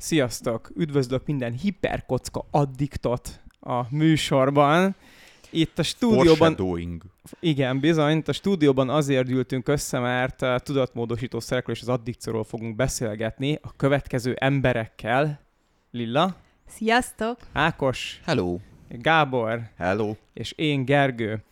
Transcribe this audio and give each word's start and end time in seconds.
Sziasztok! 0.00 0.70
Üdvözlök 0.76 1.26
minden 1.26 1.52
hiperkocka 1.52 2.46
addiktot 2.50 3.40
a 3.60 3.94
műsorban. 3.94 4.94
Itt 5.50 5.78
a 5.78 5.82
stúdióban... 5.82 6.56
Igen, 7.40 7.80
bizony. 7.80 8.16
Itt 8.16 8.28
a 8.28 8.32
stúdióban 8.32 8.88
azért 8.88 9.28
ültünk 9.28 9.68
össze, 9.68 9.98
mert 9.98 10.42
a 10.42 10.58
tudatmódosító 10.58 11.40
szerekről 11.40 11.74
és 11.74 11.82
az 11.82 11.88
addikcióról 11.88 12.44
fogunk 12.44 12.76
beszélgetni 12.76 13.58
a 13.62 13.76
következő 13.76 14.34
emberekkel. 14.38 15.40
Lilla. 15.90 16.36
Sziasztok! 16.66 17.38
Ákos. 17.52 18.20
Hello. 18.24 18.58
Gábor. 18.88 19.60
Hello. 19.76 20.14
És 20.32 20.52
én 20.52 20.84
Gergő. 20.84 21.42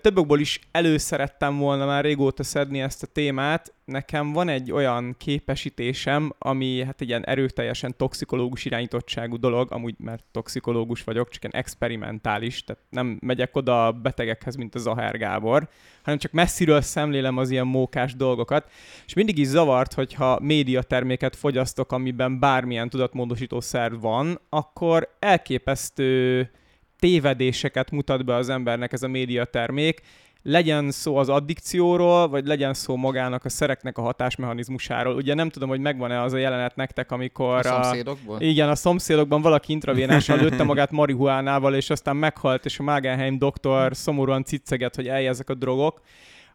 Többokból 0.00 0.40
is 0.40 0.60
előszerettem 0.70 1.58
volna 1.58 1.86
már 1.86 2.04
régóta 2.04 2.42
szedni 2.42 2.80
ezt 2.80 3.02
a 3.02 3.06
témát. 3.06 3.74
Nekem 3.84 4.32
van 4.32 4.48
egy 4.48 4.72
olyan 4.72 5.14
képesítésem, 5.18 6.32
ami 6.38 6.84
hát 6.84 7.00
egy 7.00 7.08
ilyen 7.08 7.26
erőteljesen 7.26 7.96
toxikológus 7.96 8.64
irányítottságú 8.64 9.38
dolog, 9.38 9.72
amúgy 9.72 9.94
mert 9.98 10.24
toxikológus 10.30 11.04
vagyok, 11.04 11.28
csak 11.28 11.42
ilyen 11.42 11.62
experimentális, 11.62 12.64
tehát 12.64 12.82
nem 12.90 13.18
megyek 13.20 13.56
oda 13.56 13.86
a 13.86 13.92
betegekhez, 13.92 14.56
mint 14.56 14.74
a 14.74 14.78
Zahár 14.78 15.18
Gábor, 15.18 15.68
hanem 16.02 16.18
csak 16.18 16.32
messziről 16.32 16.80
szemlélem 16.80 17.36
az 17.36 17.50
ilyen 17.50 17.66
mókás 17.66 18.14
dolgokat, 18.14 18.70
és 19.06 19.14
mindig 19.14 19.38
is 19.38 19.46
zavart, 19.46 19.92
hogyha 19.92 20.38
médiaterméket 20.40 21.36
fogyasztok, 21.36 21.92
amiben 21.92 22.38
bármilyen 22.38 22.88
tudatmódosító 22.88 23.60
szerv 23.60 24.00
van, 24.00 24.40
akkor 24.48 25.16
elképesztő 25.18 26.50
tévedéseket 26.98 27.90
mutat 27.90 28.24
be 28.24 28.34
az 28.34 28.48
embernek 28.48 28.92
ez 28.92 29.02
a 29.02 29.08
médiatermék, 29.08 30.02
legyen 30.46 30.90
szó 30.90 31.16
az 31.16 31.28
addikcióról, 31.28 32.28
vagy 32.28 32.46
legyen 32.46 32.74
szó 32.74 32.96
magának 32.96 33.44
a 33.44 33.48
szereknek 33.48 33.98
a 33.98 34.02
hatásmechanizmusáról. 34.02 35.14
Ugye 35.14 35.34
nem 35.34 35.48
tudom, 35.50 35.68
hogy 35.68 35.80
megvan-e 35.80 36.22
az 36.22 36.32
a 36.32 36.36
jelenet 36.36 36.76
nektek, 36.76 37.12
amikor... 37.12 37.58
A 37.58 37.62
szomszédokban? 37.62 38.36
A, 38.36 38.44
igen, 38.44 38.68
a 38.68 38.74
szomszédokban 38.74 39.42
valaki 39.42 39.72
intravénással 39.72 40.38
lőtte 40.42 40.62
magát 40.62 40.90
marihuánával, 40.90 41.74
és 41.74 41.90
aztán 41.90 42.16
meghalt, 42.16 42.64
és 42.64 42.78
a 42.78 42.82
Magenheim 42.82 43.38
doktor 43.38 43.96
szomorúan 43.96 44.44
cicceget, 44.44 44.94
hogy 44.94 45.08
ezek 45.08 45.50
a 45.50 45.54
drogok. 45.54 46.00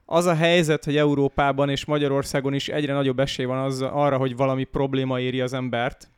Az 0.05 0.26
a 0.26 0.36
helyzet, 0.36 0.86
hogy 0.86 0.98
Európában 0.98 1.70
és 1.70 1.86
Magyarországon 1.86 2.53
is 2.53 2.67
egyre 2.67 2.94
nagyobb 2.94 3.20
esély 3.20 3.45
van 3.45 3.58
az, 3.58 3.81
arra, 3.81 4.17
hogy 4.17 4.36
valami 4.36 4.64
probléma 4.64 5.20
éri 5.20 5.42
az 5.42 5.53
embert, 5.53 6.09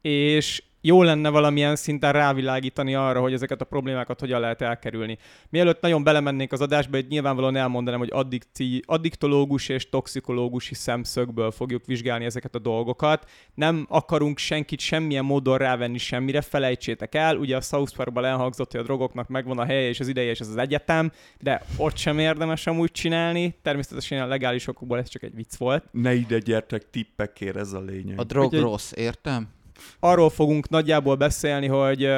és 0.00 0.62
jó 0.84 1.02
lenne 1.02 1.28
valamilyen 1.28 1.76
szinten 1.76 2.12
rávilágítani 2.12 2.94
arra, 2.94 3.20
hogy 3.20 3.32
ezeket 3.32 3.60
a 3.60 3.64
problémákat 3.64 4.20
hogyan 4.20 4.40
lehet 4.40 4.62
elkerülni. 4.62 5.18
Mielőtt 5.48 5.80
nagyon 5.80 6.04
belemennénk 6.04 6.52
az 6.52 6.60
adásba, 6.60 6.96
egy 6.96 7.08
nyilvánvalóan 7.08 7.56
elmondanám, 7.56 7.98
hogy 7.98 8.10
addikci, 8.12 8.82
addiktológus 8.86 9.68
és 9.68 9.88
toxikológusi 9.88 10.74
szemszögből 10.74 11.50
fogjuk 11.50 11.86
vizsgálni 11.86 12.24
ezeket 12.24 12.54
a 12.54 12.58
dolgokat. 12.58 13.30
Nem 13.54 13.86
akarunk 13.88 14.38
senkit 14.38 14.80
semmilyen 14.80 15.24
módon 15.24 15.58
rávenni 15.58 15.98
semmire, 15.98 16.40
felejtsétek 16.40 17.14
el. 17.14 17.36
Ugye 17.36 17.56
a 17.56 17.60
South 17.60 17.96
Parkban 17.96 18.24
elhangzott, 18.24 18.70
hogy 18.70 18.80
a 18.80 18.84
drogoknak 18.84 19.28
megvan 19.28 19.58
a 19.58 19.64
helye 19.64 19.88
és 19.88 20.00
az 20.00 20.08
ideje 20.08 20.30
és 20.30 20.40
ez 20.40 20.48
az 20.48 20.56
egyetem, 20.56 21.12
de 21.40 21.62
ott 21.76 21.96
sem 21.96 22.18
érdemes 22.18 22.66
amúgy 22.66 22.90
csinálni. 22.90 23.54
Természetesen 23.62 24.22
a 24.22 24.26
legális 24.26 24.66
okokból 24.66 24.98
ez 24.98 25.08
csak 25.08 25.22
egy 25.22 25.34
vicc 25.34 25.56
volt. 25.56 25.84
Ne 25.90 26.14
ide 26.14 26.38
gyertek 26.38 26.90
tippekért, 26.90 27.56
ez 27.56 27.72
a 27.72 27.80
lényeg. 27.80 28.18
A 28.18 28.24
drog 28.24 28.44
Úgyhogy... 28.44 28.60
rossz, 28.60 28.92
értem? 28.92 29.48
Arról 30.00 30.30
fogunk 30.30 30.68
nagyjából 30.68 31.14
beszélni, 31.16 31.66
hogy 31.66 32.08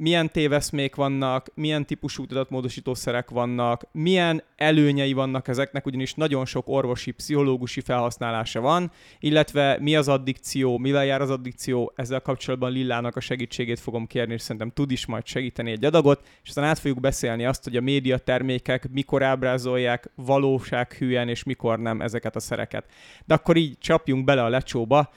milyen 0.00 0.30
téveszmék 0.30 0.94
vannak, 0.94 1.48
milyen 1.54 1.86
típusú 1.86 2.26
tudatmódosítószerek 2.26 3.30
vannak, 3.30 3.82
milyen 3.92 4.42
előnyei 4.56 5.12
vannak 5.12 5.48
ezeknek, 5.48 5.86
ugyanis 5.86 6.14
nagyon 6.14 6.44
sok 6.44 6.68
orvosi, 6.68 7.10
pszichológusi 7.10 7.80
felhasználása 7.80 8.60
van, 8.60 8.90
illetve 9.18 9.78
mi 9.80 9.96
az 9.96 10.08
addikció, 10.08 10.78
mivel 10.78 11.04
jár 11.04 11.20
az 11.20 11.30
addikció, 11.30 11.92
ezzel 11.96 12.20
kapcsolatban 12.20 12.72
Lillának 12.72 13.16
a 13.16 13.20
segítségét 13.20 13.80
fogom 13.80 14.06
kérni, 14.06 14.32
és 14.32 14.42
szerintem 14.42 14.70
tud 14.70 14.90
is 14.90 15.06
majd 15.06 15.26
segíteni 15.26 15.70
egy 15.70 15.84
adagot, 15.84 16.20
és 16.42 16.48
aztán 16.48 16.64
át 16.64 16.78
fogjuk 16.78 17.00
beszélni 17.00 17.44
azt, 17.44 17.64
hogy 17.64 17.76
a 17.76 17.80
médiatermékek 17.80 18.90
mikor 18.90 19.22
ábrázolják 19.22 20.10
valósághűen, 20.14 21.28
és 21.28 21.42
mikor 21.42 21.78
nem 21.78 22.00
ezeket 22.00 22.36
a 22.36 22.40
szereket. 22.40 22.84
De 23.24 23.34
akkor 23.34 23.56
így 23.56 23.78
csapjunk 23.78 24.24
bele 24.24 24.42
a 24.44 24.48
lecsóba, 24.48 25.10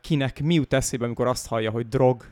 kinek 0.00 0.42
mi 0.42 0.54
jut 0.54 0.72
eszébe, 0.72 1.04
amikor 1.04 1.26
azt 1.26 1.46
hallja, 1.46 1.70
hogy 1.70 1.88
drog? 1.88 2.24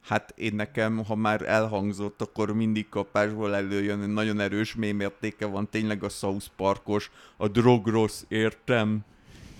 Hát 0.00 0.32
én 0.36 0.54
nekem, 0.54 1.04
ha 1.04 1.14
már 1.14 1.42
elhangzott, 1.42 2.22
akkor 2.22 2.54
mindig 2.54 2.88
kapásból 2.88 3.54
előjön, 3.54 3.98
hogy 3.98 4.12
nagyon 4.12 4.40
erős 4.40 4.74
mémértéke 4.74 5.46
van, 5.46 5.70
tényleg 5.70 6.02
a 6.04 6.08
South 6.08 6.46
Parkos, 6.56 7.10
a 7.36 7.48
drog 7.48 7.86
rossz, 7.86 8.24
értem, 8.28 9.00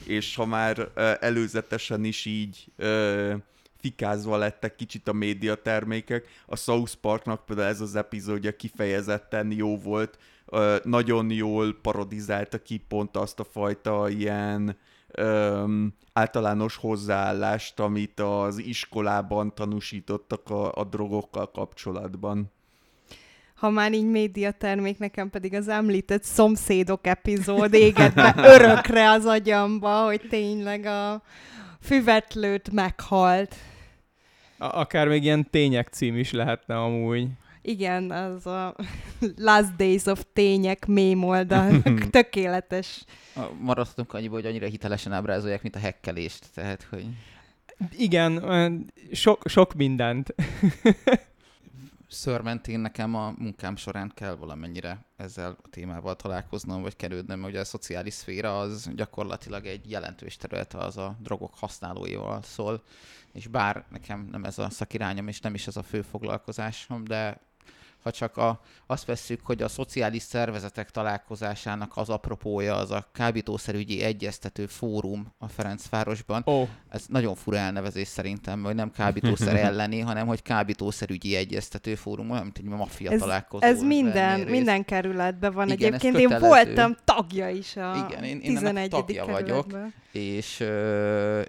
és 0.07 0.35
ha 0.35 0.47
már 0.47 0.89
előzetesen 1.21 2.05
is 2.05 2.25
így 2.25 2.73
fikázva 3.81 4.37
lettek 4.37 4.77
kicsit 4.77 5.09
a 5.09 5.13
médiatermékek, 5.13 6.27
a 6.47 6.57
South 6.57 6.95
Parknak 6.95 7.47
például 7.47 7.69
ez 7.69 7.81
az 7.81 7.97
epizódja 7.97 8.57
kifejezetten 8.57 9.53
jó 9.53 9.79
volt, 9.79 10.19
nagyon 10.83 11.31
jól 11.31 11.75
parodizálta 11.83 12.63
ki 12.63 12.83
pont 12.89 13.17
azt 13.17 13.41
a 13.41 13.45
fajta 13.45 14.09
ilyen 14.09 14.77
öm, 15.13 15.95
általános 16.13 16.77
hozzáállást, 16.77 17.81
amit 17.81 18.21
az 18.21 18.59
iskolában 18.59 19.55
tanúsítottak 19.55 20.51
a, 20.51 20.73
a 20.75 20.85
drogokkal 20.85 21.51
kapcsolatban. 21.51 22.53
Ha 23.55 23.71
már 23.71 23.93
így 23.93 24.07
médiatermék, 24.07 24.99
nekem 24.99 25.31
pedig 25.31 25.55
az 25.55 25.69
említett 25.69 26.23
szomszédok 26.23 27.07
epizód 27.07 27.75
égett 27.75 28.15
be 28.15 28.35
örökre 28.55 29.11
az 29.11 29.25
agyamba, 29.25 30.05
hogy 30.05 30.21
tényleg 30.29 30.85
a 30.85 31.23
füvetlőt 31.81 32.71
meghalt. 32.73 33.55
Akár 34.59 35.09
még 35.09 35.23
ilyen 35.23 35.51
tények 35.51 35.89
cím 35.89 36.17
is 36.17 36.33
lehetne 36.33 36.79
amúgy. 36.79 37.29
Igen, 37.63 38.11
az 38.11 38.47
a 38.47 38.75
Last 39.37 39.77
Days 39.77 40.07
of 40.07 40.25
tények 40.33 40.87
mém 40.87 41.25
oldal. 41.25 41.83
Tökéletes. 42.11 43.05
Maradhatunk 43.61 44.13
annyiból, 44.13 44.41
hogy 44.41 44.49
annyira 44.49 44.67
hitelesen 44.67 45.13
ábrázolják, 45.13 45.63
mint 45.63 45.77
a 45.77 45.79
hekkelést. 45.79 46.47
Tehát, 46.55 46.87
hogy... 46.91 47.07
Igen, 47.97 48.91
sok, 49.13 49.43
sok 49.47 49.75
mindent. 49.75 50.35
szörmentén 52.11 52.81
nekem 52.81 53.15
a 53.15 53.35
munkám 53.39 53.77
során 53.77 54.13
kell 54.15 54.35
valamennyire 54.35 55.05
ezzel 55.17 55.57
a 55.63 55.69
témával 55.71 56.17
találkoznom, 56.17 56.83
vagy 56.83 56.97
kerülnöm, 56.97 57.39
mert 57.39 57.53
ugye 57.53 57.61
a 57.61 57.65
szociális 57.65 58.15
szféra 58.15 58.59
az 58.59 58.91
gyakorlatilag 58.95 59.67
egy 59.67 59.91
jelentős 59.91 60.37
terület 60.37 60.75
az 60.75 60.97
a 60.97 61.17
drogok 61.19 61.55
használóival 61.55 62.43
szól, 62.43 62.83
és 63.33 63.47
bár 63.47 63.85
nekem 63.91 64.29
nem 64.31 64.45
ez 64.45 64.59
a 64.59 64.71
szakirányom, 64.71 65.29
és 65.29 65.41
nem 65.41 65.55
is 65.55 65.67
ez 65.67 65.77
a 65.77 65.83
fő 65.83 66.03
foglalkozásom, 66.03 67.05
de 67.05 67.41
ha 68.03 68.11
csak 68.11 68.37
a, 68.37 68.61
azt 68.87 69.05
vesszük, 69.05 69.41
hogy 69.45 69.63
a 69.63 69.69
szociális 69.69 70.23
szervezetek 70.23 70.91
találkozásának 70.91 71.93
az 71.95 72.09
apropója 72.09 72.77
az 72.77 72.91
a 72.91 73.07
kábítószerügyi 73.13 74.03
egyeztető 74.03 74.67
fórum 74.67 75.35
a 75.39 75.49
Ferencvárosban. 75.49 76.43
Oh. 76.45 76.69
Ez 76.89 77.05
nagyon 77.09 77.35
fura 77.35 77.57
elnevezés 77.57 78.09
szerintem, 78.09 78.63
hogy 78.63 78.75
nem 78.75 78.91
kábítószer 78.91 79.57
elleni, 79.67 80.01
hanem 80.01 80.27
hogy 80.27 80.43
kábítószerügyi 80.43 81.37
egyeztető 81.37 81.95
fórum, 81.95 82.31
olyan, 82.31 82.43
mint 82.43 82.59
egy 82.59 82.65
maffia 82.65 83.11
ez, 83.11 83.21
találkozó. 83.21 83.65
Ez 83.65 83.83
minden, 83.83 84.41
minden 84.41 84.85
kerületben 84.85 85.53
van 85.53 85.71
Igen, 85.71 85.95
egyébként. 85.95 86.19
Én 86.19 86.39
voltam 86.39 86.97
tagja 87.05 87.49
is 87.49 87.77
a 87.77 88.07
Igen, 88.09 88.25
én, 88.25 88.41
én 88.41 88.55
11. 88.55 88.91
tagja 88.91 89.27
vagyok, 89.27 89.67
és, 90.13 90.65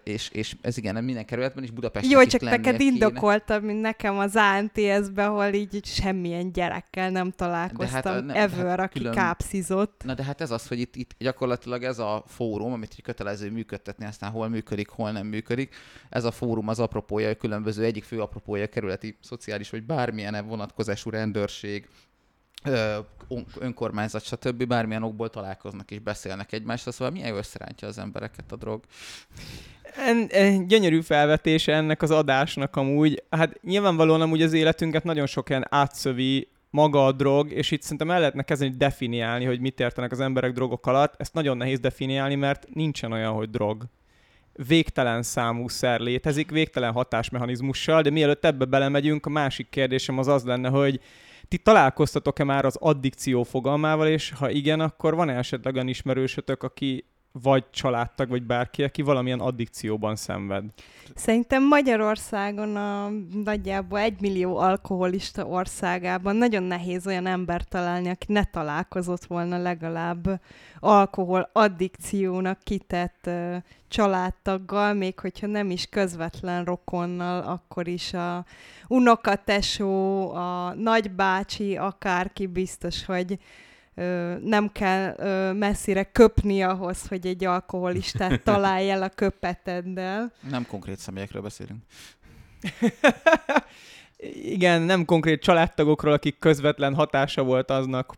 és, 0.04 0.30
és 0.30 0.56
ez 0.62 0.78
igen, 0.78 1.04
minden 1.04 1.26
kerületben 1.26 1.64
is 1.64 1.72
Budapesten 1.72 2.12
Jó, 2.12 2.24
csak 2.24 2.42
neked 2.42 2.80
indokoltam, 2.80 3.64
mint 3.64 3.82
nekem 3.82 4.18
az 4.18 4.36
ANTS-be, 4.36 5.26
ahol 5.26 5.54
így 5.54 5.86
semmilyen 5.86 6.42
ilyen 6.42 6.52
gyerekkel 6.52 7.10
nem 7.10 7.32
találkoztam 7.32 8.02
de 8.02 8.10
hát, 8.10 8.26
nem, 8.26 8.36
ever, 8.36 8.80
hát 8.80 8.80
aki 8.80 8.98
külön... 8.98 9.14
kápszizott. 9.14 10.02
Na 10.06 10.14
de 10.14 10.24
hát 10.24 10.42
ez 10.42 10.52
az, 10.52 10.68
hogy 10.68 10.80
itt, 10.80 10.96
itt 10.96 11.16
gyakorlatilag 11.18 11.84
ez 11.84 12.00
a 12.00 12.24
fórum, 12.28 12.74
amit 12.74 12.94
így 12.94 13.02
kötelező 13.02 13.52
működtetni, 13.52 14.06
aztán 14.06 14.32
hol 14.32 14.48
működik, 14.48 14.90
hol 14.90 15.12
nem 15.12 15.28
működik. 15.28 15.76
Ez 16.10 16.24
a 16.24 16.32
fórum 16.32 16.68
az 16.68 16.80
apropója, 16.80 17.36
különböző 17.36 17.84
egyik 17.84 18.04
fő 18.04 18.22
apropója 18.22 18.68
kerületi, 18.68 19.18
szociális 19.22 19.70
vagy 19.70 19.84
bármilyen 19.84 20.48
vonatkozású 20.48 21.10
rendőrség, 21.10 21.88
önkormányzat, 23.60 24.24
stb. 24.24 24.64
bármilyen 24.66 25.04
okból 25.04 25.30
találkoznak 25.30 25.92
és 25.92 26.00
beszélnek 26.00 26.52
egymással, 26.52 26.94
szóval 26.94 27.14
milyen 27.14 27.36
összerántja 27.36 27.88
az 27.88 27.98
embereket 27.98 28.52
a 28.52 28.56
drog. 28.56 28.84
En, 29.96 30.28
en, 30.30 30.68
gyönyörű 30.68 31.02
felvetése 31.02 31.74
ennek 31.74 32.02
az 32.02 32.12
adásnak 32.12 32.76
amúgy. 32.76 33.24
Hát 33.30 33.62
nyilvánvalóan 33.62 34.22
amúgy 34.22 34.42
az 34.42 34.54
életünket 34.54 35.04
nagyon 35.04 35.26
sok 35.26 35.50
ilyen 35.50 35.66
átszövi 35.70 36.48
maga 36.70 37.06
a 37.06 37.12
drog, 37.12 37.52
és 37.52 37.72
itt 37.72 37.82
szerintem 37.82 38.12
el 38.12 38.20
lehetne 38.20 38.44
kezdeni 38.44 38.76
definiálni, 38.78 39.46
hogy 39.46 39.60
mit 39.60 39.80
értenek 39.80 40.12
az 40.12 40.20
emberek 40.20 40.52
drogok 40.52 40.88
alatt. 40.88 41.14
Ezt 41.18 41.34
nagyon 41.34 41.58
nehéz 41.58 41.80
definiálni, 41.80 42.36
mert 42.36 42.68
nincsen 42.74 43.12
olyan, 43.12 43.34
hogy 43.34 43.50
drog. 43.50 43.84
Végtelen 44.68 45.24
számú 45.24 45.68
szer 45.68 46.00
létezik, 46.00 46.52
végtelen 46.52 46.92
hatásmechanizmussal, 46.92 48.02
de 48.02 48.10
mielőtt 48.10 48.46
ebbe 48.46 48.66
belemegyünk, 48.66 49.26
a 49.26 49.30
másik 49.30 49.70
kérdésem 49.70 50.18
az 50.18 50.28
az 50.28 50.44
lenne, 50.44 50.70
hogy 50.70 51.00
ti 51.52 51.58
találkoztatok-e 51.58 52.44
már 52.44 52.66
az 52.66 52.78
addikció 52.80 53.44
fogalmával, 53.44 54.08
és 54.08 54.32
ha 54.32 54.50
igen, 54.50 54.80
akkor 54.80 55.16
van-e 55.16 55.38
esetleg 55.38 55.74
olyan 55.74 55.88
ismerősötök, 55.88 56.64
aki 56.64 57.06
vagy 57.32 57.64
családtag, 57.70 58.30
vagy 58.30 58.44
bárki, 58.44 58.84
aki 58.84 59.02
valamilyen 59.02 59.40
addikcióban 59.40 60.16
szenved. 60.16 60.64
Szerintem 61.16 61.68
Magyarországon 61.68 62.76
a 62.76 63.10
nagyjából 63.44 64.00
egy 64.00 64.22
millió 64.22 64.58
alkoholista 64.58 65.46
országában 65.46 66.36
nagyon 66.36 66.64
nehéz 66.64 67.08
olyan 67.08 67.26
ember 67.26 67.64
találni, 67.64 68.10
aki 68.10 68.32
ne 68.32 68.44
találkozott 68.44 69.26
volna 69.26 69.58
legalább 69.58 70.42
alkohol 70.80 71.50
addikciónak 71.54 72.60
kitett 72.64 73.24
uh, 73.26 73.56
családtaggal, 73.88 74.94
még 74.94 75.20
hogyha 75.20 75.48
nem 75.48 75.70
is 75.70 75.86
közvetlen 75.86 76.64
rokonnal, 76.64 77.42
akkor 77.42 77.88
is 77.88 78.14
a 78.14 78.46
unokatesó, 78.88 80.30
a 80.32 80.74
nagybácsi, 80.74 81.78
akárki 81.78 82.48
biztos, 82.48 83.06
hogy 83.06 83.40
nem 84.44 84.72
kell 84.72 85.16
messzire 85.54 86.04
köpni 86.04 86.64
ahhoz, 86.64 87.08
hogy 87.08 87.26
egy 87.26 87.46
alkoholistát 87.46 88.44
találj 88.52 88.90
el 88.90 89.04
a 89.04 89.10
köpeteddel. 89.10 90.32
Nem 90.50 90.66
konkrét 90.68 90.98
személyekről 90.98 91.42
beszélünk. 91.42 91.82
Igen, 94.56 94.82
nem 94.82 95.06
konkrét 95.06 95.42
családtagokról, 95.42 96.14
akik 96.14 96.40
közvetlen 96.40 96.96
hatása 96.96 97.44
volt 97.44 97.72
aznak, 97.72 98.14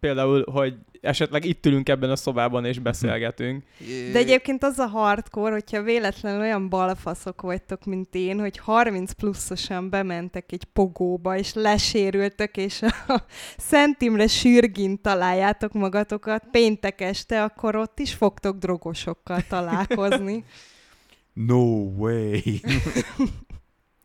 például, 0.00 0.44
hogy 0.50 0.74
esetleg 1.00 1.44
itt 1.44 1.66
ülünk 1.66 1.88
ebben 1.88 2.10
a 2.10 2.16
szobában 2.16 2.64
és 2.64 2.78
beszélgetünk. 2.78 3.64
De 4.12 4.18
egyébként 4.18 4.64
az 4.64 4.78
a 4.78 4.86
hardcore, 4.86 5.52
hogyha 5.52 5.82
véletlenül 5.82 6.40
olyan 6.40 6.68
balfaszok 6.68 7.42
vagytok, 7.42 7.84
mint 7.84 8.14
én, 8.14 8.40
hogy 8.40 8.58
30 8.58 9.12
pluszosan 9.12 9.90
bementek 9.90 10.52
egy 10.52 10.64
pogóba, 10.64 11.36
és 11.36 11.54
lesérültek, 11.54 12.56
és 12.56 12.82
a 12.82 13.22
Szent 13.56 14.02
Imre 14.02 14.26
sürgin 14.26 15.00
találjátok 15.00 15.72
magatokat 15.72 16.44
péntek 16.50 17.00
este, 17.00 17.42
akkor 17.42 17.76
ott 17.76 17.98
is 17.98 18.14
fogtok 18.14 18.56
drogosokkal 18.56 19.42
találkozni. 19.48 20.44
No 21.34 21.92
way! 21.96 22.40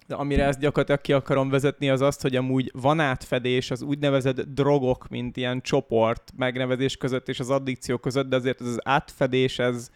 De 0.10 0.16
amire 0.16 0.46
ezt 0.46 0.60
gyakorlatilag 0.60 1.02
ki 1.02 1.14
akarom 1.14 1.50
vezetni, 1.50 1.90
az 1.90 2.02
azt, 2.02 2.22
hogy 2.22 2.36
amúgy 2.36 2.72
van 2.74 3.00
átfedés 3.00 3.72
az 3.72 3.82
úgynevezett 3.82 4.42
drogok, 4.42 5.08
mint 5.08 5.38
ilyen 5.38 5.62
csoport 5.62 6.32
megnevezés 6.36 6.98
között 6.98 7.30
és 7.30 7.40
az 7.40 7.50
addikció 7.50 7.98
között, 7.98 8.30
de 8.30 8.36
azért 8.36 8.62
ez 8.62 8.68
az 8.68 8.80
átfedés, 8.84 9.60
ez 9.60 9.90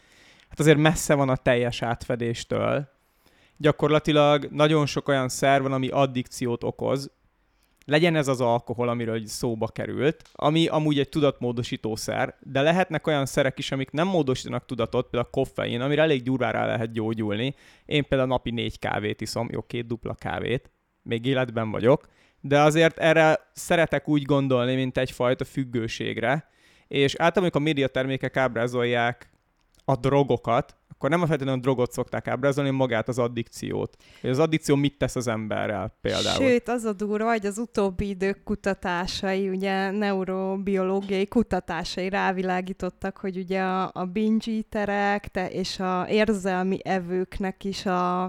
hát 0.49 0.59
azért 0.59 0.77
messze 0.77 1.13
van 1.13 1.29
a 1.29 1.35
teljes 1.35 1.81
átfedéstől. 1.81 2.87
Gyakorlatilag 3.57 4.47
nagyon 4.51 4.85
sok 4.85 5.07
olyan 5.07 5.29
szer 5.29 5.61
van, 5.61 5.71
ami 5.71 5.87
addikciót 5.87 6.63
okoz, 6.63 7.11
legyen 7.85 8.15
ez 8.15 8.27
az 8.27 8.41
alkohol, 8.41 8.89
amiről 8.89 9.25
szóba 9.25 9.67
került, 9.67 10.29
ami 10.33 10.67
amúgy 10.67 10.99
egy 10.99 11.09
tudatmódosítószer, 11.09 12.37
de 12.41 12.61
lehetnek 12.61 13.07
olyan 13.07 13.25
szerek 13.25 13.59
is, 13.59 13.71
amik 13.71 13.91
nem 13.91 14.07
módosítanak 14.07 14.65
tudatot, 14.65 15.09
például 15.09 15.31
a 15.31 15.37
koffein, 15.37 15.81
amire 15.81 16.01
elég 16.01 16.23
gyurvára 16.23 16.65
lehet 16.65 16.91
gyógyulni. 16.91 17.55
Én 17.85 18.07
például 18.07 18.29
napi 18.29 18.51
négy 18.51 18.79
kávét 18.79 19.21
iszom, 19.21 19.47
jó, 19.51 19.61
két 19.61 19.87
dupla 19.87 20.13
kávét, 20.13 20.71
még 21.01 21.25
életben 21.25 21.71
vagyok, 21.71 22.07
de 22.41 22.61
azért 22.61 22.97
erre 22.97 23.51
szeretek 23.53 24.07
úgy 24.07 24.23
gondolni, 24.23 24.75
mint 24.75 24.97
egyfajta 24.97 25.45
függőségre, 25.45 26.51
és 26.87 27.11
általában, 27.11 27.43
amikor 27.43 27.61
a 27.61 27.63
médiatermékek 27.63 28.37
ábrázolják 28.37 29.32
a 29.85 29.95
drogokat, 29.95 30.77
akkor 31.03 31.09
nem 31.09 31.21
a 31.21 31.27
feltétlenül 31.27 31.59
a 31.59 31.63
drogot 31.63 31.91
szokták 31.91 32.27
ábrázolni, 32.27 32.69
magát 32.69 33.07
az 33.07 33.19
addikciót. 33.19 33.97
Hogy 34.21 34.29
az 34.29 34.39
addikció 34.39 34.75
mit 34.75 34.97
tesz 34.97 35.15
az 35.15 35.27
emberrel 35.27 35.97
például. 36.01 36.35
Sőt, 36.35 36.67
az 36.67 36.83
a 36.83 36.93
durva, 36.93 37.29
hogy 37.29 37.45
az 37.45 37.57
utóbbi 37.57 38.07
idők 38.07 38.43
kutatásai, 38.43 39.49
ugye 39.49 39.91
neurobiológiai 39.91 41.27
kutatásai 41.27 42.09
rávilágítottak, 42.09 43.17
hogy 43.17 43.37
ugye 43.37 43.61
a, 43.61 43.91
a 43.93 44.05
binge 44.05 44.51
eaterek 44.51 45.27
te, 45.27 45.49
és 45.49 45.79
a 45.79 46.05
érzelmi 46.09 46.79
evőknek 46.83 47.63
is 47.63 47.85
a, 47.85 48.23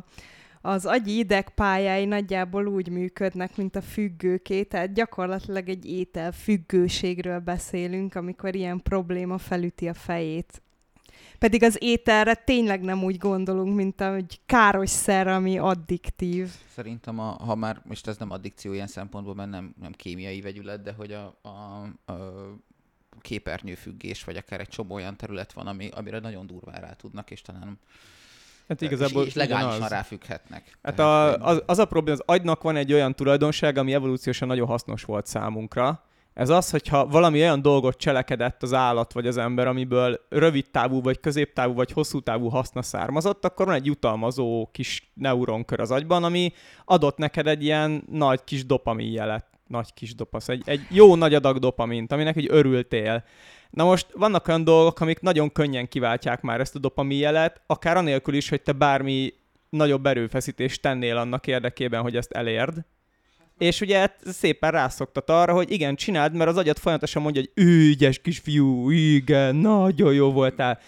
az 0.61 0.87
agyi 0.87 1.19
idegpályái 1.19 2.05
nagyjából 2.05 2.67
úgy 2.67 2.89
működnek, 2.89 3.56
mint 3.56 3.77
a 3.77 3.83
függőké, 3.83 4.62
tehát 4.62 4.93
gyakorlatilag 4.93 5.69
egy 5.69 5.87
étel 5.87 6.33
függőségről 6.33 7.39
beszélünk, 7.39 8.15
amikor 8.15 8.55
ilyen 8.55 8.83
probléma 8.83 9.39
felüti 9.39 9.89
a 9.89 9.95
fejét 9.95 10.62
pedig 11.44 11.62
az 11.62 11.76
ételre 11.81 12.35
tényleg 12.35 12.81
nem 12.81 13.05
úgy 13.05 13.17
gondolunk, 13.17 13.75
mint 13.75 14.00
egy 14.00 14.41
káros 14.46 14.91
szer, 14.91 15.26
ami 15.26 15.58
addiktív. 15.58 16.50
Szerintem, 16.75 17.19
a, 17.19 17.25
ha 17.25 17.55
már, 17.55 17.81
most 17.85 18.06
ez 18.06 18.17
nem 18.17 18.31
addikció 18.31 18.73
ilyen 18.73 18.87
szempontból, 18.87 19.35
mert 19.35 19.50
nem, 19.50 19.75
nem 19.81 19.93
kémiai 19.93 20.41
vegyület, 20.41 20.82
de 20.82 20.93
hogy 20.93 21.12
a, 21.12 21.38
a, 21.43 21.49
a 22.12 22.14
képernyőfüggés, 23.20 24.25
vagy 24.25 24.37
akár 24.37 24.61
egy 24.61 24.69
csomó 24.69 24.94
olyan 24.94 25.17
terület 25.17 25.52
van, 25.52 25.67
ami, 25.67 25.88
amire 25.88 26.19
nagyon 26.19 26.46
durván 26.46 26.81
rá 26.81 26.93
tudnak, 26.93 27.31
és 27.31 27.43
talán 27.43 27.79
Hát 28.69 28.81
igazából 28.81 29.23
és, 29.23 29.29
és 29.29 29.35
legálisan 29.35 29.88
ráfügghetnek. 29.88 30.79
Hát 30.82 30.99
a, 30.99 31.37
az, 31.37 31.62
az 31.67 31.79
a 31.79 31.85
probléma, 31.85 32.19
az 32.19 32.35
agynak 32.35 32.62
van 32.62 32.76
egy 32.76 32.93
olyan 32.93 33.14
tulajdonság, 33.14 33.79
ami 33.79 33.94
evolúciósan 33.94 34.49
nagyon 34.49 34.67
hasznos 34.67 35.05
volt 35.05 35.26
számunkra, 35.26 36.05
ez 36.35 36.49
az, 36.49 36.71
hogyha 36.71 37.07
valami 37.07 37.41
olyan 37.41 37.63
dolgot 37.63 37.97
cselekedett 37.97 38.63
az 38.63 38.73
állat 38.73 39.13
vagy 39.13 39.27
az 39.27 39.37
ember, 39.37 39.67
amiből 39.67 40.21
rövid 40.29 40.71
távú, 40.71 41.03
vagy 41.03 41.21
középtávú, 41.21 41.75
vagy 41.75 41.93
hosszú 41.93 42.21
távú 42.21 42.49
haszna 42.49 42.83
származott, 42.83 43.45
akkor 43.45 43.67
van 43.67 43.75
egy 43.75 43.87
jutalmazó 43.87 44.69
kis 44.73 45.13
neuronkör 45.15 45.81
az 45.81 45.91
agyban, 45.91 46.25
ami 46.25 46.53
adott 46.85 47.17
neked 47.17 47.47
egy 47.47 47.63
ilyen 47.63 48.05
nagy 48.11 48.45
kis 48.45 48.67
dopamin 48.67 49.13
jelet, 49.13 49.47
nagy 49.67 49.95
kis 49.95 50.15
dopasz, 50.15 50.49
egy, 50.49 50.63
egy 50.65 50.87
jó 50.91 51.15
nagy 51.15 51.35
adag 51.35 51.59
dopamint, 51.59 52.13
aminek 52.13 52.37
egy 52.37 52.49
örültél. 52.51 53.25
Na 53.71 53.85
most 53.85 54.07
vannak 54.13 54.49
olyan 54.49 54.65
dolgok, 54.65 55.01
amik 55.01 55.21
nagyon 55.21 55.53
könnyen 55.53 55.89
kiváltják 55.89 56.41
már 56.41 56.61
ezt 56.61 56.75
a 56.75 56.79
dopamin 56.79 57.19
jelet, 57.19 57.61
akár 57.67 57.97
anélkül 57.97 58.35
is, 58.35 58.49
hogy 58.49 58.63
te 58.63 58.73
bármi 58.73 59.33
nagyobb 59.69 60.07
erőfeszítést 60.07 60.83
tennél 60.83 61.17
annak 61.17 61.47
érdekében, 61.47 62.03
hogy 62.03 62.17
ezt 62.17 62.33
elérd 62.33 62.85
és 63.59 63.81
ugye 63.81 64.09
szépen 64.25 64.71
rászoktat 64.71 65.31
arra, 65.31 65.53
hogy 65.53 65.71
igen, 65.71 65.95
csináld, 65.95 66.35
mert 66.35 66.51
az 66.51 66.56
agyat 66.56 66.79
folyamatosan 66.79 67.23
mondja, 67.23 67.43
hogy 67.43 67.65
ügyes 67.65 68.19
kisfiú, 68.19 68.91
igen, 68.91 69.56
nagyon 69.56 70.15
jó 70.15 70.33
voltál. 70.33 70.79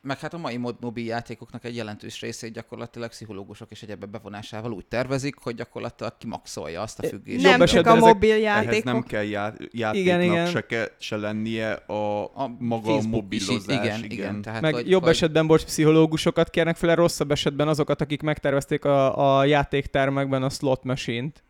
Meg 0.00 0.18
hát 0.18 0.34
a 0.34 0.38
mai 0.38 0.56
mobil 0.80 1.04
játékoknak 1.04 1.64
egy 1.64 1.76
jelentős 1.76 2.20
részét 2.20 2.52
gyakorlatilag 2.52 3.08
pszichológusok 3.08 3.70
és 3.70 3.82
egyebben 3.82 4.10
bevonásával 4.10 4.72
úgy 4.72 4.86
tervezik, 4.86 5.36
hogy 5.38 5.54
gyakorlatilag 5.54 6.12
kimaxolja 6.18 6.80
azt 6.82 6.98
a 6.98 7.06
függést. 7.06 7.42
Nem 7.42 7.64
csak 7.64 7.86
a 7.86 7.94
mobil 7.94 8.36
játékok. 8.36 8.72
Ehhez 8.72 8.84
nem 8.84 9.02
kell 9.02 9.24
já- 9.24 9.56
játéknak 9.72 9.94
igen, 9.94 10.22
igen. 10.22 10.46
Se, 10.46 10.66
ke- 10.66 10.94
se 10.98 11.16
lennie 11.16 11.72
a, 11.72 12.22
a 12.24 12.56
maga 12.58 12.94
a 12.94 13.00
mobilozás. 13.00 13.56
Is, 13.56 13.64
igen, 13.64 13.84
igen. 13.84 14.10
igen. 14.10 14.42
Tehát, 14.42 14.60
Meg 14.60 14.74
hogy, 14.74 14.90
jobb 14.90 15.02
hogy... 15.02 15.10
esetben 15.10 15.46
bocs, 15.46 15.64
pszichológusokat 15.64 16.50
kérnek 16.50 16.76
fel, 16.76 16.94
rosszabb 16.94 17.30
esetben 17.30 17.68
azokat, 17.68 18.00
akik 18.00 18.22
megtervezték 18.22 18.84
a, 18.84 19.38
a 19.38 19.44
játéktermekben 19.44 20.42
a 20.42 20.50
slot 20.50 20.84
machine-t. 20.84 21.42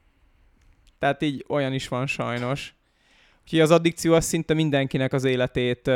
Tehát 0.99 1.23
így 1.23 1.45
olyan 1.49 1.73
is 1.73 1.88
van 1.88 2.07
sajnos. 2.07 2.75
Úgyhogy 3.43 3.61
az 3.61 3.71
addikció 3.71 4.14
az 4.14 4.25
szinte 4.25 4.55
mindenkinek 4.55 5.12
az 5.12 5.25
életét 5.25 5.90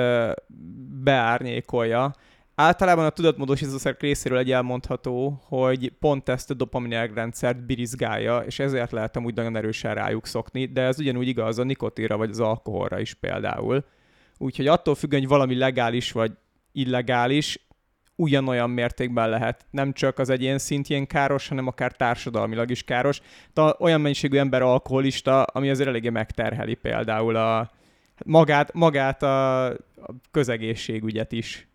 beárnyékolja. 1.02 2.14
Általában 2.54 3.04
a 3.04 3.11
tudatmódosítószerek 3.11 4.00
részéről 4.00 4.38
egy 4.38 4.52
elmondható, 4.52 5.42
hogy 5.44 5.92
pont 6.00 6.28
ezt 6.28 6.50
a 6.50 6.54
dopaminerg 6.54 7.14
rendszert 7.14 7.66
birizgálja, 7.66 8.38
és 8.38 8.59
ezért 8.59 8.92
lehet 8.92 9.16
amúgy 9.16 9.35
nagyon 9.35 9.56
erősen 9.56 9.94
rájuk 9.94 10.26
szokni, 10.26 10.66
de 10.66 10.80
ez 10.82 10.99
ugyanúgy 10.99 11.28
igaz 11.28 11.59
a 11.59 11.64
nikotinra 11.64 12.16
vagy 12.16 12.30
az 12.30 12.40
alkoholra 12.40 13.00
is 13.00 13.14
például. 13.14 13.85
Úgyhogy 14.38 14.66
attól 14.66 14.94
függően, 14.94 15.23
hogy 15.23 15.30
valami 15.30 15.54
legális 15.54 16.12
vagy 16.12 16.32
illegális, 16.73 17.66
ugyanolyan 18.23 18.71
mértékben 18.71 19.29
lehet 19.29 19.67
nem 19.71 19.93
csak 19.93 20.19
az 20.19 20.29
egyén 20.29 20.59
szintjén 20.59 21.07
káros, 21.07 21.49
hanem 21.49 21.67
akár 21.67 21.93
társadalmilag 21.93 22.71
is 22.71 22.85
káros. 22.85 23.21
De 23.55 23.75
olyan 23.79 24.00
mennyiségű 24.00 24.38
ember 24.38 24.62
alkoholista, 24.62 25.43
ami 25.43 25.71
azért 25.71 25.88
eléggé 25.88 26.09
megterheli 26.09 26.75
például 26.75 27.37
a, 27.37 27.71
magát, 28.25 28.73
magát 28.73 29.23
a, 29.23 29.67
a 29.67 29.76
közegészségügyet 30.31 31.33
is. 31.33 31.67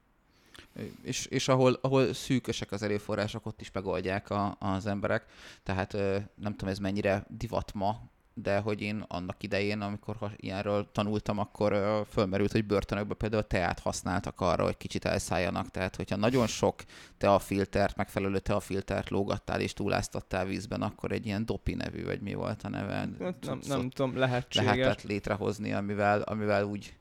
És, 1.04 1.26
és 1.26 1.48
ahol, 1.48 1.80
ahol 1.82 2.14
szűkösek 2.14 2.72
az 2.72 2.84
erőforrások, 2.84 3.46
ott 3.46 3.62
is 3.62 3.72
megoldják 3.72 4.30
a, 4.30 4.56
az 4.60 4.86
emberek. 4.86 5.26
Tehát 5.64 5.94
nem 6.36 6.52
tudom, 6.56 6.70
ez 6.70 6.80
mennyire 6.80 7.26
divat 7.30 7.74
ma, 7.74 8.02
de 8.42 8.60
hogy 8.60 8.82
én 8.82 9.06
annak 9.08 9.44
idején, 9.44 9.82
amikor 9.82 10.18
ilyenről 10.36 10.92
tanultam, 10.92 11.38
akkor 11.40 12.04
fölmerült, 12.10 12.52
hogy 12.52 12.66
börtönökben 12.66 13.18
például 13.18 13.48
teát 13.48 13.80
használtak 13.80 14.42
arra, 14.42 14.64
hogy 14.64 14.78
kicsit 14.78 15.06
elszálljanak. 15.06 15.72
Tehát, 15.72 15.96
hogyha 15.96 16.16
nagyon 16.16 16.48
sok 16.48 16.84
teafiltert, 17.18 17.96
megfelelő 17.96 18.40
teafiltert 18.40 19.10
lógattál 19.10 19.62
és 19.62 19.74
túláztattál 19.74 20.46
vízben, 20.46 20.82
akkor 20.82 21.12
egy 21.12 21.26
ilyen 21.26 21.46
dopi 21.46 21.74
nevű, 21.74 22.06
vagy 22.06 22.22
mi 22.22 22.34
volt 22.34 22.64
a 22.64 22.70
neve? 22.70 22.94
Hát 22.94 23.36
nem, 23.42 23.60
nem 23.68 23.90
tudom, 23.90 24.18
lehetséges. 24.18 24.76
Lehetett 24.76 25.04
létrehozni, 25.04 25.74
amivel, 25.74 26.22
amivel 26.22 26.64
úgy 26.64 26.96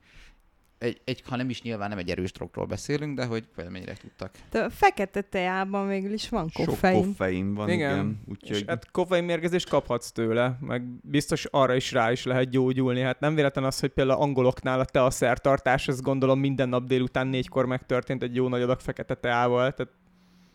egy, 0.79 1.01
egy, 1.05 1.23
ha 1.27 1.37
nem 1.37 1.51
is 1.51 1.63
nyilván 1.63 1.89
nem 1.89 1.99
egy 1.99 2.11
erős 2.11 2.33
drogról 2.33 2.67
beszélünk, 2.67 3.17
de 3.17 3.25
hogy 3.25 3.49
mennyire 3.71 3.95
tudtak. 3.95 4.31
De 4.51 4.63
a 4.63 4.71
fekete 4.71 5.21
teában 5.21 5.89
végül 5.89 6.13
is 6.13 6.29
van 6.29 6.49
Sok 6.49 6.67
koffein. 6.67 7.05
koffein 7.07 7.55
van, 7.55 7.71
Igen. 7.71 7.93
igen. 7.93 8.21
És 8.27 8.33
Úgyhogy 8.33 8.65
hát 8.67 8.91
koffeinmérgezést 8.91 9.69
kaphatsz 9.69 10.11
tőle, 10.11 10.59
meg 10.61 10.83
biztos 11.03 11.45
arra 11.45 11.75
is 11.75 11.93
rá 11.93 12.13
is 12.13 12.25
lehet 12.25 12.51
gyógyulni. 12.51 13.01
Hát 13.01 13.21
nem 13.21 13.35
véletlen 13.35 13.65
az, 13.65 13.81
hogy 13.81 13.91
például 13.91 14.21
angoloknál 14.21 14.81
a 14.81 14.85
tea 14.85 15.11
szertartás, 15.11 15.89
ez 15.89 16.01
gondolom 16.01 16.39
minden 16.39 16.69
nap 16.69 16.87
délután 16.87 17.27
négykor 17.27 17.67
megtörtént 17.67 18.23
egy 18.23 18.35
jó 18.35 18.49
nagy 18.49 18.63
adag 18.63 18.81
fekete 18.81 19.15
teával, 19.15 19.73
tehát 19.73 19.93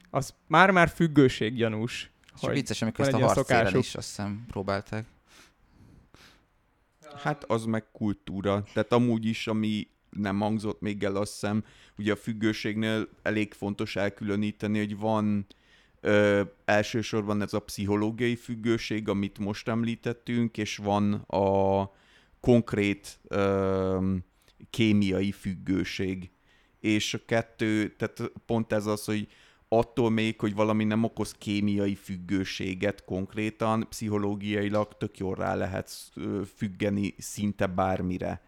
az 0.10 0.34
már-már 0.48 0.90
függőség 0.90 1.56
gyanús. 1.56 2.12
És 2.42 2.48
vicces, 2.48 2.82
amikor 2.82 3.08
ezt 3.08 3.14
a 3.14 3.28
szokásuk. 3.28 3.80
is 3.80 3.96
azt 3.96 4.08
hiszem 4.08 4.46
próbálták. 4.48 5.06
Hát 7.24 7.44
az 7.44 7.66
meg 7.66 7.84
kultúra. 7.92 8.64
Tehát 8.74 8.92
amúgy 8.92 9.26
is, 9.26 9.48
ami 9.48 9.88
nem 10.12 10.40
hangzott 10.40 10.82
még 10.82 11.04
el, 11.04 11.16
azt 11.16 11.32
hiszem, 11.32 11.64
ugye 11.98 12.12
a 12.12 12.16
függőségnél 12.16 13.08
elég 13.22 13.54
fontos 13.54 13.96
elkülöníteni, 13.96 14.78
hogy 14.78 14.98
van 14.98 15.46
ö, 16.02 16.42
elsősorban 16.66 17.42
ez 17.42 17.54
a 17.54 17.60
pszichológiai 17.60 18.36
függőség, 18.36 19.10
amit 19.10 19.40
most 19.40 19.68
említettünk, 19.68 20.58
és 20.58 20.78
van 20.78 21.14
a 21.14 21.92
konkrét 22.40 23.20
ö, 23.28 24.16
kémiai 24.70 25.32
függőség. 25.32 26.30
És 26.80 27.14
a 27.14 27.20
kettő, 27.26 27.96
tehát 27.96 28.32
pont 28.46 28.74
ez 28.74 28.86
az, 28.86 29.06
hogy 29.06 29.28
attól 29.68 30.10
még, 30.10 30.40
hogy 30.40 30.54
valami 30.54 30.84
nem 30.84 31.04
okoz 31.04 31.32
kémiai 31.32 31.96
függőséget 31.96 33.06
konkrétan, 33.06 33.86
pszichológiailag 33.90 34.98
tök 34.98 35.18
jól 35.18 35.36
rá 35.36 35.56
lehet 35.56 35.92
függeni 36.56 37.16
szinte 37.18 37.68
bármire. 37.68 38.42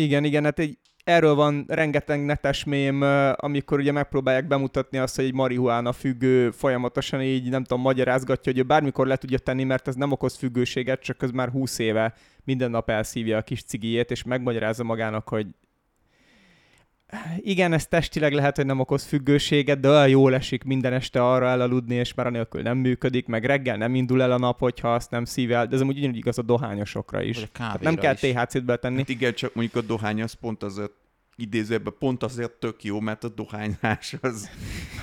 Igen, 0.00 0.24
igen, 0.24 0.44
hát 0.44 0.58
egy, 0.58 0.78
erről 1.04 1.34
van 1.34 1.64
rengeteg 1.68 2.24
netes 2.24 2.64
mém, 2.64 3.02
amikor 3.36 3.78
ugye 3.78 3.92
megpróbálják 3.92 4.46
bemutatni 4.46 4.98
azt, 4.98 5.16
hogy 5.16 5.24
egy 5.24 5.34
marihuána 5.34 5.92
függő 5.92 6.50
folyamatosan 6.50 7.22
így, 7.22 7.50
nem 7.50 7.64
tudom, 7.64 7.82
magyarázgatja, 7.82 8.52
hogy 8.52 8.60
ő 8.60 8.64
bármikor 8.64 9.06
le 9.06 9.16
tudja 9.16 9.38
tenni, 9.38 9.64
mert 9.64 9.88
ez 9.88 9.94
nem 9.94 10.12
okoz 10.12 10.36
függőséget, 10.36 11.02
csak 11.02 11.22
ez 11.22 11.30
már 11.30 11.48
20 11.48 11.78
éve 11.78 12.14
minden 12.44 12.70
nap 12.70 12.90
elszívja 12.90 13.36
a 13.36 13.42
kis 13.42 13.62
cigijét, 13.62 14.10
és 14.10 14.22
megmagyarázza 14.22 14.84
magának, 14.84 15.28
hogy 15.28 15.46
igen, 17.36 17.72
ez 17.72 17.86
testileg 17.86 18.32
lehet, 18.32 18.56
hogy 18.56 18.66
nem 18.66 18.80
okoz 18.80 19.04
függőséget, 19.04 19.80
de 19.80 19.88
olyan 19.88 20.08
jól 20.08 20.34
esik 20.34 20.64
minden 20.64 20.92
este 20.92 21.24
arra 21.24 21.46
elaludni, 21.46 21.94
és 21.94 22.14
már 22.14 22.26
anélkül 22.26 22.62
nem 22.62 22.78
működik, 22.78 23.26
meg 23.26 23.44
reggel 23.44 23.76
nem 23.76 23.94
indul 23.94 24.22
el 24.22 24.32
a 24.32 24.38
nap, 24.38 24.58
hogyha 24.58 24.94
azt 24.94 25.10
nem 25.10 25.24
szív 25.24 25.52
el, 25.52 25.66
de 25.66 25.74
ez 25.74 25.80
amúgy 25.80 25.98
ugyanúgy 25.98 26.16
igaz 26.16 26.38
a 26.38 26.42
dohányosokra 26.42 27.22
is. 27.22 27.48
A 27.58 27.76
nem 27.80 27.94
kell 27.94 28.14
is. 28.20 28.20
THC-t 28.20 28.64
betenni. 28.64 28.98
Hát 28.98 29.08
igen, 29.08 29.34
csak 29.34 29.54
mondjuk 29.54 29.84
a 29.84 29.86
dohány 29.86 30.22
az 30.22 30.32
pont 30.32 30.62
azért 30.62 30.92
idézőben 31.40 31.94
pont 31.98 32.22
azért 32.22 32.52
tök 32.52 32.84
jó, 32.84 33.00
mert 33.00 33.24
a 33.24 33.28
dohányzás 33.28 34.16
az, 34.20 34.50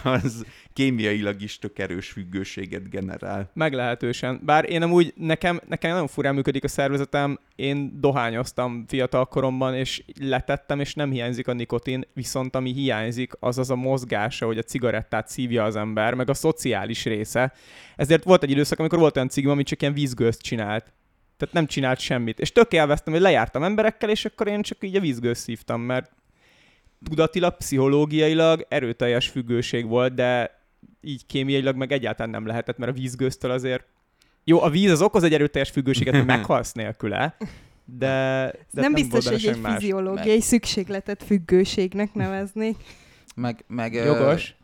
az 0.03 0.45
kémiailag 0.73 1.41
is 1.41 1.59
tök 1.59 1.79
erős 1.79 2.09
függőséget 2.09 2.89
generál. 2.89 3.51
Meglehetősen. 3.53 4.41
Bár 4.43 4.69
én 4.69 4.81
amúgy, 4.81 5.13
nekem, 5.15 5.61
nekem 5.67 5.91
nagyon 5.91 6.07
furán 6.07 6.35
működik 6.35 6.63
a 6.63 6.67
szervezetem, 6.67 7.39
én 7.55 7.99
dohányoztam 7.99 8.85
fiatal 8.87 9.25
koromban, 9.25 9.75
és 9.75 10.03
letettem, 10.19 10.79
és 10.79 10.93
nem 10.93 11.11
hiányzik 11.11 11.47
a 11.47 11.53
nikotin, 11.53 12.07
viszont 12.13 12.55
ami 12.55 12.73
hiányzik, 12.73 13.33
az 13.39 13.57
az 13.57 13.69
a 13.69 13.75
mozgása, 13.75 14.45
hogy 14.45 14.57
a 14.57 14.61
cigarettát 14.61 15.27
szívja 15.27 15.63
az 15.63 15.75
ember, 15.75 16.13
meg 16.13 16.29
a 16.29 16.33
szociális 16.33 17.05
része. 17.05 17.53
Ezért 17.95 18.23
volt 18.23 18.43
egy 18.43 18.51
időszak, 18.51 18.79
amikor 18.79 18.99
volt 18.99 19.15
olyan 19.15 19.29
cigim, 19.29 19.49
ami 19.49 19.63
csak 19.63 19.81
ilyen 19.81 19.93
vízgőzt 19.93 20.41
csinált. 20.41 20.93
Tehát 21.37 21.53
nem 21.53 21.65
csinált 21.65 21.99
semmit. 21.99 22.39
És 22.39 22.51
tök 22.51 22.71
élveztem, 22.71 23.13
hogy 23.13 23.21
lejártam 23.21 23.63
emberekkel, 23.63 24.09
és 24.09 24.25
akkor 24.25 24.47
én 24.47 24.61
csak 24.61 24.77
így 24.81 24.95
a 24.95 24.99
vízgőzt 24.99 25.41
szívtam, 25.41 25.81
mert 25.81 26.11
tudatilag, 27.05 27.57
pszichológiailag 27.57 28.65
erőteljes 28.69 29.27
függőség 29.27 29.87
volt, 29.87 30.13
de 30.13 30.59
így 31.01 31.25
kémiailag 31.25 31.75
meg 31.75 31.91
egyáltalán 31.91 32.31
nem 32.31 32.45
lehetett, 32.45 32.77
mert 32.77 32.91
a 32.91 32.95
vízgőztől 32.95 33.51
azért... 33.51 33.85
Jó, 34.43 34.61
a 34.61 34.69
víz 34.69 34.91
az 34.91 35.01
okoz 35.01 35.23
egy 35.23 35.33
erőteljes 35.33 35.69
függőséget, 35.69 36.15
hogy 36.15 36.25
meghalsz 36.25 36.71
nélküle, 36.71 37.37
de, 37.85 38.51
de 38.71 38.81
nem 38.81 38.91
volt 38.91 38.93
biztos, 38.93 39.27
hogy 39.27 39.45
egy 39.45 39.61
más. 39.61 39.77
fiziológiai 39.77 40.41
szükségletet 40.41 41.23
függőségnek 41.23 42.13
neveznék. 42.13 42.75
Meg, 43.35 43.63
meg 43.67 43.93
Jogos. 43.93 44.55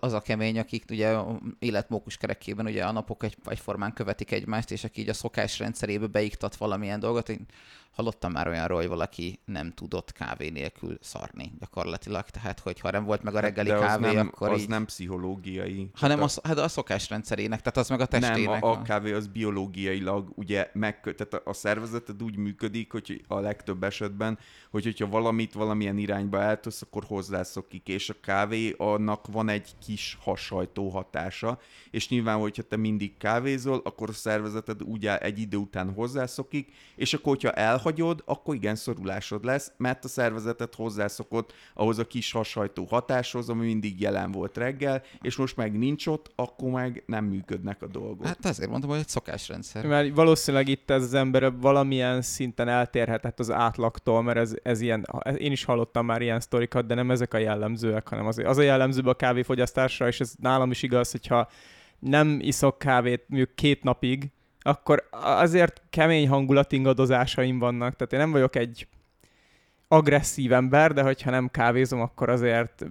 az 0.00 0.12
a 0.12 0.20
kemény, 0.20 0.58
akik 0.58 0.84
ugye 0.90 1.16
életmókus 1.58 2.16
kerekében 2.16 2.66
ugye 2.66 2.84
a 2.84 2.92
napok 2.92 3.24
egy, 3.24 3.36
egyformán 3.44 3.92
követik 3.92 4.30
egymást, 4.30 4.70
és 4.70 4.84
aki 4.84 5.00
így 5.00 5.08
a 5.08 5.14
szokás 5.14 5.58
rendszerébe 5.58 6.06
beiktat 6.06 6.56
valamilyen 6.56 7.00
dolgot. 7.00 7.28
Én 7.28 7.46
hallottam 7.92 8.32
már 8.32 8.48
olyanról, 8.48 8.78
hogy 8.78 8.88
valaki 8.88 9.40
nem 9.44 9.72
tudott 9.72 10.12
kávé 10.12 10.48
nélkül 10.48 10.98
szarni 11.00 11.52
gyakorlatilag. 11.58 12.24
Tehát, 12.24 12.60
hogy 12.60 12.80
ha 12.80 12.90
nem 12.90 13.04
volt 13.04 13.22
meg 13.22 13.34
a 13.34 13.40
reggeli 13.40 13.70
Hát 13.70 13.78
De 13.78 13.84
az 13.84 13.90
kávé, 13.90 14.14
nem, 14.14 14.26
akkor 14.26 14.50
az 14.50 14.60
így... 14.60 14.68
nem 14.68 14.84
pszichológiai. 14.84 15.90
Hanem 15.94 16.16
Tehát 16.16 16.36
a, 16.36 16.48
hát 16.48 16.58
a 16.58 16.68
szokás 16.68 17.08
rendszerének, 17.08 17.58
tehát 17.58 17.76
az 17.76 17.88
meg 17.88 18.00
a 18.00 18.06
Nem, 18.10 18.20
testének. 18.20 18.64
a, 18.64 18.70
a 18.70 18.82
kávé 18.82 19.12
az 19.12 19.26
biológiailag 19.26 20.32
ugye 20.34 20.70
meg, 20.72 21.00
tehát 21.00 21.34
a, 21.34 21.42
a 21.44 21.52
szervezeted 21.52 22.22
úgy 22.22 22.36
működik, 22.36 22.92
hogy 22.92 23.24
a 23.28 23.38
legtöbb 23.38 23.82
esetben, 23.82 24.38
hogy 24.70 24.84
hogyha 24.84 25.08
valamit 25.08 25.52
valamilyen 25.52 25.98
irányba 25.98 26.40
eltesz, 26.40 26.82
akkor 26.82 27.04
hozzászokik, 27.04 27.88
és 27.88 28.10
a 28.10 28.14
kávé 28.20 28.74
annak 28.78 29.26
van 29.26 29.48
egy 29.48 29.70
kis 29.84 30.18
hasajtó 30.20 30.88
hatása, 30.88 31.58
és 31.90 32.08
nyilván, 32.08 32.38
hogyha 32.38 32.62
te 32.62 32.76
mindig 32.76 33.16
kávézol, 33.16 33.80
akkor 33.84 34.08
a 34.08 34.12
szervezeted 34.12 34.82
úgy 34.82 35.06
áll, 35.06 35.18
egy 35.18 35.38
idő 35.38 35.56
után 35.56 35.92
hozzászokik, 35.92 36.72
és 36.96 37.14
akkor, 37.14 37.32
hogyha 37.32 37.50
elhagyod, 37.82 38.22
akkor 38.24 38.54
igen, 38.54 38.74
szorulásod 38.74 39.44
lesz, 39.44 39.72
mert 39.76 40.04
a 40.04 40.08
szervezeted 40.08 40.74
hozzászokott 40.74 41.52
ahhoz 41.74 41.98
a 41.98 42.06
kis 42.06 42.32
hasajtó 42.32 42.84
hatáshoz, 42.84 43.48
ami 43.48 43.66
mindig 43.66 44.00
jelen 44.00 44.30
volt 44.30 44.56
reggel, 44.56 45.02
és 45.20 45.36
most 45.36 45.56
meg 45.56 45.78
nincs 45.78 46.06
ott, 46.06 46.32
akkor 46.36 46.70
meg 46.70 47.02
nem 47.06 47.24
működnek 47.24 47.82
a 47.82 47.86
dolgok. 47.86 48.26
Hát 48.26 48.46
ezért 48.46 48.70
mondom, 48.70 48.90
hogy 48.90 48.98
egy 48.98 49.08
szokásrendszer. 49.08 49.86
Mert 49.86 50.14
valószínűleg 50.14 50.68
itt 50.68 50.90
ez 50.90 51.02
az 51.02 51.14
ember 51.14 51.52
valamilyen 51.60 52.22
szinten 52.22 52.68
eltérhetett 52.68 53.38
az 53.38 53.50
átlagtól, 53.50 54.22
mert 54.22 54.38
ez, 54.38 54.54
ez 54.62 54.80
ilyen, 54.80 55.06
én 55.36 55.52
is 55.52 55.64
hallottam 55.64 56.06
már 56.06 56.22
ilyen 56.22 56.40
sztorikat, 56.40 56.86
de 56.86 56.94
nem 56.94 57.10
ezek 57.10 57.34
a 57.34 57.38
jellemzőek, 57.38 58.08
hanem 58.08 58.26
az, 58.26 58.38
az 58.44 58.58
a 58.58 58.62
jellemző 58.62 59.02
a 59.02 59.14
kávéfogyasztásra, 59.14 60.06
és 60.06 60.20
ez 60.20 60.34
nálam 60.38 60.70
is 60.70 60.82
igaz, 60.82 61.10
hogyha 61.10 61.48
nem 61.98 62.38
iszok 62.40 62.78
kávét 62.78 63.24
mondjuk 63.28 63.54
két 63.54 63.82
napig, 63.82 64.32
akkor 64.62 65.08
azért 65.10 65.82
kemény 65.90 66.28
hangulatingadozásaim 66.28 67.58
vannak. 67.58 67.96
Tehát 67.96 68.12
én 68.12 68.18
nem 68.18 68.30
vagyok 68.30 68.56
egy 68.56 68.88
agresszív 69.88 70.52
ember, 70.52 70.92
de 70.92 71.02
hogyha 71.02 71.30
nem 71.30 71.48
kávézom, 71.48 72.00
akkor 72.00 72.28
azért 72.28 72.84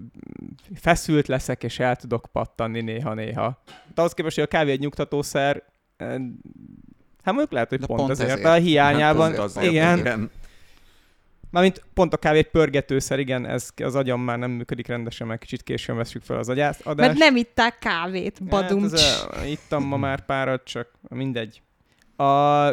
feszült 0.76 1.28
leszek, 1.28 1.64
és 1.64 1.80
el 1.80 1.96
tudok 1.96 2.26
pattanni 2.32 2.82
néha-néha. 2.82 3.62
De 3.66 3.94
ahhoz 4.02 4.14
képest, 4.14 4.36
hogy 4.36 4.44
a 4.44 4.48
kávé 4.48 4.72
egy 4.72 4.80
nyugtatószer, 4.80 5.64
eh, 5.98 6.08
hát 7.24 7.34
mondjuk 7.34 7.52
lehet, 7.52 7.70
hogy 7.70 7.80
De 7.80 7.86
pont, 7.86 8.00
pont 8.00 8.12
ezért, 8.12 8.30
ezért. 8.30 8.46
a 8.46 8.54
hiányában, 8.54 9.30
Hát 9.30 9.40
azért, 9.40 9.72
igen, 9.72 9.98
igen. 9.98 10.32
Mármint 11.52 11.84
pont 11.94 12.14
a 12.14 12.18
kávé 12.18 12.38
egy 12.38 12.50
pörgetőszer, 12.50 13.20
igen, 13.20 13.46
ez 13.46 13.70
az 13.84 13.96
agyam 13.96 14.22
már 14.22 14.38
nem 14.38 14.52
működik 14.52 14.88
rendesen, 14.88 15.28
mert 15.28 15.42
kicsit 15.42 15.64
későn 15.64 15.96
veszük 15.96 16.24
fel 16.24 16.38
az 16.38 16.50
agyást. 16.50 16.82
Adást. 16.82 17.08
Mert 17.08 17.20
nem 17.20 17.36
itták 17.36 17.78
kávét, 17.80 18.44
badumcs. 18.44 19.00
Hát 19.00 19.24
a, 19.24 19.46
ittam 19.46 19.84
ma 19.84 19.98
már 19.98 20.26
párat, 20.26 20.64
csak 20.64 20.90
mindegy. 21.10 21.62
A, 22.16 22.26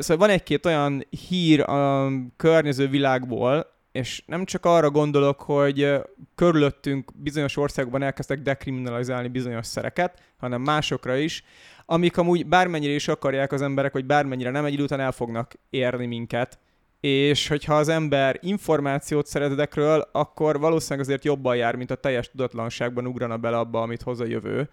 szóval 0.03 0.27
van 0.27 0.31
egy-két 0.31 0.67
olyan 0.67 1.07
hír 1.29 1.61
a 1.61 2.11
környező 2.37 2.89
világból, 2.89 3.77
és 3.93 4.23
nem 4.27 4.45
csak 4.45 4.65
arra 4.65 4.91
gondolok, 4.91 5.41
hogy 5.41 5.93
körülöttünk 6.35 7.13
bizonyos 7.15 7.57
országokban 7.57 8.03
elkezdtek 8.03 8.39
dekriminalizálni 8.39 9.29
bizonyos 9.29 9.67
szereket, 9.67 10.23
hanem 10.39 10.63
másokra 10.63 11.17
is, 11.17 11.45
amik 11.87 12.17
amúgy 12.17 12.47
bármennyire 12.47 12.93
is 12.93 13.09
akarják 13.09 13.53
az 13.53 13.63
emberek, 13.63 13.93
hogy 13.93 14.05
bármennyire 14.05 14.51
nem, 14.51 14.65
egy 14.65 14.73
idő 14.73 14.83
után 14.83 15.01
el 15.01 15.13
fognak 15.13 15.55
érni 15.71 16.07
minket, 16.07 16.59
és 17.01 17.49
hogyha 17.49 17.77
az 17.77 17.89
ember 17.89 18.39
információt 18.43 19.27
szeret 19.27 19.51
ezekről, 19.51 20.09
akkor 20.13 20.59
valószínűleg 20.59 21.07
azért 21.07 21.25
jobban 21.25 21.57
jár, 21.57 21.75
mint 21.77 21.91
a 21.91 21.95
teljes 21.95 22.31
tudatlanságban 22.31 23.07
ugrana 23.07 23.37
bele 23.37 23.59
abba, 23.59 23.83
amit 23.83 24.03
hoz 24.03 24.21
a 24.21 24.25
jövő. 24.25 24.71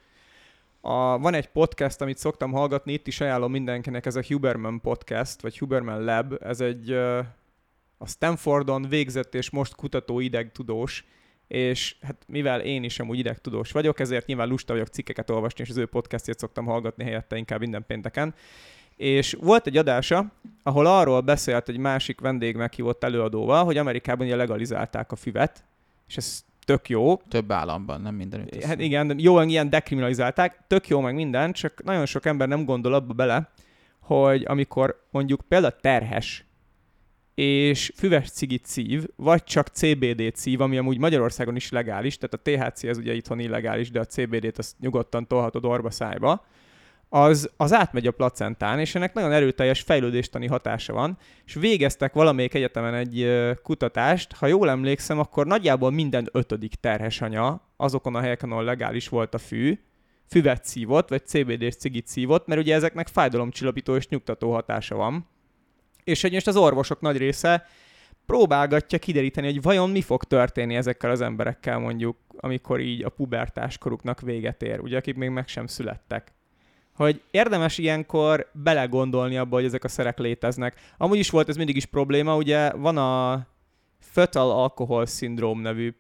A, 0.82 1.18
van 1.18 1.34
egy 1.34 1.48
podcast, 1.48 2.02
amit 2.02 2.18
szoktam 2.18 2.52
hallgatni, 2.52 2.94
itt 2.94 3.08
is 3.08 3.22
ajánlom 3.22 3.52
mindenkinek, 3.52 4.06
ez 4.06 4.16
a 4.16 4.24
Huberman 4.28 4.82
podcast, 4.82 5.42
vagy 5.42 5.58
Huberman 5.58 6.04
Lab, 6.04 6.38
ez 6.42 6.62
egy 6.62 6.92
a 7.98 8.08
Stanfordon 8.08 8.86
végzett 8.90 9.36
és 9.36 9.50
most 9.50 9.76
kutató 9.76 10.20
idegtudós, 10.20 11.06
és 11.48 11.96
hát 12.02 12.24
mivel 12.28 12.62
én 12.62 12.84
is 12.84 13.00
amúgy 13.00 13.20
idegtudós 13.20 13.72
vagyok, 13.72 14.00
ezért 14.00 14.26
nyilván 14.26 14.48
lusta 14.48 14.74
vagyok 14.74 14.88
cikkeket 14.88 15.30
olvasni, 15.30 15.64
és 15.64 15.70
az 15.70 15.78
ő 15.78 15.86
podcastjét 15.86 16.40
szoktam 16.40 16.66
hallgatni 16.66 17.04
helyette 17.04 17.38
inkább 17.38 17.60
minden 17.60 17.86
pénteken. 17.88 18.36
És 18.96 19.38
volt 19.42 19.68
egy 19.68 19.78
adása, 19.78 20.32
ahol 20.64 20.86
arról 20.86 21.22
beszélt 21.22 21.70
egy 21.70 21.78
másik 21.78 22.20
vendég 22.20 22.56
meghívott 22.56 23.04
előadóval, 23.04 23.66
hogy 23.66 23.78
Amerikában 23.78 24.26
ugye 24.26 24.36
legalizálták 24.36 25.12
a 25.12 25.16
füvet, 25.16 25.64
és 26.08 26.18
ez 26.18 26.44
tök 26.66 26.90
jó, 26.90 27.16
Több 27.16 27.52
államban, 27.52 28.02
nem 28.02 28.16
mindenütt. 28.16 28.64
Hát 28.64 28.80
igen, 28.80 29.20
jó, 29.20 29.42
ilyen 29.42 29.70
dekriminalizálták, 29.70 30.64
tök 30.68 30.88
jó 30.88 31.00
meg 31.00 31.16
minden, 31.16 31.52
csak 31.52 31.84
nagyon 31.84 32.06
sok 32.06 32.26
ember 32.26 32.48
nem 32.48 32.66
gondol 32.66 32.94
abba 32.94 33.14
bele, 33.14 33.52
hogy 34.00 34.44
amikor 34.48 35.06
mondjuk 35.12 35.42
például 35.48 35.76
terhes, 35.82 36.46
és 37.36 37.92
füves 37.96 38.30
cigit 38.30 38.66
szív, 38.66 39.06
vagy 39.16 39.44
csak 39.44 39.68
CBD 39.68 40.36
szív, 40.36 40.62
ami 40.62 40.78
amúgy 40.78 40.98
Magyarországon 40.98 41.56
is 41.56 41.72
legális, 41.72 42.18
tehát 42.18 42.34
a 42.34 42.72
THC 42.72 42.84
ez 42.84 42.98
ugye 42.98 43.14
itthon 43.14 43.40
illegális, 43.40 43.92
de 43.92 44.00
a 44.00 44.06
CBD-t 44.06 44.58
azt 44.58 44.80
nyugodtan 44.80 45.28
tolhatod 45.28 45.66
orba 45.66 45.92
szájba, 45.92 46.46
az, 47.10 47.50
az 47.58 47.74
átmegy 47.74 48.08
a 48.08 48.12
placentán, 48.12 48.80
és 48.80 48.96
ennek 48.96 49.14
nagyon 49.14 49.32
erőteljes 49.32 49.82
fejlődéstani 49.82 50.48
hatása 50.48 50.94
van, 50.94 51.18
és 51.46 51.54
végeztek 51.54 52.14
valamelyik 52.14 52.54
egyetemen 52.54 52.94
egy 52.94 53.28
kutatást, 53.64 54.36
ha 54.36 54.48
jól 54.48 54.70
emlékszem, 54.70 55.20
akkor 55.20 55.46
nagyjából 55.46 55.92
minden 55.92 56.30
ötödik 56.32 56.74
terhes 56.74 57.22
anya 57.22 57.62
azokon 57.78 58.16
a 58.16 58.20
helyeken, 58.20 58.52
ahol 58.52 58.64
legális 58.64 59.10
volt 59.10 59.34
a 59.34 59.38
fű, 59.38 59.80
füvet 60.28 60.66
szívott, 60.66 61.10
vagy 61.10 61.26
CBD-s 61.26 61.76
cigit 61.76 62.08
szívott, 62.08 62.48
mert 62.48 62.62
ugye 62.62 62.76
ezeknek 62.76 63.08
fájdalomcsillapító 63.08 63.96
és 63.96 64.08
nyugtató 64.08 64.54
hatása 64.54 64.96
van. 64.96 65.28
És 66.04 66.22
hogy 66.22 66.34
most 66.34 66.48
az 66.48 66.56
orvosok 66.56 67.02
nagy 67.02 67.18
része 67.18 67.66
próbálgatja 68.26 69.00
kideríteni, 69.00 69.48
hogy 69.48 69.62
vajon 69.62 69.90
mi 69.90 70.02
fog 70.02 70.24
történni 70.24 70.76
ezekkel 70.76 71.12
az 71.12 71.22
emberekkel 71.22 71.80
mondjuk, 71.80 72.18
amikor 72.38 72.80
így 72.80 73.04
a 73.04 73.10
pubertáskoruknak 73.10 74.22
véget 74.22 74.62
ér, 74.62 74.80
ugye 74.80 74.98
akik 74.98 75.16
még 75.16 75.30
meg 75.30 75.48
sem 75.48 75.68
születtek 75.68 76.35
hogy 76.96 77.22
érdemes 77.32 77.78
ilyenkor 77.78 78.50
belegondolni 78.54 79.38
abba, 79.38 79.56
hogy 79.56 79.66
ezek 79.66 79.84
a 79.84 79.88
szerek 79.88 80.18
léteznek. 80.18 80.76
Amúgy 80.98 81.20
is 81.20 81.30
volt 81.30 81.50
ez 81.50 81.56
mindig 81.56 81.76
is 81.76 81.86
probléma, 81.86 82.36
ugye 82.36 82.72
van 82.72 82.98
a 82.98 83.46
Fetal 84.00 84.52
Alcohol 84.52 85.06
Syndrome 85.06 85.62
nevű 85.62 85.96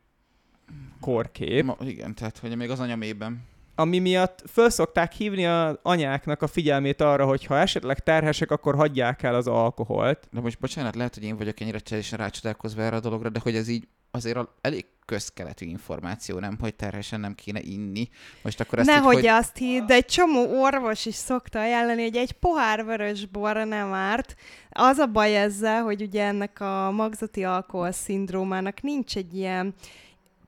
korkép. 1.00 1.64
Ma, 1.64 1.78
igen, 1.82 2.16
tehát 2.16 2.38
hogy 2.38 2.56
még 2.56 2.70
az 2.70 2.80
anyamében. 2.80 3.44
Ami 3.75 4.00
miatt 4.00 4.44
föl 4.48 4.70
szokták 4.70 5.12
hívni 5.12 5.46
az 5.46 5.78
anyáknak 5.82 6.42
a 6.42 6.48
figyelmét 6.48 7.02
arra, 7.02 7.25
hogy 7.25 7.46
ha 7.46 7.58
esetleg 7.58 8.00
terhesek, 8.00 8.52
akkor 8.52 8.75
hagyják 8.75 9.24
el 9.24 9.36
az 9.36 9.48
alkoholt. 9.48 10.28
De 10.32 10.40
most 10.40 10.60
bocsánat, 10.60 10.96
lehet, 10.96 11.14
hogy 11.14 11.24
én 11.24 11.38
vagyok 11.38 11.60
ennyire 11.60 11.80
teljesen 11.80 12.18
rácsodálkozva 12.18 12.82
erre 12.82 12.96
a 12.96 13.00
dologra, 13.00 13.30
de 13.30 13.40
hogy 13.44 13.56
ez 13.56 13.68
így 13.68 13.88
azért 14.16 14.40
elég 14.62 14.86
közkeletű 15.06 15.66
információ, 15.66 16.40
nem, 16.40 16.58
hogy 16.60 16.76
terhesen 16.76 17.20
nem 17.20 17.36
kéne 17.36 17.60
inni. 17.62 18.10
Most 18.42 18.60
akkor 18.60 18.80
ezt 18.80 18.90
Nehogy 18.90 19.14
így, 19.14 19.20
hogy... 19.20 19.30
azt 19.30 19.58
hidd, 19.58 19.86
de 19.86 19.94
egy 19.94 20.06
csomó 20.06 20.62
orvos 20.62 21.06
is 21.06 21.16
szokta 21.16 21.60
ajánlani, 21.60 22.04
hogy 22.04 22.16
egy 22.16 22.32
pohár 22.32 22.86
vörös 22.86 23.26
borra 23.26 23.64
nem 23.64 23.94
árt. 23.94 24.36
Az 24.70 24.98
a 24.98 25.06
baj 25.06 25.38
ezzel, 25.38 25.84
hogy 25.84 26.02
ugye 26.02 26.24
ennek 26.24 26.60
a 26.60 26.92
magzati 26.92 27.44
alkohol 27.44 27.92
szindrómának 27.92 28.82
nincs 28.82 29.18
egy 29.18 29.36
ilyen 29.36 29.74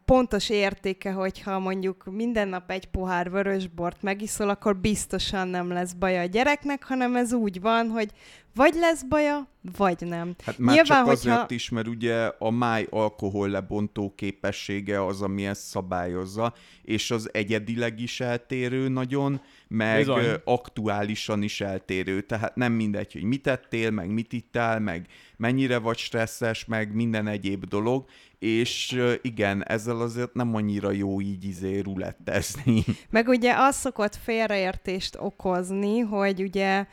pontos 0.08 0.50
értéke, 0.50 1.12
hogyha 1.12 1.60
mondjuk 1.60 2.06
minden 2.12 2.48
nap 2.48 2.72
egy 2.72 2.86
pohár 2.86 3.30
vörösbort 3.32 4.02
megiszol, 4.02 4.50
akkor 4.50 4.78
biztosan 4.78 5.48
nem 5.48 5.72
lesz 5.72 5.94
baja 5.94 6.22
a 6.22 6.26
gyereknek, 6.26 6.84
hanem 6.84 7.16
ez 7.16 7.34
úgy 7.34 7.62
van, 7.62 7.90
hogy 7.90 8.12
vagy 8.58 8.74
lesz 8.74 9.04
baja, 9.04 9.48
vagy 9.78 9.98
nem. 10.00 10.36
Hát 10.44 10.58
már 10.58 10.76
Nyilván, 10.76 10.98
csak 10.98 11.08
hogyha... 11.08 11.32
azért 11.32 11.52
is, 11.52 11.70
mert 11.70 11.88
ugye 11.88 12.32
a 12.40 12.50
máj 12.50 12.88
alkohol 12.90 13.50
lebontó 13.50 14.14
képessége 14.16 15.06
az, 15.06 15.22
ami 15.22 15.46
ezt 15.46 15.62
szabályozza, 15.62 16.54
és 16.84 17.12
az 17.12 17.30
egyedileg 17.34 18.00
is 18.00 18.20
eltérő 18.20 18.88
nagyon, 18.88 19.42
meg 19.68 19.98
Bizony. 19.98 20.26
aktuálisan 20.44 21.42
is 21.42 21.62
eltérő. 21.62 22.22
Tehát 22.22 22.56
nem 22.56 22.74
mindegy, 22.74 23.14
hogy 23.14 23.24
mit 23.24 23.48
ettél, 23.48 23.92
meg 23.92 24.10
mit 24.10 24.34
ittál, 24.34 24.80
meg 24.80 25.08
mennyire 25.38 25.78
vagy 25.78 25.98
stresszes, 25.98 26.66
meg 26.66 26.94
minden 26.94 27.28
egyéb 27.28 27.66
dolog, 27.66 28.06
és 28.40 29.02
igen, 29.22 29.68
ezzel 29.68 30.02
azért 30.02 30.34
nem 30.34 30.56
annyira 30.56 30.92
jó 30.92 31.22
így 31.22 31.46
izé 31.46 31.80
rulettezni. 31.80 32.84
Meg 33.10 33.28
ugye 33.28 33.54
az 33.58 33.76
szokott 33.76 34.16
félreértést 34.16 35.18
okozni, 35.20 36.00
hogy 36.00 36.42
ugye 36.42 36.86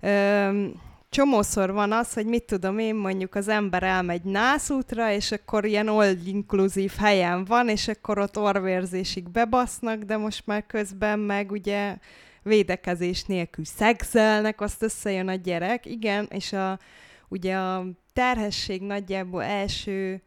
öm, 0.00 0.74
csomószor 1.12 1.72
van 1.72 1.92
az, 1.92 2.12
hogy 2.12 2.26
mit 2.26 2.44
tudom 2.44 2.78
én, 2.78 2.94
mondjuk 2.94 3.34
az 3.34 3.48
ember 3.48 3.82
elmegy 3.82 4.22
nászútra, 4.22 5.12
és 5.12 5.32
akkor 5.32 5.64
ilyen 5.64 5.88
all-inkluzív 5.88 6.92
helyen 6.98 7.44
van, 7.44 7.68
és 7.68 7.88
akkor 7.88 8.18
ott 8.18 8.38
orvérzésig 8.38 9.30
bebasznak, 9.30 10.02
de 10.02 10.16
most 10.16 10.46
már 10.46 10.66
közben 10.66 11.18
meg 11.18 11.50
ugye 11.50 11.96
védekezés 12.42 13.24
nélkül 13.24 13.64
szexelnek, 13.64 14.60
azt 14.60 14.82
összejön 14.82 15.28
a 15.28 15.34
gyerek, 15.34 15.86
igen, 15.86 16.26
és 16.30 16.52
a, 16.52 16.78
ugye 17.28 17.56
a 17.56 17.86
terhesség 18.12 18.82
nagyjából 18.82 19.42
első 19.42 20.22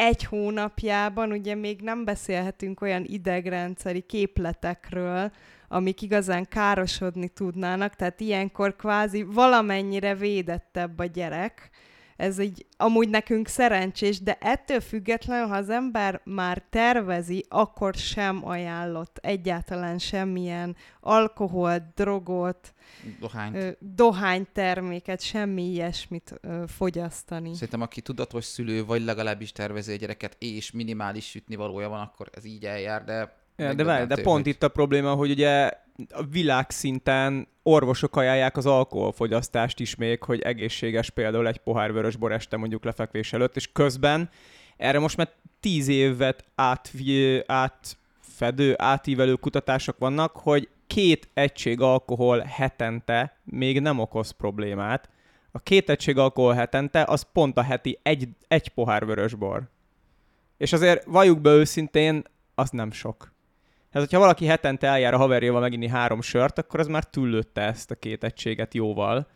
egy 0.00 0.24
hónapjában 0.24 1.32
ugye 1.32 1.54
még 1.54 1.80
nem 1.80 2.04
beszélhetünk 2.04 2.80
olyan 2.80 3.04
idegrendszeri 3.04 4.00
képletekről, 4.00 5.32
amik 5.68 6.02
igazán 6.02 6.48
károsodni 6.48 7.28
tudnának, 7.28 7.94
tehát 7.94 8.20
ilyenkor 8.20 8.76
kvázi 8.76 9.22
valamennyire 9.22 10.14
védettebb 10.14 10.98
a 10.98 11.04
gyerek, 11.04 11.70
ez 12.18 12.38
így 12.38 12.66
amúgy 12.76 13.08
nekünk 13.08 13.48
szerencsés, 13.48 14.20
de 14.20 14.38
ettől 14.40 14.80
függetlenül, 14.80 15.46
ha 15.46 15.56
az 15.56 15.70
ember 15.70 16.20
már 16.24 16.62
tervezi, 16.70 17.44
akkor 17.48 17.94
sem 17.94 18.48
ajánlott 18.48 19.18
egyáltalán 19.22 19.98
semmilyen 19.98 20.76
alkohol, 21.00 21.92
drogot, 21.94 22.74
Dohányt. 23.20 23.76
dohányterméket, 23.80 25.20
semmi 25.20 25.62
ilyesmit 25.62 26.34
ö, 26.40 26.64
fogyasztani. 26.66 27.52
Szerintem 27.54 27.80
aki 27.80 28.00
tudatos 28.00 28.44
szülő, 28.44 28.84
vagy 28.84 29.02
legalábbis 29.02 29.52
tervezi 29.52 29.92
a 29.92 29.96
gyereket, 29.96 30.36
és 30.38 30.70
minimális 30.70 31.28
sütni 31.28 31.56
valója 31.56 31.88
van, 31.88 32.00
akkor 32.00 32.30
ez 32.34 32.44
így 32.44 32.64
eljár, 32.64 33.04
de 33.04 33.36
Ja, 33.56 33.74
de, 33.74 33.84
várj, 33.84 34.04
de 34.04 34.22
pont 34.22 34.42
hogy... 34.44 34.52
itt 34.52 34.62
a 34.62 34.68
probléma, 34.68 35.14
hogy 35.14 35.30
ugye 35.30 35.70
a 36.10 36.22
világszinten 36.22 37.48
orvosok 37.62 38.16
ajánlják 38.16 38.56
az 38.56 38.66
alkoholfogyasztást 38.66 39.80
is 39.80 39.94
még, 39.94 40.22
hogy 40.22 40.40
egészséges 40.40 41.10
például 41.10 41.46
egy 41.46 41.58
pohár 41.58 41.92
vörösbor 41.92 42.32
este 42.32 42.56
mondjuk 42.56 42.84
lefekvés 42.84 43.32
előtt, 43.32 43.56
és 43.56 43.72
közben 43.72 44.30
erre 44.76 44.98
most 44.98 45.16
már 45.16 45.32
tíz 45.60 45.88
évet 45.88 46.44
át, 46.54 46.92
átfedő, 47.46 48.74
átívelő 48.76 49.34
kutatások 49.34 49.98
vannak, 49.98 50.36
hogy 50.36 50.68
két 50.86 51.28
egység 51.34 51.80
alkohol 51.80 52.38
hetente 52.38 53.38
még 53.44 53.80
nem 53.80 53.98
okoz 53.98 54.30
problémát. 54.30 55.10
A 55.52 55.58
két 55.58 55.90
egység 55.90 56.18
alkohol 56.18 56.54
hetente 56.54 57.04
az 57.04 57.26
pont 57.32 57.56
a 57.56 57.62
heti 57.62 57.98
egy, 58.02 58.28
egy 58.48 58.68
pohár 58.68 59.06
vörösbor. 59.06 59.68
És 60.56 60.72
azért 60.72 61.04
valljuk 61.04 61.40
be 61.40 61.50
őszintén, 61.50 62.22
az 62.54 62.70
nem 62.70 62.90
sok. 62.90 63.32
Hát, 63.90 64.02
hogyha 64.02 64.18
valaki 64.18 64.46
hetente 64.46 64.86
eljár 64.86 65.14
a 65.14 65.18
haverjával 65.18 65.60
meginni 65.60 65.88
három 65.88 66.20
sört, 66.20 66.58
akkor 66.58 66.80
az 66.80 66.86
már 66.86 67.04
túllőtte 67.04 67.60
ezt 67.60 67.90
a 67.90 67.94
két 67.94 68.24
egységet 68.24 68.74
jóval. 68.74 69.26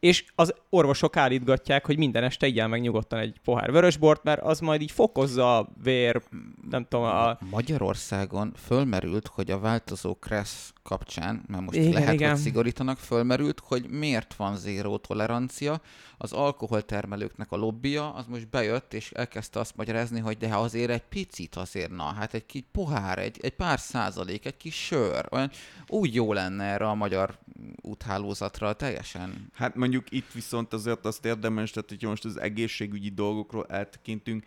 És 0.00 0.24
az 0.34 0.54
orvosok 0.70 1.16
állítgatják, 1.16 1.86
hogy 1.86 1.98
minden 1.98 2.24
este 2.24 2.46
igyál 2.46 2.68
meg 2.68 2.80
nyugodtan 2.80 3.18
egy 3.18 3.40
pohár 3.44 3.70
vörösbort, 3.70 4.22
mert 4.22 4.40
az 4.42 4.60
majd 4.60 4.80
így 4.80 4.90
fokozza 4.90 5.58
a 5.58 5.68
vér, 5.82 6.22
nem 6.70 6.86
tudom, 6.88 7.04
a... 7.04 7.38
Magyarországon 7.50 8.52
fölmerült, 8.56 9.26
hogy 9.26 9.50
a 9.50 9.58
változó 9.58 10.14
kressz 10.14 10.72
kapcsán, 10.86 11.42
mert 11.46 11.62
most 11.62 11.76
igen, 11.76 11.92
lehet, 11.92 12.14
igen. 12.14 12.30
hogy 12.30 12.38
szigorítanak, 12.38 12.98
fölmerült, 12.98 13.60
hogy 13.64 13.88
miért 13.90 14.34
van 14.34 14.56
zéró 14.56 14.96
tolerancia. 14.96 15.80
Az 16.18 16.32
alkoholtermelőknek 16.32 17.52
a 17.52 17.56
lobbia 17.56 18.14
az 18.14 18.26
most 18.26 18.48
bejött, 18.48 18.94
és 18.94 19.10
elkezdte 19.10 19.58
azt 19.60 19.76
magyarázni, 19.76 20.20
hogy 20.20 20.36
de 20.36 20.56
azért 20.56 20.90
egy 20.90 21.02
picit 21.02 21.54
azért, 21.54 21.90
na, 21.90 22.04
hát 22.04 22.34
egy 22.34 22.46
kis 22.46 22.62
pohár, 22.72 23.18
egy, 23.18 23.38
egy 23.42 23.54
pár 23.54 23.78
százalék, 23.78 24.44
egy 24.44 24.56
kis 24.56 24.74
sör, 24.74 25.26
olyan 25.30 25.50
úgy 25.88 26.14
jó 26.14 26.32
lenne 26.32 26.64
erre 26.64 26.88
a 26.88 26.94
magyar 26.94 27.38
úthálózatra 27.82 28.72
teljesen. 28.72 29.50
Hát 29.54 29.74
mondjuk 29.74 30.10
itt 30.10 30.32
viszont 30.32 30.72
azért 30.72 31.04
azt 31.04 31.24
érdemes, 31.24 31.70
tehát 31.70 31.88
hogyha 31.88 32.08
most 32.08 32.24
az 32.24 32.40
egészségügyi 32.40 33.10
dolgokról 33.10 33.66
eltekintünk, 33.68 34.44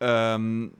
um, 0.00 0.72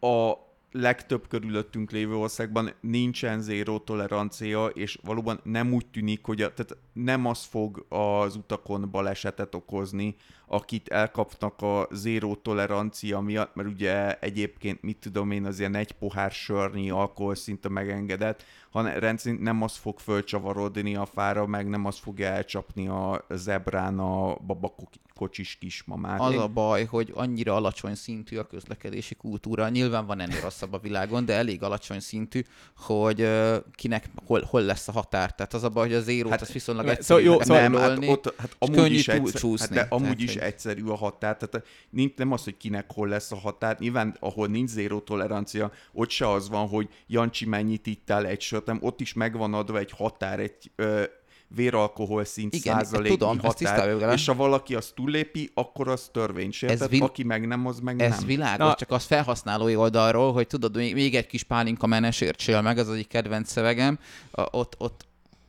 a 0.00 0.47
legtöbb 0.72 1.28
körülöttünk 1.28 1.90
lévő 1.90 2.14
országban 2.14 2.72
nincsen 2.80 3.40
zéró 3.40 3.78
tolerancia, 3.78 4.66
és 4.66 4.98
valóban 5.02 5.40
nem 5.44 5.72
úgy 5.72 5.86
tűnik, 5.86 6.24
hogy 6.24 6.42
a, 6.42 6.54
tehát 6.54 6.76
nem 6.92 7.26
az 7.26 7.44
fog 7.44 7.86
az 7.88 8.36
utakon 8.36 8.90
balesetet 8.90 9.54
okozni, 9.54 10.16
akit 10.48 10.88
elkapnak 10.88 11.62
a 11.62 11.88
zéró 11.90 12.34
tolerancia 12.34 13.20
miatt, 13.20 13.54
mert 13.54 13.68
ugye 13.68 14.18
egyébként, 14.18 14.82
mit 14.82 14.96
tudom 14.96 15.30
én, 15.30 15.44
az 15.44 15.58
ilyen 15.58 15.74
egy 15.74 15.92
pohár 15.92 16.30
sörnyi 16.30 16.90
alkohol 16.90 17.34
szinte 17.34 17.68
megengedett, 17.68 18.44
hanem 18.70 18.98
rendszerint 18.98 19.42
nem 19.42 19.62
az 19.62 19.76
fog 19.76 19.98
fölcsavarodni 19.98 20.96
a 20.96 21.06
fára, 21.06 21.46
meg 21.46 21.68
nem 21.68 21.84
az 21.84 21.98
fogja 21.98 22.26
elcsapni 22.26 22.88
a 22.88 23.24
zebrán 23.30 23.98
a 23.98 24.34
babakocsis 24.46 25.56
kismamát. 25.60 26.20
Az 26.20 26.36
a 26.36 26.48
baj, 26.48 26.84
hogy 26.84 27.12
annyira 27.14 27.54
alacsony 27.54 27.94
szintű 27.94 28.36
a 28.36 28.46
közlekedési 28.46 29.14
kultúra, 29.14 29.68
nyilván 29.68 30.06
van 30.06 30.20
ennél 30.20 30.40
rosszabb 30.40 30.72
a 30.72 30.78
világon, 30.78 31.24
de 31.24 31.34
elég 31.34 31.62
alacsony 31.62 32.00
szintű, 32.00 32.42
hogy 32.76 33.28
kinek 33.74 34.10
hol, 34.26 34.42
hol 34.42 34.62
lesz 34.62 34.88
a 34.88 34.92
határ. 34.92 35.34
Tehát 35.34 35.54
az 35.54 35.62
a 35.62 35.68
baj, 35.68 35.86
hogy 35.86 35.96
az 35.96 36.08
érót 36.08 36.30
hát, 36.30 36.40
az 36.40 36.52
viszonylag 36.52 36.86
egyszerű 36.86 37.20
szóval 37.20 37.22
jó, 37.22 37.40
szóval 37.40 37.68
nem, 37.68 37.74
hát, 37.74 38.08
ott, 38.08 38.34
hát 38.38 38.56
amúgy 38.58 38.92
is 38.92 39.08
egyszer, 39.08 39.58
hát 39.58 39.70
de 39.70 39.86
amúgy 39.88 40.06
tehát, 40.06 40.20
is. 40.20 40.36
Egyszerű 40.38 40.84
a 40.84 40.96
határ. 40.96 41.36
Tehát 41.36 41.66
nincs, 41.90 42.14
nem 42.16 42.32
az, 42.32 42.44
hogy 42.44 42.56
kinek 42.56 42.92
hol 42.92 43.08
lesz 43.08 43.32
a 43.32 43.36
határ. 43.36 43.76
Nyilván, 43.78 44.16
ahol 44.20 44.46
nincs 44.46 44.70
zéró 44.70 45.00
tolerancia, 45.00 45.72
ott 45.92 46.10
se 46.10 46.30
az 46.30 46.48
van, 46.48 46.68
hogy 46.68 46.88
Jancsi 47.06 47.46
mennyit 47.46 47.86
ittál 47.86 48.26
egy 48.26 48.40
sört, 48.40 48.70
ott 48.80 49.00
is 49.00 49.12
megvan 49.12 49.54
adva 49.54 49.78
egy 49.78 49.90
határ, 49.90 50.40
egy 50.40 50.70
ö, 50.76 51.02
véralkohol 51.48 52.24
szint 52.24 52.54
Igen, 52.54 52.74
százaléknyi 52.74 53.16
tudom, 53.16 53.38
határ, 53.38 54.12
és 54.12 54.26
ha 54.26 54.34
valaki 54.34 54.74
azt 54.74 54.94
túllépi, 54.94 55.50
akkor 55.54 55.88
az 55.88 56.08
törvénysértett, 56.12 56.88
vil- 56.88 57.02
aki 57.02 57.22
meg 57.22 57.46
nem, 57.46 57.66
az 57.66 57.80
meg 57.80 58.02
Ez 58.02 58.16
nem. 58.18 58.26
világos, 58.26 58.66
Na- 58.66 58.74
csak 58.74 58.90
az 58.90 59.04
felhasználói 59.04 59.76
oldalról, 59.76 60.32
hogy 60.32 60.46
tudod, 60.46 60.76
még, 60.76 60.94
még 60.94 61.14
egy 61.14 61.26
kis 61.26 61.42
pálinka 61.42 61.86
menes 61.86 62.20
értsél 62.20 62.60
meg, 62.60 62.78
az 62.78 62.90
egyik 62.90 63.08
kedvenc 63.08 63.50
szövegem, 63.50 63.98
a, 64.30 64.56
ott, 64.56 64.74
ott 64.78 65.06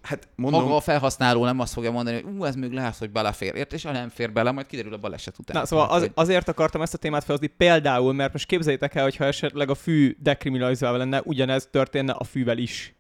Hát 0.10 0.28
mondom, 0.36 0.62
maga 0.63 0.76
a 0.76 0.80
felhasználó 0.80 1.45
nem 1.45 1.60
azt 1.60 1.74
fogja 1.74 1.91
mondani, 1.91 2.22
hogy 2.22 2.34
ú, 2.38 2.43
ez 2.45 2.56
még 2.56 2.72
lehet, 2.72 2.98
hogy 2.98 3.10
belefér, 3.10 3.56
ért, 3.56 3.74
és 3.74 3.84
ha 3.84 3.91
nem 3.91 4.10
fér 4.10 4.32
bele, 4.32 4.52
majd 4.52 4.65
kiderül 4.67 4.93
a 4.93 4.98
baleset 4.98 5.39
után. 5.39 5.58
Na, 5.62 5.65
szóval 5.65 5.89
az, 5.89 6.00
hogy- 6.00 6.12
azért 6.13 6.48
akartam 6.48 6.82
ezt 6.82 6.93
a 6.93 6.98
témát 6.98 7.24
felhozni 7.24 7.48
például, 7.58 8.13
mert 8.13 8.32
most 8.34 8.45
képzeljétek 8.45 8.95
el, 8.95 9.04
hogyha 9.04 9.26
esetleg 9.26 9.69
a 9.69 9.76
fű 9.76 10.15
dekriminalizálva 10.19 10.98
lenne, 10.98 11.22
ugyanez 11.24 11.67
történne 11.72 12.12
a 12.12 12.24
fűvel 12.24 12.58
is. 12.58 12.93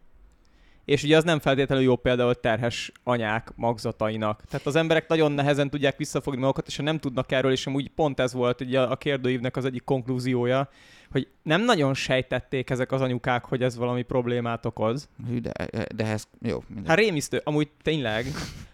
És 0.85 1.03
ugye 1.03 1.17
az 1.17 1.23
nem 1.23 1.39
feltétlenül 1.39 1.83
jó 1.83 1.95
például 1.95 2.35
terhes 2.35 2.91
anyák 3.03 3.51
magzatainak. 3.55 4.43
Tehát 4.49 4.65
az 4.65 4.75
emberek 4.75 5.07
nagyon 5.07 5.31
nehezen 5.31 5.69
tudják 5.69 5.97
visszafogni 5.97 6.39
magukat, 6.39 6.67
és 6.67 6.75
ha 6.75 6.83
nem 6.83 6.97
tudnak 6.99 7.31
erről, 7.31 7.51
és 7.51 7.67
amúgy 7.67 7.89
pont 7.89 8.19
ez 8.19 8.33
volt 8.33 8.61
ugye 8.61 8.81
a 8.81 8.95
kérdőívnek 8.95 9.55
az 9.57 9.65
egyik 9.65 9.83
konklúziója, 9.83 10.69
hogy 11.11 11.27
nem 11.43 11.63
nagyon 11.63 11.93
sejtették 11.93 12.69
ezek 12.69 12.91
az 12.91 13.01
anyukák, 13.01 13.45
hogy 13.45 13.63
ez 13.63 13.77
valami 13.77 14.01
problémát 14.01 14.65
okoz. 14.65 15.09
Hű, 15.27 15.39
de, 15.39 15.51
de 15.95 16.05
ez 16.05 16.23
jó. 16.41 16.63
Mindegy. 16.67 16.87
Hát 16.87 16.97
rémisztő, 16.97 17.41
amúgy 17.43 17.69
tényleg, 17.81 18.25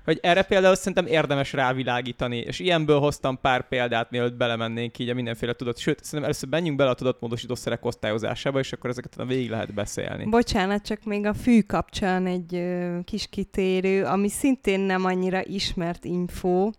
hogy 0.05 0.19
erre 0.21 0.41
például 0.41 0.75
szerintem 0.75 1.05
érdemes 1.05 1.53
rávilágítani, 1.53 2.37
és 2.37 2.59
ilyenből 2.59 2.99
hoztam 2.99 3.39
pár 3.41 3.67
példát, 3.67 4.11
mielőtt 4.11 4.33
belemennénk 4.33 4.99
így 4.99 5.09
a 5.09 5.13
mindenféle 5.13 5.53
tudat. 5.53 5.77
Sőt, 5.77 6.03
szerintem 6.03 6.23
először 6.23 6.49
menjünk 6.49 6.77
bele 6.77 6.89
a 6.89 6.93
tudatmódosítószerek 6.93 7.85
osztályozásába, 7.85 8.59
és 8.59 8.73
akkor 8.73 8.89
ezeket 8.89 9.17
a 9.17 9.25
végig 9.25 9.49
lehet 9.49 9.73
beszélni. 9.73 10.25
Bocsánat, 10.25 10.85
csak 10.85 11.03
még 11.03 11.25
a 11.25 11.33
fű 11.33 11.61
kapcsán 11.61 12.25
egy 12.25 12.55
ö, 12.55 12.99
kis 13.03 13.27
kitérő, 13.29 14.03
ami 14.03 14.29
szintén 14.29 14.79
nem 14.79 15.05
annyira 15.05 15.45
ismert 15.45 16.05
info, 16.05 16.69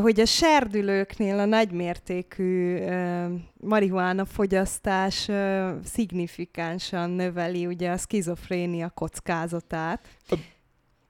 hogy 0.00 0.20
a 0.20 0.24
serdülőknél 0.24 1.38
a 1.38 1.44
nagymértékű 1.44 2.78
marihuána 3.60 4.24
fogyasztás 4.24 5.30
szignifikánsan 5.84 7.10
növeli 7.10 7.66
ugye 7.66 7.90
a 7.90 7.96
skizofrénia 7.96 8.88
kockázatát. 8.88 10.08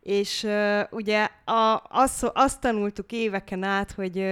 És 0.01 0.47
ugye 0.91 1.29
a, 1.45 1.83
azt, 1.89 2.31
azt 2.35 2.61
tanultuk 2.61 3.13
éveken 3.13 3.63
át, 3.63 3.93
hogy, 3.93 4.25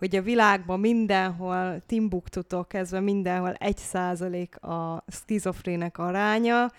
hogy 0.00 0.16
a 0.16 0.22
világban 0.22 0.80
mindenhol, 0.80 1.82
Timbuktutól 1.86 2.66
kezdve 2.66 3.00
mindenhol 3.00 3.52
egy 3.52 3.76
százalék 3.76 4.62
a 4.62 5.04
skizofrének 5.08 5.98
aránya, 5.98 6.70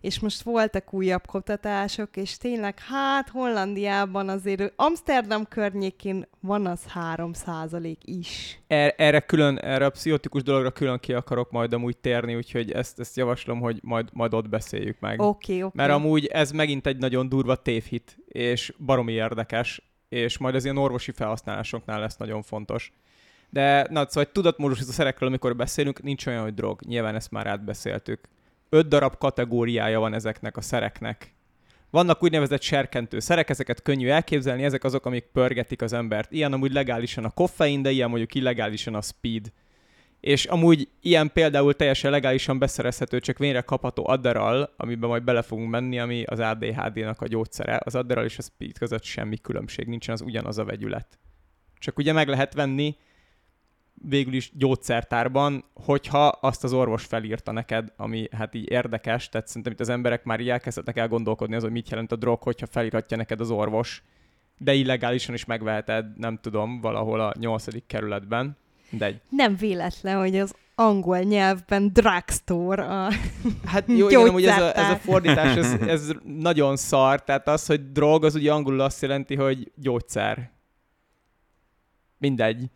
és 0.00 0.20
most 0.20 0.42
voltak 0.42 0.92
újabb 0.92 1.26
kutatások, 1.26 2.16
és 2.16 2.36
tényleg, 2.36 2.78
hát 2.78 3.28
Hollandiában 3.28 4.28
azért 4.28 4.72
Amsterdam 4.76 5.46
környékén 5.48 6.26
van 6.40 6.66
az 6.66 6.86
3 6.86 7.32
százalék 7.32 7.98
is. 8.04 8.60
Er, 8.66 8.94
erre 8.96 9.20
külön, 9.20 9.58
erre 9.58 9.84
a 9.84 9.90
pszichotikus 9.90 10.42
dologra 10.42 10.70
külön 10.70 10.98
ki 10.98 11.12
akarok 11.12 11.50
majd 11.50 11.72
amúgy 11.72 11.96
térni, 11.96 12.34
úgyhogy 12.34 12.70
ezt, 12.70 13.00
ezt 13.00 13.16
javaslom, 13.16 13.60
hogy 13.60 13.78
majd, 13.82 14.08
majd 14.12 14.34
ott 14.34 14.48
beszéljük 14.48 15.00
meg. 15.00 15.20
Oké, 15.20 15.52
okay, 15.52 15.62
oké. 15.62 15.72
Mert 15.76 15.92
amúgy 15.92 16.26
ez 16.26 16.50
megint 16.50 16.86
egy 16.86 16.98
nagyon 16.98 17.28
durva 17.28 17.56
tévhit, 17.56 18.18
és 18.28 18.72
baromi 18.78 19.12
érdekes, 19.12 19.89
és 20.10 20.38
majd 20.38 20.54
az 20.54 20.64
ilyen 20.64 20.76
orvosi 20.76 21.12
felhasználásoknál 21.12 22.00
lesz 22.00 22.16
nagyon 22.16 22.42
fontos. 22.42 22.92
De 23.50 23.86
na, 23.90 24.06
szóval 24.08 24.32
tudatmódosító 24.32 24.90
szerekről, 24.90 25.28
amikor 25.28 25.56
beszélünk, 25.56 26.02
nincs 26.02 26.26
olyan, 26.26 26.42
hogy 26.42 26.54
drog. 26.54 26.80
Nyilván 26.80 27.14
ezt 27.14 27.30
már 27.30 27.46
átbeszéltük. 27.46 28.28
Öt 28.68 28.88
darab 28.88 29.18
kategóriája 29.18 30.00
van 30.00 30.14
ezeknek 30.14 30.56
a 30.56 30.60
szereknek. 30.60 31.34
Vannak 31.90 32.22
úgynevezett 32.22 32.62
serkentő 32.62 33.18
szerek, 33.18 33.50
ezeket 33.50 33.82
könnyű 33.82 34.08
elképzelni, 34.08 34.64
ezek 34.64 34.84
azok, 34.84 35.06
amik 35.06 35.24
pörgetik 35.32 35.82
az 35.82 35.92
embert. 35.92 36.32
Ilyen 36.32 36.52
amúgy 36.52 36.72
legálisan 36.72 37.24
a 37.24 37.30
koffein, 37.30 37.82
de 37.82 37.90
ilyen 37.90 38.08
mondjuk 38.08 38.34
illegálisan 38.34 38.94
a 38.94 39.00
speed. 39.00 39.52
És 40.20 40.44
amúgy 40.44 40.88
ilyen 41.00 41.32
például 41.32 41.74
teljesen 41.74 42.10
legálisan 42.10 42.58
beszerezhető, 42.58 43.20
csak 43.20 43.38
vénre 43.38 43.60
kapható 43.60 44.08
Adderall, 44.08 44.70
amiben 44.76 45.08
majd 45.08 45.22
bele 45.24 45.42
fogunk 45.42 45.70
menni, 45.70 45.98
ami 45.98 46.22
az 46.22 46.38
ADHD-nak 46.38 47.20
a 47.20 47.26
gyógyszere. 47.26 47.80
Az 47.84 47.94
Adderall 47.94 48.24
és 48.24 48.38
a 48.38 48.42
Speed 48.42 48.78
között 48.78 49.02
semmi 49.02 49.36
különbség 49.36 49.86
nincsen, 49.86 50.14
az 50.14 50.20
ugyanaz 50.20 50.58
a 50.58 50.64
vegyület. 50.64 51.18
Csak 51.78 51.98
ugye 51.98 52.12
meg 52.12 52.28
lehet 52.28 52.54
venni 52.54 52.96
végül 54.08 54.34
is 54.34 54.50
gyógyszertárban, 54.54 55.64
hogyha 55.74 56.26
azt 56.26 56.64
az 56.64 56.72
orvos 56.72 57.04
felírta 57.04 57.52
neked, 57.52 57.92
ami 57.96 58.28
hát 58.30 58.54
így 58.54 58.70
érdekes, 58.70 59.28
tehát 59.28 59.46
szerintem 59.46 59.72
itt 59.72 59.80
az 59.80 59.88
emberek 59.88 60.24
már 60.24 60.40
így 60.40 60.48
elkezdhetnek 60.48 60.96
el 60.96 61.08
gondolkodni 61.08 61.54
az, 61.54 61.62
hogy 61.62 61.72
mit 61.72 61.90
jelent 61.90 62.12
a 62.12 62.16
drog, 62.16 62.42
hogyha 62.42 62.66
felírhatja 62.66 63.16
neked 63.16 63.40
az 63.40 63.50
orvos, 63.50 64.02
de 64.58 64.74
illegálisan 64.74 65.34
is 65.34 65.44
megveheted, 65.44 66.18
nem 66.18 66.38
tudom, 66.38 66.80
valahol 66.80 67.20
a 67.20 67.34
nyolcadik 67.38 67.86
kerületben. 67.86 68.56
De 68.90 69.06
egy 69.06 69.20
Nem 69.28 69.56
véletlen, 69.56 70.18
hogy 70.18 70.38
az 70.38 70.54
angol 70.74 71.18
nyelvben 71.18 71.92
drugstore 71.92 72.84
a... 72.84 73.12
Hát 73.64 73.84
jó, 73.86 74.08
igen, 74.08 74.28
amúgy 74.28 74.46
ez 74.46 74.60
a, 74.60 74.76
ez 74.76 74.90
a 74.90 74.96
fordítás, 74.96 75.56
ez, 75.56 75.72
ez 75.96 76.10
nagyon 76.24 76.76
szar. 76.76 77.24
Tehát 77.24 77.48
az, 77.48 77.66
hogy 77.66 77.92
drog, 77.92 78.24
az 78.24 78.34
ugye 78.34 78.52
angolul 78.52 78.80
azt 78.80 79.02
jelenti, 79.02 79.34
hogy 79.34 79.72
gyógyszer. 79.74 80.50
Mindegy. 82.18 82.70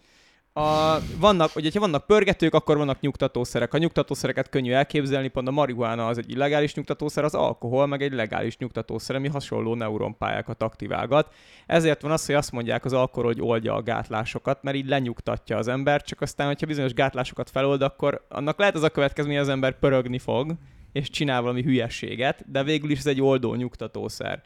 A, 0.56 0.98
vannak, 1.18 1.56
ugye, 1.56 1.70
ha 1.72 1.80
vannak 1.80 2.06
pörgetők, 2.06 2.54
akkor 2.54 2.76
vannak 2.76 3.00
nyugtatószerek. 3.00 3.74
A 3.74 3.78
nyugtatószereket 3.78 4.48
könnyű 4.48 4.72
elképzelni, 4.72 5.28
pont 5.28 5.48
a 5.48 5.50
marihuána 5.50 6.06
az 6.06 6.18
egy 6.18 6.30
illegális 6.30 6.74
nyugtatószer, 6.74 7.24
az 7.24 7.34
alkohol 7.34 7.86
meg 7.86 8.02
egy 8.02 8.12
legális 8.12 8.56
nyugtatószer, 8.56 9.16
ami 9.16 9.28
hasonló 9.28 9.74
neuronpályákat 9.74 10.62
aktiválgat. 10.62 11.34
Ezért 11.66 12.02
van 12.02 12.10
az, 12.10 12.26
hogy 12.26 12.34
azt 12.34 12.52
mondják 12.52 12.84
az 12.84 12.92
alkohol, 12.92 13.24
hogy 13.24 13.40
oldja 13.40 13.74
a 13.74 13.82
gátlásokat, 13.82 14.62
mert 14.62 14.76
így 14.76 14.88
lenyugtatja 14.88 15.56
az 15.56 15.68
ember, 15.68 16.02
csak 16.02 16.20
aztán, 16.20 16.46
hogyha 16.46 16.66
bizonyos 16.66 16.92
gátlásokat 16.92 17.50
felold, 17.50 17.82
akkor 17.82 18.26
annak 18.28 18.58
lehet 18.58 18.74
az 18.74 18.82
a 18.82 18.90
következménye, 18.90 19.40
az 19.40 19.48
ember 19.48 19.78
pörögni 19.78 20.18
fog, 20.18 20.52
és 20.92 21.10
csinál 21.10 21.40
valami 21.40 21.62
hülyességet, 21.62 22.50
de 22.50 22.62
végül 22.62 22.90
is 22.90 22.98
ez 22.98 23.06
egy 23.06 23.20
oldó 23.20 23.54
nyugtatószer. 23.54 24.42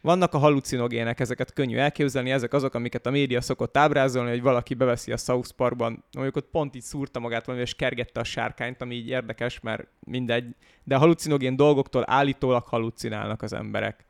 Vannak 0.00 0.34
a 0.34 0.38
halucinogének, 0.38 1.20
ezeket 1.20 1.52
könnyű 1.52 1.76
elképzelni, 1.76 2.30
ezek 2.30 2.52
azok, 2.52 2.74
amiket 2.74 3.06
a 3.06 3.10
média 3.10 3.40
szokott 3.40 3.76
ábrázolni, 3.76 4.30
hogy 4.30 4.42
valaki 4.42 4.74
beveszi 4.74 5.12
a 5.12 5.16
South 5.16 5.50
Parkban, 5.50 6.04
mondjuk 6.12 6.36
ott 6.36 6.48
pont 6.50 6.74
így 6.74 6.82
szúrta 6.82 7.20
magát 7.20 7.46
valami, 7.46 7.64
és 7.64 7.74
kergette 7.74 8.20
a 8.20 8.24
sárkányt, 8.24 8.82
ami 8.82 8.94
így 8.94 9.08
érdekes, 9.08 9.60
mert 9.60 9.88
mindegy, 10.00 10.54
de 10.84 10.94
a 10.94 10.98
halucinogén 10.98 11.56
dolgoktól 11.56 12.04
állítólag 12.06 12.66
halucinálnak 12.66 13.42
az 13.42 13.52
emberek. 13.52 14.06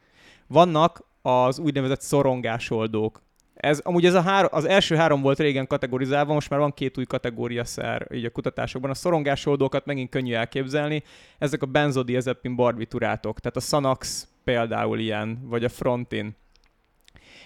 Vannak 0.47 1.03
az 1.23 1.59
úgynevezett 1.59 2.01
szorongásoldók. 2.01 3.23
Ez, 3.61 3.79
amúgy 3.79 4.05
ez 4.05 4.15
a 4.15 4.21
három, 4.21 4.49
az 4.53 4.65
első 4.65 4.97
három 4.97 5.21
volt 5.21 5.39
régen 5.39 5.67
kategorizálva, 5.67 6.33
most 6.33 6.51
már 6.51 6.59
van 6.59 6.75
két 6.75 6.99
új 6.99 7.05
kategória 7.05 7.65
szer 7.65 8.07
így 8.13 8.25
a 8.25 8.31
kutatásokban. 8.31 8.91
A 8.91 8.95
szorongásoldókat 8.95 9.87
megint 9.87 10.11
könnyű 10.11 10.35
elképzelni. 10.35 11.03
Ezek 11.39 11.63
a 11.63 11.67
benzodiazepin 11.67 12.57
barbiturátok, 12.57 13.41
tehát 13.41 13.57
a 13.57 13.61
Xanax 13.61 14.29
például 14.45 14.99
ilyen, 14.99 15.39
vagy 15.43 15.65
a 15.65 15.69
Frontin. 15.69 16.37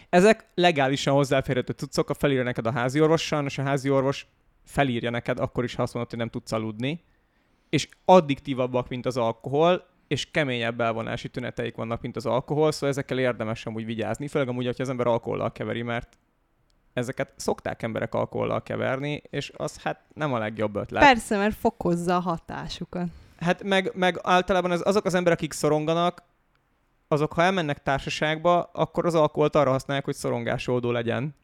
Ezek 0.08 0.44
legálisan 0.54 1.14
hozzáférhető 1.14 1.72
cuccok, 1.72 2.10
a 2.10 2.14
felírja 2.14 2.42
neked 2.42 2.66
a 2.66 2.72
házi 2.72 3.00
orvossal, 3.00 3.44
és 3.44 3.58
a 3.58 3.62
házi 3.62 3.90
orvos 3.90 4.26
felírja 4.64 5.10
neked 5.10 5.38
akkor 5.38 5.64
is, 5.64 5.74
ha 5.74 5.82
azt 5.82 5.94
mondod, 5.94 6.10
hogy 6.10 6.20
nem 6.20 6.30
tudsz 6.30 6.52
aludni, 6.52 7.00
és 7.68 7.88
addiktívabbak, 8.04 8.88
mint 8.88 9.06
az 9.06 9.16
alkohol, 9.16 9.86
és 10.12 10.30
keményebb 10.30 10.80
elvonási 10.80 11.28
tüneteik 11.28 11.76
vannak, 11.76 12.00
mint 12.00 12.16
az 12.16 12.26
alkohol, 12.26 12.72
szóval 12.72 12.88
ezekkel 12.88 13.18
érdemes 13.18 13.66
amúgy 13.66 13.84
vigyázni, 13.84 14.28
főleg 14.28 14.48
amúgy, 14.48 14.64
hogyha 14.64 14.82
az 14.82 14.88
ember 14.88 15.06
alkohollal 15.06 15.52
keveri, 15.52 15.82
mert 15.82 16.18
ezeket 16.92 17.32
szokták 17.36 17.82
emberek 17.82 18.14
alkohollal 18.14 18.62
keverni, 18.62 19.22
és 19.30 19.52
az 19.56 19.82
hát 19.82 20.00
nem 20.14 20.32
a 20.32 20.38
legjobb 20.38 20.76
ötlet. 20.76 21.02
Persze, 21.02 21.36
mert 21.36 21.54
fokozza 21.54 22.16
a 22.16 22.20
hatásukat. 22.20 23.06
Hát 23.38 23.62
meg, 23.62 23.90
meg 23.94 24.18
általában 24.22 24.70
az, 24.70 24.82
azok 24.84 25.04
az 25.04 25.14
emberek, 25.14 25.38
akik 25.38 25.52
szoronganak, 25.52 26.22
azok 27.08 27.32
ha 27.32 27.42
elmennek 27.42 27.82
társaságba, 27.82 28.62
akkor 28.62 29.06
az 29.06 29.14
alkoholt 29.14 29.54
arra 29.54 29.70
használják, 29.70 30.04
hogy 30.04 30.14
szorongásoldó 30.14 30.90
legyen. 30.90 31.34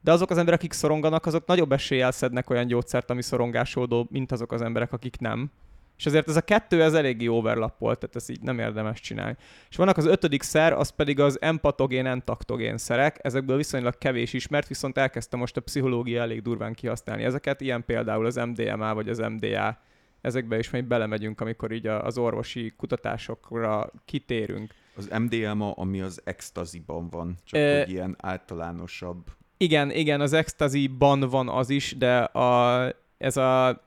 De 0.00 0.12
azok 0.12 0.30
az 0.30 0.38
emberek, 0.38 0.58
akik 0.58 0.72
szoronganak, 0.72 1.26
azok 1.26 1.46
nagyobb 1.46 1.72
eséllyel 1.72 2.12
szednek 2.12 2.50
olyan 2.50 2.66
gyógyszert, 2.66 3.10
ami 3.10 3.22
szorongásoldó, 3.22 4.06
mint 4.10 4.32
azok 4.32 4.52
az 4.52 4.62
emberek, 4.62 4.92
akik 4.92 5.18
nem. 5.18 5.50
És 5.96 6.06
ezért 6.06 6.28
ez 6.28 6.36
a 6.36 6.40
kettő, 6.40 6.82
ez 6.82 6.94
eléggé 6.94 7.26
overlappolt, 7.26 7.98
tehát 7.98 8.16
ezt 8.16 8.30
így 8.30 8.40
nem 8.40 8.58
érdemes 8.58 9.00
csinálni. 9.00 9.36
És 9.70 9.76
vannak 9.76 9.96
az 9.96 10.06
ötödik 10.06 10.42
szer, 10.42 10.72
az 10.72 10.88
pedig 10.88 11.20
az 11.20 11.40
empatogén, 11.40 12.06
entaktogén 12.06 12.78
szerek, 12.78 13.18
ezekből 13.22 13.56
viszonylag 13.56 13.98
kevés 13.98 14.32
ismert, 14.32 14.68
viszont 14.68 14.98
elkezdte 14.98 15.36
most 15.36 15.56
a 15.56 15.60
pszichológia 15.60 16.22
elég 16.22 16.42
durván 16.42 16.74
kihasználni 16.74 17.22
ezeket, 17.22 17.60
ilyen 17.60 17.84
például 17.84 18.26
az 18.26 18.34
MDMA 18.34 18.94
vagy 18.94 19.08
az 19.08 19.18
MDA. 19.18 19.78
Ezekbe 20.20 20.58
is 20.58 20.70
majd 20.70 20.84
belemegyünk, 20.84 21.40
amikor 21.40 21.72
így 21.72 21.86
az 21.86 22.18
orvosi 22.18 22.72
kutatásokra 22.76 23.90
kitérünk. 24.04 24.74
Az 24.96 25.10
MDMA, 25.18 25.72
ami 25.72 26.00
az 26.00 26.20
extaziban 26.24 27.08
van, 27.10 27.36
csak 27.44 27.60
Ö, 27.60 27.78
hogy 27.78 27.90
ilyen 27.90 28.16
általánosabb. 28.18 29.26
Igen, 29.56 29.90
igen, 29.90 30.20
az 30.20 30.32
ecstasy-ban 30.32 31.20
van 31.20 31.48
az 31.48 31.70
is, 31.70 31.96
de 31.98 32.18
a, 32.18 32.94
ez 33.18 33.36
a 33.36 33.80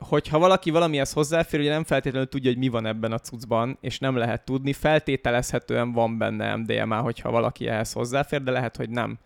hogyha 0.00 0.38
valaki 0.38 0.70
valamihez 0.70 1.12
hozzáfér, 1.12 1.60
ugye 1.60 1.70
nem 1.70 1.84
feltétlenül 1.84 2.28
tudja, 2.28 2.50
hogy 2.50 2.58
mi 2.58 2.68
van 2.68 2.86
ebben 2.86 3.12
a 3.12 3.18
cuccban, 3.18 3.78
és 3.80 3.98
nem 3.98 4.16
lehet 4.16 4.44
tudni. 4.44 4.72
Feltételezhetően 4.72 5.92
van 5.92 6.18
benne 6.18 6.56
MDMA, 6.56 7.00
hogyha 7.00 7.30
valaki 7.30 7.68
ehhez 7.68 7.92
hozzáfér, 7.92 8.42
de 8.42 8.50
lehet, 8.50 8.76
hogy 8.76 8.90
nem. 8.90 9.18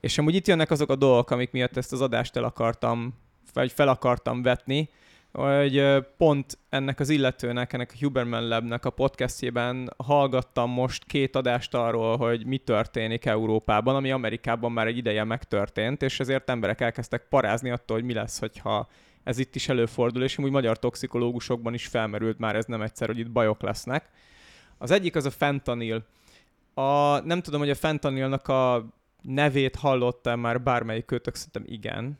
És 0.00 0.18
amúgy 0.18 0.34
itt 0.34 0.46
jönnek 0.46 0.70
azok 0.70 0.90
a 0.90 0.96
dolgok, 0.96 1.30
amik 1.30 1.50
miatt 1.50 1.76
ezt 1.76 1.92
az 1.92 2.00
adást 2.00 2.36
el 2.36 2.44
akartam, 2.44 3.14
vagy 3.52 3.72
fel 3.72 3.88
akartam 3.88 4.42
vetni, 4.42 4.88
hogy 5.32 5.84
pont 6.16 6.58
ennek 6.68 7.00
az 7.00 7.08
illetőnek, 7.08 7.72
ennek 7.72 7.90
a 7.94 7.96
Huberman 8.00 8.48
Labnek 8.48 8.84
a 8.84 8.90
podcastjében 8.90 9.92
hallgattam 9.96 10.70
most 10.70 11.04
két 11.04 11.36
adást 11.36 11.74
arról, 11.74 12.16
hogy 12.16 12.46
mi 12.46 12.58
történik 12.58 13.24
Európában, 13.24 13.94
ami 13.94 14.10
Amerikában 14.10 14.72
már 14.72 14.86
egy 14.86 14.96
ideje 14.96 15.24
megtörtént, 15.24 16.02
és 16.02 16.20
ezért 16.20 16.50
emberek 16.50 16.80
elkezdtek 16.80 17.26
parázni 17.28 17.70
attól, 17.70 17.96
hogy 17.96 18.06
mi 18.06 18.12
lesz, 18.12 18.38
hogyha 18.38 18.88
ez 19.24 19.38
itt 19.38 19.54
is 19.54 19.68
előfordul, 19.68 20.22
és 20.22 20.38
úgy 20.38 20.50
magyar 20.50 20.78
toxikológusokban 20.78 21.74
is 21.74 21.86
felmerült 21.86 22.38
már 22.38 22.56
ez 22.56 22.64
nem 22.64 22.82
egyszer, 22.82 23.08
hogy 23.08 23.18
itt 23.18 23.30
bajok 23.30 23.62
lesznek. 23.62 24.10
Az 24.78 24.90
egyik 24.90 25.16
az 25.16 25.24
a 25.24 25.30
fentanil. 25.30 26.06
A, 26.74 27.18
nem 27.18 27.40
tudom, 27.40 27.60
hogy 27.60 27.70
a 27.70 27.74
fentanilnak 27.74 28.48
a 28.48 28.86
nevét 29.22 29.76
hallottam 29.76 30.40
már 30.40 30.62
bármelyik 30.62 31.04
kötök, 31.04 31.34
szerintem 31.34 31.64
igen. 31.66 32.18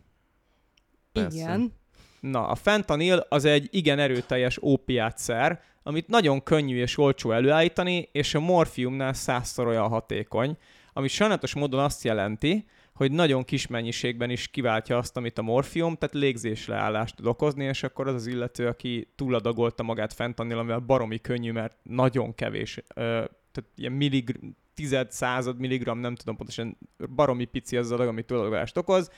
Persze. 1.12 1.38
Igen. 1.38 1.72
Na, 2.20 2.46
a 2.46 2.54
fentanil 2.54 3.26
az 3.28 3.44
egy 3.44 3.68
igen 3.70 3.98
erőteljes 3.98 4.62
ópiátszer, 4.62 5.62
amit 5.82 6.08
nagyon 6.08 6.42
könnyű 6.42 6.76
és 6.76 6.98
olcsó 6.98 7.32
előállítani, 7.32 8.08
és 8.12 8.34
a 8.34 8.40
morfiumnál 8.40 9.12
százszor 9.12 9.66
olyan 9.66 9.88
hatékony, 9.88 10.56
ami 10.92 11.08
sajnálatos 11.08 11.54
módon 11.54 11.80
azt 11.80 12.04
jelenti, 12.04 12.66
hogy 12.94 13.12
nagyon 13.12 13.44
kis 13.44 13.66
mennyiségben 13.66 14.30
is 14.30 14.48
kiváltja 14.48 14.98
azt, 14.98 15.16
amit 15.16 15.38
a 15.38 15.42
morfium, 15.42 15.94
tehát 15.94 16.14
légzésleállást 16.14 17.16
tud 17.16 17.26
okozni, 17.26 17.64
és 17.64 17.82
akkor 17.82 18.08
az 18.08 18.14
az 18.14 18.26
illető, 18.26 18.66
aki 18.66 19.08
túladagolta 19.14 19.82
magát 19.82 20.12
fentanil, 20.12 20.58
amivel 20.58 20.78
baromi 20.78 21.18
könnyű, 21.18 21.52
mert 21.52 21.76
nagyon 21.82 22.34
kevés, 22.34 22.80
tehát 22.94 23.70
ilyen 23.76 23.92
milligr, 23.92 24.34
tized, 24.74 25.10
század 25.10 25.58
milligram, 25.58 25.98
nem 25.98 26.14
tudom 26.14 26.36
pontosan, 26.36 26.78
baromi 27.14 27.44
pici 27.44 27.76
az 27.76 27.92
adag, 27.92 28.08
ami 28.08 28.22
túladagolást 28.22 28.76
okoz, 28.76 29.10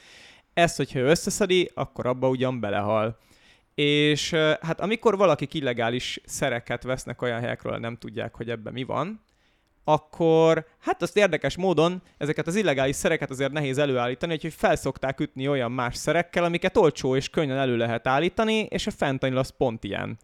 ezt, 0.54 0.76
hogyha 0.76 0.98
ő 0.98 1.06
összeszedi, 1.06 1.70
akkor 1.74 2.06
abba 2.06 2.28
ugyan 2.28 2.60
belehal. 2.60 3.18
És 3.74 4.30
hát 4.60 4.80
amikor 4.80 5.16
valaki 5.16 5.48
illegális 5.50 6.20
szereket 6.24 6.82
vesznek 6.82 7.22
olyan 7.22 7.40
helyekről, 7.40 7.78
nem 7.78 7.96
tudják, 7.96 8.34
hogy 8.34 8.50
ebben 8.50 8.72
mi 8.72 8.84
van, 8.84 9.20
akkor 9.88 10.66
hát 10.80 11.02
azt 11.02 11.16
érdekes 11.16 11.56
módon 11.56 12.02
ezeket 12.18 12.46
az 12.46 12.54
illegális 12.54 12.96
szereket 12.96 13.30
azért 13.30 13.52
nehéz 13.52 13.78
előállítani, 13.78 14.32
úgyhogy 14.32 14.54
felszokták 14.54 15.20
ütni 15.20 15.48
olyan 15.48 15.72
más 15.72 15.96
szerekkel, 15.96 16.44
amiket 16.44 16.76
olcsó 16.76 17.16
és 17.16 17.28
könnyen 17.28 17.58
elő 17.58 17.76
lehet 17.76 18.06
állítani, 18.06 18.54
és 18.54 18.86
a 18.86 18.90
fentanyl 18.90 19.36
az 19.36 19.48
pont 19.56 19.84
ilyen. 19.84 20.18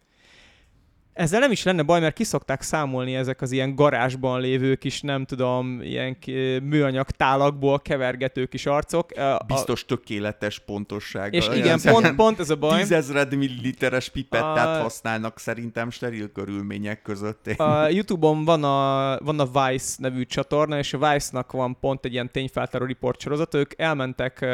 Ezzel 1.13 1.39
nem 1.39 1.51
is 1.51 1.63
lenne 1.63 1.81
baj, 1.81 1.99
mert 1.99 2.15
kiszokták 2.15 2.61
számolni 2.61 3.15
ezek 3.15 3.41
az 3.41 3.51
ilyen 3.51 3.75
garázsban 3.75 4.41
lévő 4.41 4.75
kis, 4.75 5.01
nem 5.01 5.25
tudom, 5.25 5.81
ilyen 5.81 6.17
műanyag 6.63 7.09
tálakból 7.09 7.79
kevergető 7.79 8.45
kis 8.45 8.65
arcok. 8.65 9.11
Biztos 9.47 9.85
tökéletes 9.85 10.59
pontosság. 10.59 11.33
És 11.33 11.47
igen, 11.53 11.79
pont, 11.81 12.15
pont 12.15 12.39
ez 12.39 12.49
a 12.49 12.55
baj. 12.55 12.79
Tízezred 12.79 13.35
milliliteres 13.35 14.09
pipettát 14.09 14.79
a... 14.79 14.81
használnak 14.81 15.39
szerintem 15.39 15.89
steril 15.89 16.31
körülmények 16.31 17.01
között. 17.01 17.47
A 17.47 17.87
Youtube-on 17.87 18.45
van 18.45 18.63
a, 18.63 19.17
van 19.19 19.39
a 19.39 19.45
Vice 19.45 19.95
nevű 19.97 20.25
csatorna, 20.25 20.77
és 20.77 20.93
a 20.93 20.97
Vice-nak 20.97 21.51
van 21.51 21.77
pont 21.79 22.05
egy 22.05 22.13
ilyen 22.13 22.31
tényfeltáró 22.31 22.85
report 22.85 23.19
sorozat. 23.19 23.53
Ők 23.53 23.71
elmentek 23.77 24.45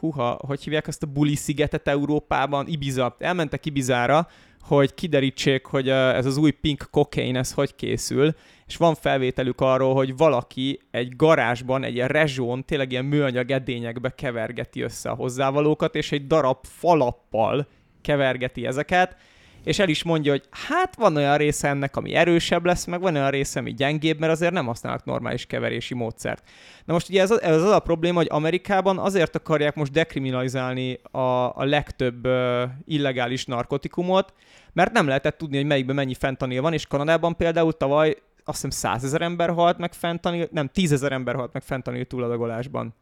huha, 0.00 0.38
hogy 0.46 0.62
hívják 0.62 0.86
ezt 0.86 1.02
a 1.02 1.06
buli 1.06 1.34
szigetet 1.34 1.88
Európában, 1.88 2.66
Ibiza. 2.66 3.16
Elmentek 3.18 3.66
Ibizára, 3.66 4.28
hogy 4.66 4.94
kiderítsék, 4.94 5.66
hogy 5.66 5.88
ez 5.88 6.26
az 6.26 6.36
új 6.36 6.50
pink 6.50 6.88
kokain, 6.90 7.36
ez 7.36 7.52
hogy 7.52 7.74
készül, 7.74 8.34
és 8.66 8.76
van 8.76 8.94
felvételük 8.94 9.60
arról, 9.60 9.94
hogy 9.94 10.16
valaki 10.16 10.80
egy 10.90 11.16
garázsban, 11.16 11.84
egy 11.84 11.94
ilyen 11.94 12.08
rezsón, 12.08 12.64
tényleg 12.64 12.92
ilyen 12.92 13.04
műanyag 13.04 13.50
edényekbe 13.50 14.10
kevergeti 14.10 14.80
össze 14.80 15.10
a 15.10 15.14
hozzávalókat, 15.14 15.94
és 15.94 16.12
egy 16.12 16.26
darab 16.26 16.58
falappal 16.62 17.66
kevergeti 18.00 18.66
ezeket, 18.66 19.16
és 19.64 19.78
el 19.78 19.88
is 19.88 20.02
mondja, 20.02 20.30
hogy 20.30 20.44
hát 20.50 20.96
van 20.96 21.16
olyan 21.16 21.36
része 21.36 21.68
ennek, 21.68 21.96
ami 21.96 22.14
erősebb 22.14 22.64
lesz, 22.64 22.84
meg 22.84 23.00
van 23.00 23.14
olyan 23.14 23.30
része, 23.30 23.58
ami 23.58 23.74
gyengébb, 23.74 24.18
mert 24.18 24.32
azért 24.32 24.52
nem 24.52 24.66
használnak 24.66 25.04
normális 25.04 25.46
keverési 25.46 25.94
módszert. 25.94 26.48
Na 26.84 26.92
most 26.92 27.08
ugye 27.08 27.20
ez, 27.20 27.30
az, 27.30 27.42
ez 27.42 27.62
az 27.62 27.70
a 27.70 27.78
probléma, 27.78 28.16
hogy 28.16 28.28
Amerikában 28.30 28.98
azért 28.98 29.36
akarják 29.36 29.74
most 29.74 29.92
dekriminalizálni 29.92 31.00
a, 31.10 31.18
a 31.56 31.64
legtöbb 31.64 32.26
uh, 32.26 32.62
illegális 32.84 33.44
narkotikumot, 33.44 34.32
mert 34.72 34.92
nem 34.92 35.06
lehetett 35.06 35.38
tudni, 35.38 35.56
hogy 35.56 35.66
melyikben 35.66 35.94
mennyi 35.94 36.14
fentanil 36.14 36.62
van, 36.62 36.72
és 36.72 36.86
Kanadában 36.86 37.36
például 37.36 37.72
tavaly 37.72 38.16
azt 38.44 38.62
hiszem 38.62 38.70
százezer 38.70 39.22
ember 39.22 39.50
halt 39.50 39.78
meg 39.78 39.92
fentanil, 39.92 40.48
nem 40.50 40.68
tízezer 40.68 41.12
ember 41.12 41.34
halt 41.34 41.52
meg 41.52 41.62
fentanil 41.62 42.04
túladagolásban. 42.04 42.94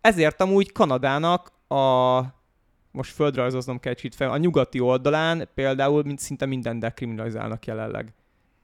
Ezért 0.00 0.40
amúgy 0.40 0.72
Kanadának 0.72 1.52
a 1.68 2.20
most 2.92 3.12
földrajzoznom 3.14 3.80
kell 3.80 3.94
kicsit 3.94 4.14
fel, 4.14 4.30
a 4.30 4.36
nyugati 4.36 4.80
oldalán 4.80 5.48
például 5.54 6.02
mint 6.02 6.18
szinte 6.18 6.46
minden 6.46 6.78
dekriminalizálnak 6.78 7.66
jelenleg. 7.66 8.14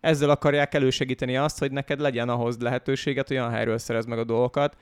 Ezzel 0.00 0.30
akarják 0.30 0.74
elősegíteni 0.74 1.36
azt, 1.36 1.58
hogy 1.58 1.72
neked 1.72 2.00
legyen 2.00 2.28
ahhoz 2.28 2.58
lehetőséget, 2.58 3.30
olyan 3.30 3.50
helyről 3.50 3.78
szerez 3.78 4.04
meg 4.04 4.18
a 4.18 4.24
dolgokat, 4.24 4.76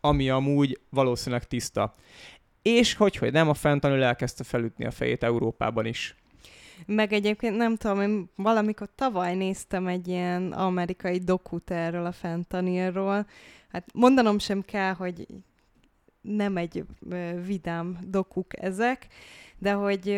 ami 0.00 0.30
amúgy 0.30 0.80
valószínűleg 0.90 1.44
tiszta. 1.46 1.94
És 2.62 2.94
hogy, 2.94 3.16
hogy 3.16 3.32
nem, 3.32 3.48
a 3.48 3.54
fentanil 3.54 4.02
elkezdte 4.02 4.44
felütni 4.44 4.84
a 4.84 4.90
fejét 4.90 5.22
Európában 5.22 5.86
is. 5.86 6.16
Meg 6.86 7.12
egyébként 7.12 7.56
nem 7.56 7.76
tudom, 7.76 8.00
én 8.00 8.30
valamikor 8.36 8.88
tavaly 8.94 9.34
néztem 9.34 9.86
egy 9.86 10.08
ilyen 10.08 10.52
amerikai 10.52 11.18
dokut 11.18 11.70
erről 11.70 12.06
a 12.06 12.12
fentanilról. 12.12 13.26
Hát 13.68 13.92
mondanom 13.94 14.38
sem 14.38 14.62
kell, 14.62 14.92
hogy 14.92 15.26
nem 16.22 16.56
egy 16.56 16.84
vidám 17.46 17.98
dokuk 18.06 18.62
ezek, 18.62 19.06
de 19.58 19.72
hogy 19.72 20.08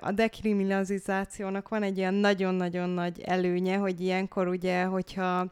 a 0.00 0.12
dekriminalizációnak 0.12 1.68
van 1.68 1.82
egy 1.82 1.96
ilyen 1.96 2.14
nagyon-nagyon 2.14 2.88
nagy 2.88 3.20
előnye, 3.20 3.76
hogy 3.76 4.00
ilyenkor 4.00 4.48
ugye, 4.48 4.84
hogyha 4.84 5.50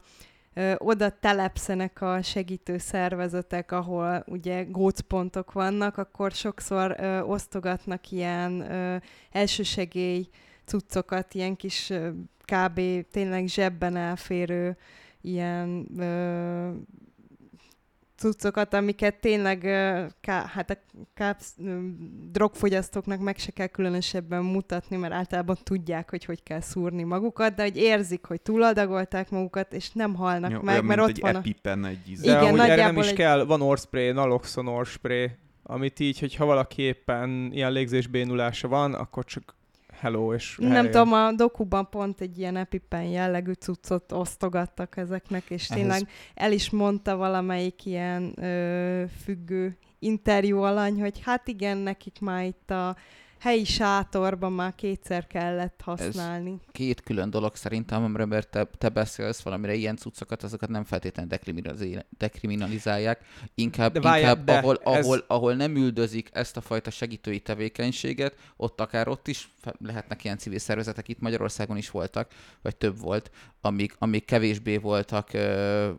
oda 0.77 1.09
telepszenek 1.19 2.01
a 2.01 2.21
segítő 2.21 2.77
szervezetek, 2.77 3.71
ahol 3.71 4.23
ugye 4.27 4.63
gócpontok 4.63 5.51
vannak, 5.51 5.97
akkor 5.97 6.31
sokszor 6.31 6.95
ö, 6.99 7.19
osztogatnak 7.19 8.11
ilyen 8.11 8.71
ö, 8.71 8.95
elsősegély 9.31 10.27
cuccokat, 10.65 11.33
ilyen 11.33 11.55
kis 11.55 11.89
ö, 11.89 12.09
kb. 12.45 12.81
tényleg 13.11 13.47
zsebben 13.47 13.95
elférő 13.95 14.77
ilyen 15.21 15.87
ö, 15.97 16.69
cuccokat, 18.23 18.73
amiket 18.73 19.15
tényleg 19.19 19.59
ká, 20.21 20.45
hát 20.45 20.69
a 20.69 20.77
kápsz, 21.13 21.55
drogfogyasztóknak 22.31 23.19
meg 23.19 23.37
se 23.37 23.51
kell 23.51 23.67
különösebben 23.67 24.43
mutatni, 24.43 24.95
mert 24.95 25.13
általában 25.13 25.57
tudják, 25.63 26.09
hogy 26.09 26.25
hogy 26.25 26.43
kell 26.43 26.59
szúrni 26.59 27.03
magukat, 27.03 27.55
de 27.55 27.63
hogy 27.63 27.77
érzik, 27.77 28.25
hogy 28.25 28.41
túladagolták 28.41 29.29
magukat, 29.29 29.73
és 29.73 29.91
nem 29.91 30.15
halnak 30.15 30.51
ja, 30.51 30.61
meg, 30.61 30.83
mert 30.83 30.99
ott 30.99 31.07
egy 31.07 31.19
van 31.19 31.35
epipen 31.35 31.85
egy 31.85 32.09
íze. 32.09 32.23
Igen, 32.23 32.55
nagyjából 32.55 32.71
erre 32.71 32.85
nem 32.85 32.97
is 32.97 33.09
egy... 33.09 33.15
kell, 33.15 33.45
van 33.45 33.61
orspray, 33.61 34.11
naloxon 34.11 34.67
orspray, 34.67 35.29
amit 35.63 35.99
így, 35.99 36.19
hogyha 36.19 36.45
valaki 36.45 36.81
éppen 36.81 37.49
ilyen 37.53 37.71
légzésbénulása 37.71 38.67
van, 38.67 38.93
akkor 38.93 39.25
csak 39.25 39.55
hello, 40.03 40.33
és 40.33 40.57
Nem 40.59 40.71
eljön. 40.71 40.91
tudom, 40.91 41.13
a 41.13 41.31
dokuban 41.31 41.89
pont 41.89 42.21
egy 42.21 42.39
ilyen 42.39 42.55
epipen 42.55 43.03
jellegű 43.03 43.51
cuccot 43.51 44.11
osztogattak 44.11 44.97
ezeknek, 44.97 45.43
és 45.49 45.69
Ehhez... 45.69 45.81
tényleg 45.81 46.09
el 46.33 46.51
is 46.51 46.69
mondta 46.69 47.15
valamelyik 47.15 47.85
ilyen 47.85 48.33
ö, 48.43 49.03
függő 49.23 49.77
interjú 49.99 50.61
alany, 50.61 50.99
hogy 50.99 51.21
hát 51.23 51.47
igen, 51.47 51.77
nekik 51.77 52.19
már 52.19 52.43
itt 52.45 52.71
a 52.71 52.95
helyi 53.43 53.63
sátorban 53.63 54.51
már 54.51 54.75
kétszer 54.75 55.27
kellett 55.27 55.81
használni. 55.83 56.51
Ez 56.51 56.71
két 56.71 57.01
külön 57.01 57.29
dolog 57.29 57.55
szerintem, 57.55 58.03
amiről 58.03 58.41
te, 58.41 58.67
te 58.77 58.89
beszélsz 58.89 59.41
valamire, 59.41 59.73
ilyen 59.73 59.95
cuccokat, 59.95 60.43
azokat 60.43 60.69
nem 60.69 60.83
feltétlenül 60.83 61.31
dekriminalizálják, 62.17 63.19
inkább, 63.55 63.93
de 63.93 63.99
várjál, 63.99 64.29
inkább 64.29 64.45
de 64.45 64.57
ahol, 64.57 64.77
ez... 64.83 65.05
ahol, 65.05 65.23
ahol 65.27 65.53
nem 65.53 65.75
üldözik 65.75 66.29
ezt 66.33 66.57
a 66.57 66.61
fajta 66.61 66.89
segítői 66.89 67.39
tevékenységet, 67.39 68.35
ott 68.57 68.81
akár 68.81 69.07
ott 69.07 69.27
is 69.27 69.49
lehetnek 69.85 70.23
ilyen 70.23 70.37
civil 70.37 70.59
szervezetek, 70.59 71.07
itt 71.07 71.19
Magyarországon 71.19 71.77
is 71.77 71.89
voltak, 71.89 72.31
vagy 72.61 72.75
több 72.75 72.99
volt, 72.99 73.31
amik, 73.61 73.95
amik 73.99 74.25
kevésbé 74.25 74.77
voltak, 74.77 75.29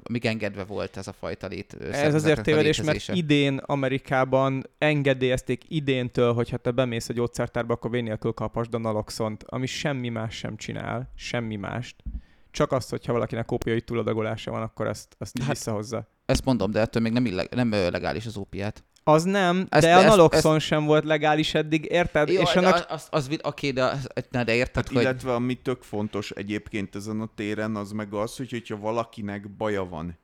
amíg 0.02 0.26
engedve 0.26 0.64
volt 0.64 0.96
ez 0.96 1.06
a 1.06 1.12
fajta 1.12 1.46
lét. 1.46 1.76
Ez 1.92 2.14
azért 2.14 2.42
tévedés, 2.42 2.82
mert 2.82 3.08
idén 3.08 3.56
Amerikában 3.56 4.66
engedélyezték 4.78 5.64
idéntől, 5.68 6.32
hogyha 6.32 6.56
te 6.56 6.70
bemész 6.70 7.08
egy 7.08 7.20
gyógyszertárba, 7.34 7.74
akkor 7.74 7.90
vén 7.90 8.02
nélkül 8.02 8.32
kapasd 8.32 8.74
a 8.74 8.78
naloxont, 8.78 9.44
ami 9.48 9.66
semmi 9.66 10.08
más 10.08 10.34
sem 10.36 10.56
csinál, 10.56 11.10
semmi 11.16 11.56
mást. 11.56 11.96
Csak 12.50 12.72
azt, 12.72 12.90
hogyha 12.90 13.12
valakinek 13.12 13.44
kópiai 13.44 13.80
túladagolása 13.80 14.50
van, 14.50 14.62
akkor 14.62 14.86
ezt, 14.86 15.16
azt 15.18 15.38
hát, 15.38 15.48
visszahozza. 15.48 16.08
Ezt 16.26 16.44
mondom, 16.44 16.70
de 16.70 16.80
ettől 16.80 17.02
még 17.02 17.12
nem, 17.12 17.26
illeg, 17.26 17.54
nem 17.54 17.70
legális 17.70 18.26
az 18.26 18.36
ópiát. 18.36 18.84
Az 19.04 19.22
nem, 19.24 19.66
Ezt- 19.68 19.84
de 19.84 19.94
a 19.94 19.98
ezt- 19.98 20.08
naloxon 20.08 20.58
sem 20.58 20.84
volt 20.84 21.04
legális 21.04 21.54
eddig, 21.54 21.84
érted? 21.90 22.28
Jó, 22.28 22.40
és 22.40 22.52
de 22.52 22.58
annak 22.58 22.74
az, 22.74 23.08
az, 23.10 23.28
az, 23.28 23.38
oké, 23.42 23.70
de, 23.70 23.98
na, 24.30 24.44
de 24.44 24.54
érted, 24.54 24.84
Hát 24.84 24.92
hogy... 24.92 25.02
illetve 25.02 25.34
ami 25.34 25.54
tök 25.54 25.82
fontos 25.82 26.30
egyébként 26.30 26.94
ezen 26.94 27.20
a 27.20 27.30
téren, 27.34 27.76
az 27.76 27.92
meg 27.92 28.12
az, 28.14 28.36
hogy 28.36 28.50
hogyha 28.50 28.76
valakinek 28.78 29.50
baja 29.56 29.84
van, 29.88 30.18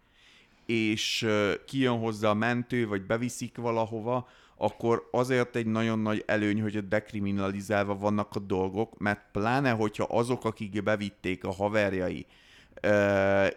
és 0.67 1.27
kijön 1.67 1.99
hozzá 1.99 2.29
a 2.31 2.35
mentő, 2.35 2.87
vagy 2.87 3.03
beviszik 3.03 3.57
valahova, 3.57 4.29
akkor 4.63 5.09
azért 5.11 5.57
egy 5.57 5.67
nagyon 5.67 5.99
nagy 5.99 6.23
előny, 6.27 6.63
hogy 6.63 6.89
dekriminalizálva 6.89 7.97
vannak 7.97 8.35
a 8.35 8.39
dolgok, 8.39 8.99
mert 8.99 9.21
pláne, 9.33 9.71
hogyha 9.71 10.05
azok, 10.05 10.45
akik 10.45 10.83
bevitték 10.83 11.45
a 11.45 11.53
haverjai, 11.53 12.27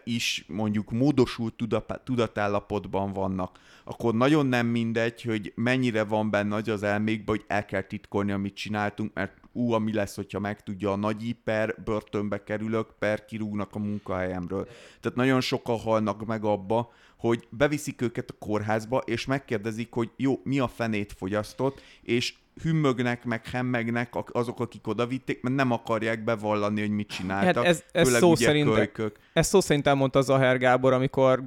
is 0.03 0.45
mondjuk 0.47 0.91
módosult 0.91 1.53
tuda- 1.53 2.01
tudatállapotban 2.03 3.13
vannak, 3.13 3.59
akkor 3.83 4.13
nagyon 4.13 4.45
nem 4.45 4.67
mindegy, 4.67 5.21
hogy 5.21 5.51
mennyire 5.55 6.03
van 6.03 6.29
benne 6.29 6.55
az 6.55 6.83
elmékben, 6.83 7.35
hogy 7.35 7.45
el 7.47 7.65
kell 7.65 7.81
titkolni, 7.81 8.31
amit 8.31 8.55
csináltunk, 8.55 9.13
mert 9.13 9.37
ú, 9.53 9.71
ami 9.71 9.93
lesz, 9.93 10.15
hogyha 10.15 10.39
megtudja 10.39 10.91
a 10.91 10.95
nagy 10.95 11.35
per, 11.43 11.75
börtönbe 11.83 12.43
kerülök, 12.43 12.95
per 12.99 13.25
kirúgnak 13.25 13.75
a 13.75 13.79
munkahelyemről. 13.79 14.67
Tehát 14.99 15.17
nagyon 15.17 15.41
sokan 15.41 15.79
halnak 15.79 16.25
meg 16.25 16.43
abba, 16.43 16.91
hogy 17.17 17.47
beviszik 17.49 18.01
őket 18.01 18.29
a 18.29 18.45
kórházba, 18.45 18.97
és 19.05 19.25
megkérdezik, 19.25 19.91
hogy 19.91 20.11
jó, 20.17 20.39
mi 20.43 20.59
a 20.59 20.67
fenét 20.67 21.13
fogyasztott, 21.17 21.81
és 22.01 22.33
hümmögnek, 22.61 23.25
meg 23.25 23.47
hemmegnek 23.47 24.13
azok, 24.31 24.59
akik 24.59 24.87
oda 24.87 25.07
vitték, 25.07 25.41
mert 25.41 25.55
nem 25.55 25.71
akarják 25.71 26.23
bevallani, 26.23 26.79
hogy 26.79 26.89
mit 26.89 27.11
hát 27.11 27.19
csináltak. 27.19 27.65
ez, 27.65 27.83
ez 27.91 28.05
főleg 28.05 28.21
szó 28.21 28.35
szerint 28.35 28.69
kölykök. 28.69 29.19
Ez 29.33 29.47
szó 29.47 29.61
szerint 29.61 29.87
elmondta 29.87 30.21
Zahár 30.21 30.57
Gábor, 30.57 30.93
amikor 30.93 31.43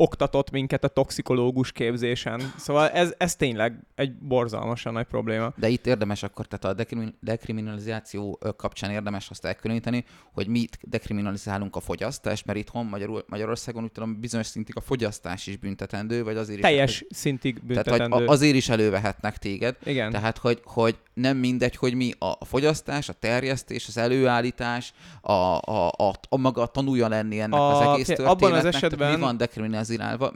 oktatott 0.00 0.50
minket 0.50 0.84
a 0.84 0.88
toxikológus 0.88 1.72
képzésen. 1.72 2.52
Szóval 2.56 2.88
ez, 2.88 3.14
ez 3.18 3.36
tényleg 3.36 3.78
egy 3.94 4.12
borzalmasan 4.14 4.92
nagy 4.92 5.04
probléma. 5.06 5.52
De 5.56 5.68
itt 5.68 5.86
érdemes 5.86 6.22
akkor, 6.22 6.46
tehát 6.46 6.64
a 6.64 6.78
dekrimin- 6.78 7.14
dekriminalizáció 7.20 8.38
kapcsán 8.56 8.90
érdemes 8.90 9.30
azt 9.30 9.44
elkülöníteni, 9.44 10.04
hogy 10.32 10.46
mi 10.46 10.58
itt 10.58 10.78
dekriminalizálunk 10.82 11.76
a 11.76 11.80
fogyasztást, 11.80 12.46
mert 12.46 12.58
itthon 12.58 12.86
Magyarul, 12.86 13.24
Magyarországon 13.28 13.82
úgy 13.82 13.92
tudom 13.92 14.20
bizonyos 14.20 14.46
szintig 14.46 14.76
a 14.76 14.80
fogyasztás 14.80 15.46
is 15.46 15.56
büntetendő, 15.56 16.24
vagy 16.24 16.36
azért 16.36 16.60
Teljes 16.60 17.00
is... 17.00 17.06
szintig 17.16 17.54
Tehát, 17.54 17.66
büntetendő. 17.84 18.16
hogy 18.16 18.26
a- 18.26 18.30
azért 18.30 18.54
is 18.56 18.68
elővehetnek 18.68 19.36
téged. 19.38 19.76
Igen. 19.84 20.10
Tehát, 20.10 20.38
hogy, 20.38 20.60
hogy 20.64 20.98
nem 21.14 21.36
mindegy, 21.36 21.76
hogy 21.76 21.94
mi 21.94 22.12
a 22.18 22.44
fogyasztás, 22.44 23.08
a 23.08 23.12
terjesztés, 23.12 23.88
az 23.88 23.96
előállítás, 23.96 24.92
a, 25.20 25.32
a, 25.32 25.88
a, 25.96 26.12
a 26.28 26.36
maga 26.36 26.62
a 26.62 26.66
tanulja 26.66 27.08
lenni 27.08 27.40
ennek 27.40 27.58
A- 27.60 27.90
az 27.90 27.94
egész 27.94 28.08
abban 28.18 28.26
az 28.26 28.38
történetnek, 28.38 28.62
tehát 28.62 28.74
esetben- 28.84 29.14
mi 29.14 29.20
van 29.20 29.36
dekriminalizálva, 29.36 29.88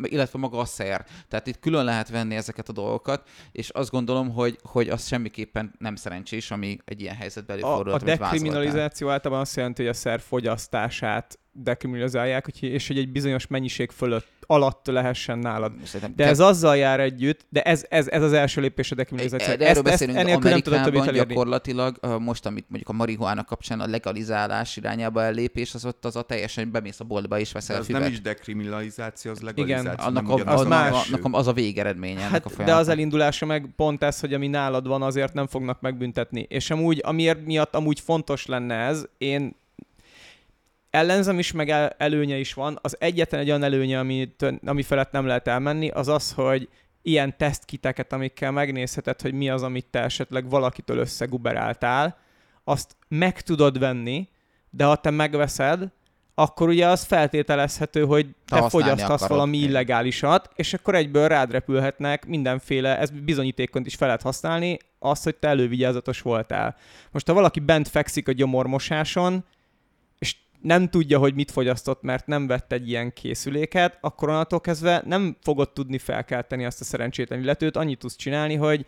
illetve 0.02 0.38
maga 0.38 0.58
a 0.58 0.64
szer. 0.64 1.06
Tehát 1.28 1.46
itt 1.46 1.60
külön 1.60 1.84
lehet 1.84 2.08
venni 2.08 2.34
ezeket 2.34 2.68
a 2.68 2.72
dolgokat, 2.72 3.28
és 3.52 3.68
azt 3.68 3.90
gondolom, 3.90 4.30
hogy, 4.30 4.58
hogy 4.62 4.88
az 4.88 5.06
semmiképpen 5.06 5.74
nem 5.78 5.96
szerencsés, 5.96 6.50
ami 6.50 6.78
egy 6.84 7.00
ilyen 7.00 7.14
helyzetben 7.16 7.56
a, 7.56 7.60
előfordulhat, 7.60 8.02
a 8.02 8.04
vázoltál. 8.04 8.30
dekriminalizáció 8.30 9.08
általában 9.08 9.44
azt 9.44 9.56
jelenti, 9.56 9.82
hogy 9.82 9.90
a 9.90 9.94
szer 9.94 10.20
fogyasztását 10.20 11.38
dekriminalizálják, 11.54 12.44
hogy- 12.44 12.62
és 12.62 12.86
hogy 12.86 12.98
egy 12.98 13.08
bizonyos 13.12 13.46
mennyiség 13.46 13.90
fölött 13.90 14.32
alatt 14.46 14.86
lehessen 14.86 15.38
nálad. 15.38 15.72
Szerintem 15.84 16.12
De 16.16 16.26
ez 16.26 16.40
azzal 16.40 16.76
jár 16.76 17.00
együtt, 17.00 17.46
de 17.48 17.62
ez, 17.62 17.84
ez, 17.88 18.08
ez 18.08 18.22
az 18.22 18.32
első 18.32 18.60
lépés 18.60 18.90
a 18.90 18.94
dekriminalizáció. 18.94 19.54
De 19.56 19.68
erről 19.68 19.82
beszélünk, 19.82 20.18
enélkül 20.18 20.50
nem 20.50 20.60
tudod 20.60 20.78
többit 20.82 21.00
Amerikában 21.00 21.08
elérni. 21.08 21.28
gyakorlatilag 21.34 21.98
most, 22.20 22.46
amit 22.46 22.64
mondjuk 22.68 22.88
a 22.90 22.92
marihuána 22.92 23.44
kapcsán 23.44 23.80
a 23.80 23.86
legalizálás 23.86 24.76
irányába 24.76 25.22
ellépés, 25.22 25.74
az 25.74 25.84
ott 25.84 26.04
az 26.04 26.16
a 26.16 26.22
teljesen 26.22 26.70
bemész 26.70 27.00
a 27.00 27.04
boltba 27.04 27.38
és 27.38 27.46
De 27.48 27.54
veszel 27.58 27.76
az 27.80 27.86
füvet. 27.86 28.00
nem 28.02 28.10
is 28.10 28.20
dekriminalizáció, 28.20 29.30
az 29.30 29.40
legalizáció. 29.40 30.06
annak, 30.06 30.36
nem 30.36 30.48
a, 30.48 30.52
az 30.52 30.60
az, 30.60 30.66
más. 30.66 31.10
Annak 31.12 31.34
az 31.34 31.46
a 31.46 31.52
végeredménye 31.52 32.20
ennek 32.20 32.44
a 32.46 32.50
Hát, 32.56 32.64
de 32.66 32.74
az 32.74 32.88
elindulása 32.88 33.46
meg 33.46 33.68
pont 33.76 34.02
ez, 34.02 34.20
hogy 34.20 34.34
ami 34.34 34.46
nálad 34.46 34.86
van, 34.86 35.02
azért 35.02 35.32
nem 35.32 35.46
fognak 35.46 35.80
megbüntetni. 35.80 36.46
És 36.48 36.70
amúgy, 36.70 37.00
amiért 37.04 37.44
miatt 37.44 37.74
amúgy 37.74 38.00
fontos 38.00 38.46
lenne 38.46 38.74
ez, 38.74 39.04
én 39.18 39.62
ellenzem 40.94 41.38
is, 41.38 41.52
meg 41.52 41.70
el, 41.70 41.94
előnye 41.98 42.36
is 42.36 42.54
van. 42.54 42.78
Az 42.82 42.96
egyetlen 43.00 43.40
egy 43.40 43.48
olyan 43.48 43.62
előnye, 43.62 43.98
ami, 43.98 44.34
ami 44.64 44.82
felett 44.82 45.12
nem 45.12 45.26
lehet 45.26 45.48
elmenni, 45.48 45.88
az 45.88 46.08
az, 46.08 46.32
hogy 46.32 46.68
ilyen 47.02 47.36
tesztkiteket, 47.36 48.12
amikkel 48.12 48.50
megnézheted, 48.50 49.20
hogy 49.20 49.32
mi 49.32 49.50
az, 49.50 49.62
amit 49.62 49.86
te 49.90 50.02
esetleg 50.02 50.48
valakitől 50.48 50.98
összeguberáltál, 50.98 52.18
azt 52.64 52.96
meg 53.08 53.40
tudod 53.40 53.78
venni, 53.78 54.28
de 54.70 54.84
ha 54.84 54.96
te 54.96 55.10
megveszed, 55.10 55.88
akkor 56.34 56.68
ugye 56.68 56.86
az 56.86 57.02
feltételezhető, 57.02 58.04
hogy 58.04 58.26
te 58.46 58.68
fogyasztasz 58.68 59.22
akarod. 59.22 59.28
valami 59.28 59.56
illegálisat, 59.56 60.50
és 60.54 60.74
akkor 60.74 60.94
egyből 60.94 61.28
rád 61.28 61.50
repülhetnek 61.50 62.26
mindenféle, 62.26 62.98
ez 62.98 63.10
bizonyítékont 63.10 63.86
is 63.86 63.94
fel 63.94 64.06
lehet 64.06 64.22
használni, 64.22 64.78
az, 64.98 65.22
hogy 65.22 65.36
te 65.36 65.48
elővigyázatos 65.48 66.20
voltál. 66.20 66.76
Most 67.10 67.26
ha 67.26 67.32
valaki 67.34 67.60
bent 67.60 67.88
fekszik 67.88 68.28
a 68.28 68.32
gyomormosáson, 68.32 69.44
nem 70.64 70.88
tudja, 70.88 71.18
hogy 71.18 71.34
mit 71.34 71.50
fogyasztott, 71.50 72.02
mert 72.02 72.26
nem 72.26 72.46
vett 72.46 72.72
egy 72.72 72.88
ilyen 72.88 73.12
készüléket, 73.12 73.98
akkor 74.00 74.28
onnantól 74.28 74.60
kezdve 74.60 75.02
nem 75.06 75.36
fogod 75.42 75.72
tudni 75.72 75.98
felkelteni 75.98 76.64
azt 76.64 76.80
a 76.80 76.84
szerencsétlen 76.84 77.40
illetőt, 77.40 77.76
annyit 77.76 77.98
tudsz 77.98 78.16
csinálni, 78.16 78.54
hogy 78.54 78.86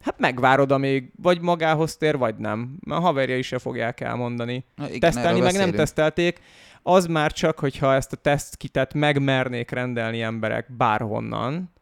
hát 0.00 0.18
megvárod, 0.18 0.72
amíg 0.72 1.10
vagy 1.22 1.40
magához 1.40 1.96
tér, 1.96 2.16
vagy 2.16 2.36
nem. 2.36 2.78
A 2.88 2.94
haverjai 2.94 3.42
se 3.42 3.58
fogják 3.58 4.00
elmondani. 4.00 4.64
Na, 4.74 4.86
igen, 4.86 5.00
Tesztelni 5.00 5.40
meg 5.40 5.54
nem 5.54 5.70
tesztelték. 5.70 6.40
Az 6.82 7.06
már 7.06 7.32
csak, 7.32 7.58
hogyha 7.58 7.94
ezt 7.94 8.12
a 8.12 8.16
tesztkitet 8.16 8.94
megmernék 8.94 9.70
rendelni 9.70 10.20
emberek 10.20 10.76
bárhonnan, 10.76 11.72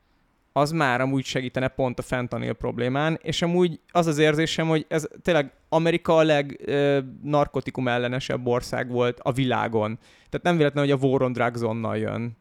az 0.57 0.71
már 0.71 1.01
amúgy 1.01 1.25
segítene 1.25 1.69
pont 1.69 1.99
a 1.99 2.03
fentanil 2.03 2.53
problémán, 2.53 3.19
és 3.23 3.43
amúgy 3.43 3.81
az 3.91 4.07
az 4.07 4.19
érzésem, 4.19 4.69
hogy 4.69 4.87
ez 4.89 5.07
tényleg 5.23 5.53
Amerika 5.69 6.17
a 6.17 6.23
legnarkotikum 6.23 7.89
ellenesebb 7.89 8.47
ország 8.47 8.91
volt 8.91 9.21
a 9.23 9.33
világon. 9.33 9.99
Tehát 10.29 10.43
nem 10.43 10.57
véletlen, 10.57 10.85
hogy 10.85 10.93
a 10.93 11.07
War 11.07 11.23
on 11.23 11.33
Drugs 11.33 11.61
onnan 11.61 11.97
jön. 11.97 12.37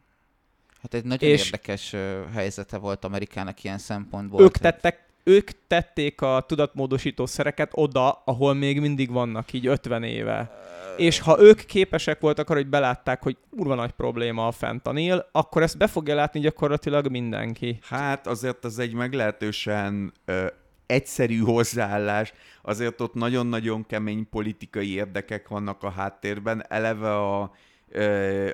Hát 0.82 0.94
egy 0.94 1.04
nagyon 1.04 1.30
És- 1.30 1.46
érdekes 1.46 1.96
helyzete 2.34 2.78
volt 2.78 3.06
Amerikának 3.06 3.64
ilyen 3.64 3.78
szempontból. 3.78 4.42
Ők 4.42 4.58
tettek 4.58 5.05
ők 5.28 5.50
tették 5.68 6.22
a 6.22 6.44
tudatmódosító 6.48 7.26
szereket 7.26 7.72
oda, 7.74 8.22
ahol 8.26 8.54
még 8.54 8.80
mindig 8.80 9.12
vannak, 9.12 9.54
így 9.54 9.68
50 9.68 10.04
éve. 10.04 10.52
És 10.98 11.20
ha 11.20 11.40
ők 11.40 11.66
képesek 11.66 12.20
voltak 12.20 12.50
arra, 12.50 12.60
hogy 12.60 12.70
belátták, 12.70 13.24
hogy 13.24 13.38
kurva 13.50 13.76
nagy 13.76 13.92
probléma 13.92 14.48
a 14.48 14.52
fentanil, 14.52 15.30
akkor 15.32 15.62
ezt 15.62 15.78
be 15.78 15.88
fogja 15.88 16.16
látni 16.16 16.40
gyakorlatilag 16.40 17.10
mindenki. 17.10 17.80
Hát 17.82 18.28
azért 18.28 18.66
az 18.66 18.80
egy 18.80 18.94
meglehetősen 18.94 20.14
ö, 20.26 20.46
egyszerű 20.86 21.38
hozzáállás, 21.38 22.34
azért 22.62 23.02
ott 23.02 23.14
nagyon-nagyon 23.14 23.86
kemény 23.86 24.30
politikai 24.30 24.94
érdekek 24.94 25.48
vannak 25.48 25.84
a 25.84 25.90
háttérben, 25.90 26.66
eleve 26.68 27.16
a, 27.16 27.52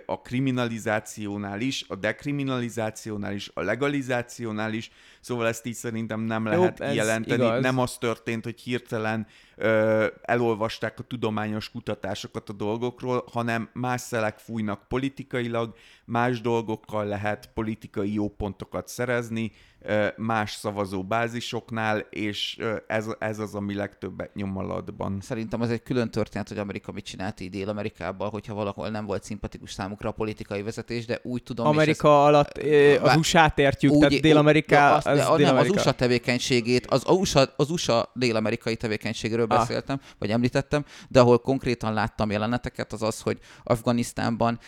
a 0.06 0.22
kriminalizációnál 0.22 1.62
is, 1.62 1.86
a 1.88 1.96
dekriminalizációnál 1.96 3.34
is, 3.34 3.52
a 3.54 3.62
legalizációnál 3.62 4.74
is, 4.74 4.92
szóval 5.22 5.48
ezt 5.48 5.66
így 5.66 5.74
szerintem 5.74 6.20
nem 6.20 6.46
Jó, 6.46 6.50
lehet 6.52 6.80
ez 6.80 6.90
kijelenteni. 6.92 7.44
igaz. 7.44 7.62
Nem 7.62 7.78
az 7.80 7.98
történt, 7.98 8.44
hogy 8.44 8.60
hirtelen 8.60 9.28
ö, 9.56 10.08
elolvasták 10.22 11.00
a 11.00 11.04
tudományos 11.04 11.70
kutatásokat 11.70 12.50
a 12.50 12.54
dolgokról, 12.54 13.24
hanem 13.32 13.70
más 13.74 14.02
szelek 14.02 14.38
fújnak 14.40 14.88
politikailag, 14.88 15.76
más 16.06 16.42
dolgokkal 16.42 17.06
lehet 17.06 17.50
politikai 17.54 18.14
jó 18.14 18.30
pontokat 18.30 18.88
szerezni, 18.88 19.52
ö, 19.82 20.08
más 20.18 20.52
szavazó 20.52 21.04
bázisoknál, 21.04 21.98
és 22.00 22.58
ö, 22.60 22.76
ez, 22.88 23.06
ez 23.20 23.40
az, 23.40 23.56
ami 23.56 23.74
legtöbbet 23.76 24.36
nyom 24.36 24.58
alatban. 24.58 25.18
Szerintem 25.22 25.62
az 25.62 25.70
egy 25.70 25.84
külön 25.84 26.10
történet, 26.12 26.48
hogy 26.48 26.58
Amerika 26.58 26.92
mit 26.92 27.06
csinált 27.06 27.40
így 27.40 27.50
Dél-Amerikában, 27.50 28.30
hogyha 28.30 28.54
valahol 28.54 28.90
nem 28.90 29.06
volt 29.06 29.24
szimpatikus 29.24 29.72
számukra 29.72 30.10
a 30.10 30.12
politikai 30.12 30.62
vezetés, 30.62 31.06
de 31.06 31.20
úgy 31.24 31.44
tudom, 31.44 31.66
és 31.66 31.72
Amerika 31.74 32.26
alatt 32.26 32.58
eh, 32.58 33.04
az 33.04 33.16
USA-t 33.16 33.58
értjük, 33.60 33.92
Úgy- 33.92 33.98
tehát 34.00 34.14
úgy- 34.14 34.22
Dél-Amerika, 34.22 34.76
ja, 34.76 34.94
azt- 34.94 35.08
az 35.20 35.38
de, 35.38 35.44
nem, 35.44 35.58
az. 35.58 35.70
USA 35.70 35.92
tevékenységét, 35.92 36.86
az 36.86 37.04
USA, 37.08 37.54
az 37.56 37.70
USA 37.70 38.12
dél-amerikai 38.14 38.76
tevékenységéről 38.76 39.46
Ah. 39.50 39.58
beszéltem, 39.58 40.00
vagy 40.20 40.30
említettem, 40.32 40.86
de 41.08 41.20
ahol 41.20 41.40
konkrétan 41.40 41.94
láttam 41.94 42.32
jeleneteket, 42.32 42.94
az 42.94 43.02
az, 43.02 43.22
hogy 43.22 43.40
Afganisztánban 43.64 44.60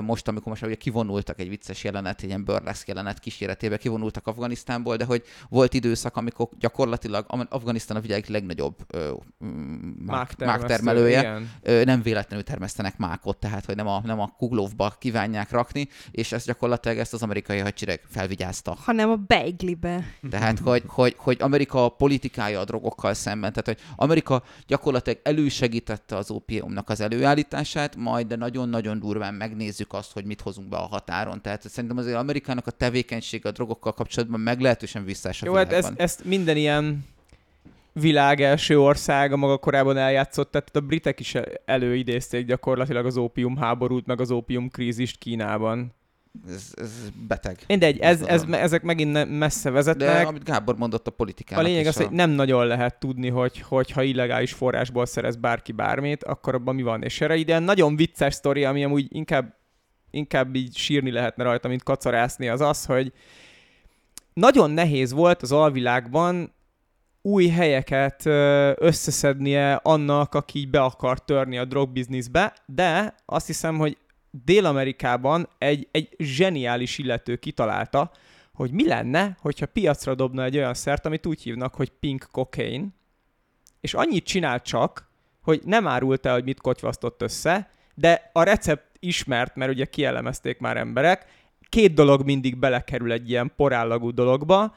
most, 0.00 0.28
amikor 0.28 0.48
most 0.48 0.62
ugye 0.62 0.74
kivonultak 0.74 1.40
egy 1.40 1.48
vicces 1.48 1.84
jelenet, 1.84 2.20
egy 2.22 2.28
ilyen 2.28 2.44
burlesque 2.44 2.84
jelenet 2.86 3.18
kíséretében 3.18 3.78
kivonultak 3.78 4.26
Afganisztánból, 4.26 4.96
de 4.96 5.04
hogy 5.04 5.22
volt 5.48 5.74
időszak, 5.74 6.16
amikor 6.16 6.48
gyakorlatilag 6.58 7.26
Afganisztán 7.48 7.96
a 7.96 8.00
világ 8.00 8.24
legnagyobb 8.28 8.76
máktermelője, 10.38 11.40
nem 11.84 12.02
véletlenül 12.02 12.44
termesztenek 12.44 12.96
mákot, 12.98 13.36
tehát 13.38 13.64
hogy 13.64 13.76
nem 13.76 13.86
a, 13.86 14.00
nem 14.04 14.20
a 14.20 14.34
kuglovba 14.36 14.94
kívánják 14.98 15.50
rakni, 15.50 15.88
és 16.10 16.32
ezt 16.32 16.46
gyakorlatilag 16.46 16.98
ezt 16.98 17.12
az 17.12 17.22
amerikai 17.22 17.58
hadsereg 17.58 18.00
felvigyázta. 18.08 18.76
Hanem 18.80 19.10
a 19.10 19.16
beiglibe. 19.16 19.81
Tehát, 20.30 20.58
hogy, 20.58 20.82
hogy, 20.86 21.14
hogy 21.18 21.36
Amerika 21.40 21.88
politikája 21.88 22.60
a 22.60 22.64
drogokkal 22.64 23.14
szemben, 23.14 23.52
tehát, 23.52 23.66
hogy 23.66 23.88
Amerika 23.96 24.42
gyakorlatilag 24.66 25.18
elősegítette 25.22 26.16
az 26.16 26.30
ópiumnak 26.30 26.88
az 26.88 27.00
előállítását, 27.00 27.96
majd 27.96 28.26
de 28.26 28.36
nagyon-nagyon 28.36 28.98
durván 28.98 29.34
megnézzük 29.34 29.92
azt, 29.92 30.12
hogy 30.12 30.24
mit 30.24 30.40
hozunk 30.40 30.68
be 30.68 30.76
a 30.76 30.86
határon. 30.86 31.42
Tehát 31.42 31.68
szerintem 31.68 31.98
azért 31.98 32.16
Amerikának 32.16 32.66
a 32.66 32.70
tevékenysége 32.70 33.48
a 33.48 33.52
drogokkal 33.52 33.92
kapcsolatban 33.92 34.40
meglehetősen 34.40 35.04
visszás 35.04 35.42
a 35.42 35.46
Jó, 35.46 35.54
hát 35.54 35.72
ezt, 35.72 35.92
ezt 35.96 36.24
minden 36.24 36.56
ilyen 36.56 37.04
világ 37.92 38.40
első 38.40 38.80
országa 38.80 39.36
maga 39.36 39.56
korábban 39.58 39.96
eljátszott, 39.96 40.50
tehát 40.50 40.76
a 40.76 40.80
britek 40.80 41.20
is 41.20 41.34
előidézték 41.64 42.46
gyakorlatilag 42.46 43.06
az 43.06 43.16
ópium 43.16 43.56
háborút, 43.56 44.06
meg 44.06 44.20
az 44.20 44.30
ópium 44.30 44.70
krízist 44.70 45.18
Kínában. 45.18 45.92
Ez, 46.48 46.72
ez 46.74 47.10
beteg. 47.26 47.58
Mindegy, 47.66 47.98
ez, 47.98 48.22
ez, 48.22 48.40
Tudom. 48.40 48.60
ezek 48.60 48.82
megint 48.82 49.38
messze 49.38 49.68
De 49.68 49.74
vezetnek. 49.74 50.26
amit 50.26 50.44
Gábor 50.44 50.76
mondott 50.76 51.06
a 51.06 51.10
A 51.10 51.14
politikának 51.14 51.66
lényeg 51.66 51.80
is 51.82 51.88
az, 51.88 51.96
hogy 51.96 52.10
nem 52.10 52.30
nagyon 52.30 52.66
lehet 52.66 52.98
tudni, 52.98 53.28
hogy, 53.28 53.60
hogy 53.60 53.90
ha 53.90 54.02
illegális 54.02 54.52
forrásból 54.52 55.06
szerez 55.06 55.36
bárki 55.36 55.72
bármit, 55.72 56.24
akkor 56.24 56.54
abban 56.54 56.74
mi 56.74 56.82
van. 56.82 57.02
És 57.02 57.20
erre 57.20 57.36
ide 57.36 57.58
nagyon 57.58 57.96
vicces 57.96 58.34
sztori, 58.34 58.64
ami 58.64 58.84
amúgy 58.84 59.06
inkább, 59.08 59.54
inkább 60.10 60.54
így 60.54 60.76
sírni 60.76 61.10
lehetne 61.10 61.44
rajta, 61.44 61.68
mint 61.68 61.82
kacarászni, 61.82 62.48
az 62.48 62.60
az, 62.60 62.84
hogy 62.84 63.12
nagyon 64.34 64.70
nehéz 64.70 65.12
volt 65.12 65.42
az 65.42 65.52
alvilágban 65.52 66.52
új 67.22 67.48
helyeket 67.48 68.26
összeszednie 68.80 69.74
annak, 69.74 70.34
aki 70.34 70.66
be 70.66 70.82
akar 70.82 71.24
törni 71.24 71.58
a 71.58 71.64
drogbizniszbe, 71.64 72.56
de 72.66 73.14
azt 73.26 73.46
hiszem, 73.46 73.78
hogy 73.78 73.96
Dél-Amerikában 74.44 75.48
egy, 75.58 75.88
egy 75.90 76.14
zseniális 76.18 76.98
illető 76.98 77.36
kitalálta, 77.36 78.10
hogy 78.52 78.70
mi 78.70 78.86
lenne, 78.86 79.36
hogyha 79.40 79.66
piacra 79.66 80.14
dobna 80.14 80.44
egy 80.44 80.56
olyan 80.56 80.74
szert, 80.74 81.06
amit 81.06 81.26
úgy 81.26 81.42
hívnak, 81.42 81.74
hogy 81.74 81.90
pink 81.90 82.28
cocaine, 82.30 82.86
és 83.80 83.94
annyit 83.94 84.24
csinált 84.24 84.64
csak, 84.64 85.10
hogy 85.42 85.60
nem 85.64 85.86
árult 85.86 86.26
el, 86.26 86.32
hogy 86.32 86.44
mit 86.44 86.60
kotyvasztott 86.60 87.22
össze, 87.22 87.70
de 87.94 88.30
a 88.32 88.42
recept 88.42 88.96
ismert, 88.98 89.56
mert 89.56 89.72
ugye 89.72 89.84
kielemezték 89.84 90.58
már 90.58 90.76
emberek, 90.76 91.26
két 91.68 91.94
dolog 91.94 92.24
mindig 92.24 92.56
belekerül 92.56 93.12
egy 93.12 93.30
ilyen 93.30 93.52
porállagú 93.56 94.10
dologba, 94.10 94.76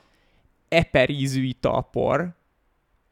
eperízű 0.67 1.43
italpor, 1.43 2.35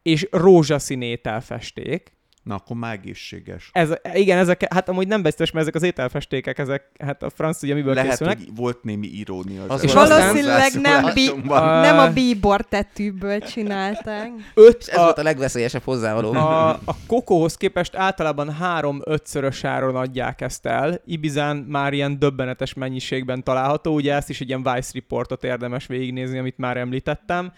és 0.02 0.28
rózsaszín 0.30 1.02
ételfesték. 1.02 2.12
Na, 2.44 2.54
akkor 2.54 2.76
már 2.76 2.92
egészséges. 2.92 3.70
Ez, 3.72 3.92
igen, 4.14 4.38
ezek, 4.38 4.72
hát 4.72 4.88
amúgy 4.88 5.06
nem 5.08 5.22
biztos, 5.22 5.50
mert 5.50 5.62
ezek 5.66 5.74
az 5.74 5.82
ételfestékek, 5.82 6.58
ezek, 6.58 6.90
hát 6.98 7.22
a 7.22 7.30
franc 7.30 7.62
ugye 7.62 7.74
miből 7.74 7.94
Lehet, 7.94 8.10
készülnek. 8.10 8.36
hogy 8.36 8.48
volt 8.56 8.82
némi 8.82 9.06
irónia. 9.06 9.62
Az 9.68 9.82
előző 9.82 9.94
Valószínűleg 9.94 10.72
nem 10.72 11.02
bi- 11.02 11.26
hozzászólásomban. 11.28 11.80
Nem 11.80 11.98
a 11.98 12.12
bíbor 12.12 12.60
tetűből 12.62 13.38
csinálták. 13.40 14.30
Öt, 14.54 14.76
És 14.80 14.86
ez 14.86 14.98
volt 14.98 15.18
a 15.18 15.22
legveszélyesebb 15.22 15.82
hozzávaló. 15.82 16.32
A, 16.32 16.68
a 16.70 16.94
kokóhoz 17.06 17.56
képest 17.56 17.94
általában 17.94 18.52
három-ötszörös 18.52 19.64
áron 19.64 19.96
adják 19.96 20.40
ezt 20.40 20.66
el. 20.66 21.00
Ibizán 21.06 21.56
már 21.56 21.92
ilyen 21.92 22.18
döbbenetes 22.18 22.74
mennyiségben 22.74 23.42
található, 23.42 23.94
ugye 23.94 24.14
ezt 24.14 24.30
is 24.30 24.40
egy 24.40 24.48
ilyen 24.48 24.62
Vice 24.74 24.90
Reportot 24.94 25.44
érdemes 25.44 25.86
végignézni, 25.86 26.38
amit 26.38 26.58
már 26.58 26.76
említettem. 26.76 27.52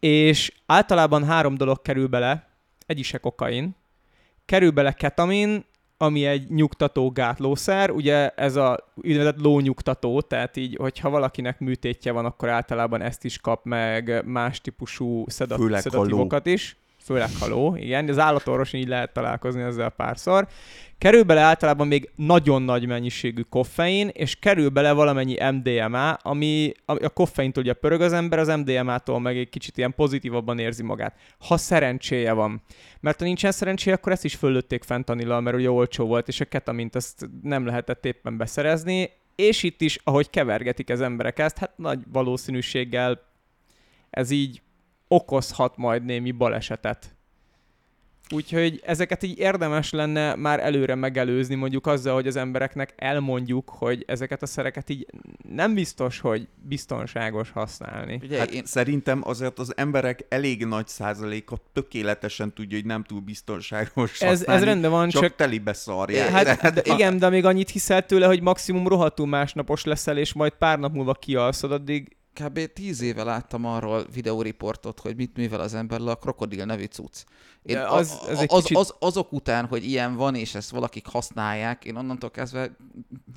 És 0.00 0.52
általában 0.66 1.24
három 1.24 1.54
dolog 1.54 1.82
kerül 1.82 2.06
bele, 2.06 2.46
egy 2.86 2.98
is 2.98 3.06
se 3.06 3.18
kokain, 3.18 3.76
kerül 4.44 4.70
bele 4.70 4.92
ketamin, 4.92 5.64
ami 5.96 6.24
egy 6.24 6.50
nyugtató 6.50 7.10
gátlószer, 7.10 7.90
ugye 7.90 8.28
ez 8.28 8.56
a 8.56 8.92
úgynevezett 8.94 9.40
lónyugtató, 9.40 10.20
tehát 10.20 10.56
így, 10.56 10.76
hogyha 10.80 11.10
valakinek 11.10 11.58
műtétje 11.58 12.12
van, 12.12 12.24
akkor 12.24 12.48
általában 12.48 13.00
ezt 13.00 13.24
is 13.24 13.38
kap 13.38 13.64
meg 13.64 14.22
más 14.26 14.60
típusú 14.60 15.24
szedat, 15.28 15.58
Főleg 15.58 15.80
szedatívokat 15.80 16.46
is. 16.46 16.76
Főleg 17.04 17.28
haló, 17.40 17.76
igen, 17.76 18.08
az 18.08 18.18
állatorvoson 18.18 18.80
így 18.80 18.88
lehet 18.88 19.12
találkozni 19.12 19.62
ezzel 19.62 19.90
párszor. 19.90 20.46
Kerül 20.98 21.22
bele 21.22 21.40
általában 21.40 21.86
még 21.86 22.10
nagyon 22.16 22.62
nagy 22.62 22.86
mennyiségű 22.86 23.40
koffein, 23.40 24.08
és 24.08 24.36
kerül 24.36 24.68
bele 24.68 24.92
valamennyi 24.92 25.36
MDMA, 25.52 26.12
ami 26.12 26.72
a 26.84 27.08
koffeintól 27.08 27.62
ugye 27.62 27.72
pörög 27.72 28.00
az 28.00 28.12
ember, 28.12 28.38
az 28.38 28.48
MDMA-tól 28.48 29.20
meg 29.20 29.36
egy 29.36 29.48
kicsit 29.48 29.76
ilyen 29.76 29.94
pozitívabban 29.94 30.58
érzi 30.58 30.82
magát. 30.82 31.16
Ha 31.38 31.56
szerencséje 31.56 32.32
van. 32.32 32.62
Mert 33.00 33.18
ha 33.18 33.24
nincsen 33.24 33.52
szerencséje, 33.52 33.96
akkor 33.96 34.12
ezt 34.12 34.24
is 34.24 34.34
föllőtték 34.34 34.82
fentanillal, 34.82 35.40
mert 35.40 35.56
ugye 35.56 35.70
olcsó 35.70 36.06
volt, 36.06 36.28
és 36.28 36.40
a 36.40 36.44
ketamint 36.44 36.96
ezt 36.96 37.28
nem 37.42 37.66
lehetett 37.66 38.04
éppen 38.04 38.36
beszerezni, 38.36 39.10
és 39.34 39.62
itt 39.62 39.80
is, 39.80 39.98
ahogy 40.04 40.30
kevergetik 40.30 40.90
az 40.90 41.00
emberek 41.00 41.38
ezt, 41.38 41.58
hát 41.58 41.78
nagy 41.78 41.98
valószínűséggel 42.12 43.20
ez 44.10 44.30
így 44.30 44.62
okozhat 45.08 45.76
majd 45.76 46.04
némi 46.04 46.30
balesetet. 46.30 47.14
Úgyhogy 48.30 48.80
ezeket 48.84 49.22
így 49.22 49.38
érdemes 49.38 49.90
lenne 49.90 50.34
már 50.34 50.60
előre 50.60 50.94
megelőzni, 50.94 51.54
mondjuk 51.54 51.86
azzal, 51.86 52.14
hogy 52.14 52.26
az 52.26 52.36
embereknek 52.36 52.94
elmondjuk, 52.96 53.70
hogy 53.70 54.04
ezeket 54.06 54.42
a 54.42 54.46
szereket 54.46 54.90
így 54.90 55.06
nem 55.48 55.74
biztos, 55.74 56.20
hogy 56.20 56.48
biztonságos 56.62 57.50
használni. 57.50 58.20
Ugye, 58.22 58.38
Hát 58.38 58.50
én, 58.50 58.64
szerintem 58.64 59.20
azért 59.24 59.58
az 59.58 59.76
emberek 59.76 60.26
elég 60.28 60.64
nagy 60.64 60.88
százaléka 60.88 61.56
tökéletesen 61.72 62.52
tudja, 62.52 62.76
hogy 62.76 62.86
nem 62.86 63.02
túl 63.02 63.20
biztonságos 63.20 64.20
Ez, 64.20 64.30
ez 64.30 64.38
használni, 64.38 64.64
rendben 64.64 64.90
van, 64.90 65.08
csak, 65.08 65.22
csak 65.22 65.36
telibe 65.36 65.72
szarják. 65.72 66.28
Hát 66.28 66.74
de 66.74 66.82
igen, 66.94 67.18
de 67.18 67.28
még 67.28 67.44
annyit 67.44 67.70
hiszel 67.70 68.06
tőle, 68.06 68.26
hogy 68.26 68.42
maximum 68.42 68.88
rohadtul 68.88 69.26
másnapos 69.26 69.84
leszel, 69.84 70.18
és 70.18 70.32
majd 70.32 70.52
pár 70.52 70.78
nap 70.78 70.92
múlva 70.92 71.14
kialszod, 71.14 71.72
addig 71.72 72.16
kb. 72.42 72.72
tíz 72.72 73.00
éve 73.00 73.22
láttam 73.22 73.64
arról 73.64 74.06
videóriportot, 74.14 75.00
hogy 75.00 75.16
mit 75.16 75.36
művel 75.36 75.60
az 75.60 75.74
ember 75.74 76.00
le 76.00 76.10
a 76.10 76.14
krokodil 76.16 76.64
nevű 76.64 76.84
cucc. 76.84 77.24
Én 77.62 77.78
az, 77.78 78.18
az- 78.22 78.28
az, 78.28 78.46
az, 78.48 78.62
kicsit- 78.62 78.76
az, 78.78 78.94
azok 78.98 79.32
után, 79.32 79.66
hogy 79.66 79.84
ilyen 79.84 80.14
van, 80.16 80.34
és 80.34 80.54
ezt 80.54 80.70
valakik 80.70 81.06
használják, 81.06 81.84
én 81.84 81.96
onnantól 81.96 82.30
kezdve 82.30 82.70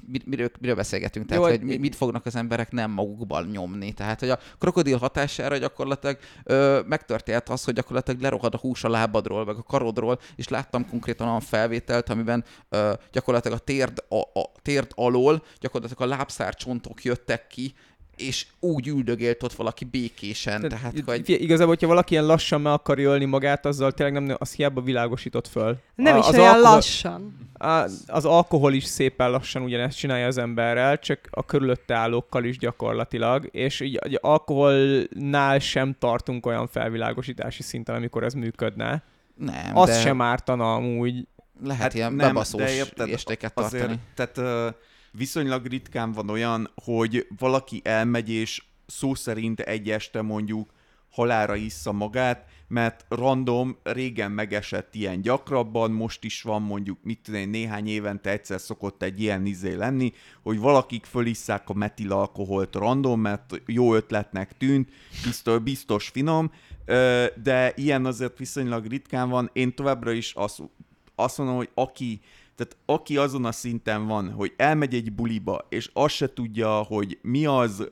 mi- 0.07 0.21
miről, 0.25 0.51
miről 0.59 0.75
beszélgetünk? 0.75 1.25
Tehát, 1.25 1.43
Jó, 1.43 1.49
hogy 1.49 1.61
mi- 1.61 1.77
mit 1.77 1.95
fognak 1.95 2.25
az 2.25 2.35
emberek 2.35 2.71
nem 2.71 2.91
magukban 2.91 3.45
nyomni? 3.45 3.93
Tehát, 3.93 4.19
hogy 4.19 4.29
a 4.29 4.39
krokodil 4.59 4.97
hatására 4.97 5.57
gyakorlatilag 5.57 6.17
ö, 6.43 6.79
megtörtént 6.87 7.49
az, 7.49 7.63
hogy 7.63 7.73
gyakorlatilag 7.73 8.21
lerohad 8.21 8.53
a 8.53 8.57
hús 8.57 8.83
a 8.83 8.89
lábadról, 8.89 9.45
meg 9.45 9.55
a 9.55 9.63
karodról, 9.63 10.19
és 10.35 10.47
láttam 10.47 10.89
konkrétan 10.89 11.27
olyan 11.27 11.39
felvételt, 11.39 12.09
amiben 12.09 12.43
ö, 12.69 12.93
gyakorlatilag 13.11 13.57
a 13.57 13.61
térd, 13.63 14.03
a, 14.09 14.39
a 14.39 14.51
térd 14.61 14.91
alól 14.95 15.43
gyakorlatilag 15.59 16.11
a 16.11 16.15
lábszárcsontok 16.15 17.03
jöttek 17.03 17.47
ki, 17.47 17.73
és 18.17 18.45
úgy 18.59 18.87
üldögélt 18.87 19.43
ott 19.43 19.53
valaki 19.53 19.85
békésen. 19.85 20.61
Tehát, 20.61 20.93
Tehát, 20.93 20.99
hogy. 21.05 21.29
Igazából, 21.29 21.73
hogyha 21.73 21.87
valaki 21.87 22.13
ilyen 22.13 22.25
lassan 22.25 22.61
meg 22.61 22.73
akarja 22.73 23.09
ölni 23.09 23.25
magát, 23.25 23.65
azzal 23.65 23.91
tényleg 23.91 24.23
nem, 24.23 24.35
az 24.39 24.53
hiába 24.53 24.81
világosított 24.81 25.47
föl. 25.47 25.77
Nem 25.95 26.15
A- 26.15 26.19
is 26.19 26.25
az 26.25 26.33
olyan 26.33 26.47
alkohol- 26.53 26.73
lassan. 26.73 27.37
Az, 27.53 28.03
az 28.07 28.25
alkohol 28.25 28.73
is 28.73 28.83
szépen 28.83 29.31
lassan 29.31 29.61
ugyanezt 29.61 29.97
csinálja 29.97 30.27
az 30.27 30.37
emberrel, 30.37 30.99
csak 30.99 31.19
a 31.31 31.45
körülötte 31.45 31.95
állókkal 31.95 32.43
is 32.43 32.57
gyakorlatilag, 32.57 33.47
és 33.51 33.79
így 33.79 33.95
egy 33.95 34.17
alkoholnál 34.21 35.59
sem 35.59 35.95
tartunk 35.99 36.45
olyan 36.45 36.67
felvilágosítási 36.67 37.63
szinten, 37.63 37.95
amikor 37.95 38.23
ez 38.23 38.33
működne. 38.33 39.03
nem, 39.35 39.77
Az 39.77 39.87
de 39.89 39.99
sem 39.99 40.21
ártana 40.21 40.73
amúgy. 40.73 41.27
lehet 41.63 41.81
Hát 41.81 41.93
ilyen 41.93 42.13
nem, 42.13 42.27
bebaszós 42.27 42.61
de 42.61 42.73
érted, 42.73 43.09
estéket 43.09 43.53
tartani. 43.53 43.81
Azért, 43.81 43.99
tehát 44.15 44.37
ö, 44.37 44.67
viszonylag 45.17 45.65
ritkán 45.65 46.11
van 46.11 46.29
olyan, 46.29 46.71
hogy 46.83 47.27
valaki 47.37 47.81
elmegy, 47.83 48.29
és 48.29 48.63
szó 48.85 49.15
szerint 49.15 49.59
egy 49.59 49.89
este 49.89 50.21
mondjuk 50.21 50.73
halára 51.11 51.55
issza 51.55 51.91
magát, 51.91 52.45
mert 52.67 53.05
random, 53.09 53.77
régen 53.83 54.31
megesett 54.31 54.95
ilyen 54.95 55.21
gyakrabban, 55.21 55.91
most 55.91 56.23
is 56.23 56.41
van 56.41 56.61
mondjuk, 56.61 56.97
mit 57.01 57.19
tudom 57.23 57.49
néhány 57.49 57.87
évente 57.87 58.29
egyszer 58.29 58.59
szokott 58.59 59.03
egy 59.03 59.21
ilyen 59.21 59.45
izé 59.45 59.73
lenni, 59.73 60.13
hogy 60.43 60.59
valakik 60.59 61.05
fölisszák 61.05 61.69
a 61.69 61.73
metilalkoholt 61.73 62.75
random, 62.75 63.19
mert 63.19 63.61
jó 63.65 63.95
ötletnek 63.95 64.57
tűnt, 64.57 64.89
biztos, 65.23 65.59
biztos 65.59 66.07
finom, 66.07 66.51
de 67.43 67.73
ilyen 67.75 68.05
azért 68.05 68.37
viszonylag 68.37 68.85
ritkán 68.85 69.29
van. 69.29 69.49
Én 69.53 69.75
továbbra 69.75 70.11
is 70.11 70.33
azt, 70.33 70.61
azt 71.15 71.37
mondom, 71.37 71.55
hogy 71.55 71.69
aki 71.73 72.21
tehát 72.57 72.77
aki 72.85 73.17
azon 73.17 73.45
a 73.45 73.51
szinten 73.51 74.07
van, 74.07 74.31
hogy 74.31 74.53
elmegy 74.55 74.93
egy 74.93 75.13
buliba, 75.13 75.65
és 75.69 75.89
azt 75.93 76.15
se 76.15 76.33
tudja, 76.33 76.69
hogy 76.69 77.19
mi 77.21 77.45
az, 77.45 77.91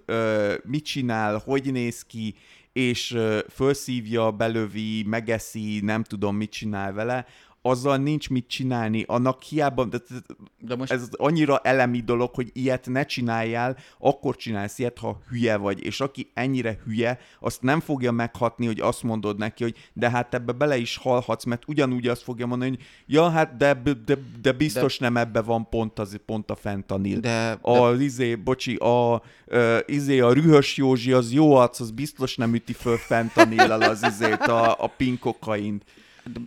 mit 0.64 0.86
csinál, 0.86 1.42
hogy 1.46 1.72
néz 1.72 2.02
ki, 2.02 2.36
és 2.74 3.18
felszívja, 3.48 4.32
belövi, 4.32 5.04
megeszi, 5.04 5.80
nem 5.80 6.04
tudom, 6.04 6.36
mit 6.36 6.52
csinál 6.52 6.94
vele, 6.94 7.26
azzal 7.66 7.98
nincs 7.98 8.30
mit 8.30 8.48
csinálni, 8.48 9.04
annak 9.08 9.44
hiába, 9.44 9.86
de, 9.86 9.98
de, 9.98 10.36
De 10.60 10.76
most 10.76 10.92
ez 10.92 11.08
annyira 11.12 11.60
elemi 11.60 12.00
dolog, 12.00 12.34
hogy 12.34 12.50
ilyet 12.54 12.88
ne 12.88 13.06
csináljál, 13.06 13.78
akkor 14.00 14.36
csinálsz 14.36 14.80
ilyet, 14.80 14.98
ha 14.98 15.22
hülye 15.30 15.58
vagy, 15.58 15.86
és 15.86 16.00
aki 16.00 16.32
ennyire 16.34 16.80
hülye, 16.86 17.20
azt 17.40 17.62
nem 17.62 17.80
fogja 17.80 18.12
meghatni, 18.12 18.66
hogy 18.66 18.80
azt 18.80 19.04
mondod 19.04 19.38
neki, 19.38 19.64
hogy 19.64 19.76
de 19.94 20.10
hát 20.10 20.34
ebbe 20.34 20.52
bele 20.52 20.78
is 20.78 20.98
halhatsz, 20.98 21.44
mert 21.44 21.64
ugyanúgy 21.68 22.08
azt 22.08 22.24
fogja 22.24 22.46
mondani, 22.46 22.70
hogy 22.70 22.86
ja, 23.06 23.30
hát 23.30 23.58
de, 23.58 23.74
de, 24.06 24.18
de 24.42 24.52
biztos 24.52 24.98
de... 24.98 25.06
nem 25.06 25.18
ebbe 25.18 25.42
van 25.42 25.70
pont, 25.70 26.00
az, 26.00 26.20
pont 26.26 26.50
a 26.52 26.56
fentanil. 26.56 27.20
de, 27.20 27.60
de, 27.62 27.72
A 27.72 27.94
izé, 27.94 28.36
bocsi, 28.36 28.76
a, 28.76 29.22
ö, 29.46 29.80
izé, 29.86 30.20
a 30.20 30.34
rühös 30.34 30.78
Józsi, 30.78 31.12
az 31.12 31.32
jó 31.32 31.56
arc, 31.56 31.80
az 31.80 31.92
biztos 31.92 32.36
nem 32.36 32.54
üti 32.54 32.74
föl 32.74 32.98
fentanillal 32.98 33.82
az 33.82 34.04
izét, 34.04 34.42
a, 34.42 34.84
a 34.84 34.88
pinkokaint. 34.98 35.84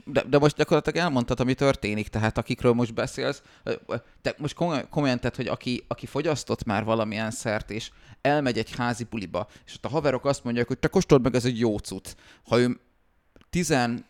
De, 0.05 0.23
de 0.23 0.39
most 0.39 0.57
gyakorlatilag 0.57 1.05
elmondtad, 1.05 1.41
ami 1.41 1.55
történik, 1.55 2.09
tehát 2.09 2.39
akikről 2.39 2.73
most 2.73 2.95
beszélsz, 2.95 3.43
te 4.23 4.35
most 4.39 4.55
komoly- 4.55 4.89
komolyan 4.91 5.21
tett, 5.21 5.37
hogy 5.37 5.47
aki, 5.47 5.85
aki 5.89 6.07
fogyasztott 6.07 6.65
már 6.65 6.85
valamilyen 6.85 7.31
szert, 7.31 7.71
és 7.71 7.91
elmegy 8.21 8.59
egy 8.59 8.75
házi 8.77 9.05
buliba, 9.11 9.49
és 9.67 9.75
ott 9.75 9.85
a 9.85 9.89
haverok 9.89 10.25
azt 10.25 10.45
mondják, 10.45 10.67
hogy 10.67 10.79
te 10.79 10.89
kóstold 10.89 11.23
meg, 11.23 11.35
ez 11.35 11.45
egy 11.45 11.59
jó 11.59 11.79
cucc. 11.79 12.15
Ha 12.49 12.59
ő 12.59 12.81
15, 13.51 14.05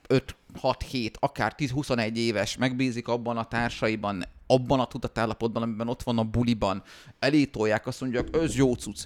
6, 0.55 0.83
7, 0.83 1.16
akár 1.21 1.55
10-21 1.59 2.14
éves, 2.14 2.57
megbízik 2.57 3.09
abban 3.09 3.37
a 3.37 3.45
társaiban, 3.45 4.25
abban 4.47 4.81
a 4.81 4.87
tudatállapotban, 4.87 5.62
amiben 5.62 5.89
ott 5.89 6.03
van 6.03 6.19
a 6.19 6.25
buliban, 6.25 6.83
elétolják, 7.19 7.87
azt 7.87 8.01
mondják, 8.01 8.37
ez 8.37 8.57
jó 8.57 8.75
cucc. 8.75 9.05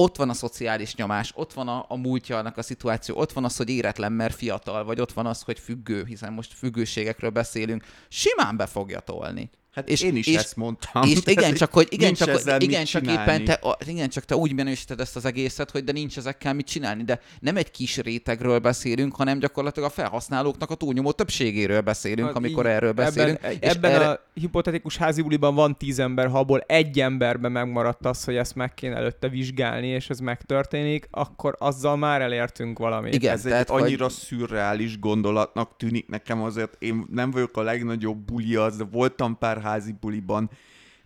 Ott 0.00 0.16
van 0.16 0.28
a 0.28 0.34
szociális 0.34 0.94
nyomás, 0.94 1.32
ott 1.34 1.52
van 1.52 1.68
a, 1.68 1.84
a 1.88 1.96
múltja 1.96 2.38
annak 2.38 2.56
a 2.56 2.62
szituáció, 2.62 3.16
ott 3.16 3.32
van 3.32 3.44
az, 3.44 3.56
hogy 3.56 3.68
éretlen, 3.68 4.12
mert 4.12 4.34
fiatal, 4.34 4.84
vagy 4.84 5.00
ott 5.00 5.12
van 5.12 5.26
az, 5.26 5.42
hogy 5.42 5.58
függő, 5.58 6.04
hiszen 6.04 6.32
most 6.32 6.54
függőségekről 6.54 7.30
beszélünk, 7.30 7.84
simán 8.08 8.56
be 8.56 8.66
fogja 8.66 9.00
tolni. 9.00 9.50
Hát 9.72 9.88
És- 9.88 10.02
én 10.02 10.16
is 10.16 10.26
és- 10.26 10.36
ezt 10.36 10.56
mondtam. 10.56 11.02
És 11.02 11.18
igen, 11.24 11.54
csak 11.62 11.72
hogy, 11.72 11.86
igen, 11.90 12.14
csak, 12.14 12.30
hogy, 12.30 12.62
igen, 12.62 12.84
csak 12.84 13.06
éppen 13.06 13.44
te, 13.44 13.60
igen, 13.86 14.08
csak 14.08 14.24
te 14.24 14.36
úgy 14.36 14.54
minősíted 14.54 15.00
ezt 15.00 15.16
az 15.16 15.24
egészet, 15.24 15.70
hogy 15.70 15.84
de 15.84 15.92
nincs 15.92 16.16
ezekkel 16.16 16.54
mit 16.54 16.66
csinálni, 16.66 17.04
de 17.04 17.20
nem 17.40 17.56
egy 17.56 17.70
kis 17.70 17.96
rétegről 17.96 18.58
beszélünk, 18.58 19.16
hanem 19.16 19.38
gyakorlatilag 19.38 19.88
a 19.88 19.92
felhasználóknak 19.92 20.70
a 20.70 20.74
túlnyomó 20.74 21.12
többségéről 21.12 21.80
beszélünk, 21.80 22.26
Hát 22.26 22.36
amikor 22.36 22.64
így, 22.64 22.70
erről 22.70 22.92
beszélünk. 22.92 23.38
Ebben, 23.42 23.52
és 23.60 23.68
ebben 23.68 23.90
erre, 23.92 24.08
a 24.08 24.20
hipotetikus 24.34 24.96
házibuliban 24.96 25.54
van 25.54 25.76
tíz 25.76 25.98
ember, 25.98 26.28
ha 26.28 26.38
abból 26.38 26.60
egy 26.60 27.00
emberben 27.00 27.52
megmaradt 27.52 28.06
az, 28.06 28.24
hogy 28.24 28.36
ezt 28.36 28.54
meg 28.54 28.74
kéne 28.74 28.94
előtte 28.96 29.28
vizsgálni, 29.28 29.86
és 29.86 30.10
ez 30.10 30.18
megtörténik, 30.18 31.08
akkor 31.10 31.54
azzal 31.58 31.96
már 31.96 32.20
elértünk 32.20 32.78
valamit. 32.78 33.14
Igen, 33.14 33.32
ez 33.32 33.44
egy 33.44 33.50
tehát, 33.50 33.68
hogy- 33.68 33.82
annyira 33.82 34.08
szürreális 34.08 34.98
gondolatnak 34.98 35.76
tűnik 35.76 36.08
nekem 36.08 36.42
azért. 36.42 36.76
Én 36.78 37.06
nem 37.10 37.30
vagyok 37.30 37.56
a 37.56 37.62
legnagyobb 37.62 38.18
buli 38.18 38.54
az, 38.54 38.76
de 38.76 38.84
voltam 38.84 39.38
pár 39.38 39.60
házi 39.68 39.94
buliban. 40.00 40.50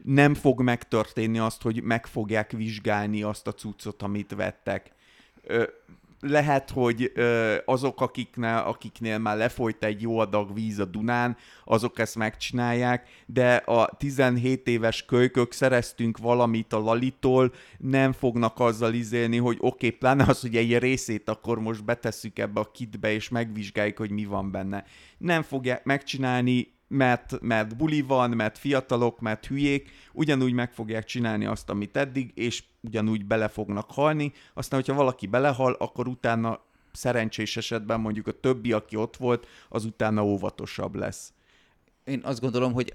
Nem 0.04 0.34
fog 0.34 0.62
megtörténni 0.62 1.38
azt, 1.38 1.62
hogy 1.62 1.82
meg 1.82 2.06
fogják 2.06 2.50
vizsgálni 2.50 3.22
azt 3.22 3.46
a 3.46 3.52
cuccot, 3.52 4.02
amit 4.02 4.34
vettek. 4.34 4.92
Ö, 5.46 5.64
lehet, 6.22 6.70
hogy 6.70 7.12
ö, 7.14 7.56
azok, 7.64 8.00
akiknél, 8.00 8.62
akiknél 8.66 9.18
már 9.18 9.36
lefolyt 9.36 9.84
egy 9.84 10.02
jó 10.02 10.18
adag 10.18 10.54
víz 10.54 10.78
a 10.78 10.84
Dunán, 10.84 11.36
azok 11.64 11.98
ezt 11.98 12.16
megcsinálják, 12.16 13.08
de 13.26 13.54
a 13.54 13.96
17 13.98 14.66
éves 14.68 15.04
kölykök 15.04 15.52
szereztünk 15.52 16.18
valamit 16.18 16.72
a 16.72 16.78
Lalitól, 16.78 17.52
nem 17.78 18.12
fognak 18.12 18.60
azzal 18.60 18.94
izélni, 18.94 19.36
hogy 19.36 19.56
oké, 19.60 19.86
okay, 19.86 19.98
pláne 19.98 20.24
az, 20.24 20.40
hogy 20.40 20.56
egy 20.56 20.78
részét 20.78 21.28
akkor 21.28 21.60
most 21.60 21.84
betesszük 21.84 22.38
ebbe 22.38 22.60
a 22.60 22.70
kitbe, 22.70 23.12
és 23.12 23.28
megvizsgáljuk, 23.28 23.98
hogy 23.98 24.10
mi 24.10 24.24
van 24.24 24.50
benne. 24.50 24.84
Nem 25.18 25.42
fogják 25.42 25.84
megcsinálni, 25.84 26.72
mert, 26.92 27.40
mert 27.40 27.76
buli 27.76 28.02
van, 28.02 28.30
mert 28.30 28.58
fiatalok, 28.58 29.20
mert 29.20 29.46
hülyék, 29.46 29.90
ugyanúgy 30.12 30.52
meg 30.52 30.72
fogják 30.72 31.04
csinálni 31.04 31.44
azt, 31.46 31.70
amit 31.70 31.96
eddig, 31.96 32.30
és 32.34 32.64
ugyanúgy 32.80 33.24
bele 33.24 33.48
fognak 33.48 33.90
halni. 33.90 34.32
Aztán, 34.54 34.80
hogyha 34.80 34.94
valaki 34.94 35.26
belehal, 35.26 35.72
akkor 35.72 36.08
utána 36.08 36.60
szerencsés 36.92 37.56
esetben 37.56 38.00
mondjuk 38.00 38.26
a 38.26 38.40
többi, 38.40 38.72
aki 38.72 38.96
ott 38.96 39.16
volt, 39.16 39.46
az 39.68 39.84
utána 39.84 40.24
óvatosabb 40.24 40.94
lesz. 40.94 41.32
Én 42.04 42.20
azt 42.24 42.40
gondolom, 42.40 42.72
hogy, 42.72 42.92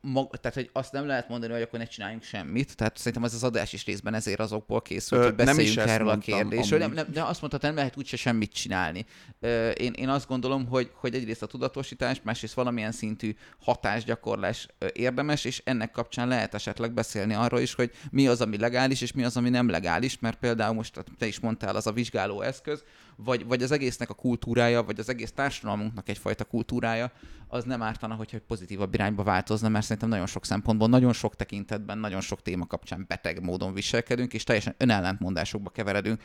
mag, 0.00 0.36
tehát, 0.36 0.56
hogy 0.56 0.70
azt 0.72 0.92
nem 0.92 1.06
lehet 1.06 1.28
mondani, 1.28 1.52
hogy 1.52 1.62
akkor 1.62 1.78
ne 1.78 1.84
csináljunk 1.84 2.22
semmit. 2.22 2.76
Tehát 2.76 2.96
szerintem 2.96 3.24
ez 3.24 3.34
az 3.34 3.44
adás 3.44 3.72
is 3.72 3.84
részben 3.84 4.14
ezért 4.14 4.40
azokból 4.40 4.82
készült, 4.82 5.20
Ö, 5.20 5.24
hogy 5.24 5.34
nem 5.34 5.46
beszéljünk 5.46 5.76
ezt 5.76 5.88
erről 5.88 6.08
a 6.08 6.18
kérdésről. 6.18 6.78
Nem, 6.78 6.92
nem, 6.92 7.06
de 7.12 7.22
azt 7.22 7.40
mondtad, 7.40 7.62
nem 7.62 7.74
lehet 7.74 7.96
úgyse 7.96 8.16
semmit 8.16 8.52
csinálni. 8.52 9.06
Ö, 9.40 9.70
Én, 9.70 9.92
én 9.92 10.08
azt 10.08 10.28
gondolom, 10.28 10.66
hogy, 10.66 10.90
hogy 10.94 11.14
egyrészt 11.14 11.42
a 11.42 11.46
tudatosítás, 11.46 12.20
másrészt 12.22 12.54
valamilyen 12.54 12.92
szintű 12.92 13.36
hatásgyakorlás 13.60 14.68
érdemes, 14.92 15.44
és 15.44 15.62
ennek 15.64 15.90
kapcsán 15.90 16.28
lehet 16.28 16.54
esetleg 16.54 16.92
beszélni 16.92 17.34
arról 17.34 17.60
is, 17.60 17.74
hogy 17.74 17.90
mi 18.10 18.26
az, 18.28 18.40
ami 18.40 18.58
legális, 18.58 19.00
és 19.00 19.12
mi 19.12 19.24
az, 19.24 19.36
ami 19.36 19.48
nem 19.48 19.68
legális, 19.68 20.18
mert 20.18 20.38
például 20.38 20.74
most 20.74 21.04
te 21.18 21.26
is 21.26 21.40
mondtál, 21.40 21.76
az 21.76 21.86
a 21.86 21.92
vizsgáló 21.92 22.40
eszköz, 22.40 22.84
vagy, 23.16 23.46
vagy 23.46 23.62
az 23.62 23.70
egésznek 23.70 24.10
a 24.10 24.14
kultúrája, 24.14 24.82
vagy 24.82 24.98
az 24.98 25.08
egész 25.08 25.32
társadalmunknak 25.32 26.08
egyfajta 26.08 26.44
kultúrája, 26.44 27.12
az 27.48 27.64
nem 27.64 27.82
ártana, 27.82 28.14
hogyha 28.14 28.36
egy 28.36 28.42
pozitívabb 28.42 28.94
irányba 28.94 29.22
változna, 29.22 29.68
mert 29.68 29.84
szerintem 29.84 30.08
nagyon 30.08 30.26
sok 30.26 30.44
szempontból, 30.44 30.88
nagyon 30.88 31.12
sok 31.12 31.36
tekintetben, 31.36 31.98
nagyon 31.98 32.20
sok 32.20 32.42
téma 32.42 32.66
kapcsán 32.66 33.04
beteg 33.08 33.42
módon 33.42 33.74
viselkedünk, 33.74 34.34
és 34.34 34.44
teljesen 34.44 34.74
önellentmondásokba 34.78 35.70
keveredünk. 35.70 36.22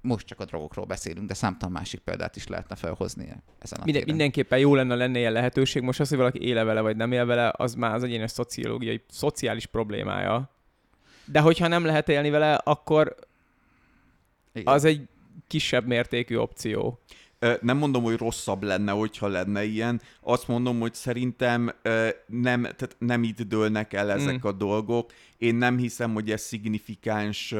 Most 0.00 0.26
csak 0.26 0.40
a 0.40 0.44
drogokról 0.44 0.84
beszélünk, 0.84 1.26
de 1.26 1.34
számtalan 1.34 1.72
másik 1.72 2.00
példát 2.00 2.36
is 2.36 2.46
lehetne 2.46 2.74
felhozni 2.74 3.28
ezen 3.58 3.80
a 3.80 3.84
Minden, 3.84 4.02
mindenképpen 4.06 4.58
jó 4.58 4.74
lenne, 4.74 4.94
lenne 4.94 5.18
ilyen 5.18 5.32
lehetőség. 5.32 5.82
Most 5.82 6.00
az, 6.00 6.08
hogy 6.08 6.18
valaki 6.18 6.40
éle 6.40 6.64
vele, 6.64 6.80
vagy 6.80 6.96
nem 6.96 7.12
él 7.12 7.26
vele, 7.26 7.52
az 7.56 7.74
már 7.74 7.94
az 7.94 8.02
egyénes 8.02 8.30
szociológiai, 8.30 9.04
szociális 9.08 9.66
problémája. 9.66 10.50
De 11.24 11.40
hogyha 11.40 11.68
nem 11.68 11.84
lehet 11.84 12.08
élni 12.08 12.30
vele, 12.30 12.54
akkor 12.54 13.14
Igen. 14.52 14.74
az 14.74 14.84
egy 14.84 15.08
kisebb 15.52 15.86
mértékű 15.86 16.36
opció. 16.36 17.00
Nem 17.60 17.76
mondom, 17.76 18.02
hogy 18.02 18.16
rosszabb 18.16 18.62
lenne, 18.62 18.92
hogyha 18.92 19.26
lenne 19.28 19.64
ilyen. 19.64 20.00
Azt 20.20 20.48
mondom, 20.48 20.80
hogy 20.80 20.94
szerintem 20.94 21.74
nem, 22.26 22.62
tehát 22.62 22.96
nem 22.98 23.22
itt 23.22 23.42
dőlnek 23.42 23.92
el 23.92 24.10
ezek 24.10 24.34
Mm. 24.34 24.48
a 24.48 24.52
dolgok. 24.52 25.12
Én 25.38 25.54
nem 25.54 25.76
hiszem, 25.78 26.12
hogy 26.12 26.30
ez 26.30 26.40
szignifikáns 26.40 27.54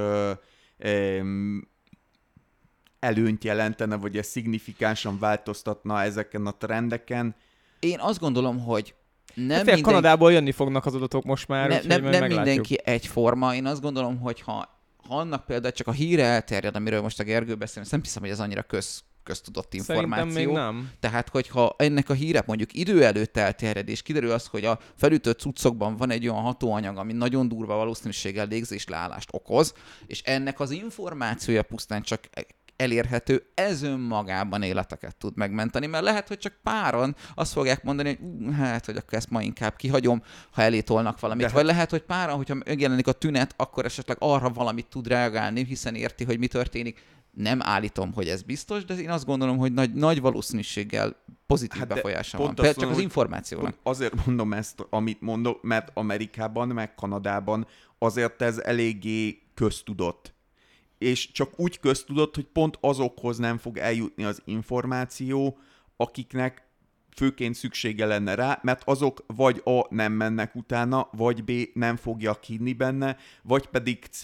előnyt 2.99 3.45
jelentene, 3.45 3.97
vagy 3.97 4.17
ez 4.17 4.27
szignifikánsan 4.27 5.19
változtatna 5.19 6.03
ezeken 6.03 6.47
a 6.47 6.57
trendeken. 6.57 7.35
Én 7.81 7.99
azt 8.01 8.21
gondolom, 8.21 8.61
hogy 8.61 8.95
nem 9.35 9.47
Nem 9.47 9.57
minden... 9.57 9.83
Kanadából 9.83 10.33
jönni 10.33 10.53
fognak 10.53 10.87
az 10.87 10.95
adatok 10.95 11.25
most 11.25 11.49
már, 11.49 11.69
ne, 11.69 11.75
úgyhogy 11.75 12.03
nem, 12.03 12.11
nem 12.11 12.27
mindenki 12.27 12.79
egyforma. 12.85 13.55
Én 13.55 13.67
azt 13.67 13.81
gondolom, 13.81 14.19
hogy 14.21 14.41
ha, 14.41 14.81
ha 15.09 15.17
annak 15.17 15.47
például 15.47 15.73
csak 15.73 15.87
a 15.87 15.93
híre 15.93 16.25
elterjed, 16.25 16.77
amiről 16.77 17.01
most 17.01 17.21
a 17.21 17.25
Gergő 17.25 17.55
beszél, 17.55 17.85
nem 17.91 18.03
hiszem, 18.03 18.23
hogy 18.23 18.31
ez 18.31 18.41
annyira 18.41 18.63
köz, 18.63 19.03
köztudott 19.23 19.75
információ. 19.75 20.31
Szerintem 20.31 20.45
még 20.45 20.55
nem. 20.55 20.91
Tehát, 21.01 21.29
hogyha 21.29 21.75
ennek 21.79 22.09
a 22.09 22.13
híre 22.13 22.43
mondjuk 22.47 22.75
idő 22.75 23.05
előtt 23.05 23.37
elterjed, 23.37 23.89
és 23.89 24.03
kiderül 24.03 24.31
az, 24.31 24.47
hogy 24.47 24.65
a 24.65 24.79
felütött 24.97 25.41
cuccokban 25.41 25.97
van 25.97 26.11
egy 26.11 26.29
olyan 26.29 26.43
hatóanyag, 26.43 26.97
ami 26.97 27.13
nagyon 27.13 27.49
durva 27.49 27.77
valószínűséggel 27.77 28.47
légzésleállást 28.47 29.29
okoz, 29.33 29.75
és 30.07 30.23
ennek 30.23 30.61
az 30.61 30.71
információja 30.71 31.63
pusztán 31.63 32.03
csak 32.03 32.29
elérhető, 32.77 33.47
ez 33.55 33.83
önmagában 33.83 34.63
életeket 34.63 35.17
tud 35.17 35.37
megmenteni, 35.37 35.87
mert 35.87 36.05
lehet, 36.05 36.29
hogy 36.29 36.39
csak 36.39 36.59
páran 36.63 37.17
azt 37.35 37.53
fogják 37.53 37.83
mondani, 37.83 38.09
hogy 38.09 38.29
"Ú, 38.29 38.51
hát, 38.51 38.87
hogy 38.87 38.97
akkor 38.97 39.15
ezt 39.19 39.31
ma 39.31 39.43
inkább 39.43 39.77
kihagyom, 39.77 40.23
ha 40.51 40.63
elétolnak 40.63 41.21
valamit. 41.21 41.47
De 41.47 41.53
Vagy 41.53 41.65
lehet, 41.65 41.91
hogy 41.91 42.03
páran, 42.03 42.37
hogyha 42.37 42.55
megjelenik 42.55 43.07
a 43.07 43.13
tünet, 43.13 43.55
akkor 43.57 43.85
esetleg 43.85 44.17
arra 44.21 44.51
valamit 44.51 44.87
tud 44.87 45.07
reagálni, 45.07 45.65
hiszen 45.65 45.95
érti, 45.95 46.25
hogy 46.25 46.39
mi 46.39 46.47
történik. 46.47 47.03
Nem 47.31 47.63
állítom, 47.63 48.13
hogy 48.13 48.29
ez 48.29 48.43
biztos, 48.43 48.85
de 48.85 48.95
én 48.95 49.11
azt 49.11 49.25
gondolom, 49.25 49.57
hogy 49.59 49.73
nagy, 49.73 49.93
nagy 49.93 50.21
valószínűséggel 50.21 51.17
pozitív 51.47 51.79
Hát 51.79 51.89
hát 51.89 51.97
befolyása 51.97 52.39
van. 52.39 52.55
Például 52.55 52.75
csak 52.77 52.91
az 52.91 52.99
információnak. 52.99 53.75
Azért 53.83 54.27
mondom 54.27 54.53
ezt, 54.53 54.87
amit 54.91 55.21
mondok, 55.21 55.63
mert 55.63 55.91
Amerikában, 55.95 56.69
meg 56.69 56.95
Kanadában 56.95 57.67
azért 57.99 58.43
ez 58.43 58.59
eléggé 58.59 59.43
köztudott. 59.55 60.35
És 61.03 61.33
csak 61.33 61.61
úgy 61.61 61.81
köztudott, 61.81 62.35
hogy 62.35 62.47
pont 62.53 62.79
azokhoz 62.81 63.39
nem 63.39 63.59
fog 63.59 63.79
eljutni 63.79 64.25
az 64.25 64.43
információ, 64.45 65.59
akiknek 65.97 66.67
főként 67.17 67.55
szüksége 67.55 68.07
lenne 68.07 68.35
rá, 68.35 68.59
mert 68.63 68.83
azok 68.85 69.25
vagy 69.27 69.61
A 69.65 69.95
nem 69.95 70.13
mennek 70.13 70.55
utána, 70.55 71.09
vagy 71.13 71.45
B 71.45 71.53
nem 71.75 71.97
fogják 71.97 72.45
hinni 72.45 72.73
benne, 72.73 73.17
vagy 73.43 73.67
pedig 73.67 74.05
C, 74.11 74.23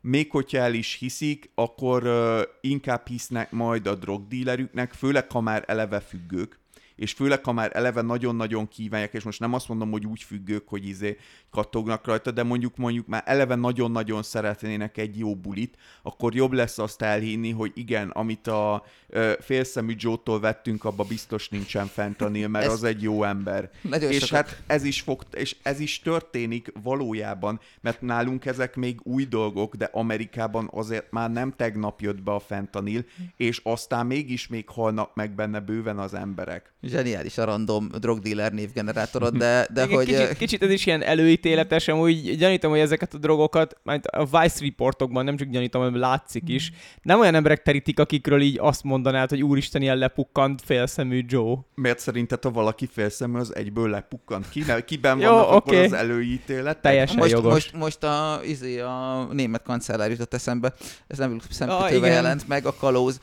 még 0.00 0.30
hogyha 0.30 0.58
el 0.58 0.74
is 0.74 0.94
hiszik, 0.94 1.50
akkor 1.54 2.06
uh, 2.06 2.40
inkább 2.60 3.06
hisznek 3.06 3.50
majd 3.50 3.86
a 3.86 3.94
drogdílerüknek, 3.94 4.92
főleg 4.92 5.30
ha 5.30 5.40
már 5.40 5.64
eleve 5.66 6.00
függők, 6.00 6.58
és 6.96 7.12
főleg, 7.12 7.44
ha 7.44 7.52
már 7.52 7.70
eleve 7.74 8.00
nagyon-nagyon 8.02 8.68
kívánják, 8.68 9.12
és 9.12 9.22
most 9.22 9.40
nem 9.40 9.52
azt 9.54 9.68
mondom, 9.68 9.90
hogy 9.90 10.06
úgy 10.06 10.22
függők, 10.22 10.68
hogy 10.68 10.86
izé 10.86 11.16
kattognak 11.50 12.06
rajta, 12.06 12.30
de 12.30 12.42
mondjuk 12.42 12.76
mondjuk 12.76 13.06
már 13.06 13.22
eleve 13.26 13.54
nagyon-nagyon 13.54 14.22
szeretnének 14.22 14.98
egy 14.98 15.18
jó 15.18 15.34
bulit, 15.36 15.76
akkor 16.02 16.34
jobb 16.34 16.52
lesz 16.52 16.78
azt 16.78 17.02
elhinni, 17.02 17.50
hogy 17.50 17.72
igen, 17.74 18.08
amit 18.10 18.46
a 18.46 18.84
ö, 19.08 19.32
félszemű 19.40 19.94
Joe-tól 19.96 20.40
vettünk, 20.40 20.84
abba 20.84 21.04
biztos 21.04 21.48
nincsen 21.48 21.86
fentanil, 21.86 22.48
mert 22.48 22.64
Ez- 22.64 22.72
az 22.72 22.84
egy 22.84 23.02
jó 23.02 23.22
ember. 23.24 23.70
És 24.10 24.24
sokat- 24.26 24.46
hát 24.48 24.62
ez 24.66 24.84
is, 24.84 25.00
fog, 25.00 25.22
és 25.32 25.56
ez 25.62 25.80
is 25.80 26.00
történik 26.00 26.72
valójában, 26.82 27.60
mert 27.80 28.00
nálunk 28.00 28.44
ezek 28.46 28.76
még 28.76 29.00
új 29.02 29.24
dolgok, 29.24 29.74
de 29.74 29.88
Amerikában 29.92 30.68
azért 30.72 31.10
már 31.10 31.30
nem 31.32 31.52
tegnap 31.56 32.00
jött 32.00 32.22
be 32.22 32.32
a 32.32 32.38
fentanil, 32.40 33.04
és 33.36 33.60
aztán 33.64 34.06
mégis 34.06 34.46
még 34.48 34.68
halnak 34.68 35.14
meg 35.14 35.34
benne 35.34 35.60
bőven 35.60 35.98
az 35.98 36.14
emberek. 36.14 36.72
Zseniális 36.88 37.38
a 37.38 37.44
random 37.44 37.88
drogdealer 38.00 38.52
névgenerátorod, 38.52 39.36
de, 39.36 39.66
de 39.72 39.84
Igen, 39.84 39.96
hogy... 39.96 40.06
kicsit, 40.06 40.36
kicsit 40.36 40.62
ez 40.62 40.70
is 40.70 40.86
ilyen 40.86 41.02
előítéletes, 41.02 41.88
amúgy 41.88 42.36
gyanítom, 42.36 42.70
hogy 42.70 42.80
ezeket 42.80 43.14
a 43.14 43.18
drogokat, 43.18 43.76
majd 43.82 44.04
a 44.12 44.24
Vice 44.24 44.64
reportokban 44.64 45.24
nem 45.24 45.36
csak 45.36 45.48
gyanítom, 45.48 45.82
hanem 45.82 45.98
látszik 45.98 46.48
is, 46.48 46.72
nem 47.02 47.20
olyan 47.20 47.34
emberek 47.34 47.62
terítik, 47.62 47.98
akikről 48.00 48.40
így 48.40 48.58
azt 48.60 48.82
mondanád, 48.82 49.28
hogy 49.28 49.42
úristen, 49.42 49.82
ilyen 49.82 49.96
lepukkant 49.96 50.62
félszemű 50.64 51.24
Joe. 51.28 51.56
Mert 51.74 51.98
szerinted, 51.98 52.42
ha 52.42 52.50
valaki 52.50 52.88
félszemű, 52.92 53.38
az 53.38 53.54
egyből 53.54 53.90
lepukkant 53.90 54.48
ki? 54.48 54.62
Ne, 54.66 54.80
kiben 54.80 55.18
Jó, 55.20 55.30
vannak 55.30 55.50
akkor 55.50 55.74
oké. 55.74 55.84
az 55.84 55.92
előítéletek? 55.92 56.80
Teljesen 56.80 57.16
most, 57.16 57.30
jogos. 57.30 57.52
most, 57.52 57.72
most 57.72 58.04
a, 58.04 58.40
izé, 58.44 58.80
a 58.80 59.28
német 59.32 59.62
kancellár 59.62 60.10
jutott 60.10 60.34
eszembe, 60.34 60.74
ez 61.06 61.18
nem 61.18 61.34
Ah, 61.36 61.50
szemkötővel 61.50 61.96
igen. 61.96 62.12
jelent 62.12 62.48
meg, 62.48 62.66
a 62.66 62.74
kalóz, 62.74 63.20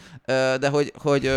de 0.60 0.70
hogy, 0.70 0.94
hogy 0.98 1.32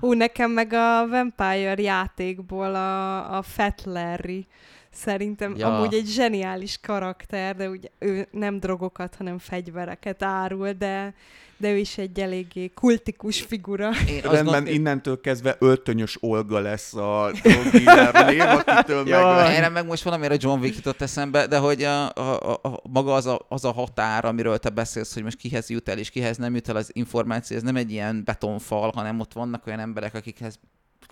Ú, 0.00 0.12
nekem 0.12 0.50
meg 0.50 0.72
a 0.72 1.08
Vampire 1.08 1.82
játékból 1.82 2.74
a, 2.74 3.36
a 3.36 3.42
Fat 3.42 3.82
Larry 3.84 4.46
szerintem 4.90 5.56
Ja. 5.56 5.66
amúgy 5.76 5.94
egy 5.94 6.06
zseniális 6.06 6.80
karakter, 6.80 7.56
de 7.56 7.68
ugye 7.68 7.88
ő 7.98 8.26
nem 8.30 8.58
drogokat, 8.58 9.14
hanem 9.14 9.38
fegyvereket 9.38 10.22
árul, 10.22 10.72
de, 10.72 11.14
de 11.56 11.72
ő 11.72 11.76
is 11.76 11.98
egy 11.98 12.20
eléggé 12.20 12.68
kultikus 12.68 13.40
figura. 13.40 13.90
én 14.08 14.20
Rendben, 14.20 14.64
gond... 14.64 14.68
innentől 14.68 15.20
kezdve 15.20 15.56
öltönyös 15.58 16.16
Olga 16.20 16.58
lesz 16.58 16.94
a 16.94 17.30
drogdealer 17.42 18.26
név, 18.26 18.40
akitől 18.40 19.04
meg... 19.04 19.12
Erre 19.56 19.68
meg 19.68 19.86
most 19.86 20.02
valamire 20.02 20.36
John 20.38 20.60
Wick 20.60 20.76
jutott 20.76 21.02
eszembe, 21.02 21.46
de 21.46 21.58
hogy 21.58 21.82
a, 21.82 22.10
a, 22.14 22.52
a, 22.52 22.68
a, 22.68 22.80
maga 22.90 23.14
az 23.14 23.26
a, 23.26 23.40
az 23.48 23.64
a 23.64 23.72
határ, 23.72 24.24
amiről 24.24 24.58
te 24.58 24.68
beszélsz, 24.68 25.14
hogy 25.14 25.22
most 25.22 25.36
kihez 25.36 25.68
jut 25.68 25.88
el 25.88 25.98
és 25.98 26.10
kihez 26.10 26.36
nem 26.36 26.54
jut 26.54 26.68
el 26.68 26.76
az 26.76 26.90
információ, 26.92 27.56
ez 27.56 27.62
nem 27.62 27.76
egy 27.76 27.90
ilyen 27.90 28.22
betonfal, 28.24 28.92
hanem 28.94 29.20
ott 29.20 29.32
vannak 29.32 29.66
olyan 29.66 29.80
emberek, 29.80 30.14
akikhez 30.14 30.58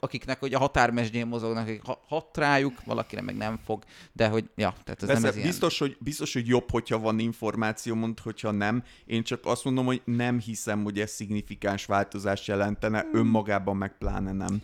akiknek 0.04 0.40
hogy 0.40 0.54
a 0.54 0.58
határmesdjén 0.58 1.26
mozognak, 1.26 1.66
akik 1.68 1.82
ha- 1.84 2.04
hat 2.08 2.36
rájuk, 2.36 2.84
valakire 2.84 3.22
meg 3.22 3.36
nem 3.36 3.58
fog, 3.64 3.84
de 4.12 4.28
hogy, 4.28 4.44
ja, 4.56 4.74
tehát 4.84 5.02
ez 5.02 5.06
Persze, 5.06 5.20
nem 5.20 5.30
ez 5.30 5.36
ilyen... 5.36 5.48
biztos, 5.48 5.78
hogy, 5.78 5.96
biztos, 6.00 6.32
hogy 6.32 6.46
jobb, 6.46 6.70
hogyha 6.70 6.98
van 6.98 7.18
információ, 7.18 7.94
mond, 7.94 8.18
hogyha 8.20 8.50
nem. 8.50 8.82
Én 9.06 9.22
csak 9.22 9.40
azt 9.46 9.64
mondom, 9.64 9.86
hogy 9.86 10.02
nem 10.04 10.38
hiszem, 10.38 10.82
hogy 10.82 11.00
ez 11.00 11.10
szignifikáns 11.10 11.84
változást 11.84 12.46
jelentene, 12.46 13.00
Hmm. 13.00 13.14
önmagában 13.14 13.76
meg 13.76 13.98
pláne 13.98 14.32
nem. 14.32 14.62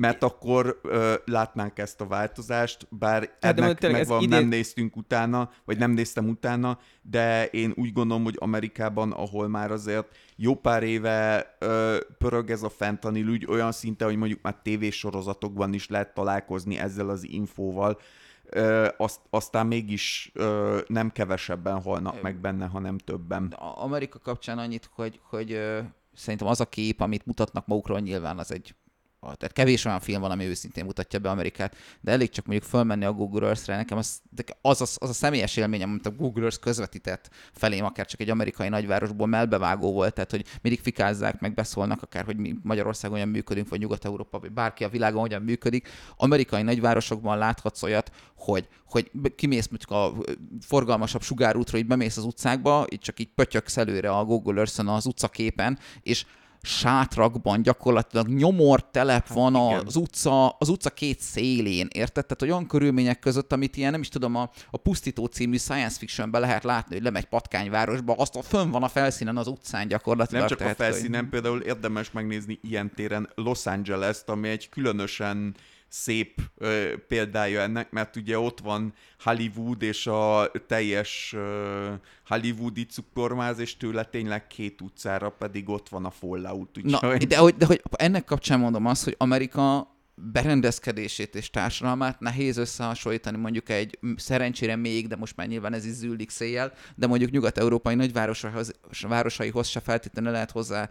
Mert 0.00 0.22
akkor 0.22 0.80
ö, 0.82 1.14
látnánk 1.24 1.78
ezt 1.78 2.00
a 2.00 2.06
változást, 2.06 2.86
bár 2.90 3.30
Hát 3.40 3.58
ennek 3.58 3.78
tényleg 3.78 4.00
ez 4.00 4.08
megvan, 4.08 4.22
idén- 4.24 4.38
nem 4.38 4.48
néztünk 4.48 4.96
utána, 4.96 5.50
vagy 5.64 5.78
nem 5.78 5.90
néztem 5.90 6.28
utána, 6.28 6.78
de 7.02 7.46
én 7.46 7.72
úgy 7.76 7.92
gondolom, 7.92 8.24
hogy 8.24 8.36
Amerikában, 8.38 9.12
ahol 9.12 9.48
már 9.48 9.70
azért 9.70 10.06
jó 10.36 10.54
pár 10.54 10.82
éve 10.82 11.56
ö, 11.58 11.96
pörög 12.18 12.50
ez 12.50 12.62
a 12.62 12.68
fentanil 12.68 13.26
ügy 13.28 13.46
olyan 13.48 13.72
szinten, 13.72 14.08
hogy 14.08 14.16
mondjuk 14.16 14.42
már 14.42 14.56
tévésorozatokban 14.62 15.72
is 15.72 15.88
lehet 15.88 16.14
találkozni 16.14 16.78
ezzel 16.78 17.08
az 17.08 17.28
infóval, 17.28 17.98
ö, 18.44 18.88
azt, 18.96 19.20
aztán 19.30 19.66
mégis 19.66 20.30
ö, 20.34 20.78
nem 20.86 21.10
kevesebben 21.10 21.82
halnak 21.82 22.22
meg 22.22 22.36
benne, 22.36 22.66
hanem 22.66 22.98
többen. 22.98 23.46
Amerika 23.76 24.18
kapcsán 24.18 24.58
annyit, 24.58 24.90
hogy, 24.94 25.20
hogy 25.22 25.52
ö, 25.52 25.80
szerintem 26.14 26.48
az 26.48 26.60
a 26.60 26.68
kép, 26.68 27.00
amit 27.00 27.26
mutatnak 27.26 27.66
magukról, 27.66 28.00
nyilván 28.00 28.38
az 28.38 28.52
egy 28.52 28.74
tehát 29.20 29.52
kevés 29.52 29.84
olyan 29.84 30.00
film 30.00 30.20
van, 30.20 30.30
ami 30.30 30.44
őszintén 30.44 30.84
mutatja 30.84 31.18
be 31.18 31.30
Amerikát, 31.30 31.76
de 32.00 32.12
elég 32.12 32.30
csak 32.30 32.46
mondjuk 32.46 32.70
fölmenni 32.70 33.04
a 33.04 33.12
Google 33.12 33.46
Earth-re, 33.46 33.76
nekem 33.76 33.98
az, 33.98 34.20
az, 34.62 34.80
az, 34.80 34.96
az 35.00 35.08
a 35.08 35.12
személyes 35.12 35.56
élményem, 35.56 35.88
amit 35.88 36.06
a 36.06 36.10
Google 36.10 36.42
Earth 36.42 36.58
közvetített 36.58 37.30
felém, 37.52 37.84
akár 37.84 38.06
csak 38.06 38.20
egy 38.20 38.30
amerikai 38.30 38.68
nagyvárosból 38.68 39.26
melbevágó 39.26 39.92
volt, 39.92 40.14
tehát 40.14 40.30
hogy 40.30 40.44
mindig 40.62 40.80
fikázzák, 40.82 41.40
meg 41.40 41.54
beszólnak, 41.54 42.02
akár 42.02 42.24
hogy 42.24 42.36
mi 42.36 42.54
Magyarországon 42.62 43.16
hogyan 43.16 43.32
működünk, 43.32 43.68
vagy 43.68 43.78
Nyugat-Európa, 43.78 44.38
vagy 44.38 44.52
bárki 44.52 44.84
a 44.84 44.88
világon 44.88 45.20
hogyan 45.20 45.42
működik. 45.42 45.88
Amerikai 46.16 46.62
nagyvárosokban 46.62 47.38
láthatsz 47.38 47.82
olyat, 47.82 48.10
hogy, 48.36 48.68
hogy 48.84 49.10
kimész 49.36 49.68
mondjuk 49.68 49.90
a 49.90 50.32
forgalmasabb 50.66 51.22
sugárútra, 51.22 51.78
így 51.78 51.86
bemész 51.86 52.16
az 52.16 52.24
utcákba, 52.24 52.86
így 52.92 53.00
csak 53.00 53.20
így 53.20 53.28
pötyöksz 53.34 53.76
előre 53.76 54.10
a 54.10 54.24
Google 54.24 54.58
Earth-en 54.58 54.88
az 54.88 55.06
utcaképen, 55.06 55.78
és 56.02 56.24
sátrakban 56.62 57.62
gyakorlatilag 57.62 58.28
nyomor 58.28 58.90
telep 58.90 59.26
Hát 59.26 59.36
van 59.36 59.54
igen. 59.54 59.86
az 59.86 59.96
utca, 59.96 60.48
az 60.48 60.68
utca 60.68 60.90
két 60.90 61.20
szélén, 61.20 61.88
érted? 61.92 62.26
Tehát 62.26 62.42
olyan 62.42 62.66
körülmények 62.66 63.18
között, 63.18 63.52
amit 63.52 63.76
ilyen, 63.76 63.90
nem 63.90 64.00
is 64.00 64.08
tudom, 64.08 64.34
a, 64.34 64.50
a 64.70 64.76
Pusztító 64.76 65.24
című 65.26 65.56
science 65.56 65.98
fictionben 65.98 66.40
lehet 66.40 66.64
látni, 66.64 66.94
hogy 66.94 67.04
lemegy 67.04 67.24
patkányvárosba, 67.24 68.14
azt 68.14 68.36
a 68.36 68.42
fönn 68.42 68.70
van 68.70 68.82
a 68.82 68.88
felszínen 68.88 69.36
az 69.36 69.46
utcán 69.46 69.88
gyakorlatilag. 69.88 70.40
Nem 70.40 70.48
csak 70.48 70.58
a 70.60 70.62
tehát, 70.62 70.76
hogy- 70.76 70.86
felszínen, 70.86 71.28
például 71.28 71.60
érdemes 71.60 72.10
megnézni 72.10 72.58
ilyen 72.62 72.94
téren 72.94 73.28
Los 73.34 73.66
Angeles-t, 73.66 74.28
ami 74.28 74.48
egy 74.48 74.68
különösen 74.68 75.54
szép 75.90 76.40
ö, 76.56 76.94
példája 77.08 77.60
ennek, 77.60 77.90
mert 77.90 78.16
ugye 78.16 78.38
ott 78.38 78.60
van 78.60 78.94
Hollywood 79.18 79.82
és 79.82 80.06
a 80.06 80.50
teljes 80.66 81.32
ö, 81.36 81.92
hollywoodi 82.26 82.86
cukormáz, 82.86 83.58
és 83.58 83.76
tőle 83.76 84.04
tényleg 84.04 84.46
két 84.46 84.80
utcára 84.80 85.30
pedig 85.30 85.68
ott 85.68 85.88
van 85.88 86.04
a 86.04 86.10
Fallout. 86.10 86.82
Na, 86.82 86.96
Úgyhogy... 86.96 87.26
de 87.26 87.36
hogy, 87.36 87.54
de 87.54 87.66
hogy 87.66 87.82
ennek 87.90 88.24
kapcsán 88.24 88.58
mondom 88.58 88.86
azt, 88.86 89.04
hogy 89.04 89.14
Amerika 89.18 89.94
berendezkedését 90.32 91.34
és 91.34 91.50
társadalmát 91.50 92.20
nehéz 92.20 92.56
összehasonlítani 92.56 93.36
mondjuk 93.36 93.68
egy 93.68 93.98
szerencsére 94.16 94.76
még, 94.76 95.08
de 95.08 95.16
most 95.16 95.36
már 95.36 95.46
nyilván 95.46 95.72
ez 95.72 95.84
is 95.84 95.92
zűlik 95.92 96.30
széjjel, 96.30 96.72
de 96.94 97.06
mondjuk 97.06 97.30
nyugat-európai 97.30 97.94
nagyvárosaihoz 97.94 98.72
városaihoz 99.00 99.68
se 99.68 99.80
feltétlenül 99.80 100.30
lehet 100.32 100.50
hozzá 100.50 100.88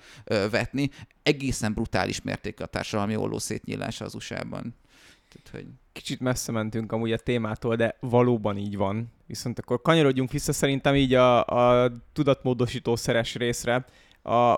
vetni. 0.52 0.90
Egészen 1.24 1.74
brutális 1.74 2.22
mértékű 2.22 2.64
a 2.64 2.68
társadalmi 2.68 3.16
olló 3.16 3.38
szétnyílása 3.38 4.06
az 4.06 4.16
USA-ban. 4.16 4.76
Tehát, 5.30 5.50
hogy... 5.52 5.74
Kicsit 5.92 6.20
messze 6.20 6.52
mentünk 6.52 6.92
amúgy 6.92 7.12
a 7.12 7.18
témától, 7.18 7.76
de 7.76 7.98
valóban 8.00 8.58
így 8.58 8.78
van. 8.78 9.12
Viszont 9.28 9.60
akkor 9.60 9.82
kanyarodjunk 9.82 10.32
vissza 10.32 10.54
szerintem 10.54 10.96
így 10.96 11.14
a, 11.14 11.46
a 11.46 11.92
tudatmódosító 12.14 12.96
szeres 12.96 13.36
részre. 13.36 13.86
A, 14.24 14.58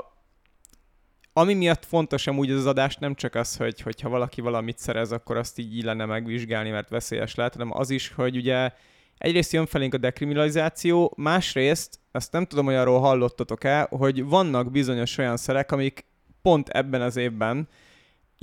ami 1.34 1.54
miatt 1.54 1.86
fontos 1.86 2.28
amúgy 2.28 2.52
az 2.52 2.66
adás 2.66 2.96
nem 2.96 3.16
csak 3.16 3.36
az, 3.36 3.56
hogy 3.56 3.82
hogyha 3.82 4.10
valaki 4.10 4.42
valamit 4.42 4.78
szerez, 4.78 5.12
akkor 5.12 5.38
azt 5.38 5.60
így 5.60 5.78
illene 5.78 6.06
megvizsgálni, 6.06 6.70
mert 6.70 6.90
veszélyes 6.90 7.36
lehet, 7.36 7.54
hanem 7.54 7.78
az 7.78 7.90
is, 7.90 8.10
hogy 8.14 8.36
ugye 8.36 8.72
egyrészt 9.18 9.52
jön 9.52 9.66
felénk 9.66 9.94
a 9.94 9.98
dekriminalizáció, 9.98 11.14
másrészt, 11.18 12.00
ezt 12.12 12.32
nem 12.32 12.46
tudom, 12.46 12.66
hogy 12.66 12.76
arról 12.76 13.00
hallottatok-e, 13.00 13.88
hogy 13.90 14.24
vannak 14.24 14.72
bizonyos 14.72 15.18
olyan 15.18 15.38
szerek, 15.38 15.72
amik 15.72 16.06
pont 16.42 16.70
ebben 16.70 17.02
az 17.02 17.16
évben 17.16 17.68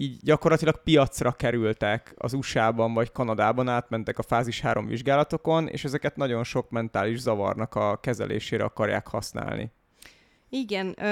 így 0.01 0.19
gyakorlatilag 0.23 0.83
piacra 0.83 1.33
kerültek 1.33 2.15
az 2.17 2.33
USA-ban 2.33 2.95
vagy 2.95 3.13
Kanadában, 3.13 3.69
átmentek 3.69 4.19
a 4.19 4.23
fázis 4.23 4.61
3 4.61 4.87
vizsgálatokon, 4.87 5.69
és 5.69 5.85
ezeket 5.85 6.17
nagyon 6.17 6.45
sok 6.45 6.71
mentális 6.71 7.19
zavarnak 7.19 7.75
a 7.75 7.97
kezelésére 8.01 8.65
akarják 8.65 9.07
használni. 9.09 9.71
Igen, 10.51 10.95
ö, 10.99 11.05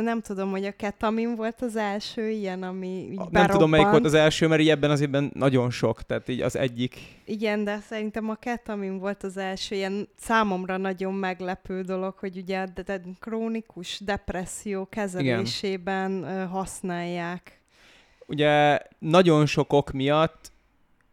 nem 0.00 0.20
tudom, 0.20 0.50
hogy 0.50 0.64
a 0.64 0.72
ketamin 0.72 1.34
volt 1.34 1.60
az 1.60 1.76
első 1.76 2.28
ilyen, 2.28 2.62
ami 2.62 3.08
így 3.10 3.20
Nem 3.30 3.46
tudom, 3.46 3.70
melyik 3.70 3.88
volt 3.88 4.04
az 4.04 4.14
első, 4.14 4.46
mert 4.46 4.60
így 4.60 4.68
ebben 4.68 4.90
az 4.90 5.00
évben 5.00 5.30
nagyon 5.34 5.70
sok, 5.70 6.02
tehát 6.02 6.28
így 6.28 6.40
az 6.40 6.56
egyik. 6.56 6.98
Igen, 7.24 7.64
de 7.64 7.78
szerintem 7.78 8.28
a 8.28 8.34
ketamin 8.34 8.98
volt 8.98 9.22
az 9.22 9.36
első 9.36 9.74
ilyen 9.74 10.08
számomra 10.18 10.76
nagyon 10.76 11.14
meglepő 11.14 11.80
dolog, 11.80 12.14
hogy 12.18 12.36
ugye 12.36 12.58
a 12.60 12.66
de- 12.74 12.82
de- 12.82 13.00
krónikus 13.20 14.00
depresszió 14.00 14.86
kezelésében 14.88 16.22
ö, 16.22 16.44
használják. 16.44 17.55
Ugye 18.26 18.78
nagyon 18.98 19.46
sok 19.46 19.72
ok 19.72 19.90
miatt 19.92 20.52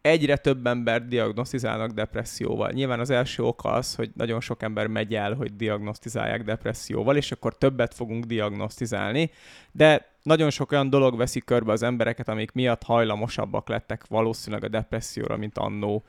egyre 0.02 0.38
több 0.38 0.68
ember 0.68 1.08
diagnosztizálnak 1.08 1.92
depresszióval. 1.92 2.72
Nyilván 2.72 3.00
az 3.00 3.10
első 3.10 3.44
oka 3.44 3.70
az, 3.70 3.96
hogy 3.96 4.12
nagyon 4.16 4.42
sok 4.42 4.62
ember 4.62 4.88
megy 4.88 5.16
el, 5.16 5.34
hogy 5.34 5.56
diagnosztizálják 5.56 6.44
depresszióval, 6.44 7.16
és 7.16 7.32
akkor 7.32 7.58
többet 7.58 7.94
fogunk 7.94 8.26
diagnosztizálni, 8.26 9.32
de 9.72 10.12
nagyon 10.24 10.50
sok 10.50 10.72
olyan 10.72 10.90
dolog 10.90 11.18
veszi 11.18 11.40
körbe 11.40 11.72
az 11.72 11.84
embereket, 11.84 12.28
amik 12.28 12.52
miatt 12.52 12.84
hajlamosabbak 12.84 13.68
lettek 13.68 14.08
valószínűleg 14.08 14.64
a 14.64 14.68
depresszióra, 14.68 15.38
mint 15.38 15.58
annó. 15.58 16.04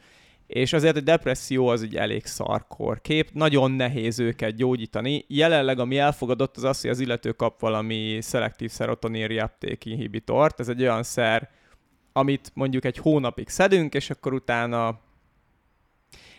És 0.46 0.72
azért 0.72 0.96
a 0.96 1.00
depresszió 1.00 1.66
az 1.66 1.82
egy 1.82 1.96
elég 1.96 2.26
szarkor 2.26 3.00
kép, 3.00 3.30
nagyon 3.32 3.70
nehéz 3.70 4.18
őket 4.18 4.56
gyógyítani. 4.56 5.24
Jelenleg 5.28 5.78
ami 5.78 5.98
elfogadott 5.98 6.56
az 6.56 6.64
az, 6.64 6.80
hogy 6.80 6.90
az 6.90 7.00
illető 7.00 7.32
kap 7.32 7.60
valami 7.60 8.18
szelektív 8.20 8.70
szerotonin 8.70 9.26
reuptake 9.26 9.90
inhibitort, 9.90 10.60
ez 10.60 10.68
egy 10.68 10.82
olyan 10.82 11.02
szer, 11.02 11.50
amit 12.12 12.50
mondjuk 12.54 12.84
egy 12.84 12.98
hónapig 12.98 13.48
szedünk, 13.48 13.94
és 13.94 14.10
akkor 14.10 14.32
utána 14.32 15.00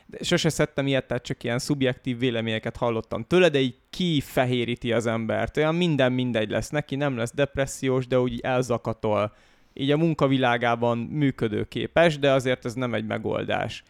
de 0.06 0.24
sose 0.24 0.50
szedtem 0.50 0.88
ilyet, 0.88 1.08
tehát 1.08 1.24
csak 1.24 1.44
ilyen 1.44 1.60
szubjektív 1.60 2.18
véleményeket 2.18 2.78
hallottam 2.78 3.24
tőle, 3.24 3.50
de 3.50 3.60
így 3.60 3.76
kifehéríti 3.90 4.94
az 4.94 5.06
embert. 5.06 5.58
Olyan 5.58 5.76
minden 5.76 6.12
mindegy 6.12 6.50
lesz 6.50 6.70
neki, 6.70 6.96
nem 6.96 7.18
lesz 7.18 7.34
depressziós, 7.34 8.08
de 8.08 8.20
úgy 8.20 8.40
elzakatol. 8.40 9.36
Így 9.78 9.92
a 9.92 9.98
munkavilágában 9.98 10.98
működőképes, 10.98 12.20
de 12.20 12.32
azért 12.32 12.66
ez 12.66 12.74
nem 12.74 12.94
egy 12.94 13.06
megoldás. 13.06 13.84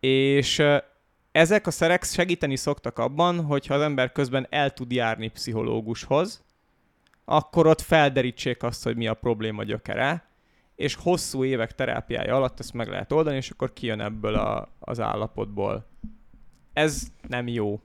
És 0.00 0.62
ezek 1.32 1.66
a 1.66 1.70
szerek 1.70 2.04
segíteni 2.04 2.56
szoktak 2.56 2.98
abban, 2.98 3.44
hogyha 3.44 3.74
az 3.74 3.80
ember 3.80 4.12
közben 4.12 4.46
el 4.50 4.72
tud 4.72 4.92
járni 4.92 5.28
pszichológushoz, 5.28 6.44
akkor 7.24 7.66
ott 7.66 7.80
felderítsék 7.80 8.62
azt, 8.62 8.84
hogy 8.84 8.96
mi 8.96 9.06
a 9.06 9.14
probléma 9.14 9.62
gyökere, 9.62 10.28
és 10.76 10.94
hosszú 10.94 11.44
évek 11.44 11.74
terápiája 11.74 12.36
alatt 12.36 12.60
ezt 12.60 12.72
meg 12.72 12.88
lehet 12.88 13.12
oldani, 13.12 13.36
és 13.36 13.50
akkor 13.50 13.72
kijön 13.72 14.00
ebből 14.00 14.34
a, 14.34 14.68
az 14.78 15.00
állapotból. 15.00 15.86
Ez 16.72 17.02
nem 17.28 17.48
jó. 17.48 17.80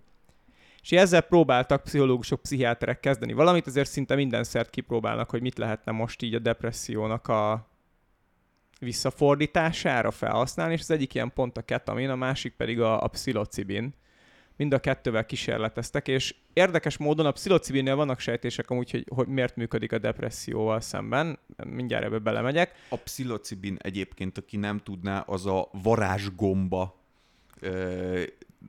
És 0.83 0.91
ezzel 0.91 1.21
próbáltak 1.21 1.83
pszichológusok, 1.83 2.41
pszichiáterek 2.41 2.99
kezdeni 2.99 3.33
valamit, 3.33 3.67
azért 3.67 3.89
szinte 3.89 4.15
minden 4.15 4.43
szert 4.43 4.69
kipróbálnak, 4.69 5.29
hogy 5.29 5.41
mit 5.41 5.57
lehetne 5.57 5.91
most 5.91 6.21
így 6.21 6.33
a 6.33 6.39
depressziónak 6.39 7.27
a 7.27 7.67
visszafordítására 8.79 10.11
felhasználni, 10.11 10.73
és 10.73 10.79
az 10.79 10.91
egyik 10.91 11.13
ilyen 11.13 11.33
pont 11.33 11.57
a 11.57 11.61
ketamin, 11.61 12.09
a 12.09 12.15
másik 12.15 12.53
pedig 12.53 12.81
a, 12.81 13.03
a 13.03 13.07
pszilocibin 13.07 13.93
mind 14.55 14.73
a 14.73 14.79
kettővel 14.79 15.25
kísérleteztek, 15.25 16.07
és 16.07 16.35
érdekes 16.53 16.97
módon 16.97 17.25
a 17.25 17.31
pszilocibinnél 17.31 17.95
vannak 17.95 18.19
sejtések 18.19 18.69
amúgy, 18.69 18.91
hogy, 18.91 19.05
hogy 19.15 19.27
miért 19.27 19.55
működik 19.55 19.91
a 19.91 19.97
depresszióval 19.97 20.81
szemben, 20.81 21.39
mindjárt 21.65 22.03
ebbe 22.03 22.17
belemegyek. 22.17 22.73
A 22.89 22.95
pszilocibin 22.95 23.77
egyébként, 23.81 24.37
aki 24.37 24.57
nem 24.57 24.79
tudná, 24.79 25.19
az 25.19 25.45
a 25.45 25.69
varázsgomba 25.71 27.01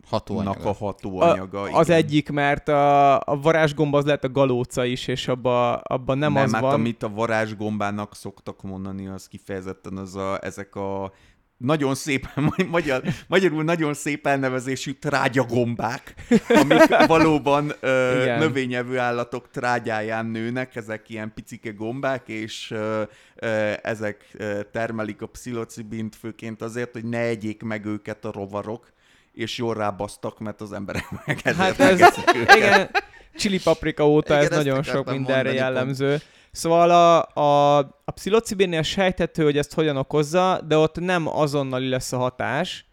hatóanyaga. 0.06 0.68
a 0.68 0.72
hatóanyaga. 0.72 1.62
A, 1.62 1.78
az 1.78 1.90
egyik, 1.90 2.30
mert 2.30 2.68
a, 2.68 3.14
a 3.20 3.40
varázsgomba 3.42 3.98
az 3.98 4.04
lehet 4.04 4.24
a 4.24 4.30
galóca 4.30 4.84
is, 4.84 5.06
és 5.06 5.28
abba, 5.28 5.74
abba 5.74 6.14
nem, 6.14 6.32
nem 6.32 6.42
az 6.42 6.52
hát 6.52 6.60
van. 6.62 6.72
amit 6.72 7.02
a 7.02 7.08
varázsgombának 7.08 8.14
szoktak 8.14 8.62
mondani, 8.62 9.06
az 9.06 9.28
kifejezetten 9.28 9.96
az 9.96 10.16
a, 10.16 10.38
ezek 10.42 10.74
a 10.74 11.12
nagyon 11.56 11.94
szépen, 11.94 12.52
magyar, 12.70 13.02
magyarul 13.28 13.64
nagyon 13.64 13.94
szép 13.94 14.26
elnevezésű 14.26 14.92
trágyagombák, 14.92 16.14
amik 16.48 16.96
valóban 17.06 17.72
ö, 17.80 18.24
növényevő 18.38 18.98
állatok 18.98 19.50
trágyáján 19.50 20.26
nőnek, 20.26 20.76
ezek 20.76 21.08
ilyen 21.08 21.32
picike 21.34 21.70
gombák, 21.70 22.28
és 22.28 22.70
ö, 22.70 23.02
ö, 23.34 23.72
ezek 23.82 24.26
ö, 24.32 24.60
termelik 24.72 25.22
a 25.22 25.26
pszilocibint 25.26 26.16
főként 26.16 26.62
azért, 26.62 26.92
hogy 26.92 27.04
ne 27.04 27.20
egyék 27.20 27.62
meg 27.62 27.84
őket 27.84 28.24
a 28.24 28.32
rovarok, 28.32 28.92
és 29.34 29.58
jól 29.58 29.74
rábasztak, 29.74 30.38
mert 30.38 30.60
az 30.60 30.72
emberek 30.72 31.06
meg 31.26 31.40
hát 31.40 31.80
ez, 31.80 32.00
igen, 32.56 32.90
chili 33.36 33.60
paprika 33.60 34.08
óta 34.08 34.34
igen, 34.34 34.52
ez 34.52 34.56
nagyon 34.56 34.82
sok 34.82 35.10
mindenre 35.10 35.52
jellemző. 35.52 36.08
Pont. 36.08 36.32
Szóval 36.50 36.90
a, 36.90 37.40
a, 37.40 37.78
a 38.04 38.10
pszilocibinnél 38.10 38.82
sejthető, 38.82 39.44
hogy 39.44 39.58
ezt 39.58 39.74
hogyan 39.74 39.96
okozza, 39.96 40.60
de 40.68 40.76
ott 40.76 41.00
nem 41.00 41.28
azonnali 41.28 41.88
lesz 41.88 42.12
a 42.12 42.16
hatás. 42.16 42.86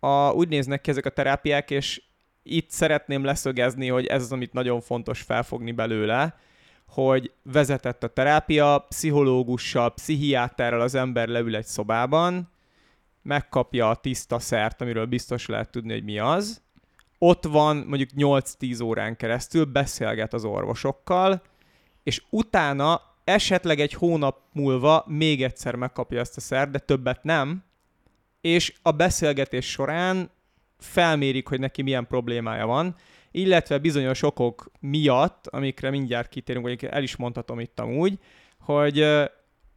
A, 0.00 0.30
úgy 0.32 0.48
néznek 0.48 0.80
ki 0.80 0.90
ezek 0.90 1.06
a 1.06 1.10
terápiák, 1.10 1.70
és 1.70 2.02
itt 2.42 2.70
szeretném 2.70 3.24
leszögezni, 3.24 3.88
hogy 3.88 4.06
ez 4.06 4.22
az, 4.22 4.32
amit 4.32 4.52
nagyon 4.52 4.80
fontos 4.80 5.20
felfogni 5.20 5.72
belőle, 5.72 6.38
hogy 6.88 7.32
vezetett 7.42 8.02
a 8.04 8.08
terápia, 8.08 8.84
pszichológussal, 8.88 9.94
pszichiáterrel 9.94 10.80
az 10.80 10.94
ember 10.94 11.28
leül 11.28 11.56
egy 11.56 11.66
szobában, 11.66 12.50
megkapja 13.22 13.88
a 13.88 13.94
tiszta 13.94 14.38
szert, 14.38 14.80
amiről 14.80 15.06
biztos 15.06 15.46
lehet 15.46 15.70
tudni, 15.70 15.92
hogy 15.92 16.04
mi 16.04 16.18
az, 16.18 16.62
ott 17.18 17.44
van 17.44 17.76
mondjuk 17.76 18.10
8-10 18.16 18.84
órán 18.84 19.16
keresztül, 19.16 19.64
beszélget 19.64 20.32
az 20.32 20.44
orvosokkal, 20.44 21.42
és 22.02 22.22
utána 22.30 23.02
esetleg 23.24 23.80
egy 23.80 23.92
hónap 23.92 24.38
múlva 24.52 25.04
még 25.06 25.42
egyszer 25.42 25.74
megkapja 25.74 26.20
ezt 26.20 26.36
a 26.36 26.40
szer, 26.40 26.70
de 26.70 26.78
többet 26.78 27.22
nem, 27.22 27.64
és 28.40 28.74
a 28.82 28.90
beszélgetés 28.90 29.70
során 29.70 30.30
felmérik, 30.78 31.48
hogy 31.48 31.60
neki 31.60 31.82
milyen 31.82 32.06
problémája 32.06 32.66
van, 32.66 32.94
illetve 33.30 33.78
bizonyos 33.78 34.22
okok 34.22 34.70
miatt, 34.80 35.46
amikre 35.46 35.90
mindjárt 35.90 36.28
kitérünk, 36.28 36.66
vagy 36.66 36.84
el 36.84 37.02
is 37.02 37.16
mondhatom 37.16 37.60
itt 37.60 37.80
amúgy, 37.80 38.18
hogy 38.60 39.00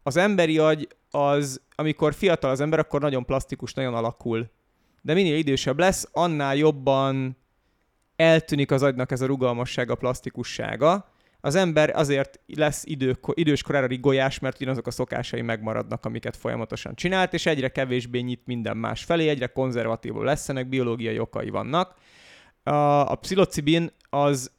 az 0.03 0.17
emberi 0.17 0.57
agy 0.57 0.87
az, 1.15 1.61
amikor 1.75 2.13
fiatal 2.13 2.49
az 2.49 2.59
ember, 2.59 2.79
akkor 2.79 3.01
nagyon 3.01 3.25
plastikus, 3.25 3.73
nagyon 3.73 3.93
alakul. 3.93 4.49
De 5.01 5.13
minél 5.13 5.35
idősebb 5.35 5.79
lesz, 5.79 6.07
annál 6.11 6.55
jobban 6.55 7.37
eltűnik 8.15 8.71
az 8.71 8.83
agynak 8.83 9.11
ez 9.11 9.21
a 9.21 9.25
rugalmasság, 9.25 9.89
a 9.89 9.95
plastikussága, 9.95 11.11
az 11.45 11.55
ember 11.55 11.89
azért 11.95 12.39
lesz 12.55 12.83
idő, 12.85 13.17
idős 13.33 13.61
korára 13.61 13.85
rigolyás, 13.85 14.39
mert 14.39 14.55
ugyanazok 14.55 14.87
a 14.87 14.91
szokásai 14.91 15.41
megmaradnak, 15.41 16.05
amiket 16.05 16.37
folyamatosan 16.37 16.95
csinált, 16.95 17.33
és 17.33 17.45
egyre 17.45 17.69
kevésbé 17.69 18.19
nyit 18.19 18.41
minden 18.45 18.77
más 18.77 19.03
felé, 19.03 19.27
egyre 19.27 19.47
konzervatívul 19.47 20.23
lesznek, 20.23 20.69
biológiai 20.69 21.19
okai 21.19 21.49
vannak. 21.49 21.95
A, 22.63 22.71
a 23.11 23.15
pszilocibin 23.15 23.91
az 24.09 24.51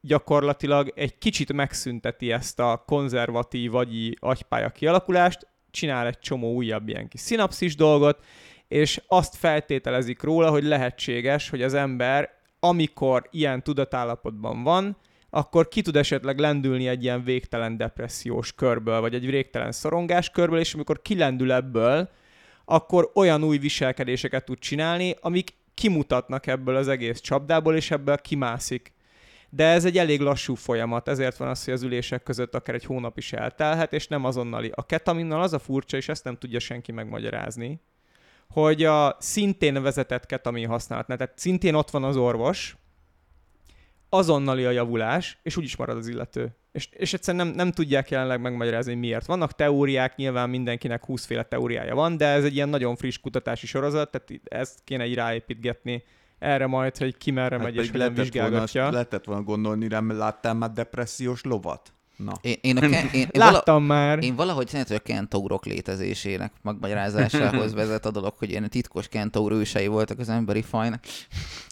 gyakorlatilag 0.00 0.92
egy 0.94 1.18
kicsit 1.18 1.52
megszünteti 1.52 2.32
ezt 2.32 2.60
a 2.60 2.82
konzervatív 2.86 3.74
agyi 3.74 4.16
agypálya 4.20 4.68
kialakulást, 4.68 5.46
csinál 5.70 6.06
egy 6.06 6.18
csomó 6.18 6.54
újabb 6.54 6.88
ilyen 6.88 7.08
kis 7.08 7.20
szinapszis 7.20 7.76
dolgot, 7.76 8.24
és 8.68 9.00
azt 9.06 9.36
feltételezik 9.36 10.22
róla, 10.22 10.50
hogy 10.50 10.64
lehetséges, 10.64 11.48
hogy 11.48 11.62
az 11.62 11.74
ember, 11.74 12.30
amikor 12.60 13.28
ilyen 13.30 13.62
tudatállapotban 13.62 14.62
van, 14.62 14.96
akkor 15.30 15.68
ki 15.68 15.82
tud 15.82 15.96
esetleg 15.96 16.38
lendülni 16.38 16.88
egy 16.88 17.02
ilyen 17.02 17.24
végtelen 17.24 17.76
depressziós 17.76 18.52
körből, 18.52 19.00
vagy 19.00 19.14
egy 19.14 19.26
végtelen 19.26 19.72
szorongás 19.72 20.30
körből, 20.30 20.58
és 20.58 20.74
amikor 20.74 21.02
kilendül 21.02 21.52
ebből, 21.52 22.10
akkor 22.64 23.10
olyan 23.14 23.44
új 23.44 23.58
viselkedéseket 23.58 24.44
tud 24.44 24.58
csinálni, 24.58 25.16
amik 25.20 25.54
kimutatnak 25.74 26.46
ebből 26.46 26.76
az 26.76 26.88
egész 26.88 27.20
csapdából, 27.20 27.76
és 27.76 27.90
ebből 27.90 28.16
kimászik. 28.16 28.92
De 29.50 29.64
ez 29.64 29.84
egy 29.84 29.98
elég 29.98 30.20
lassú 30.20 30.54
folyamat, 30.54 31.08
ezért 31.08 31.36
van 31.36 31.48
az, 31.48 31.64
hogy 31.64 31.74
az 31.74 31.82
ülések 31.82 32.22
között 32.22 32.54
akár 32.54 32.74
egy 32.74 32.84
hónap 32.84 33.18
is 33.18 33.32
eltelhet, 33.32 33.92
és 33.92 34.06
nem 34.06 34.24
azonnali. 34.24 34.70
A 34.74 34.86
ketaminnal 34.86 35.42
az 35.42 35.52
a 35.52 35.58
furcsa, 35.58 35.96
és 35.96 36.08
ezt 36.08 36.24
nem 36.24 36.36
tudja 36.36 36.58
senki 36.58 36.92
megmagyarázni, 36.92 37.80
hogy 38.48 38.84
a 38.84 39.16
szintén 39.18 39.82
vezetett 39.82 40.26
ketamin 40.26 40.68
használatnál, 40.68 41.16
tehát 41.16 41.38
szintén 41.38 41.74
ott 41.74 41.90
van 41.90 42.04
az 42.04 42.16
orvos, 42.16 42.76
azonnali 44.08 44.64
a 44.64 44.70
javulás, 44.70 45.38
és 45.42 45.56
úgyis 45.56 45.76
marad 45.76 45.96
az 45.96 46.08
illető. 46.08 46.54
És, 46.72 46.88
és 46.92 47.12
egyszerűen 47.12 47.46
nem, 47.46 47.54
nem 47.54 47.70
tudják 47.72 48.10
jelenleg 48.10 48.40
megmagyarázni, 48.40 48.92
hogy 48.92 49.00
miért. 49.00 49.26
Vannak 49.26 49.52
teóriák, 49.52 50.16
nyilván 50.16 50.50
mindenkinek 50.50 51.04
20 51.04 51.24
féle 51.24 51.42
teóriája 51.42 51.94
van, 51.94 52.16
de 52.16 52.26
ez 52.26 52.44
egy 52.44 52.54
ilyen 52.54 52.68
nagyon 52.68 52.96
friss 52.96 53.18
kutatási 53.18 53.66
sorozat, 53.66 54.10
tehát 54.10 54.30
ezt 54.44 54.78
kéne 54.84 55.06
így 55.06 55.14
ráépítgetni 55.14 56.04
erre 56.40 56.66
majd, 56.66 56.96
hogy 56.96 57.16
ki 57.16 57.30
merre 57.30 57.56
hát 57.56 57.64
megy 57.64 57.76
és 57.76 57.90
hogyan 57.90 58.14
vizsgálgatja. 58.14 58.80
Volna, 58.80 58.96
lehetett 58.96 59.24
volna 59.24 59.42
gondolni, 59.42 59.86
nem 59.86 60.16
láttál 60.16 60.54
már 60.54 60.70
depressziós 60.72 61.42
lovat? 61.42 61.92
Na. 62.24 62.32
Én, 62.40 62.56
én, 62.60 62.76
a 62.76 62.80
Ken, 62.80 62.92
én, 62.92 63.08
én 63.12 63.28
Láttam 63.40 63.86
vala, 63.86 64.00
már. 64.00 64.22
Én 64.22 64.34
valahogy 64.34 64.68
szerintem, 64.68 64.96
hogy 64.96 65.12
a 65.12 65.14
kentaurok 65.14 65.64
létezésének 65.64 66.52
megmagyarázásához 66.62 67.74
vezet 67.80 68.06
a 68.06 68.10
dolog, 68.10 68.34
hogy 68.38 68.50
ilyen 68.50 68.70
titkos 68.70 69.08
kentaur 69.08 69.52
ősei 69.52 69.86
voltak 69.86 70.18
az 70.18 70.28
emberi 70.28 70.62
fajnak. 70.62 71.04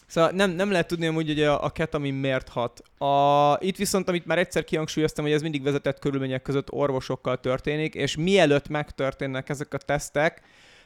Szóval 0.07 0.31
nem, 0.31 0.51
nem 0.51 0.71
lehet 0.71 0.87
tudni 0.87 1.07
amúgy, 1.07 1.27
hogy 1.27 1.41
a, 1.41 1.63
a 1.63 1.69
ketamin 1.69 2.13
miért 2.13 2.49
hat. 2.49 2.81
A, 2.97 3.57
itt 3.59 3.77
viszont, 3.77 4.09
amit 4.09 4.25
már 4.25 4.37
egyszer 4.37 4.63
kihangsúlyoztam, 4.63 5.25
hogy 5.25 5.33
ez 5.33 5.41
mindig 5.41 5.63
vezetett 5.63 5.99
körülmények 5.99 6.41
között 6.41 6.71
orvosokkal 6.71 7.39
történik, 7.39 7.93
és 7.93 8.15
mielőtt 8.15 8.67
megtörténnek 8.67 9.49
ezek 9.49 9.73
a 9.73 9.77
tesztek, 9.77 10.41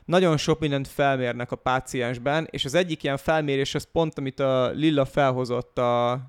nagyon 0.05 0.37
sok 0.37 0.59
mindent 0.59 0.87
felmérnek 0.87 1.51
a 1.51 1.55
páciensben, 1.55 2.47
és 2.51 2.65
az 2.65 2.73
egyik 2.73 3.03
ilyen 3.03 3.17
felmérés 3.17 3.75
az 3.75 3.87
pont, 3.91 4.17
amit 4.17 4.39
a 4.39 4.69
Lilla 4.69 5.05
felhozott 5.05 5.77
a 5.77 6.21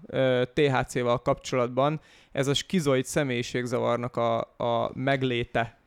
THC-val 0.54 1.22
kapcsolatban, 1.22 2.00
ez 2.32 2.46
a 2.46 2.54
skizoid 2.54 3.04
személyiségzavarnak 3.04 4.16
a, 4.16 4.38
a 4.40 4.90
megléte. 4.94 5.78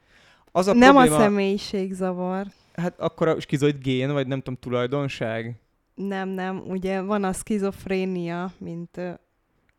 Az 0.52 0.68
a 0.68 0.74
nem 0.74 0.94
probléma, 0.94 1.16
a 1.16 1.20
személyiségzavar. 1.20 2.46
Hát 2.74 3.00
akkor 3.00 3.28
a 3.28 3.40
skizoid 3.40 3.78
gén, 3.82 4.14
vagy 4.14 4.28
nem 4.28 4.38
tudom, 4.38 4.60
tulajdonság? 4.60 5.56
Nem, 5.96 6.30
nem. 6.30 6.64
Ugye 6.68 7.02
van 7.02 7.24
a 7.24 7.34
skizofrénia, 7.34 8.52
mint 8.58 9.00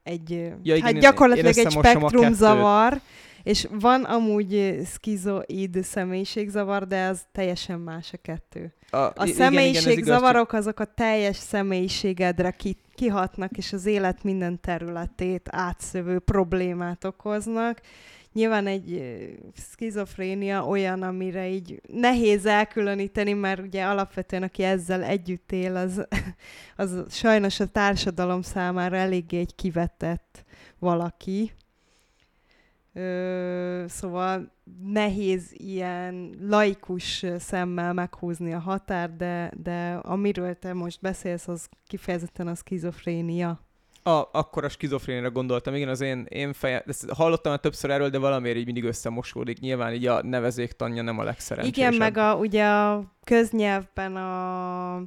egy, 0.03 0.31
ja, 0.63 0.75
igen, 0.75 0.81
hát 0.83 0.99
gyakorlatilag 0.99 1.57
egy 1.57 1.71
spektrumzavar, 1.71 3.01
és 3.49 3.69
van 3.71 4.05
amúgy 4.05 4.81
skizoid 4.87 5.79
személyiségzavar, 5.83 6.87
de 6.87 7.07
az 7.07 7.21
teljesen 7.33 7.81
más 7.81 8.13
a 8.13 8.17
kettő. 8.23 8.75
A, 8.91 8.97
a 8.97 9.27
személyiségzavarok 9.27 10.53
azok 10.53 10.81
a 10.81 10.85
teljes 10.85 11.37
személyiségedre 11.37 12.51
ki, 12.51 12.77
kihatnak, 12.95 13.57
és 13.57 13.73
az 13.73 13.87
élet 13.87 14.23
minden 14.23 14.61
területét 14.61 15.49
átszövő 15.51 16.19
problémát 16.19 17.05
okoznak. 17.05 17.81
nyilván 18.33 18.67
egy 18.67 18.93
ö, 18.93 19.25
szkizofrénia 19.71 20.67
olyan, 20.67 21.03
amire 21.03 21.49
így 21.49 21.81
nehéz 21.93 22.47
elkülöníteni, 22.47 23.33
mert 23.33 23.61
ugye 23.61 23.85
alapvetően 23.85 24.43
aki 24.43 24.63
ezzel 24.63 25.03
együtt 25.03 25.53
él, 25.53 25.77
az, 25.77 26.07
az 26.77 27.05
sajnos 27.11 27.61
a 27.61 27.67
társadalom 27.67 28.43
számára 28.43 28.97
eléggé 28.97 29.39
egy 29.39 29.55
kivetett 29.55 30.45
valaki. 30.79 31.53
Ö, 32.99 33.85
szóval 33.89 34.53
nehéz 34.83 35.51
ilyen 35.53 36.31
laikus 36.41 37.25
szemmel 37.39 37.93
meghúzni 37.93 38.53
a 38.53 38.59
határ, 38.59 39.17
de, 39.17 39.53
de 39.63 39.93
amiről 40.03 40.59
te 40.59 40.73
most 40.73 41.01
beszélsz, 41.01 41.49
az 41.49 41.69
kifejezetten 41.87 42.47
a 42.47 42.55
szkizofrénia. 42.55 43.61
A, 44.03 44.29
akkor 44.33 44.65
a 44.65 44.69
skizofrénire 44.69 45.29
gondoltam, 45.29 45.75
igen, 45.75 45.89
az 45.89 46.01
én, 46.01 46.27
én 46.29 46.53
fejem, 46.53 46.83
ezt 46.87 47.11
hallottam 47.11 47.53
már 47.53 47.61
többször 47.61 47.91
erről, 47.91 48.09
de 48.09 48.19
valamiért 48.19 48.57
így 48.57 48.65
mindig 48.65 48.85
összemosódik. 48.85 49.61
Nyilván 49.61 49.93
így 49.93 50.07
a 50.07 50.23
nevezéktanja 50.23 51.03
nem 51.03 51.19
a 51.19 51.23
legszerencsésebb. 51.23 51.93
Igen, 51.93 51.95
meg 51.95 52.17
a, 52.17 52.35
ugye 52.35 52.65
a 52.65 53.13
köznyelvben 53.25 54.17
a 54.17 55.03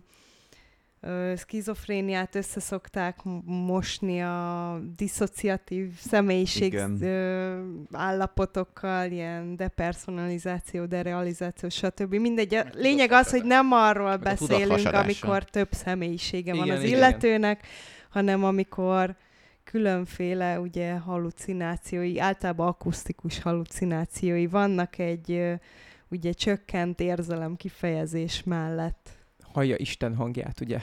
ö, 1.02 1.34
szkizofréniát 1.36 2.36
összeszokták 2.36 3.18
mosni 3.46 4.22
a 4.22 4.80
diszociatív 4.96 6.00
személyiség 6.00 6.74
Igen. 6.74 7.02
ö, 7.02 7.62
állapotokkal, 7.92 9.12
ilyen 9.12 9.56
depersonalizáció, 9.56 10.86
derealizáció, 10.86 11.70
stb. 11.70 12.14
Mindegy. 12.14 12.56
A 12.56 12.66
lényeg 12.74 13.12
az, 13.12 13.30
hogy 13.30 13.44
nem 13.44 13.72
arról 13.72 14.18
beszélünk, 14.18 14.92
amikor 14.92 15.44
több 15.44 15.72
személyisége 15.72 16.54
van 16.54 16.66
Igen, 16.66 16.78
az 16.78 16.84
igen. 16.84 16.98
illetőnek, 16.98 17.68
hanem 18.10 18.44
amikor 18.44 19.16
különféle 19.64 20.60
ugye 20.60 20.94
halucinációi, 20.94 22.20
általában 22.20 22.68
akusztikus 22.68 23.42
halucinációi 23.42 24.48
vannak 24.48 24.98
egy 24.98 25.60
ugye 26.08 26.32
csökkent 26.32 27.00
érzelem 27.00 27.56
kifejezés 27.56 28.44
mellett. 28.44 29.21
Hallja 29.54 29.76
Isten 29.78 30.16
hangját, 30.16 30.62
ugye? 30.62 30.82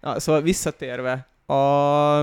Na, 0.00 0.18
szóval 0.18 0.42
visszatérve, 0.42 1.12
a... 1.46 2.22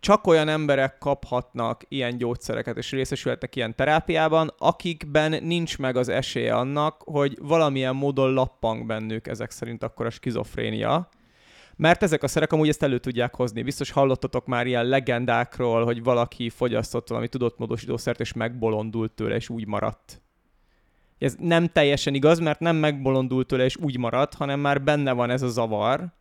csak 0.00 0.26
olyan 0.26 0.48
emberek 0.48 0.98
kaphatnak 0.98 1.82
ilyen 1.88 2.16
gyógyszereket 2.16 2.76
és 2.76 2.90
részesülhetnek 2.90 3.56
ilyen 3.56 3.74
terápiában, 3.74 4.54
akikben 4.58 5.44
nincs 5.44 5.78
meg 5.78 5.96
az 5.96 6.08
esélye 6.08 6.54
annak, 6.54 7.02
hogy 7.04 7.38
valamilyen 7.40 7.96
módon 7.96 8.32
lappang 8.32 8.86
bennük 8.86 9.26
ezek 9.26 9.50
szerint 9.50 9.82
akkor 9.82 10.06
a 10.06 10.10
skizofrénia. 10.10 11.08
Mert 11.76 12.02
ezek 12.02 12.22
a 12.22 12.28
szerek 12.28 12.52
amúgy 12.52 12.68
ezt 12.68 12.82
elő 12.82 12.98
tudják 12.98 13.34
hozni. 13.34 13.62
Biztos 13.62 13.90
hallottatok 13.90 14.46
már 14.46 14.66
ilyen 14.66 14.84
legendákról, 14.84 15.84
hogy 15.84 16.02
valaki 16.02 16.48
fogyasztott 16.48 17.08
valami 17.08 17.28
tudatmódosítószert, 17.28 18.20
és 18.20 18.32
megbolondult 18.32 19.12
tőle, 19.12 19.34
és 19.34 19.48
úgy 19.48 19.66
maradt. 19.66 20.22
Ez 21.20 21.36
nem 21.38 21.68
teljesen 21.68 22.14
igaz, 22.14 22.38
mert 22.38 22.60
nem 22.60 22.76
megbolondult 22.76 23.46
tőle, 23.46 23.64
és 23.64 23.76
úgy 23.76 23.98
maradt, 23.98 24.34
hanem 24.34 24.60
már 24.60 24.82
benne 24.82 25.12
van 25.12 25.30
ez 25.30 25.42
a 25.42 25.48
zavar. 25.48 26.12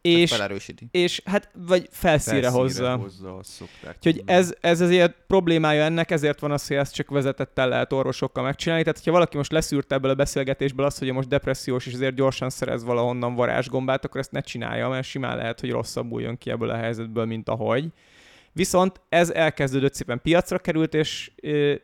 És... 0.00 0.20
És, 0.20 0.30
Felerősíti. 0.30 0.88
és 0.90 1.22
hát, 1.24 1.50
vagy 1.66 1.88
felszíre, 1.90 2.48
hozza. 2.48 2.96
hozza 2.96 3.36
azt 3.36 3.62
Úgyhogy 3.86 4.22
ez, 4.26 4.54
ez 4.60 4.80
azért 4.80 5.16
problémája 5.26 5.84
ennek, 5.84 6.10
ezért 6.10 6.40
van 6.40 6.50
az, 6.50 6.66
hogy 6.66 6.76
ezt 6.76 6.94
csak 6.94 7.10
vezetettel 7.10 7.68
lehet 7.68 7.92
orvosokkal 7.92 8.44
megcsinálni. 8.44 8.82
Tehát, 8.82 8.98
hogyha 8.98 9.12
valaki 9.12 9.36
most 9.36 9.52
leszűrt 9.52 9.92
ebből 9.92 10.10
a 10.10 10.14
beszélgetésből 10.14 10.86
azt, 10.86 10.98
hogy 10.98 11.12
most 11.12 11.28
depressziós, 11.28 11.86
és 11.86 11.92
azért 11.92 12.14
gyorsan 12.14 12.50
szerez 12.50 12.84
valahonnan 12.84 13.34
varázsgombát, 13.34 14.04
akkor 14.04 14.20
ezt 14.20 14.32
ne 14.32 14.40
csinálja, 14.40 14.88
mert 14.88 15.06
simán 15.06 15.36
lehet, 15.36 15.60
hogy 15.60 15.70
rosszabbul 15.70 16.22
jön 16.22 16.38
ki 16.38 16.50
ebből 16.50 16.70
a 16.70 16.76
helyzetből, 16.76 17.24
mint 17.24 17.48
ahogy. 17.48 17.92
Viszont 18.52 19.00
ez 19.08 19.30
elkezdődött 19.30 19.94
szépen 19.94 20.20
piacra 20.22 20.58
került, 20.58 20.94
és 20.94 21.30
ö, 21.42 21.74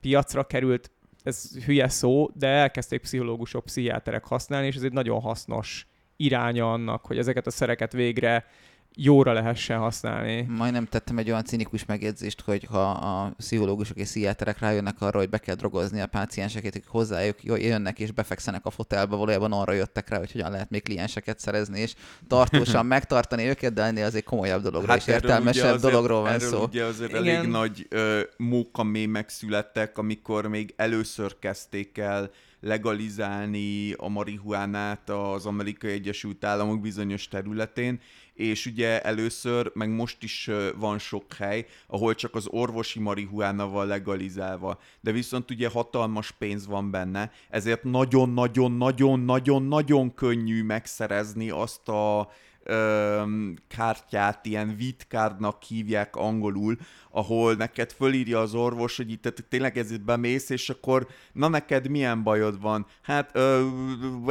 piacra 0.00 0.44
került, 0.44 0.90
ez 1.22 1.64
hülye 1.64 1.88
szó, 1.88 2.28
de 2.34 2.46
elkezdték 2.46 3.00
pszichológusok, 3.00 3.64
pszichiáterek 3.64 4.24
használni, 4.24 4.66
és 4.66 4.76
ez 4.76 4.82
egy 4.82 4.92
nagyon 4.92 5.20
hasznos 5.20 5.86
iránya 6.16 6.72
annak, 6.72 7.06
hogy 7.06 7.18
ezeket 7.18 7.46
a 7.46 7.50
szereket 7.50 7.92
végre 7.92 8.46
jóra 8.94 9.32
lehessen 9.32 9.78
használni. 9.78 10.46
Majdnem 10.48 10.84
tettem 10.86 11.18
egy 11.18 11.30
olyan 11.30 11.44
cinikus 11.44 11.84
megjegyzést, 11.84 12.40
hogy 12.40 12.64
ha 12.64 12.90
a 12.90 13.32
pszichológusok 13.36 13.96
és 13.96 14.08
pszichiáterek 14.08 14.58
rájönnek 14.58 15.00
arra, 15.00 15.18
hogy 15.18 15.28
be 15.28 15.38
kell 15.38 15.54
drogozni 15.54 16.00
a 16.00 16.06
pácienseket, 16.06 16.74
akik 16.74 16.88
hozzájuk 16.88 17.42
jönnek 17.42 17.98
és 17.98 18.10
befekszenek 18.12 18.66
a 18.66 18.70
fotelbe, 18.70 19.16
valójában 19.16 19.52
arra 19.52 19.72
jöttek 19.72 20.08
rá, 20.08 20.18
hogy 20.18 20.32
hogyan 20.32 20.50
lehet 20.50 20.70
még 20.70 20.82
klienseket 20.82 21.38
szerezni, 21.38 21.80
és 21.80 21.94
tartósan 22.28 22.86
megtartani 22.96 23.44
őket, 23.44 23.72
de 23.72 23.82
ennél 23.82 24.04
azért 24.04 24.24
komolyabb 24.24 24.62
dologra 24.62 24.96
és 24.96 25.04
Hát 25.04 25.14
erről 25.14 25.30
értelmesebb 25.30 25.74
azért- 25.74 25.92
dologról 25.92 26.20
van 26.20 26.32
erről 26.32 26.48
szó. 26.48 26.62
ugye 26.62 26.84
azért 26.84 27.10
Igen. 27.10 27.26
elég 27.26 27.48
nagy 27.50 27.86
ö, 27.88 28.20
mókamémek 28.36 29.28
születtek, 29.28 29.98
amikor 29.98 30.46
még 30.46 30.74
először 30.76 31.38
kezdték 31.38 31.98
el 31.98 32.30
legalizálni 32.60 33.92
a 33.92 34.08
marihuánát 34.08 35.10
az 35.10 35.46
Amerikai 35.46 35.90
Egyesült 35.92 36.44
Államok 36.44 36.80
bizonyos 36.80 37.28
területén, 37.28 38.00
és 38.38 38.66
ugye 38.66 39.02
először, 39.02 39.70
meg 39.74 39.90
most 39.90 40.22
is 40.22 40.50
van 40.76 40.98
sok 40.98 41.32
hely, 41.32 41.66
ahol 41.86 42.14
csak 42.14 42.34
az 42.34 42.46
orvosi 42.50 43.00
marihuána 43.00 43.68
van 43.68 43.86
legalizálva, 43.86 44.78
de 45.00 45.12
viszont 45.12 45.50
ugye 45.50 45.68
hatalmas 45.68 46.30
pénz 46.30 46.66
van 46.66 46.90
benne, 46.90 47.32
ezért 47.50 47.84
nagyon-nagyon-nagyon-nagyon-nagyon 47.84 50.14
könnyű 50.14 50.62
megszerezni 50.62 51.50
azt 51.50 51.88
a 51.88 52.30
öm, 52.68 53.56
kártyát, 53.68 54.46
ilyen 54.46 54.76
vitkárnak 54.76 55.62
hívják 55.62 56.16
angolul, 56.16 56.76
ahol 57.10 57.54
neked 57.54 57.92
fölírja 57.92 58.40
az 58.40 58.54
orvos, 58.54 58.96
hogy 58.96 59.10
itt 59.10 59.22
tehát 59.22 59.44
tényleg 59.48 59.78
ez 59.78 59.90
itt 59.90 60.00
bemész, 60.00 60.50
és 60.50 60.70
akkor 60.70 61.06
na 61.32 61.48
neked 61.48 61.88
milyen 61.88 62.22
bajod 62.22 62.60
van? 62.60 62.86
Hát 63.02 63.30
ö, 63.32 63.66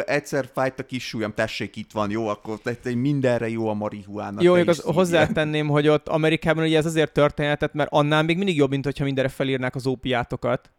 egyszer 0.06 0.50
fájt 0.54 0.80
a 0.80 0.86
kis 0.86 1.08
súlyom, 1.08 1.34
tessék 1.34 1.76
itt 1.76 1.92
van, 1.92 2.12
jó, 2.12 2.28
akkor 2.28 2.60
mindenre 2.96 3.50
jó 3.50 3.68
a 3.68 3.74
marihuána. 3.74 4.42
Jó, 4.42 4.54
az 4.54 4.80
hozzátenném, 4.80 5.68
hogy 5.68 5.88
ott 5.88 6.08
Amerikában 6.08 6.64
ugye 6.64 6.78
ez 6.78 6.86
azért 6.86 7.14
történetet, 7.14 7.74
mert 7.74 7.90
annál 7.92 8.24
még 8.24 8.38
mindig 8.38 8.56
jobb, 8.56 8.70
mint 8.70 8.86
hogyha 8.86 9.04
mindenre 9.04 9.30
felírnák 9.30 9.76
az 9.76 9.88
ópiátokat. 9.88 10.72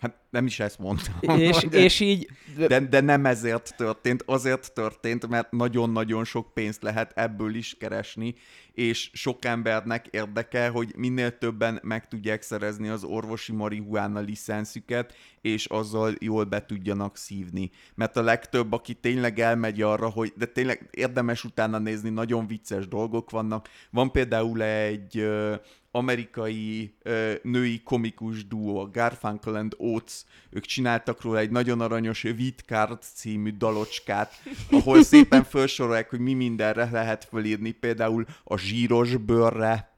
Hát 0.00 0.14
nem 0.30 0.46
is 0.46 0.60
ezt 0.60 0.78
mondtam. 0.78 1.38
És, 1.38 1.56
de, 1.70 1.78
és 1.78 2.00
így, 2.00 2.28
de, 2.56 2.80
de 2.80 3.00
nem 3.00 3.26
ezért 3.26 3.74
történt, 3.76 4.22
azért 4.26 4.72
történt, 4.72 5.28
mert 5.28 5.50
nagyon-nagyon 5.52 6.24
sok 6.24 6.54
pénzt 6.54 6.82
lehet 6.82 7.12
ebből 7.14 7.54
is 7.54 7.76
keresni, 7.78 8.34
és 8.72 9.10
sok 9.12 9.44
embernek 9.44 10.06
érdeke, 10.10 10.68
hogy 10.68 10.92
minél 10.96 11.38
többen 11.38 11.80
meg 11.82 12.08
tudják 12.08 12.42
szerezni 12.42 12.88
az 12.88 13.04
orvosi 13.04 13.52
marihuána 13.52 14.20
licenszüket, 14.20 15.14
és 15.40 15.66
azzal 15.66 16.14
jól 16.20 16.44
be 16.44 16.64
tudjanak 16.64 17.16
szívni. 17.16 17.70
Mert 17.94 18.16
a 18.16 18.22
legtöbb, 18.22 18.72
aki 18.72 18.94
tényleg 18.94 19.38
elmegy 19.38 19.82
arra, 19.82 20.08
hogy 20.08 20.32
de 20.36 20.46
tényleg 20.46 20.88
érdemes 20.90 21.44
utána 21.44 21.78
nézni, 21.78 22.10
nagyon 22.10 22.46
vicces 22.46 22.88
dolgok 22.88 23.30
vannak. 23.30 23.68
Van 23.90 24.10
például 24.10 24.62
egy 24.62 25.28
amerikai 25.90 26.94
ö, 27.02 27.32
női 27.42 27.82
komikus 27.82 28.46
duó, 28.46 28.78
a 28.78 28.90
Garfunkel 28.90 29.54
and 29.54 29.74
Oates, 29.78 30.24
ők 30.50 30.64
csináltak 30.64 31.22
róla 31.22 31.38
egy 31.38 31.50
nagyon 31.50 31.80
aranyos 31.80 32.22
Vidcard 32.22 33.02
című 33.02 33.50
dalocskát, 33.56 34.42
ahol 34.70 35.02
szépen 35.12 35.44
felsorolják, 35.44 36.10
hogy 36.10 36.20
mi 36.20 36.34
mindenre 36.34 36.88
lehet 36.90 37.24
fölírni, 37.24 37.70
például 37.70 38.24
a 38.44 38.58
zsíros 38.58 39.16
bőrre, 39.16 39.88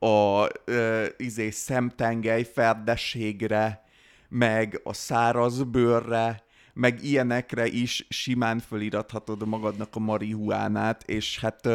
a 0.00 0.46
ö, 0.64 1.06
izé, 1.16 1.50
szemtengely 1.50 2.44
ferdességre, 2.52 3.84
meg 4.28 4.80
a 4.84 4.92
száraz 4.92 5.62
bőrre, 5.62 6.46
meg 6.78 7.04
ilyenekre 7.04 7.66
is 7.66 8.06
simán 8.08 8.58
felirathatod 8.58 9.46
magadnak 9.46 9.96
a 9.96 9.98
marihuánát, 9.98 11.02
és 11.06 11.38
hát 11.38 11.68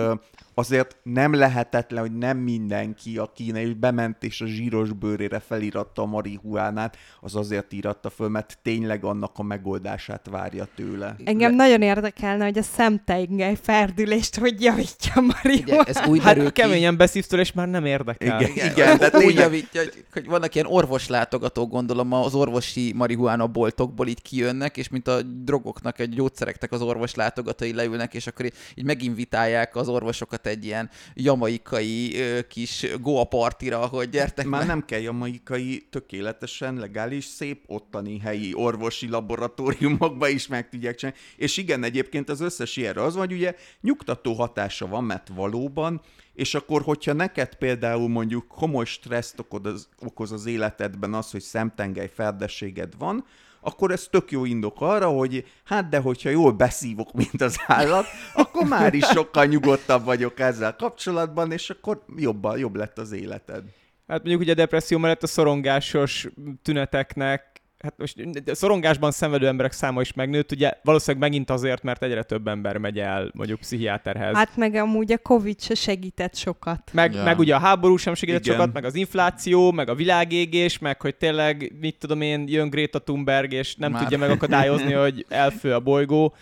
azért 0.54 0.98
nem 1.04 1.34
lehetetlen, 1.34 2.02
hogy 2.02 2.18
nem 2.18 2.38
mindenki, 2.38 3.18
aki 3.18 3.62
is 3.62 3.74
bement 3.74 4.24
és 4.24 4.42
a 4.42 4.46
zsíros 4.46 4.92
bőrére 4.92 5.40
feliratta 5.40 6.02
a 6.02 6.06
marihuánát, 6.06 6.98
az 7.22 7.36
azért 7.36 7.74
íratta 7.74 8.10
föl, 8.10 8.28
mert 8.30 8.58
tényleg 8.62 9.04
annak 9.04 9.32
a 9.36 9.44
megoldását 9.44 10.28
várja 10.32 10.68
tőle. 10.76 11.16
Engem 11.26 11.56
nagyon 11.56 11.82
érdekelne, 11.82 12.44
hogy 12.44 12.58
a 12.58 12.62
szemteingely 12.62 13.58
ferdülést 13.62 14.36
hogy 14.38 14.62
javítja 14.62 15.12
a 15.16 15.20
Ugye, 15.20 15.34
marihuana. 15.44 15.84
ez 15.84 16.08
úgy 16.08 16.24
hát 16.24 16.44
ki, 16.44 16.52
keményen 16.52 16.98
beszívtől, 16.98 17.40
és 17.40 17.52
már 17.52 17.70
nem 17.70 17.86
érdekel. 17.86 18.42
Igen. 18.42 18.52
Igen, 18.52 18.72
Igen, 18.72 18.98
de 18.98 19.10
de 19.10 19.18
úgy 19.18 19.24
tényleg- 19.26 19.44
javítja, 19.44 19.82
hogy, 19.82 20.06
hogy 20.14 20.26
vannak 20.26 20.56
ilyen 20.56 20.68
orvoslátogatók, 20.68 21.70
gondolom, 21.70 22.14
az 22.14 22.34
orvosi 22.36 22.94
marihuána 22.96 23.48
boltokból 23.48 24.08
így 24.08 24.22
kijönnek, 24.22 24.78
és 24.78 24.90
mint 24.90 25.08
a 25.08 25.22
drogoknak, 25.22 26.00
egy 26.00 26.10
gyógyszereknek 26.10 26.72
az 26.72 26.82
orvoslátogatói 26.82 27.74
leülnek, 27.74 28.14
és 28.14 28.28
akkor 28.28 28.46
így, 28.46 28.54
így 28.76 28.86
meginvitálják 28.86 29.76
az 29.76 29.88
orvosokat 29.88 30.43
vezet 30.44 30.58
egy 30.58 30.66
ilyen 30.66 30.90
jamaikai 31.14 32.16
kis 32.48 32.86
goa 33.02 33.24
partira, 33.24 33.86
hogy 33.86 34.10
gyertek 34.10 34.46
Már 34.46 34.62
be. 34.62 34.68
nem 34.68 34.86
kell 34.86 35.00
jamaikai, 35.00 35.88
tökéletesen 35.90 36.76
legális, 36.76 37.26
szép 37.26 37.64
ottani 37.68 38.20
helyi 38.20 38.54
orvosi 38.54 39.08
laboratóriumokba 39.08 40.28
is 40.28 40.48
meg 40.48 40.70
tudják 40.70 40.96
csinálni. 40.96 41.20
És 41.38 41.58
igen, 41.58 41.84
egyébként 41.84 42.30
az 42.30 42.42
összes 42.42 42.78
ilyenre 42.78 43.04
az 43.04 43.14
van, 43.14 43.26
hogy 43.28 43.36
ugye 43.36 43.56
nyugtató 43.82 44.34
hatása 44.34 44.88
van, 44.88 45.04
mert 45.04 45.28
valóban, 45.36 46.02
és 46.34 46.56
akkor, 46.56 46.82
hogyha 46.82 47.14
neked 47.14 47.56
például 47.56 48.10
mondjuk 48.10 48.48
komoly 48.48 48.86
stresszt 48.86 49.40
okoz 49.40 49.66
az, 49.66 49.88
okoz 50.00 50.32
az 50.32 50.46
életedben 50.46 51.14
az, 51.14 51.32
hogy 51.32 51.42
szemtengely 51.42 52.12
ferdességed 52.14 52.94
van, 52.98 53.26
akkor 53.64 53.92
ez 53.92 54.08
tök 54.12 54.32
jó 54.32 54.46
indok 54.46 54.82
arra, 54.82 55.08
hogy 55.08 55.46
hát 55.64 55.90
de 55.90 56.00
hogyha 56.00 56.30
jól 56.30 56.52
beszívok, 56.52 57.14
mint 57.14 57.42
az 57.42 57.58
állat, 57.68 58.06
akkor 58.34 58.68
már 58.68 58.94
is 58.94 59.06
sokkal 59.06 59.46
nyugodtabb 59.46 60.06
vagyok 60.06 60.40
ezzel 60.40 60.76
kapcsolatban, 60.76 61.52
és 61.52 61.70
akkor 61.70 62.04
jobban, 62.16 62.58
jobb 62.58 62.76
lett 62.76 62.98
az 62.98 63.12
életed. 63.12 63.64
Hát 64.08 64.20
mondjuk 64.20 64.42
ugye 64.42 64.52
a 64.52 64.56
depresszió 64.56 64.98
mellett 64.98 65.24
a 65.24 65.28
szorongásos 65.28 66.28
tüneteknek, 66.62 67.62
hát 67.84 67.98
most 67.98 68.16
szorongásban 68.46 69.12
szenvedő 69.12 69.48
emberek 69.48 69.72
száma 69.72 70.02
is 70.02 70.14
megnőtt, 70.14 70.52
ugye 70.52 70.72
valószínűleg 70.84 71.30
megint 71.30 71.50
azért, 71.50 71.84
mert 71.84 72.04
egyre 72.04 72.24
több 72.24 72.48
ember 72.48 72.78
megy 72.78 73.00
el 73.00 73.32
mondjuk 73.34 73.60
pszichiáterhez. 73.60 74.36
Hát 74.36 74.58
meg 74.58 74.76
amúgy 74.76 75.12
a 75.12 75.18
Covid 75.18 75.62
se 75.62 75.74
segített 75.76 76.36
sokat. 76.36 76.90
Meg, 76.94 77.14
Ja. 77.14 77.24
meg 77.24 77.40
ugye 77.40 77.56
a 77.56 77.60
háború 77.60 77.96
sem 77.98 78.14
segített 78.14 78.46
Igen. 78.46 78.56
sokat, 78.56 78.74
meg 78.74 78.86
az 78.86 78.96
infláció, 78.96 79.72
meg 79.72 79.90
a 79.90 79.96
világégés, 79.96 80.80
meg 80.80 81.02
hogy 81.02 81.16
tényleg, 81.16 81.74
mit 81.80 81.96
tudom 82.00 82.22
én, 82.22 82.48
jön 82.48 82.70
Greta 82.70 83.00
Thunberg, 83.00 83.52
és 83.52 83.76
nem 83.76 83.92
Már. 83.92 84.02
tudja 84.02 84.18
megakadályozni, 84.18 84.92
hogy 85.04 85.26
elfő 85.30 85.74
a 85.74 85.80
bolygó. 85.80 86.36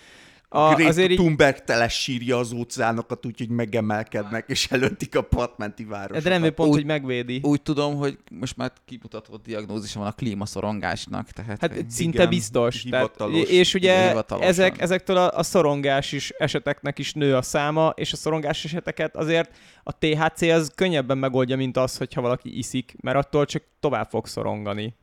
A, 0.53 0.73
Greta 0.73 0.89
azért 0.89 1.09
így, 1.11 1.17
Thunberg 1.17 1.63
tele 1.63 1.87
sírja 1.87 2.37
az 2.37 2.51
óceánokat, 2.51 3.25
úgyhogy 3.25 3.49
megemelkednek, 3.49 4.45
és 4.47 4.67
előttik 4.71 5.15
a 5.15 5.21
partmenti 5.21 5.85
városokat. 5.85 6.23
de 6.23 6.39
nem 6.39 6.53
pont, 6.53 6.69
Úgy- 6.69 6.75
hogy 6.75 6.85
megvédi. 6.85 7.39
Úgy 7.43 7.61
tudom, 7.61 7.95
hogy 7.95 8.17
most 8.31 8.57
már 8.57 8.71
kimutatott 8.85 9.43
diagnózisa 9.45 9.99
van 9.99 10.07
a 10.07 10.11
klímaszorongásnak, 10.11 11.29
tehát 11.29 11.61
Hát 11.61 11.73
hogy 11.73 11.89
szinte 11.89 12.17
Igen, 12.17 12.29
biztos. 12.29 12.83
Tehát, 12.89 13.19
és 13.47 13.73
ugye 13.73 14.15
ezek, 14.39 14.81
ezektől 14.81 15.17
a, 15.17 15.37
a 15.37 15.43
szorongás 15.43 16.11
is 16.11 16.29
eseteknek 16.29 16.99
is 16.99 17.13
nő 17.13 17.35
a 17.35 17.41
száma, 17.41 17.93
és 17.95 18.13
a 18.13 18.15
szorongás 18.15 18.65
eseteket 18.65 19.15
azért 19.15 19.55
a 19.83 19.97
THC 19.97 20.41
az 20.41 20.71
könnyebben 20.75 21.17
megoldja, 21.17 21.55
mint 21.55 21.77
az, 21.77 21.97
hogyha 21.97 22.21
valaki 22.21 22.57
iszik, 22.57 22.95
mert 23.01 23.17
attól 23.17 23.45
csak 23.45 23.63
tovább 23.79 24.09
fog 24.09 24.27
szorongani. 24.27 24.95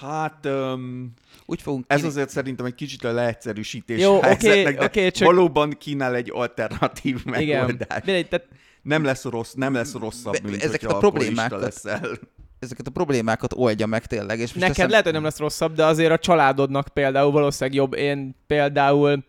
Hát 0.00 0.46
um, 0.46 1.12
úgy 1.46 1.62
fogunk 1.62 1.84
ez 1.88 1.96
kini- 1.96 2.08
azért 2.10 2.28
szerintem 2.30 2.66
egy 2.66 2.74
kicsit 2.74 3.04
a 3.04 3.12
leegyszerűsítés 3.12 4.00
Jó, 4.00 4.20
helyzetnek, 4.20 4.78
de 4.78 4.84
oké, 4.84 5.10
csak- 5.10 5.26
valóban 5.28 5.70
kínál 5.70 6.14
egy 6.14 6.30
alternatív 6.34 7.22
Igen. 7.26 7.40
megoldást. 7.64 8.04
Mindegy, 8.04 8.28
tehát 8.28 8.48
Nem 8.82 9.04
lesz 9.04 9.24
rossz, 9.24 9.52
nem 9.52 9.74
lesz 9.74 9.94
rosszabb, 9.94 10.32
Be- 10.32 10.48
mint 10.48 10.62
ezeket 10.62 10.90
a 10.90 10.98
problémákat- 10.98 11.60
leszel. 11.60 12.00
ezeket 12.58 12.86
a 12.86 12.90
problémákat 12.90 13.52
oldja 13.56 13.86
meg 13.86 14.06
tényleg. 14.06 14.36
És 14.38 14.44
most 14.46 14.54
neked 14.54 14.74
teszem- 14.74 14.90
lehet, 14.90 15.04
hogy 15.04 15.12
nem 15.14 15.22
lesz 15.22 15.38
rosszabb, 15.38 15.74
de 15.74 15.84
azért 15.84 16.12
a 16.12 16.18
családodnak 16.18 16.88
például 16.88 17.30
valószínűleg 17.30 17.78
jobb. 17.78 17.94
Én 17.94 18.36
például 18.46 19.24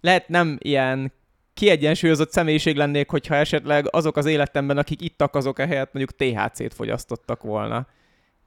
lehet 0.00 0.28
nem 0.28 0.56
ilyen 0.60 1.12
kiegyensúlyozott 1.54 2.32
személyiség 2.32 2.76
lennék, 2.76 3.10
hogyha 3.10 3.34
esetleg 3.34 3.86
azok 3.94 4.16
az 4.16 4.26
életemben, 4.26 4.78
akik 4.78 5.02
ittak, 5.02 5.34
azok 5.34 5.58
ehelyett 5.58 5.92
mondjuk 5.92 6.16
THC-t 6.18 6.74
fogyasztottak 6.74 7.42
volna. 7.42 7.86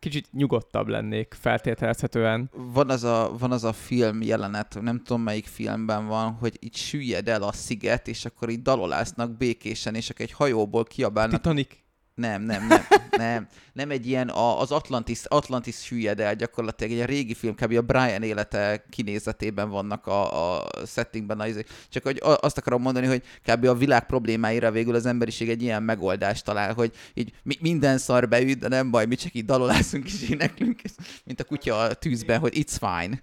Kicsit 0.04 0.28
nyugodtabb 0.32 0.88
lennék 0.88 1.36
feltételezhetően. 1.40 2.50
van 2.54 2.90
az, 2.90 3.04
a, 3.04 3.36
van 3.40 3.52
az 3.52 3.64
a 3.64 3.74
film 3.74 4.22
jelenet, 4.22 4.78
nem 4.82 5.04
tudom 5.04 5.22
melyik 5.22 5.46
filmben 5.46 6.08
van, 6.08 6.32
hogy 6.32 6.58
itt 6.60 6.76
süllyed 6.76 7.28
el 7.28 7.44
a 7.44 7.52
sziget, 7.52 8.08
és 8.08 8.26
akkor 8.26 8.50
így 8.50 8.62
dalolásznak 8.62 9.38
békésen, 9.38 9.96
és 9.96 10.10
akkor 10.10 10.26
egy 10.26 10.32
hajóból 10.32 10.84
kiabálnak. 10.84 11.42
Titanic. 11.42 11.83
Nem, 12.16 12.42
nem, 12.42 12.68
nem, 12.68 12.82
nem. 13.18 13.48
Nem 13.74 13.90
egy 13.90 14.08
ilyen, 14.08 14.30
a, 14.30 14.60
az 14.60 14.72
Atlantis, 14.72 15.20
Atlantis 15.28 15.76
süllyed 15.76 16.20
el 16.20 16.36
gyakorlatilag, 16.36 17.00
egy 17.00 17.06
régi 17.06 17.34
film, 17.34 17.56
kb. 17.56 17.78
a 17.78 17.82
Brian 17.82 18.24
élete 18.24 18.86
kinézetében 18.90 19.70
vannak 19.70 20.08
a, 20.08 20.58
a 20.60 20.66
settingben. 20.88 21.40
A, 21.40 21.48
izé- 21.48 21.70
csak 21.90 22.04
hogy 22.04 22.20
azt 22.22 22.58
akarom 22.58 22.82
mondani, 22.82 23.06
hogy 23.08 23.24
kb. 23.44 23.66
a 23.66 23.76
világ 23.76 24.06
problémáira 24.06 24.72
végül 24.72 24.96
az 24.96 25.06
emberiség 25.06 25.50
egy 25.50 25.62
ilyen 25.62 25.84
megoldást 25.84 26.46
talál, 26.46 26.74
hogy 26.74 26.92
így 27.14 27.34
mi, 27.44 27.58
minden 27.60 27.98
szar 27.98 28.28
beüt, 28.28 28.60
de 28.60 28.68
nem 28.68 28.92
baj, 28.92 29.06
mi 29.06 29.16
csak 29.16 29.34
így 29.34 29.46
dalolászunk 29.46 30.06
és 30.06 30.30
éneklünk, 30.30 30.82
és- 30.82 30.92
mint 31.24 31.40
a 31.40 31.44
kutya 31.44 31.78
a 31.78 31.94
tűzben, 31.94 32.40
hogy 32.40 32.54
it's 32.56 32.78
fine. 32.80 33.20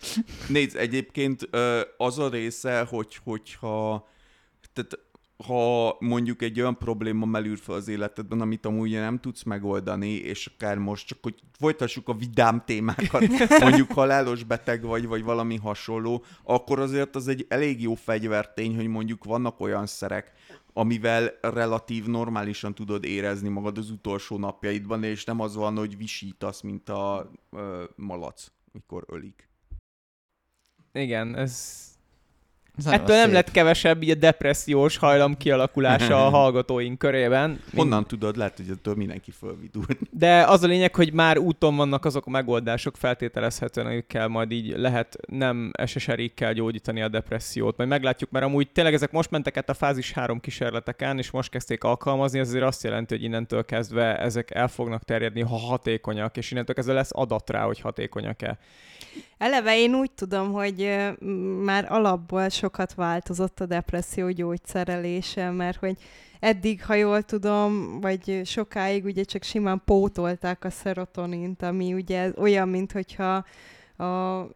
Nézd, 0.48 0.76
egyébként 0.76 1.48
az 1.96 2.18
a 2.18 2.28
része, 2.28 2.80
hogy, 2.88 3.18
hogyha 3.24 4.08
tehát 4.72 4.98
ha 5.46 5.96
mondjuk 6.00 6.42
egy 6.42 6.60
olyan 6.60 6.78
probléma 6.78 7.26
melül 7.26 7.56
fel 7.56 7.74
az 7.74 7.88
életedben, 7.88 8.40
amit 8.40 8.66
amúgy 8.66 8.90
nem 8.90 9.18
tudsz 9.18 9.42
megoldani, 9.42 10.10
és 10.10 10.46
akár 10.46 10.78
most 10.78 11.06
csak, 11.06 11.18
hogy 11.22 11.34
folytassuk 11.58 12.08
a 12.08 12.14
vidám 12.14 12.62
témákat, 12.64 13.26
mondjuk 13.60 13.92
halálos 13.92 14.44
beteg 14.44 14.82
vagy, 14.82 15.06
vagy 15.06 15.22
valami 15.22 15.56
hasonló, 15.56 16.24
akkor 16.44 16.78
azért 16.78 17.16
az 17.16 17.28
egy 17.28 17.46
elég 17.48 17.82
jó 17.82 17.94
fegyvertény, 17.94 18.76
hogy 18.76 18.86
mondjuk 18.86 19.24
vannak 19.24 19.60
olyan 19.60 19.86
szerek, 19.86 20.32
amivel 20.72 21.30
relatív 21.40 22.06
normálisan 22.06 22.74
tudod 22.74 23.04
érezni 23.04 23.48
magad 23.48 23.78
az 23.78 23.90
utolsó 23.90 24.38
napjaidban, 24.38 25.04
és 25.04 25.24
nem 25.24 25.40
az 25.40 25.54
van, 25.54 25.76
hogy 25.76 25.96
visítasz, 25.96 26.60
mint 26.60 26.88
a 26.88 27.30
ö, 27.50 27.84
malac, 27.96 28.46
mikor 28.72 29.04
ölik. 29.08 29.48
Igen, 30.92 31.36
ez... 31.36 31.84
Ez 32.78 32.86
Ettől 32.86 33.16
nem 33.16 33.24
szép. 33.24 33.34
lett 33.34 33.50
kevesebb 33.50 34.02
így 34.02 34.10
a 34.10 34.14
depressziós 34.14 34.96
hajlam 34.96 35.36
kialakulása 35.36 36.26
a 36.26 36.30
hallgatóink 36.38 36.98
körében. 36.98 37.48
Mint- 37.50 37.62
Honnan 37.74 38.06
tudod? 38.06 38.36
Lehet, 38.36 38.56
hogy 38.56 38.66
ettől 38.70 38.94
mindenki 38.94 39.30
fölvidult. 39.30 39.96
De 40.10 40.42
az 40.42 40.62
a 40.62 40.66
lényeg, 40.66 40.94
hogy 40.94 41.12
már 41.12 41.38
úton 41.38 41.76
vannak 41.76 42.04
azok 42.04 42.26
a 42.26 42.30
megoldások 42.30 42.96
feltételezhetően, 42.96 43.86
amikkel 43.86 44.28
majd 44.28 44.50
így 44.50 44.74
lehet 44.76 45.16
nem 45.26 45.72
SSRI-kkel 45.86 46.52
gyógyítani 46.52 47.02
a 47.02 47.08
depressziót. 47.08 47.76
Majd 47.76 47.88
meglátjuk, 47.88 48.30
mert 48.30 48.44
amúgy 48.44 48.68
tényleg 48.72 48.94
ezek 48.94 49.10
most 49.12 49.30
mentek 49.30 49.56
át 49.56 49.68
a 49.70 49.74
fázis 49.74 50.12
3 50.12 50.40
kísérleteken, 50.40 51.18
és 51.18 51.30
most 51.30 51.50
kezdték 51.50 51.84
alkalmazni, 51.84 52.38
ez 52.38 52.48
azért 52.48 52.64
azt 52.64 52.82
jelenti, 52.82 53.14
hogy 53.14 53.24
innentől 53.24 53.64
kezdve 53.64 54.18
ezek 54.18 54.50
el 54.54 54.68
fognak 54.68 55.04
terjedni, 55.04 55.40
ha 55.40 55.56
hatékonyak, 55.56 56.36
és 56.36 56.50
innentől 56.50 56.74
kezdve 56.74 56.94
lesz 56.94 57.10
adat 57.12 57.50
rá, 57.50 57.64
hogy 57.64 57.80
hatékonyak-e. 57.80 58.58
Eleve 59.40 59.78
én 59.78 59.94
úgy 59.94 60.10
tudom, 60.10 60.52
hogy 60.52 60.98
már 61.64 61.92
alapból 61.92 62.48
sokat 62.48 62.94
változott 62.94 63.60
a 63.60 63.66
depresszió 63.66 64.30
gyógyszerelése, 64.30 65.50
mert 65.50 65.78
hogy 65.78 65.96
eddig, 66.40 66.84
ha 66.84 66.94
jól 66.94 67.22
tudom, 67.22 68.00
vagy 68.00 68.40
sokáig 68.44 69.04
ugye 69.04 69.22
csak 69.22 69.42
simán 69.42 69.82
pótolták 69.84 70.64
a 70.64 70.70
szerotonint, 70.70 71.62
ami 71.62 71.92
ugye 71.92 72.30
olyan, 72.36 72.68
mint 72.68 72.92
hogyha 72.92 73.44
a 74.06 74.46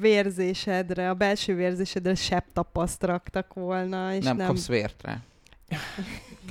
vérzésedre, 0.00 1.10
a 1.10 1.14
belső 1.14 1.54
vérzésedre 1.54 2.14
septapaszt 2.14 3.02
raktak 3.02 3.54
volna, 3.54 4.14
és 4.14 4.24
nem, 4.24 4.36
nem, 4.36 4.46
kapsz 4.46 4.68
vért 4.68 5.02
rá. 5.02 5.18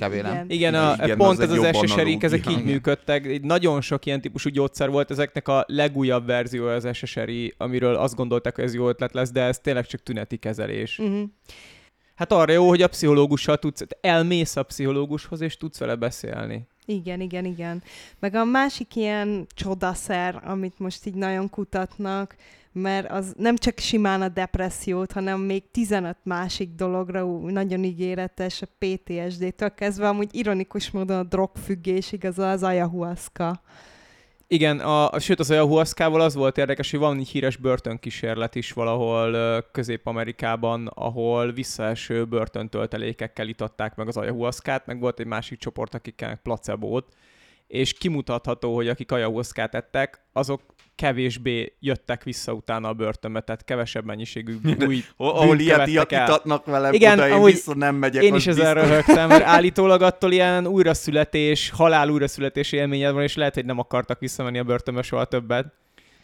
Kb. 0.00 0.12
Igen, 0.48 0.74
a, 0.74 0.94
Igen, 1.02 1.16
pont 1.16 1.38
az 1.38 1.50
ez 1.50 1.62
egy 1.62 1.76
az 1.76 1.90
SSRI-k, 1.90 2.22
ezek 2.22 2.50
így 2.50 2.64
működtek. 2.64 3.26
Így 3.26 3.42
Nagyon 3.42 3.80
sok 3.80 4.06
ilyen 4.06 4.20
típusú 4.20 4.50
gyógyszer 4.50 4.90
volt, 4.90 5.10
ezeknek 5.10 5.48
a 5.48 5.64
legújabb 5.66 6.26
verzió 6.26 6.66
az 6.66 6.88
SSRI, 6.92 7.54
amiről 7.56 7.94
azt 7.94 8.14
gondolták, 8.14 8.54
hogy 8.54 8.64
ez 8.64 8.74
jó 8.74 8.88
ötlet 8.88 9.12
lesz, 9.12 9.30
de 9.30 9.42
ez 9.42 9.58
tényleg 9.58 9.86
csak 9.86 10.02
tüneti 10.02 10.36
kezelés. 10.36 10.98
Uh-huh. 10.98 11.22
Hát 12.14 12.32
arra 12.32 12.52
jó, 12.52 12.68
hogy 12.68 12.82
a 12.82 12.88
pszichológussal 12.88 13.56
tudsz, 13.56 13.82
elmész 14.00 14.56
a 14.56 14.62
pszichológushoz, 14.62 15.40
és 15.40 15.56
tudsz 15.56 15.78
vele 15.78 15.94
beszélni. 15.94 16.66
Igen, 16.84 17.20
igen, 17.20 17.44
igen. 17.44 17.82
Meg 18.18 18.34
a 18.34 18.44
másik 18.44 18.96
ilyen 18.96 19.46
csodaszer, 19.54 20.40
amit 20.44 20.78
most 20.78 21.06
így 21.06 21.14
nagyon 21.14 21.50
kutatnak, 21.50 22.36
mert 22.72 23.10
az 23.10 23.34
nem 23.36 23.56
csak 23.56 23.78
simán 23.78 24.22
a 24.22 24.28
depressziót, 24.28 25.12
hanem 25.12 25.40
még 25.40 25.70
15 25.70 26.16
másik 26.22 26.74
dologra 26.74 27.24
ú, 27.24 27.48
nagyon 27.48 27.84
ígéretes, 27.84 28.62
a 28.62 28.66
PTSD-től 28.78 29.74
kezdve, 29.74 30.08
amúgy 30.08 30.34
ironikus 30.34 30.90
módon 30.90 31.18
a 31.18 31.22
drogfüggésig 31.22 32.24
az 32.24 32.38
az 32.38 32.62
ayahuasca. 32.62 33.62
Igen, 34.52 34.80
a, 34.80 35.18
sőt 35.18 35.40
az 35.40 35.50
ayahuasca-val 35.50 36.20
az 36.20 36.34
volt 36.34 36.58
érdekes, 36.58 36.90
hogy 36.90 37.00
van 37.00 37.18
egy 37.18 37.28
híres 37.28 37.56
börtönkísérlet 37.56 38.54
is 38.54 38.72
valahol 38.72 39.62
Közép-Amerikában, 39.72 40.86
ahol 40.86 41.52
visszaeső 41.52 42.24
börtöntöltelékekkel 42.24 43.48
itatták 43.48 43.96
meg 43.96 44.08
az 44.08 44.16
ayahuascát, 44.16 44.86
meg 44.86 45.00
volt 45.00 45.20
egy 45.20 45.26
másik 45.26 45.58
csoport, 45.58 45.94
akikkel 45.94 46.36
placebót, 46.36 47.14
és 47.66 47.92
kimutatható, 47.92 48.74
hogy 48.74 48.88
akik 48.88 49.12
ayahuascát 49.12 49.74
ettek, 49.74 50.24
azok 50.32 50.62
kevésbé 51.00 51.76
jöttek 51.80 52.22
vissza 52.22 52.52
utána 52.52 52.88
a 52.88 52.92
börtönbe, 52.92 53.40
tehát 53.40 53.64
kevesebb 53.64 54.04
mennyiségű 54.04 54.56
új 54.88 55.04
Ahol 55.16 55.58
ilyet 55.58 55.86
itatnak 55.86 56.64
velem, 56.64 56.92
Igen, 56.92 57.18
oda 57.18 57.28
én 57.28 57.42
vissza 57.42 57.74
nem 57.74 57.94
megyek. 57.94 58.22
Én 58.22 58.34
is 58.34 58.44
biztos. 58.44 58.72
röhögtem, 58.72 59.28
mert 59.28 59.44
állítólag 59.56 60.02
attól 60.02 60.32
ilyen 60.32 60.66
újraszületés, 60.66 61.70
halál 61.70 62.08
újraszületés 62.08 62.72
élményed 62.72 63.12
van, 63.12 63.22
és 63.22 63.36
lehet, 63.36 63.54
hogy 63.54 63.64
nem 63.64 63.78
akartak 63.78 64.18
visszamenni 64.18 64.58
a 64.58 64.64
börtönbe 64.64 65.02
soha 65.02 65.24
többet. 65.24 65.66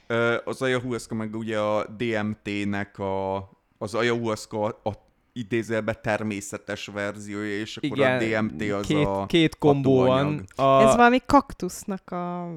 Ö, 0.06 0.36
Az 0.44 0.62
ayahuasca 0.62 1.14
meg 1.14 1.34
ugye 1.34 1.58
a 1.58 1.86
DMT-nek 1.98 2.98
a, 2.98 3.36
az 3.78 3.94
ayahuasca 3.94 4.64
a 4.64 5.05
idézelbe 5.36 5.92
természetes 5.92 6.86
verziója, 6.86 7.58
és 7.58 7.76
akkor 7.76 7.98
Igen, 7.98 8.16
a 8.16 8.40
DMT 8.40 8.70
az 8.70 8.86
két, 8.86 9.06
a 9.06 9.26
két 9.26 9.58
kombó 9.58 10.04
van. 10.04 10.44
A, 10.54 10.82
Ez 10.82 10.96
valami 10.96 11.18
kaktusznak 11.26 12.10
a 12.10 12.52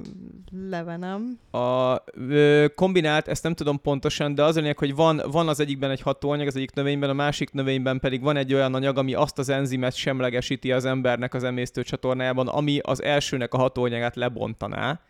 leve, 0.70 0.98
nem? 0.98 1.40
a 1.52 1.98
ö, 2.14 2.66
kombinált, 2.76 3.28
ezt 3.28 3.44
nem 3.44 3.54
tudom 3.54 3.82
pontosan, 3.82 4.36
de 4.36 4.44
az 4.44 4.56
a 4.56 4.60
lényeg, 4.60 4.78
hogy 4.78 4.96
van, 4.96 5.22
van 5.32 5.48
az 5.48 5.60
egyikben 5.60 5.92
egy 5.92 6.02
hatóanyag, 6.02 6.48
az 6.48 6.56
egyik 6.56 6.74
növényben, 6.74 7.10
a 7.10 7.14
másik 7.14 7.52
növényben 7.52 8.00
pedig 8.00 8.22
van 8.22 8.38
egy 8.38 8.54
olyan 8.54 8.76
anyag, 8.76 8.98
ami 8.98 9.14
azt 9.14 9.38
az 9.38 9.50
enzimet 9.50 9.96
semlegesíti 9.96 10.72
az 10.72 10.86
embernek 10.86 11.34
az 11.34 11.44
emésztő 11.44 11.84
csatornájában, 11.84 12.48
ami 12.48 12.80
az 12.82 13.04
elsőnek 13.04 13.54
a 13.54 13.58
hatóanyagát 13.58 14.16
lebontaná. 14.16 15.02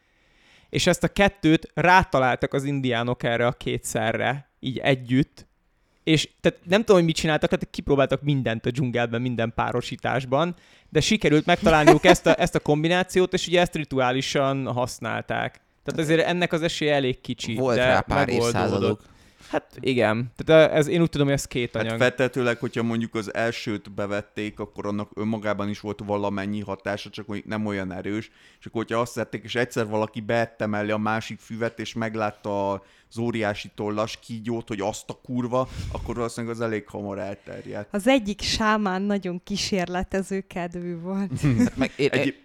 És 0.70 0.88
ezt 0.88 1.03
a 1.03 1.07
kettőt 1.07 1.72
rátaláltak 1.74 2.53
az 2.53 2.63
indiánok 2.63 3.24
erre 3.24 3.47
a 3.47 3.51
kétszerre, 3.51 4.49
így 4.59 4.78
együtt, 4.78 5.49
és 6.10 6.30
tehát 6.41 6.60
nem 6.64 6.80
tudom, 6.80 6.95
hogy 6.95 7.05
mit 7.05 7.16
csináltak, 7.16 7.49
tehát 7.49 7.68
kipróbáltak 7.72 8.22
mindent 8.22 8.66
a 8.66 8.70
dzsungelben, 8.72 9.22
minden 9.22 9.51
párosításban, 9.55 10.55
de 10.89 10.99
sikerült 10.99 11.45
megtalálniuk 11.45 12.05
ezt 12.05 12.26
a, 12.26 12.41
ezt 12.41 12.55
a 12.55 12.60
kombinációt, 12.60 13.34
és 13.34 13.47
ugye 13.47 13.62
ezt 13.62 13.76
rituálisan 13.76 14.66
használták. 14.74 15.62
Tehát 15.84 15.99
azért 15.99 16.28
ennek 16.28 16.53
az 16.53 16.62
esélye 16.62 16.93
elég 16.93 17.22
kicsi, 17.22 17.55
Volt 17.55 17.76
de 17.76 17.86
rá 17.86 17.99
pár 17.99 18.30
évszázadok. 18.30 19.01
Hát 19.48 19.78
igen. 19.80 20.32
Tehát 20.36 20.72
ez, 20.72 20.88
én 20.88 21.02
úgy 21.02 21.10
tudom, 21.10 21.28
hogy 21.28 21.36
ez 21.36 21.46
két 21.46 21.76
anyag. 21.76 21.90
Hát 21.90 22.00
feltetőleg, 22.00 22.58
hogyha 22.58 22.84
mondjuk 22.84 23.16
az 23.16 23.34
elsőt 23.34 23.92
bevették, 23.92 24.60
akkor 24.60 24.86
annak 24.88 25.12
önmagában 25.16 25.70
is 25.70 25.80
volt 25.80 26.02
valamennyi 26.06 26.60
hatása, 26.60 27.10
csak 27.10 27.28
mondjuk 27.28 27.50
nem 27.50 27.66
olyan 27.66 27.92
erős. 27.92 28.32
És 28.60 28.66
akkor, 28.66 28.82
hogyha 28.82 29.02
azt 29.02 29.14
tették, 29.14 29.44
és 29.44 29.56
egyszer 29.56 29.88
valaki 29.88 30.22
beette 30.22 30.66
mellé 30.66 30.92
a 30.92 30.98
másik 30.98 31.40
füvet, 31.40 31.80
és 31.80 31.94
meglátta 31.94 32.72
az 33.10 33.18
óriási 33.18 33.72
tollas 33.76 34.20
kígyót, 34.20 34.68
hogy 34.68 34.82
azt 34.82 35.10
a 35.10 35.20
kurva, 35.24 35.68
akkor 35.92 36.16
valószínűleg 36.16 36.56
az 36.56 36.62
elég 36.62 36.88
hamar 36.88 37.20
elterjedt. 37.20 37.94
Az 37.94 38.08
egyik 38.08 38.42
sámán 38.42 39.02
nagyon 39.02 39.42
kísérletező 39.44 40.42
kedvű 40.48 41.00
volt. 41.00 41.32
Hát 41.60 41.78
meg 41.78 41.92
én, 41.96 42.10
Egy- 42.10 42.36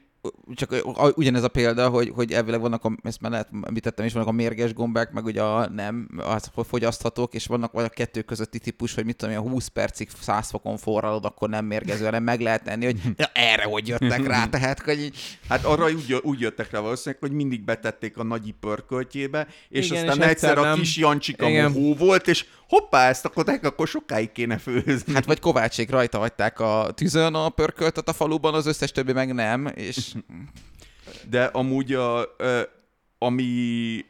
csak 0.54 0.74
ugyanez 1.16 1.42
a 1.42 1.48
példa, 1.48 1.88
hogy, 1.88 2.12
hogy 2.14 2.32
elvileg 2.32 2.60
vannak, 2.60 2.84
a, 2.84 2.96
ezt 3.02 3.20
már 3.20 3.30
lehet, 3.30 3.48
említettem 3.62 4.06
is, 4.06 4.12
vannak 4.12 4.28
a 4.28 4.32
mérges 4.32 4.72
gombák, 4.74 5.12
meg 5.12 5.24
ugye 5.24 5.42
a 5.42 5.68
nem, 5.68 6.08
az, 6.16 6.50
hogy 6.54 6.66
fogyaszthatók, 6.66 7.34
és 7.34 7.46
vannak 7.46 7.72
vagy 7.72 7.84
a 7.84 7.88
kettő 7.88 8.22
közötti 8.22 8.58
típus, 8.58 8.94
hogy 8.94 9.04
mit 9.04 9.16
tudom, 9.16 9.34
én, 9.34 9.40
20 9.40 9.66
percig 9.66 10.08
100 10.20 10.50
fokon 10.50 10.76
forralod, 10.76 11.24
akkor 11.24 11.48
nem 11.48 11.64
mérgező, 11.64 12.04
hanem 12.04 12.22
meg 12.22 12.40
lehet 12.40 12.64
tenni, 12.64 12.84
hogy 12.84 13.00
ja, 13.16 13.26
erre 13.32 13.64
hogy 13.64 13.88
jöttek 13.88 14.26
rá, 14.26 14.46
tehát 14.54 14.80
hogy 14.80 15.00
így, 15.00 15.38
Hát 15.48 15.64
arra 15.64 15.84
úgy, 15.84 16.20
úgy 16.22 16.40
jöttek 16.40 16.70
rá 16.70 16.80
valószínűleg, 16.80 17.20
hogy 17.20 17.32
mindig 17.32 17.64
betették 17.64 18.18
a 18.18 18.22
nagy 18.22 18.54
pörköltjébe, 18.60 19.46
és 19.68 19.90
Igen, 19.90 20.08
aztán 20.08 20.22
és 20.22 20.30
egyszer, 20.30 20.50
egyszer 20.50 20.58
a 20.58 20.68
nem. 20.68 20.78
kis 20.78 20.96
Jancsika 20.96 21.48
mohó 21.48 21.94
volt, 21.94 22.28
és 22.28 22.46
hoppá, 22.68 23.08
ezt 23.08 23.24
akkor, 23.24 23.60
akkor 23.62 23.88
sokáig 23.88 24.32
kéne 24.32 24.58
főzni. 24.58 25.14
hát 25.14 25.24
vagy 25.24 25.40
Kovácsék 25.40 25.90
rajta 25.90 26.18
hagyták 26.18 26.60
a 26.60 26.90
tűzön 26.94 27.34
a 27.34 27.48
pörköltet 27.48 28.08
a 28.08 28.12
faluban, 28.12 28.54
az 28.54 28.66
összes 28.66 28.92
többi 28.92 29.12
meg 29.12 29.34
nem, 29.34 29.72
és 29.74 30.13
De 31.28 31.44
amúgy 31.44 31.92
a, 31.92 32.26
ami 33.18 33.44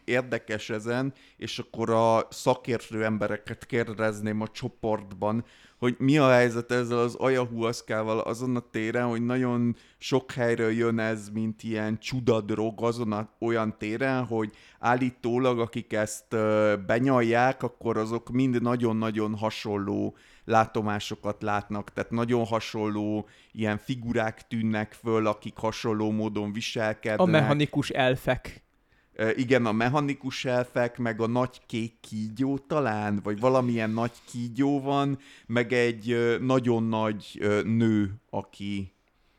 érdekes 0.05 0.71
ezen, 0.71 1.13
és 1.37 1.59
akkor 1.59 1.91
a 1.91 2.27
szakértő 2.31 3.05
embereket 3.05 3.67
kérdezném 3.67 4.41
a 4.41 4.49
csoportban, 4.49 5.45
hogy 5.79 5.95
mi 5.99 6.19
a 6.19 6.31
helyzet 6.31 6.73
ezzel 6.73 6.99
az 6.99 7.15
ajahuaszkával 7.15 8.19
azon 8.19 8.57
a 8.57 8.71
téren, 8.71 9.07
hogy 9.07 9.25
nagyon 9.25 9.77
sok 9.99 10.31
helyről 10.31 10.71
jön 10.71 10.99
ez, 10.99 11.29
mint 11.29 11.63
ilyen 11.63 11.99
csudadrog 11.99 12.83
azon 12.83 13.13
a, 13.13 13.29
olyan 13.39 13.79
téren, 13.79 14.25
hogy 14.25 14.51
állítólag 14.79 15.59
akik 15.59 15.93
ezt 15.93 16.37
benyalják, 16.87 17.63
akkor 17.63 17.97
azok 17.97 18.31
mind 18.31 18.63
nagyon-nagyon 18.63 19.35
hasonló 19.35 20.17
látomásokat 20.45 21.43
látnak, 21.43 21.93
tehát 21.93 22.11
nagyon 22.11 22.45
hasonló 22.45 23.29
ilyen 23.53 23.79
figurák 23.79 24.47
tűnnek 24.47 24.93
föl, 24.93 25.27
akik 25.27 25.57
hasonló 25.57 26.11
módon 26.11 26.53
viselkednek. 26.53 27.21
A 27.21 27.25
mechanikus 27.31 27.91
elfek. 27.91 28.63
Igen, 29.37 29.67
a 29.67 29.73
mechanikus 29.73 30.45
elfek, 30.45 30.99
meg 30.99 31.21
a 31.21 31.27
nagy 31.27 31.61
kék 31.67 32.01
kígyó 32.01 32.59
talán, 32.59 33.21
vagy 33.23 33.41
valamilyen 33.41 33.91
nagy 33.91 34.13
kígyó 34.31 34.81
van, 34.81 35.19
meg 35.47 35.73
egy 35.73 36.37
nagyon 36.41 36.83
nagy 36.83 37.39
nő, 37.65 38.15
aki, 38.31 38.93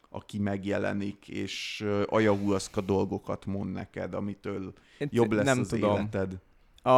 aki 0.09 0.39
megjelenik, 0.39 1.27
és 1.27 1.85
ajahuaszka 2.05 2.81
dolgokat 2.81 3.45
mond 3.45 3.71
neked, 3.71 4.13
amitől 4.13 4.73
Én 4.97 5.07
jobb 5.11 5.31
lesz 5.31 5.45
nem 5.45 5.59
az 5.59 5.67
tudom. 5.67 5.93
életed. 5.95 6.39
A, 6.85 6.91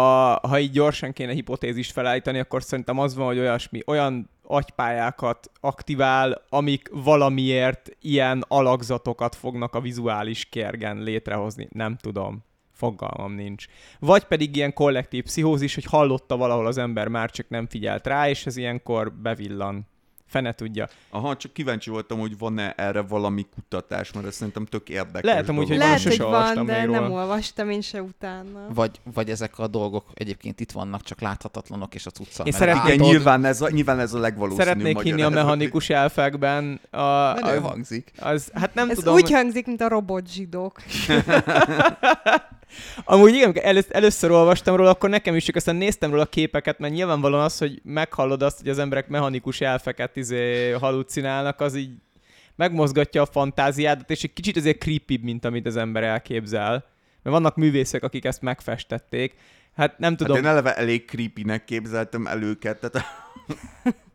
ha 0.48 0.60
így 0.60 0.72
gyorsan 0.72 1.14
kéne 1.14 1.32
hipotézist 1.32 1.92
felállítani, 1.92 2.40
akkor 2.40 2.64
szerintem 2.64 3.00
az 3.00 3.16
van, 3.16 3.26
hogy 3.26 3.40
olyasmi, 3.40 3.82
olyan 3.86 4.30
agypályákat 4.44 5.52
aktivál, 5.60 6.42
amik 6.50 6.90
valamiért 6.92 7.90
ilyen 8.02 8.44
alakzatokat 8.48 9.36
fognak 9.36 9.76
a 9.76 9.82
vizuális 9.82 10.46
kérgen 10.46 10.98
létrehozni. 10.98 11.68
Nem 11.72 11.96
tudom. 11.96 12.44
Fogalmam 12.72 13.34
nincs. 13.34 13.66
Vagy 14.00 14.24
pedig 14.24 14.56
ilyen 14.56 14.74
kollektív 14.74 15.24
pszichózis, 15.24 15.76
hogy 15.76 15.86
hallotta 15.86 16.38
valahol 16.38 16.66
az 16.66 16.78
ember, 16.78 17.08
már 17.08 17.32
csak 17.32 17.50
nem 17.50 17.68
figyelt 17.68 18.08
rá, 18.08 18.30
és 18.30 18.46
ez 18.46 18.58
ilyenkor 18.58 19.14
bevillan. 19.14 19.88
Fene 20.28 20.52
tudja. 20.52 20.88
Aha, 21.10 21.36
csak 21.36 21.54
kíváncsi 21.54 21.90
voltam, 21.90 22.20
hogy 22.20 22.38
van-e 22.38 22.74
erre 22.78 23.02
valami 23.02 23.46
kutatás, 23.56 24.12
mert 24.12 24.26
ez 24.28 24.36
szerintem 24.36 24.66
tök 24.66 24.90
érdekes. 24.90 25.24
Lehet 25.32 25.50
amúgy, 25.50 25.68
hogy 25.68 25.78
Lehet, 25.78 26.04
hogy 26.04 26.18
van, 26.18 26.66
de 26.66 26.80
még 26.80 26.90
nem 26.90 27.04
róla. 27.04 27.22
olvastam 27.22 27.70
én 27.70 27.82
se 27.82 28.02
utána. 28.02 28.68
vagy, 28.74 29.00
vagy 29.14 29.30
ezek 29.30 29.60
a 29.60 29.68
dolgok 29.68 30.06
egyébként 30.14 30.60
itt 30.60 30.72
vannak, 30.72 31.02
csak 31.04 31.22
láthatatlanok, 31.22 31.96
és 31.96 32.06
a 32.06 32.10
cucca. 32.10 32.44
Én 32.44 32.52
szeretnék- 32.52 32.94
Igen, 32.96 33.08
nyilván 33.08 33.46
ez, 33.46 33.62
a, 33.62 33.70
nyilván 33.70 34.00
ez 34.00 34.14
a 34.14 34.20
legvalószínűbb 34.20 34.68
Szeretnék 34.68 35.00
hinni 35.02 35.22
a 35.22 35.30
mechanikus 35.30 35.90
elfekben. 35.90 36.80
A, 36.92 36.98
a, 37.00 37.62
hangzik. 37.62 38.12
az, 38.20 38.50
hát 38.54 38.74
nem 38.74 38.90
Ez 38.90 38.98
tudom. 38.98 39.14
úgy 39.14 39.32
hangzik, 39.32 39.66
mint 39.66 39.82
a 39.82 39.88
robot 39.88 40.32
zsidók. 40.32 40.82
Amúgy 43.04 43.34
igen, 43.34 43.44
amikor 43.44 43.66
elősz, 43.66 43.88
először 43.90 44.32
olvastam 44.32 44.76
róla, 44.76 44.90
akkor 44.90 45.10
nekem 45.10 45.36
is 45.36 45.44
csak 45.44 45.56
aztán 45.56 45.76
néztem 45.76 46.10
róla 46.10 46.22
a 46.22 46.26
képeket, 46.26 46.80
mert 46.80 46.94
nyilvánvalóan 46.94 47.44
az, 47.44 47.58
hogy 47.58 47.82
meghallod 47.84 48.42
azt, 48.42 48.60
hogy 48.60 48.70
az 48.70 48.80
emberek 48.80 49.08
mechanikus 49.08 49.62
elfeket 49.62 50.16
izé 50.16 50.72
halucinálnak, 50.72 51.62
az 51.62 51.76
így 51.76 51.92
megmozgatja 52.56 53.22
a 53.22 53.26
fantáziádat, 53.26 54.10
és 54.10 54.24
egy 54.24 54.34
kicsit 54.34 54.58
azért 54.58 54.78
creepy, 54.78 55.20
mint 55.24 55.46
amit 55.46 55.66
az 55.66 55.76
ember 55.76 56.04
elképzel. 56.04 56.72
Mert 57.24 57.36
vannak 57.36 57.56
művészek, 57.56 58.04
akik 58.04 58.26
ezt 58.26 58.42
megfestették. 58.42 59.36
Hát 59.76 59.98
nem 59.98 60.16
tudom, 60.16 60.36
Hát 60.36 60.46
én 60.46 60.50
eleve 60.50 60.76
elég 60.76 61.06
creepy-nek 61.06 61.66
képzeltem 61.66 62.28
el 62.28 62.42
őket, 62.42 62.80
tehát 62.80 63.08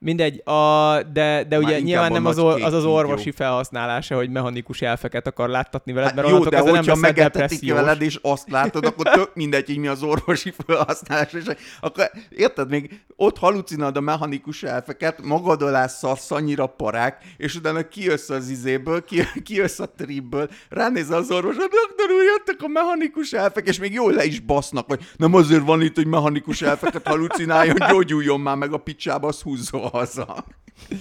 mindegy, 0.00 0.48
a, 0.48 1.02
de, 1.12 1.44
de 1.44 1.58
ugye 1.58 1.80
nyilván 1.80 2.12
nem 2.12 2.26
az, 2.26 2.38
or, 2.38 2.62
az 2.62 2.72
az 2.72 2.84
orvosi 2.84 3.30
felhasználása, 3.30 4.16
hogy 4.16 4.30
mechanikus 4.30 4.82
elfeket 4.82 5.26
akar 5.26 5.48
láttatni 5.48 5.92
veled, 5.92 6.08
Hát 6.08 6.16
mert 6.16 6.28
jó, 6.28 6.34
onnantól 6.34 6.50
de 6.50 6.56
kezdve 6.56 6.72
nem 6.72 6.84
hogyha 6.84 7.00
leszel 7.00 7.22
megetetik 7.22 7.72
veled, 7.72 8.02
és 8.02 8.18
azt 8.22 8.50
látod, 8.50 8.84
akkor 8.84 9.08
tök 9.14 9.34
mindegy, 9.34 9.66
hogy 9.66 9.78
mi 9.78 9.86
az 9.86 10.02
orvosi 10.02 10.52
felhasználás. 10.66 11.32
És 11.32 11.44
akkor 11.80 12.10
érted, 12.28 12.68
még 12.70 13.00
ott 13.16 13.38
halucinálod 13.38 13.96
a 13.96 14.00
mechanikus 14.00 14.62
elfeket, 14.62 15.22
magad 15.22 15.62
alá 15.62 15.86
szarsz 15.86 16.30
annyira 16.30 16.66
parák, 16.66 17.24
és 17.36 17.54
utána 17.54 17.88
kijössz 17.88 18.28
az 18.28 18.48
izéből, 18.48 19.04
ki, 19.04 19.22
kijössz 19.44 19.78
a 19.78 19.92
tripből, 19.96 20.48
ránéz 20.68 21.10
az 21.10 21.30
orvos, 21.30 21.56
a 21.56 21.58
doktor 21.58 22.16
úr, 22.16 22.22
jöttek 22.22 22.62
a 22.62 22.68
mechanikus 22.68 23.32
elfek, 23.32 23.68
és 23.68 23.78
még 23.78 23.92
jól 23.92 24.12
le 24.12 24.24
is 24.24 24.40
basznak, 24.40 24.86
hogy 24.86 25.00
nem 25.16 25.34
azért 25.34 25.64
van 25.64 25.82
itt, 25.82 25.94
hogy 25.94 26.06
mechanikus 26.06 26.62
elfeket 26.62 27.06
halucináljon, 27.06 27.76
gyógyuljon 27.90 28.40
már 28.40 28.56
meg 28.56 28.72
a 28.72 28.78
picsába, 28.78 29.28
az 29.28 29.40
húzzon 29.40 29.89
haza. 29.92 30.44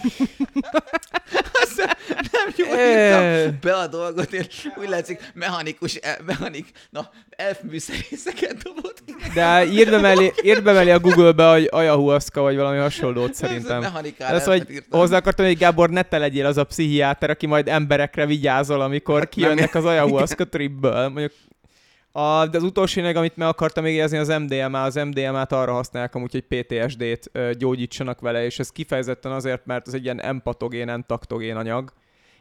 Nem 2.32 2.54
jó, 2.56 2.66
Eh. 2.66 3.38
írtam 3.38 3.58
be 3.62 3.74
a 3.74 3.88
dolgot, 3.88 4.34
én 4.34 4.46
úgy 4.78 4.90
látszik, 4.90 5.32
mechanikus, 5.34 5.96
el, 5.96 6.18
mechanik, 6.26 6.72
na, 6.90 7.10
elfműszerészeket 7.30 8.58
dobott 8.64 9.04
ki. 9.06 9.14
De 9.34 9.66
írd 9.66 9.90
be, 9.90 9.98
mellé, 9.98 10.32
írd 10.44 10.64
be 10.64 10.72
mellé 10.74 10.92
a 10.92 11.00
Google-be, 11.00 11.50
hogy 11.52 11.68
ajahuaszka, 11.72 12.42
vagy 12.42 12.56
valami 12.56 12.78
hasonlót 12.78 13.34
szerintem. 13.34 13.86
Ez, 14.18 14.46
hogy 14.46 14.84
hozzá 14.90 15.18
akartam, 15.18 15.46
hogy 15.46 15.58
Gábor, 15.58 15.90
ne 15.90 16.02
te 16.04 16.18
legyél 16.18 16.46
az 16.46 16.58
a 16.58 16.64
pszichiáter, 16.64 17.30
aki 17.30 17.46
majd 17.46 17.68
emberekre 17.68 18.26
vigyázol, 18.26 18.82
amikor 18.82 19.20
Hát 19.20 19.30
kijönnek 19.30 19.76
az 19.76 19.86
ajahuaszka 19.86 20.46
tripből. 20.46 21.02
Mondjuk 21.10 21.32
a, 22.12 22.48
de 22.48 22.58
az 22.58 22.64
utolsó 22.64 23.02
lényeg, 23.02 23.16
amit 23.16 23.38
meg 23.38 23.48
akartam 23.48 23.84
még 23.84 23.94
érezni, 23.94 24.18
az 24.18 24.28
MDMA. 24.28 24.84
Az 24.84 24.96
MDMA-t 24.96 25.52
arra 25.52 25.74
használják 25.74 26.16
amúgy, 26.16 26.32
hogy 26.32 26.42
PTSD-t 26.48 27.30
ö, 27.32 27.52
gyógyítsanak 27.54 28.22
vele, 28.22 28.46
és 28.46 28.60
ez 28.60 28.72
kifejezetten 28.72 29.32
azért, 29.32 29.66
mert 29.66 29.88
ez 29.88 29.94
egy 29.94 30.04
ilyen 30.04 30.22
empatogén, 30.22 30.90
entaktogén 30.90 31.56
anyag, 31.56 31.94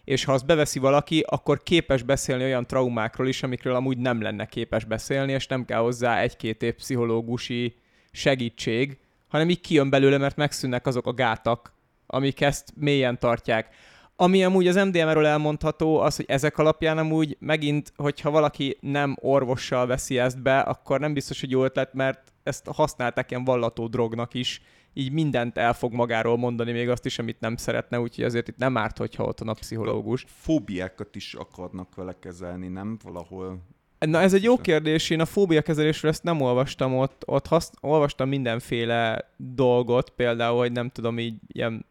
és 0.04 0.24
ha 0.24 0.32
azt 0.32 0.46
beveszi 0.46 0.78
valaki, 0.78 1.24
akkor 1.28 1.62
képes 1.62 2.02
beszélni 2.02 2.44
olyan 2.44 2.66
traumákról 2.66 3.28
is, 3.28 3.42
amikről 3.42 3.74
amúgy 3.74 3.98
nem 3.98 4.22
lenne 4.22 4.46
képes 4.46 4.84
beszélni, 4.84 5.32
és 5.32 5.46
nem 5.46 5.64
kell 5.64 5.80
hozzá 5.80 6.20
egy-két 6.20 6.62
év 6.62 6.74
pszichológusi 6.74 7.74
segítség, 8.10 8.98
hanem 9.28 9.50
így 9.50 9.60
kijön 9.60 9.90
belőle, 9.90 10.18
mert 10.18 10.36
megszűnnek 10.36 10.86
azok 10.86 11.06
a 11.06 11.12
gátak, 11.12 11.72
amik 12.06 12.40
ezt 12.40 12.72
mélyen 12.76 13.18
tartják. 13.18 13.74
Ami 14.20 14.44
amúgy 14.44 14.66
az 14.66 14.74
MDMA-ról 14.74 15.26
elmondható, 15.26 15.98
az, 15.98 16.16
hogy 16.16 16.24
ezek 16.28 16.58
alapján 16.58 16.98
amúgy 16.98 17.36
megint, 17.40 17.92
hogyha 17.96 18.30
valaki 18.30 18.76
nem 18.80 19.16
orvossal 19.20 19.86
veszi 19.86 20.18
ezt 20.18 20.42
be, 20.42 20.58
akkor 20.58 21.00
nem 21.00 21.12
biztos, 21.12 21.40
hogy 21.40 21.50
jó 21.50 21.64
ötlet, 21.64 21.94
mert 21.94 22.32
ezt 22.42 22.66
használták 22.66 23.30
ilyen 23.30 23.44
vallató 23.44 23.86
drognak 23.86 24.34
is, 24.34 24.62
így 24.94 25.12
mindent 25.12 25.58
el 25.58 25.72
fog 25.72 25.92
magáról 25.92 26.36
mondani, 26.36 26.72
még 26.72 26.88
azt 26.88 27.06
is, 27.06 27.18
amit 27.18 27.40
nem 27.40 27.56
szeretne, 27.56 28.00
úgyhogy 28.00 28.24
azért 28.24 28.48
itt 28.48 28.56
nem 28.56 28.76
árt, 28.76 28.98
hogyha 28.98 29.24
ott 29.24 29.40
a 29.40 29.54
pszichológus. 29.54 30.24
Fóbiákat 30.28 31.16
is 31.16 31.34
akarnak 31.34 31.94
vele 31.94 32.16
kezelni, 32.20 32.68
nem? 32.68 32.98
Valahol. 33.04 33.62
Na 33.98 34.20
ez 34.20 34.34
egy 34.34 34.42
jó 34.42 34.56
kérdés, 34.56 35.10
én 35.10 35.20
a 35.20 35.26
fóbia 35.26 35.62
kezelésről 35.62 36.10
ezt 36.10 36.22
nem 36.22 36.40
olvastam, 36.40 36.96
ott, 36.96 37.22
ott 37.26 37.46
hasz, 37.46 37.72
olvastam 37.80 38.28
mindenféle 38.28 39.30
dolgot, 39.36 40.10
például, 40.10 40.58
hogy 40.58 40.72
nem 40.72 40.88
tudom, 40.88 41.18
így 41.18 41.34
ilyen 41.46 41.86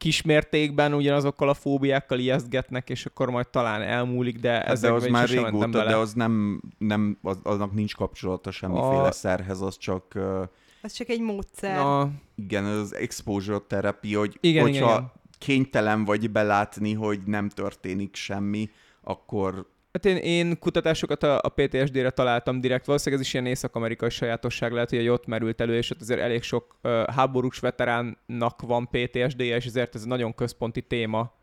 kismértékben 0.00 0.94
ugyanazokkal 0.94 1.48
a 1.48 1.54
fóbiákkal 1.54 2.18
ijesztgetnek, 2.18 2.90
és 2.90 3.06
akkor 3.06 3.30
majd 3.30 3.48
talán 3.48 3.82
elmúlik, 3.82 4.38
de 4.38 4.50
Hát 4.50 4.68
ez 4.68 4.80
de 4.80 4.92
az 4.92 5.06
már 5.06 5.28
régóta, 5.28 5.84
de 5.84 5.96
az 5.96 6.12
nem, 6.12 6.62
nem 6.78 7.18
az, 7.22 7.38
aznak 7.42 7.72
nincs 7.72 7.94
kapcsolata 7.94 8.50
semmiféle 8.50 9.02
A- 9.02 9.12
szerhez, 9.12 9.60
az 9.60 9.76
csak 9.78 10.04
uh, 10.14 10.42
Az 10.82 10.92
csak 10.92 11.08
egy 11.08 11.20
módszer. 11.20 11.76
Na, 11.76 12.10
igen, 12.34 12.64
az 12.64 12.94
exposure 12.94 13.58
therapy, 13.66 14.14
hogy 14.14 14.38
Igen, 14.40 14.62
hogyha 14.62 14.76
igen, 14.78 14.88
igen. 14.96 15.12
kénytelen 15.38 16.04
vagy 16.04 16.30
belátni, 16.30 16.92
hogy 16.92 17.20
nem 17.24 17.48
történik 17.48 18.16
semmi, 18.16 18.70
akkor 19.02 19.66
Hát 19.92 20.04
én, 20.04 20.16
én 20.16 20.58
kutatásokat 20.58 21.22
a, 21.22 21.40
a 21.42 21.48
PTSD-re 21.48 22.10
találtam 22.10 22.60
direkt, 22.60 22.86
valószínűleg 22.86 23.20
ez 23.20 23.26
is 23.26 23.34
ilyen 23.34 23.46
észak-amerikai 23.46 24.10
sajátosság 24.10 24.72
lehet, 24.72 24.90
hogy 24.90 25.08
ott 25.08 25.26
merült 25.26 25.60
elő, 25.60 25.76
és 25.76 25.90
ott 25.90 26.00
azért 26.00 26.20
elég 26.20 26.42
sok 26.42 26.76
uh, 26.82 27.06
háborús 27.06 27.58
veteránnak 27.58 28.60
van 28.60 28.88
PTSD-je, 28.90 29.56
és 29.56 29.66
ezért 29.66 29.94
ez 29.94 30.00
egy 30.00 30.08
nagyon 30.08 30.34
központi 30.34 30.82
téma. 30.82 31.38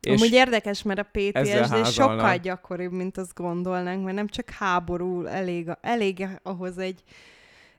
És 0.00 0.20
Amúgy 0.20 0.32
érdekes, 0.32 0.82
mert 0.82 0.98
a 0.98 1.08
PTSD 1.12 1.86
sokkal 1.86 2.36
gyakoribb, 2.36 2.92
mint 2.92 3.18
azt 3.18 3.34
gondolnánk, 3.34 4.04
mert 4.04 4.16
nem 4.16 4.28
csak 4.28 4.50
háború, 4.50 5.24
elég, 5.24 5.70
elég 5.80 6.26
ahhoz 6.42 6.78
egy 6.78 7.02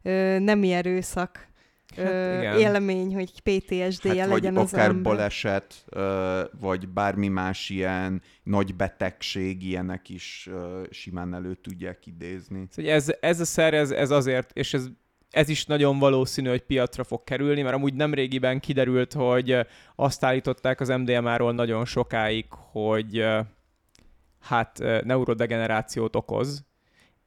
ö, 0.01 0.39
nemi 0.39 0.71
erőszak 0.71 1.47
Hát 1.95 2.57
élmény, 2.59 3.13
hogy 3.13 3.31
PTSD-je 3.41 4.19
hát 4.19 4.29
vagy 4.29 4.43
legyen 4.43 4.57
az 4.57 4.73
akár 4.73 4.89
ember. 4.89 5.01
baleset, 5.01 5.85
ö, 5.89 6.43
vagy 6.59 6.87
bármi 6.87 7.27
más 7.27 7.69
ilyen 7.69 8.21
nagy 8.43 8.75
betegség, 8.75 9.63
ilyenek 9.63 10.09
is 10.09 10.47
ö, 10.51 10.83
simán 10.89 11.33
elő 11.33 11.55
tudják 11.55 12.05
idézni. 12.05 12.67
Szóval 12.69 12.91
ez, 12.91 13.13
ez 13.19 13.39
a 13.39 13.45
szer, 13.45 13.73
ez, 13.73 13.91
ez 13.91 14.11
azért, 14.11 14.51
és 14.53 14.73
ez, 14.73 14.87
ez 15.29 15.49
is 15.49 15.65
nagyon 15.65 15.99
valószínű, 15.99 16.49
hogy 16.49 16.61
piacra 16.61 17.03
fog 17.03 17.23
kerülni, 17.23 17.61
mert 17.61 17.75
amúgy 17.75 17.93
nem 17.93 18.13
régiben 18.13 18.59
kiderült, 18.59 19.13
hogy 19.13 19.57
azt 19.95 20.23
állították 20.23 20.79
az 20.79 20.87
MDMA-ról 20.87 21.53
nagyon 21.53 21.85
sokáig, 21.85 22.45
hogy 22.49 23.25
hát 24.39 24.79
neurodegenerációt 25.03 26.15
okoz, 26.15 26.68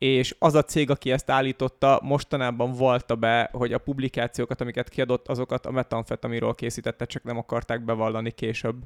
és 0.02 0.34
az 0.38 0.54
a 0.54 0.62
cég, 0.62 0.90
aki 0.90 1.10
ezt 1.10 1.30
állította, 1.30 2.00
mostanában 2.02 2.72
valta 2.72 3.14
be, 3.14 3.48
hogy 3.52 3.72
a 3.72 3.78
publikációkat, 3.78 4.60
amiket 4.60 4.88
kiadott, 4.88 5.28
azokat 5.28 5.66
a 5.66 5.70
metamfetaminról 5.70 6.54
készítette, 6.54 7.04
csak 7.04 7.22
nem 7.22 7.36
akarták 7.38 7.84
bevallani 7.84 8.30
később. 8.30 8.76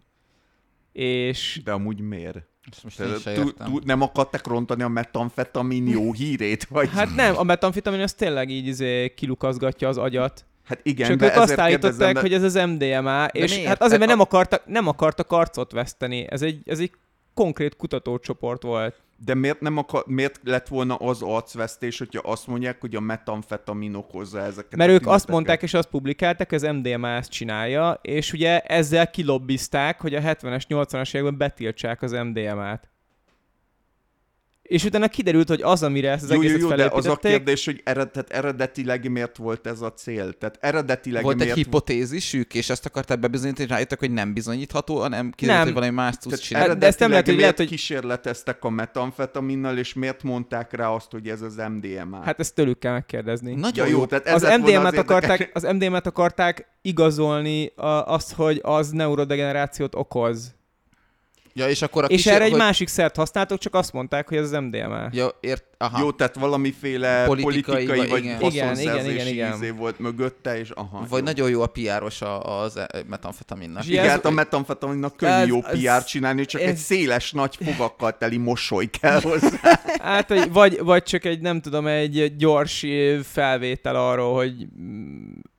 És 0.92 1.60
De 1.64 1.72
amúgy 1.72 2.00
miért? 2.00 2.36
Ezt 2.70 2.84
most 2.84 3.00
én 3.00 3.06
Tehát 3.06 3.22
se 3.22 3.32
tú- 3.34 3.54
tú- 3.56 3.84
nem 3.84 4.02
akartak 4.02 4.46
rontani 4.46 4.82
a 4.82 4.88
metamfetamin 4.88 5.86
jó 5.86 6.12
hírét? 6.12 6.64
Vagy? 6.64 6.88
hát 6.88 7.14
nem, 7.14 7.38
a 7.38 7.42
metamfetamin 7.42 8.00
az 8.00 8.12
tényleg 8.12 8.50
így 8.50 8.66
izé, 8.66 9.14
kilukazgatja 9.14 9.88
az 9.88 9.98
agyat, 9.98 10.44
hát 10.64 10.80
igen, 10.82 11.08
Csak 11.08 11.18
de 11.18 11.26
ők 11.26 11.36
azt 11.36 11.58
állították, 11.58 11.70
kérdezem, 11.80 12.12
de- 12.12 12.20
hogy 12.20 12.32
ez 12.32 12.42
az 12.42 12.54
MDMA, 12.54 13.26
és 13.26 13.54
miért? 13.54 13.68
hát 13.68 13.82
azért, 13.82 13.98
mert 13.98 14.10
E- 14.10 14.14
nem 14.14 14.22
akartak, 14.24 14.66
nem 14.66 14.86
akartak 14.86 15.32
arcot 15.32 15.72
veszteni. 15.72 16.26
Ez 16.30 16.42
egy, 16.42 16.62
ez 16.64 16.78
egy 16.78 16.92
konkrét 17.34 17.76
kutatócsoport 17.76 18.62
volt. 18.62 19.04
De 19.24 19.34
miért, 19.34 19.60
nem 19.60 19.76
akar, 19.76 20.04
miért 20.06 20.40
lett 20.44 20.68
volna 20.68 20.94
az 20.94 21.22
arcvesztés, 21.22 21.98
hogyha 21.98 22.30
azt 22.30 22.46
mondják, 22.46 22.80
hogy 22.80 22.96
a 22.96 23.00
metamfetamin 23.00 23.94
okozza 23.94 24.40
ezeket 24.40 24.76
Mert 24.76 24.90
ők 24.90 24.96
azt 24.96 25.04
tüneteket? 25.06 25.34
mondták, 25.34 25.62
és 25.62 25.74
azt 25.74 25.88
publikálták, 25.88 26.52
az 26.52 26.62
MDMA 26.62 27.08
ezt 27.08 27.30
csinálja, 27.30 27.98
és 28.02 28.32
ugye 28.32 28.60
ezzel 28.60 29.10
kilobbizták, 29.10 30.00
hogy 30.00 30.14
a 30.14 30.20
70-es, 30.20 30.62
80-as 30.68 31.14
években 31.14 31.36
betiltsák 31.36 32.02
az 32.02 32.12
MDMA-t. 32.12 32.88
És 34.68 34.84
utána 34.84 35.08
kiderült, 35.08 35.48
hogy 35.48 35.62
az, 35.62 35.82
amire 35.82 36.10
ezt 36.10 36.22
az 36.22 36.30
Jó, 36.30 36.42
jó, 36.42 36.48
egészet 36.48 36.60
jó, 36.70 36.76
de 36.76 36.88
az 36.92 37.06
a 37.06 37.16
kérdés, 37.16 37.64
hogy 37.64 37.80
ered, 37.84 38.10
tehát 38.10 38.30
eredetileg 38.30 39.10
miért 39.10 39.36
volt 39.36 39.66
ez 39.66 39.80
a 39.80 39.92
cél? 39.92 40.32
Tehát 40.32 40.58
eredetileg 40.60 41.22
Volt 41.22 41.34
egy 41.34 41.40
miért... 41.40 41.56
hipotézisük, 41.56 42.54
és 42.54 42.70
ezt 42.70 42.86
akarták 42.86 43.18
bebizonyítani, 43.18 43.64
és 43.64 43.70
rájöttek, 43.72 43.98
hogy 43.98 44.10
nem 44.10 44.32
bizonyítható, 44.32 44.98
hanem 44.98 45.30
kiderült, 45.30 45.64
Nem. 45.64 45.74
hogy 45.74 45.82
valami 45.82 46.00
más 46.00 46.16
tudsz 46.16 46.38
csinálni. 46.38 46.74
De 46.78 46.86
ezt 46.86 46.98
nem 46.98 47.10
lehet, 47.10 47.26
hogy 47.26 47.36
lehet, 47.36 47.56
miért 47.56 47.70
hogy- 47.70 47.78
kísérleteztek 47.78 48.64
a 48.64 48.70
metamfetaminnal, 48.70 49.78
és 49.78 49.94
miért 49.94 50.22
mondták 50.22 50.72
rá 50.72 50.88
azt, 50.88 51.10
hogy 51.10 51.28
ez 51.28 51.42
az 51.42 51.54
MDMA? 51.56 52.22
hát 52.22 52.40
ezt 52.40 52.54
tőlük 52.54 52.78
kell 52.78 52.92
megkérdezni. 52.92 53.54
Nagyon 53.54 53.86
ja, 53.86 53.92
jó. 53.92 53.98
jó, 53.98 54.06
tehát 54.06 54.26
ez 54.26 54.42
az 54.42 54.58
MDMA-t 54.58 54.96
akarták, 54.96 55.50
az 55.54 55.62
MDMA-t 55.62 56.06
akarták 56.06 56.66
igazolni 56.82 57.66
a, 57.66 57.86
azt, 57.86 58.32
hogy 58.32 58.60
az 58.62 58.90
neurodegenerációt 58.90 59.94
okoz. 59.94 60.54
Ja, 61.58 61.68
és 61.68 61.82
akkor 61.82 62.04
a 62.04 62.06
És 62.06 62.16
kísér- 62.16 62.34
erre 62.34 62.44
egy 62.44 62.50
hogy... 62.50 62.58
másik 62.60 62.88
szert 62.88 63.16
használtok, 63.16 63.58
csak 63.58 63.74
azt 63.74 63.92
mondták, 63.92 64.28
hogy 64.28 64.38
ez 64.38 64.44
az 64.52 64.60
MDMA. 64.60 65.08
Ja, 65.12 65.28
ért... 65.40 65.64
Aha. 65.78 65.98
Jó, 66.00 66.10
tehát 66.12 66.34
valamiféle 66.34 67.24
Politikai, 67.26 67.62
politikai, 67.62 67.96
vagy 67.96 68.08
vagy 68.10 68.18
igen. 68.24 68.40
Igen, 68.50 68.78
igen, 68.78 69.10
igen, 69.10 69.26
igen, 69.26 69.52
izé 69.54 69.70
volt 69.70 69.98
mögötte, 69.98 70.58
és 70.58 70.70
aha. 70.70 71.06
Vagy 71.08 71.18
jó. 71.18 71.24
nagyon 71.24 71.50
jó 71.50 71.62
a 71.62 71.66
PR-os 71.66 72.22
a- 72.22 72.60
az 72.62 72.76
e- 72.76 72.88
metamfetaminnak. 73.08 73.82
És 73.82 73.88
Igen, 73.88 74.04
ez- 74.04 74.10
hát 74.10 74.24
a 74.24 74.30
metamfetaminnak 74.30 75.16
könnyű 75.16 75.32
Ez- 75.42 75.46
jó 75.48 75.60
PR 75.60 76.04
csinálni, 76.04 76.44
csak 76.44 76.60
egy 76.60 76.68
ez- 76.68 76.78
széles, 76.80 77.32
nagy 77.32 77.58
fogakkal 77.64 78.16
teli 78.18 78.36
mosoly 78.36 78.86
kell 79.00 79.20
hozzá. 79.20 79.48
Hát, 80.00 80.48
vagy, 80.48 80.78
vagy 80.82 81.02
csak 81.02 81.24
egy, 81.24 81.40
nem 81.40 81.60
tudom, 81.60 81.86
egy 81.86 82.36
gyors 82.36 82.84
felvétel 83.22 83.96
arról, 83.96 84.34
hogy 84.34 84.66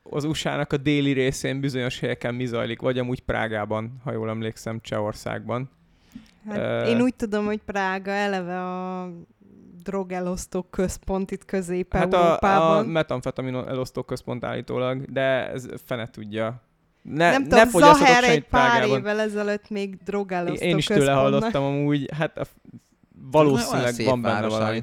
az 0.03 0.23
USA-nak 0.23 0.73
a 0.73 0.77
déli 0.77 1.11
részén 1.11 1.59
bizonyos 1.59 1.99
helyeken 1.99 2.35
mi 2.35 2.45
zajlik, 2.45 2.81
vagy 2.81 2.99
amúgy 2.99 3.19
Prágában, 3.21 4.01
ha 4.03 4.11
jól 4.11 4.29
emlékszem, 4.29 4.79
Csehországban. 4.81 5.69
Hát, 6.49 6.57
Ö, 6.57 6.89
én 6.89 7.01
úgy 7.01 7.15
tudom, 7.15 7.45
hogy 7.45 7.61
Prága 7.65 8.11
eleve 8.11 8.61
a 8.65 9.09
drogelosztó 9.83 10.61
központ 10.61 11.31
itt 11.31 11.39
Hát 11.39 11.53
a, 11.53 11.55
a 11.55 11.59
Közép-Európában. 11.59 12.85
metamfetamin 12.85 13.55
elosztó 13.55 14.03
központ 14.03 14.43
állítólag, 14.43 15.11
de 15.11 15.51
ez 15.51 15.67
fene 15.85 16.07
tudja. 16.07 16.61
Ne, 17.01 17.31
nem 17.31 17.41
ne 17.41 17.67
tudom, 17.67 17.93
Zaher 17.93 18.23
egy 18.23 18.47
pár 18.47 18.69
Prágában. 18.69 18.97
évvel 18.99 19.19
ezelőtt 19.19 19.69
még 19.69 19.97
drogelosztó 20.03 20.65
Én 20.65 20.77
is 20.77 20.85
tőle 20.85 21.11
hallottam 21.11 21.63
amúgy, 21.63 22.09
hát 22.17 22.37
a, 22.37 22.43
valószínűleg 23.31 23.93
szép 23.93 24.07
van 24.07 24.21
benne 24.21 24.47
valami. 24.47 24.81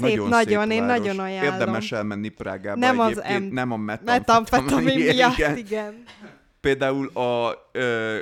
Szép, 0.00 0.28
nagyon, 0.28 0.70
én 0.70 0.86
város. 0.86 0.98
nagyon 1.04 1.24
ajánlom. 1.24 1.52
Érdemes 1.52 1.92
elmenni 1.92 2.28
Prágába 2.28 2.78
Nem 2.78 2.98
az 2.98 3.22
em- 3.22 3.52
nem 3.52 3.72
a 3.72 3.76
metamfetamin, 3.76 4.64
Metamfetamin 4.64 5.14
miatt, 5.14 5.36
igen. 5.38 5.56
igen. 5.56 6.02
Például 6.60 7.06
a, 7.08 7.52
ö, 7.72 8.18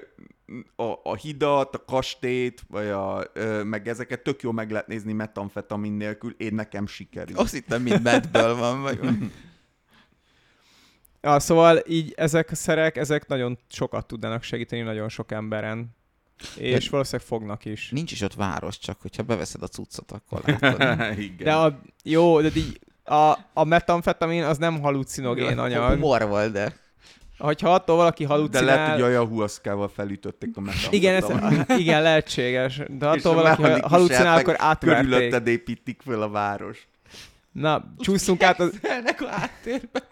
a, 0.77 0.83
a 1.03 1.15
hidat, 1.15 1.75
a 1.75 1.85
kastélyt, 1.85 2.65
vagy 2.69 2.87
a, 2.87 3.25
ö, 3.33 3.63
meg 3.63 3.89
ezeket 3.89 4.23
tök 4.23 4.43
jó 4.43 4.53
meg 4.53 4.71
lehet 4.71 4.87
nézni 4.87 5.13
metamfetamin 5.13 5.93
nélkül, 5.93 6.35
én 6.39 6.55
nekem 6.55 6.87
sikerül. 6.87 7.37
Azt 7.37 7.53
hittem, 7.53 7.83
mint 7.83 8.03
Madből 8.03 8.57
van. 8.57 8.83
Vagy... 8.83 9.01
Ja, 11.21 11.41
szóval 11.49 11.83
így 11.87 12.13
ezek 12.17 12.51
a 12.51 12.55
szerek, 12.55 12.97
ezek 12.97 13.27
nagyon 13.27 13.59
sokat 13.69 14.07
tudnának 14.07 14.43
segíteni 14.43 14.83
nagyon 14.83 15.09
sok 15.09 15.33
emberen. 15.33 15.97
És 16.57 16.85
De- 16.85 16.91
valószínűleg 16.91 17.27
fognak 17.27 17.65
is. 17.65 17.91
Nincs 17.91 18.13
is 18.13 18.21
ott 18.21 18.35
város, 18.35 18.79
csak 18.79 19.01
hogyha 19.01 19.23
beveszed 19.23 19.63
a 19.63 19.69
cuccot, 19.69 20.13
akkor 20.13 20.43
látod. 20.45 21.19
Igen. 21.19 21.37
De 21.37 21.55
a, 21.55 21.81
jó, 22.03 22.41
de 22.41 22.51
így 22.55 22.81
a, 23.05 23.39
a 23.53 23.65
metamfetamin 23.65 24.43
az 24.43 24.59
nem 24.59 24.81
halucinogén 24.81 25.59
anyag. 25.59 25.93
Humor 25.93 26.29
volt, 26.29 26.53
de... 26.53 26.87
Hogyha 27.39 27.75
attól 27.75 27.97
valaki 27.97 28.23
De 28.23 28.29
halucinál... 28.29 28.65
lehet, 28.65 28.93
hogy 28.93 29.03
ayahuaszkával 29.03 29.89
felütötték 29.89 30.57
a 30.57 30.61
metamfetamin. 30.61 31.01
igen, 31.01 31.15
ez, 31.15 31.79
igen, 31.81 32.03
lehetséges. 32.03 32.81
De 32.89 33.09
attól 33.09 33.35
valaki 33.35 33.63
mechanikus 33.63 33.91
halucinál, 33.91 34.27
elfek 34.27 34.49
akkor 34.49 34.67
átverték. 34.67 35.11
Körülötted 35.11 35.47
építik 35.47 36.01
föl 36.05 36.23
a 36.23 36.29
város. 36.29 36.89
Na, 37.53 37.85
csúszunk 37.99 38.43
át 38.43 38.61
az... 38.61 38.81
A 39.19 39.27
háttérbe. 39.31 40.03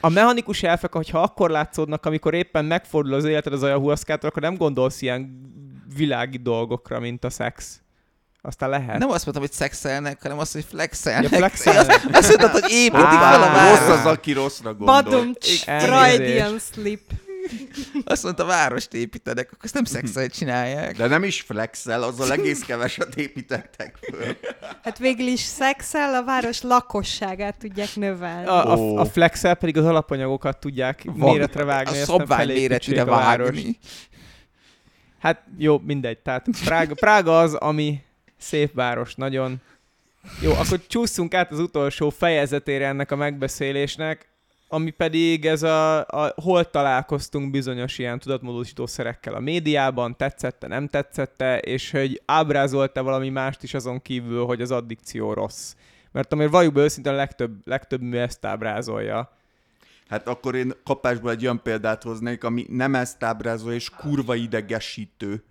A 0.00 0.08
mechanikus 0.08 0.62
elfek, 0.62 0.92
hogyha 0.92 1.22
akkor 1.22 1.50
látszódnak, 1.50 2.06
amikor 2.06 2.34
éppen 2.34 2.64
megfordul 2.64 3.14
az 3.14 3.24
életed 3.24 3.52
az 3.52 3.62
ayahuaszkától, 3.62 4.28
akkor 4.28 4.42
nem 4.42 4.56
gondolsz 4.56 5.02
ilyen 5.02 5.40
világi 5.96 6.36
dolgokra, 6.36 7.00
mint 7.00 7.24
a 7.24 7.30
szex. 7.30 7.80
Aztán 8.46 8.68
lehet. 8.70 8.98
Nem 8.98 9.10
azt 9.10 9.24
mondtam, 9.24 9.46
hogy 9.46 9.52
szexelnek, 9.52 10.22
hanem 10.22 10.38
azt, 10.38 10.52
hogy 10.52 10.64
flexelnek. 10.68 11.30
Ja, 11.30 11.36
flexelnek. 11.36 12.04
Azt 12.12 12.28
mondtad, 12.28 12.50
hogy 12.50 12.70
építik 12.70 13.00
fel 13.06 13.42
a 13.42 13.46
város. 13.52 13.78
Rossz 13.78 13.98
az, 13.98 14.06
aki 14.06 14.32
rosszra 14.32 14.74
gondol. 14.74 15.02
Badum. 15.02 15.32
Freudian 15.64 16.58
slip. 16.58 17.00
Azt 18.04 18.22
mondta, 18.22 18.44
várost 18.44 18.94
építenek, 18.94 19.46
akkor 19.46 19.64
ezt 19.64 19.74
nem 19.74 19.84
szexel 19.84 20.28
csinálják. 20.28 20.96
De 20.96 21.06
nem 21.06 21.24
is 21.24 21.40
flexel, 21.40 22.02
azzal 22.02 22.32
egész 22.32 22.60
keveset 22.60 23.14
építettek 23.16 23.98
föl. 24.10 24.36
Hát 24.82 24.98
végül 24.98 25.26
is 25.26 25.40
szexel 25.40 26.14
a 26.14 26.24
város 26.24 26.62
lakosságát 26.62 27.56
tudják 27.58 27.96
növelni. 27.96 28.46
A, 28.46 28.72
a, 28.72 29.00
a 29.00 29.04
flexel 29.04 29.54
pedig 29.54 29.76
az 29.76 29.84
alapanyagokat 29.84 30.58
tudják 30.58 31.02
Van- 31.04 31.32
méretre 31.32 31.64
vágni, 31.64 32.00
A 32.06 32.26
felépítsék 32.26 32.68
méretűre 32.68 33.00
a 33.02 33.04
várost. 33.04 33.52
vágni. 33.52 33.78
Hát 35.20 35.42
jó, 35.58 35.78
mindegy. 35.78 36.18
Tehát 36.18 36.46
Prága, 36.64 36.94
Prága 36.94 37.38
az, 37.40 37.54
ami 37.54 38.04
szép 38.38 38.74
város, 38.74 39.14
nagyon. 39.14 39.60
Jó, 40.40 40.52
akkor 40.52 40.86
csúszunk 40.86 41.34
át 41.34 41.52
az 41.52 41.58
utolsó 41.58 42.10
fejezetére 42.10 42.86
ennek 42.86 43.10
a 43.10 43.16
megbeszélésnek. 43.16 44.28
ami 44.68 44.90
pedig 44.90 45.46
ez 45.46 45.62
a, 45.62 45.98
a 45.98 46.32
hol 46.34 46.70
találkoztunk 46.70 47.50
bizonyos 47.50 47.98
ilyen 47.98 48.18
tudatmódosító 48.18 48.86
szerekkel 48.86 49.34
a 49.34 49.40
médiában, 49.40 50.16
tetszette, 50.16 50.66
nem 50.66 50.88
tetszette, 50.88 51.58
és 51.58 51.90
hogy 51.90 52.22
ábrázolta 52.24 53.02
valami 53.02 53.28
mást 53.28 53.62
is 53.62 53.74
azon 53.74 54.02
kívül, 54.02 54.44
hogy 54.44 54.60
az 54.60 54.70
addikció 54.70 55.32
rossz. 55.32 55.74
Mert 56.12 56.32
amire 56.32 56.48
valljuk 56.48 56.72
be 56.72 56.80
őszintén 56.80 57.12
a 57.12 57.16
legtöbb, 57.16 57.52
legtöbb 57.64 58.00
mű 58.00 58.16
ezt 58.16 58.44
ábrázolja. 58.44 59.36
Hát 60.08 60.28
akkor 60.28 60.54
én 60.54 60.72
kapásból 60.84 61.30
egy 61.30 61.42
olyan 61.42 61.62
példát 61.62 62.02
hoznék, 62.02 62.44
ami 62.44 62.66
nem 62.68 62.94
ezt 62.94 63.22
ábrázol, 63.22 63.72
és 63.72 63.90
kurva 63.90 64.34
idegesítő. 64.34 65.44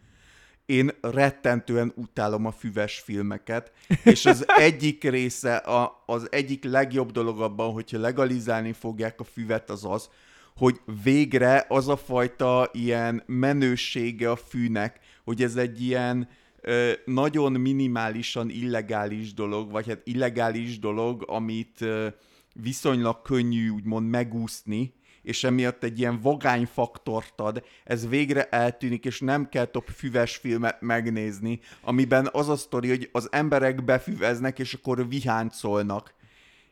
Én 0.66 0.92
rettentően 1.02 1.94
utálom 1.96 2.46
a 2.46 2.52
füves 2.52 3.00
filmeket, 3.00 3.72
és 4.04 4.26
az 4.26 4.46
egyik 4.48 5.04
része, 5.04 5.56
a, 5.56 6.04
az 6.06 6.28
egyik 6.32 6.64
legjobb 6.64 7.12
dolog 7.12 7.42
abban, 7.42 7.72
hogyha 7.72 8.00
legalizálni 8.00 8.74
fogják 8.74 9.20
a 9.20 9.24
füvet, 9.24 9.70
az 9.70 9.86
az, 9.86 10.10
hogy 10.56 10.82
végre 11.04 11.66
az 11.70 11.88
a 11.88 11.98
fajta 11.98 12.70
ilyen 12.74 13.24
menősége 13.26 14.32
a 14.32 14.36
fűnek, 14.36 15.00
hogy 15.24 15.44
ez 15.44 15.56
egy 15.56 15.82
ilyen 15.82 16.30
ö, 16.62 16.92
nagyon 17.06 17.52
minimálisan 17.52 18.50
illegális 18.50 19.34
dolog, 19.34 19.72
vagy 19.72 19.88
hát 19.88 20.02
illegális 20.04 20.80
dolog, 20.80 21.24
amit 21.28 21.82
ö, 21.82 22.08
viszonylag 22.54 23.22
könnyű 23.22 23.70
úgymond 23.70 24.10
megúszni, 24.10 24.94
és 25.26 25.44
emiatt 25.44 25.84
egy 25.84 26.00
ilyen 26.00 26.20
vagány 26.22 26.66
faktort 26.66 27.40
ad, 27.40 27.64
ez 27.84 28.08
végre 28.08 28.50
eltűnik, 28.50 29.06
és 29.06 29.20
nem 29.20 29.50
kell 29.50 29.66
több 29.66 29.88
füves 29.88 30.36
filmet 30.36 30.82
megnézni, 30.82 31.60
amiben 31.82 32.30
az 32.32 32.50
a 32.50 32.56
sztori, 32.56 32.90
hogy 32.90 33.10
az 33.12 33.28
emberek 33.32 33.84
befüveznek, 33.84 34.60
és 34.60 34.74
akkor 34.74 35.08
viháncolnak. 35.08 36.14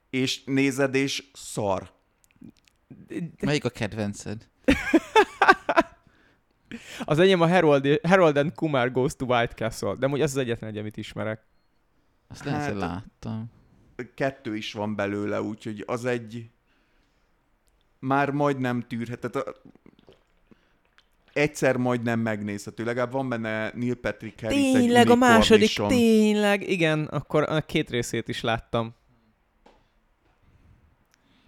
És 0.09 0.43
nézed, 0.43 0.95
és 0.95 1.23
szar. 1.33 1.91
Melyik 3.41 3.65
a 3.65 3.69
kedvenced? 3.69 4.47
Az 7.05 7.19
enyém 7.19 7.41
a 7.41 7.47
Harold, 7.47 7.99
Harold 8.03 8.37
and 8.37 8.53
Kumar 8.53 8.91
Goes 8.91 9.15
to 9.15 9.25
White 9.25 9.53
Castle, 9.53 9.95
de 9.95 10.07
hogy 10.07 10.21
az 10.21 10.31
az 10.31 10.37
egyetlen 10.37 10.69
egy, 10.69 10.77
amit 10.77 10.97
ismerek. 10.97 11.45
Azt 12.27 12.43
lehet, 12.43 12.61
Hát, 12.61 12.73
láttam. 12.73 13.51
Kettő 14.15 14.55
is 14.55 14.73
van 14.73 14.95
belőle, 14.95 15.41
úgyhogy 15.41 15.83
az 15.87 16.05
egy 16.05 16.49
már 18.03 18.29
majdnem 18.29 18.81
tűrhetett. 18.87 19.35
A- 19.35 19.55
Egyszer 21.33 21.77
majdnem 21.77 22.19
megnézhető. 22.19 22.83
Legalább 22.83 23.11
van 23.11 23.29
benne 23.29 23.71
Neil 23.75 23.95
Patrick 23.95 24.41
Harris 24.41 24.71
Tényleg, 24.71 25.09
a 25.09 25.15
második, 25.15 25.61
unicornison. 25.77 25.87
tényleg, 25.87 26.69
igen, 26.69 27.05
akkor 27.05 27.43
a 27.49 27.61
két 27.61 27.89
részét 27.89 28.27
is 28.27 28.41
láttam. 28.41 28.93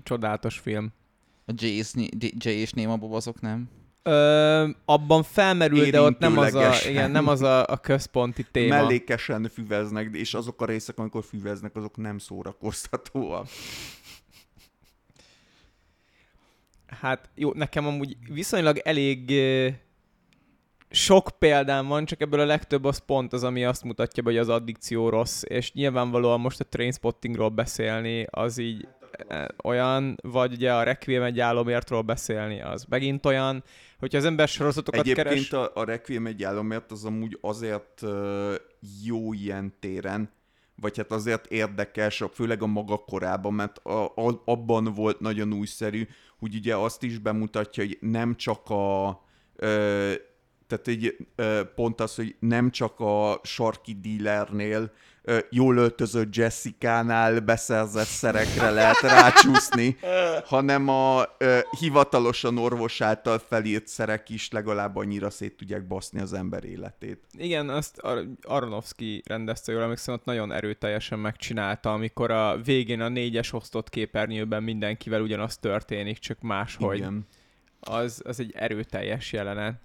Csodálatos 0.04 0.58
film. 0.60 0.92
A 1.46 1.52
Jay 1.56 1.78
és, 1.78 1.92
Jay 2.38 2.56
és 2.56 2.72
Néma 2.72 2.98
Bob 2.98 3.14
azok 3.14 3.42
nem? 3.42 3.70
Ö, 4.04 4.68
abban 4.86 5.24
felmerül, 5.24 5.90
de 5.90 6.02
ott 6.02 6.20
nem 6.20 6.38
az 6.38 6.54
a, 6.54 6.74
igen, 6.90 7.12
nem 7.12 7.28
az 7.28 7.42
a, 7.42 7.66
a 7.68 7.78
központi 7.78 8.44
téma. 8.52 8.76
Mellékesen 8.76 9.50
füveznek, 9.54 10.10
és 10.16 10.34
azok 10.34 10.62
a 10.62 10.66
részek, 10.66 10.98
amikor 10.98 11.24
füveznek, 11.24 11.76
azok 11.76 11.98
nem 11.98 12.18
szórakoztatóak. 12.18 13.48
Hát 17.00 17.30
jó, 17.36 17.54
nekem 17.54 17.88
amúgy 17.88 18.18
viszonylag 18.34 18.78
elég 18.78 19.34
sok 20.90 21.30
példám 21.40 21.88
van, 21.88 22.06
csak 22.06 22.22
ebből 22.22 22.40
a 22.40 22.46
legtöbb 22.46 22.84
az 22.84 22.98
pont 22.98 23.34
az, 23.34 23.44
ami 23.44 23.66
azt 23.66 23.84
mutatja, 23.84 24.24
hogy 24.24 24.38
az 24.38 24.50
addikció 24.50 25.10
rossz, 25.10 25.42
és 25.44 25.74
nyilvánvalóan 25.74 26.40
most 26.40 26.60
a 26.60 26.64
Trainspottingról 26.64 27.50
beszélni, 27.50 28.26
az 28.30 28.58
így 28.58 28.88
olyan, 29.64 30.18
vagy 30.22 30.54
ugye 30.54 30.74
a 30.74 30.84
Requiem 30.84 31.24
egy 31.24 31.40
álomértről 31.40 32.02
beszélni, 32.02 32.62
az 32.62 32.86
megint 32.90 33.26
olyan, 33.26 33.64
hogyha 34.00 34.18
az 34.18 34.26
ember 34.26 34.48
sorozatokat 34.48 35.00
Egyébként 35.00 35.28
keres... 35.28 35.52
a, 35.52 35.72
a 35.74 35.84
Requiem 35.84 36.28
egy 36.28 36.44
álomért 36.44 36.92
az 36.92 37.06
amúgy 37.06 37.38
azért 37.42 38.02
jó 39.04 39.34
ilyen 39.34 39.74
téren, 39.80 40.30
vagy 40.76 40.98
hát 40.98 41.12
azért 41.12 41.46
érdekes, 41.46 42.24
főleg 42.34 42.62
a 42.62 42.68
maga 42.68 42.98
korában, 42.98 43.54
mert 43.54 43.78
a, 43.78 44.06
a, 44.06 44.42
abban 44.46 44.84
volt 44.94 45.20
nagyon 45.20 45.54
újszerű, 45.54 46.08
hogy 46.40 46.56
ugye 46.56 46.76
azt 46.76 47.04
is 47.04 47.18
bemutatja, 47.18 47.84
hogy 47.84 47.98
nem 48.02 48.36
csak 48.36 48.70
a 48.70 49.22
ö, 49.56 50.14
tehát 50.68 50.88
egy 50.88 51.18
ö, 51.36 51.62
pont 51.76 52.02
az, 52.02 52.16
hogy 52.16 52.36
nem 52.40 52.72
csak 52.72 53.00
a 53.00 53.40
sarki 53.44 54.00
dealernél 54.02 54.82
ö, 54.82 54.88
jól 55.50 55.78
öltözött 55.78 56.36
Jessica-nál 56.36 57.40
beszerzett 57.40 58.06
szerekre 58.06 58.70
lehet 58.70 59.00
rácsúszni, 59.02 59.98
hanem 60.46 60.88
a 60.88 61.24
hivatalosan 61.80 62.58
orvos 62.58 63.02
által 63.02 63.40
felírt 63.40 63.88
szerek 63.88 64.30
is 64.30 64.52
legalább 64.52 64.96
annyira 64.96 65.30
szét 65.30 65.58
tudják 65.58 65.88
baszni 65.88 66.20
az 66.20 66.34
ember 66.34 66.64
életét. 66.64 67.20
Igen, 67.38 67.70
azt 67.70 68.00
Ar- 68.00 68.28
Aronofsky 68.42 69.22
rendezte, 69.26 69.72
jól 69.72 69.82
emlékszem, 69.82 70.14
ott 70.14 70.26
nagyon 70.26 70.52
erőteljesen 70.52 71.20
megcsinálta, 71.20 71.94
amikor 71.94 72.32
a 72.32 72.58
végén 72.64 73.02
a 73.02 73.10
négyes 73.10 73.54
osztott 73.54 73.90
képernyőben 73.90 74.64
mindenkivel 74.64 75.22
ugyanaz 75.22 75.58
történik, 75.58 76.18
csak 76.18 76.42
máshogy. 76.42 76.98
Igen. 76.98 77.28
Az, 77.80 78.22
az 78.26 78.40
egy 78.40 78.52
erőteljes 78.56 79.34
jelenet. 79.34 79.76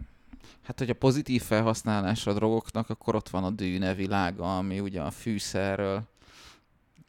Hát, 0.62 0.78
hogy 0.78 0.90
a 0.90 0.94
pozitív 0.94 1.42
felhasználása 1.42 2.30
a 2.30 2.34
drogoknak, 2.34 2.90
akkor 2.90 3.14
ott 3.14 3.28
van 3.28 3.44
a 3.44 3.50
dűne 3.50 3.94
világa, 3.94 4.56
ami 4.56 4.80
ugye 4.80 5.00
a 5.00 5.10
fűszerről 5.10 6.02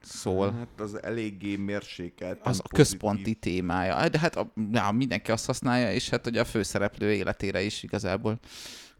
szól. 0.01 0.51
Hát 0.51 0.79
az 0.79 1.03
eléggé 1.03 1.55
mérsékelt. 1.55 2.39
Az 2.43 2.61
a 2.63 2.67
központi 2.67 3.33
témája. 3.33 4.09
De 4.09 4.19
hát 4.19 4.35
a, 4.35 4.53
ja, 4.71 4.91
mindenki 4.91 5.31
azt 5.31 5.45
használja, 5.45 5.93
és 5.93 6.09
hát 6.09 6.27
ugye 6.27 6.39
a 6.39 6.45
főszereplő 6.45 7.13
életére 7.13 7.61
is 7.61 7.83
igazából 7.83 8.39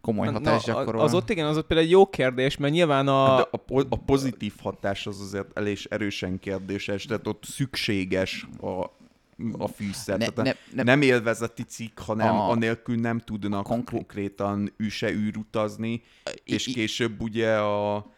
komoly 0.00 0.26
hatást 0.32 0.66
Na, 0.66 0.72
gyakorol. 0.72 1.00
az 1.00 1.14
ott 1.14 1.30
igen, 1.30 1.46
az 1.46 1.56
ott 1.56 1.66
például 1.66 1.88
egy 1.88 1.92
jó 1.92 2.06
kérdés, 2.06 2.56
mert 2.56 2.72
nyilván 2.72 3.08
a... 3.08 3.26
Hát 3.26 3.48
a, 3.50 3.56
po- 3.56 3.86
a 3.90 3.96
pozitív 3.96 4.54
hatás 4.62 5.06
az 5.06 5.20
azért 5.20 5.58
elég 5.58 5.78
erősen 5.88 6.38
kérdéses, 6.38 7.04
tehát 7.04 7.26
ott 7.26 7.44
szükséges 7.44 8.46
a, 8.60 8.84
a 9.58 9.68
fűszer. 9.68 10.18
ne, 10.18 10.28
tehát 10.28 10.56
ne, 10.70 10.76
ne, 10.76 10.82
nem 10.82 11.02
élvezeti 11.02 11.62
cikk, 11.62 11.98
hanem 11.98 12.34
A- 12.34 12.48
anélkül 12.48 12.96
nem 12.96 13.18
tudnak 13.18 13.64
Konkrét- 13.64 13.98
konkrétan 14.00 14.72
ő 14.76 14.88
se 14.88 15.10
űrutazni, 15.12 16.02
és 16.44 16.64
később 16.64 17.20
ugye 17.20 17.56
a 17.56 18.10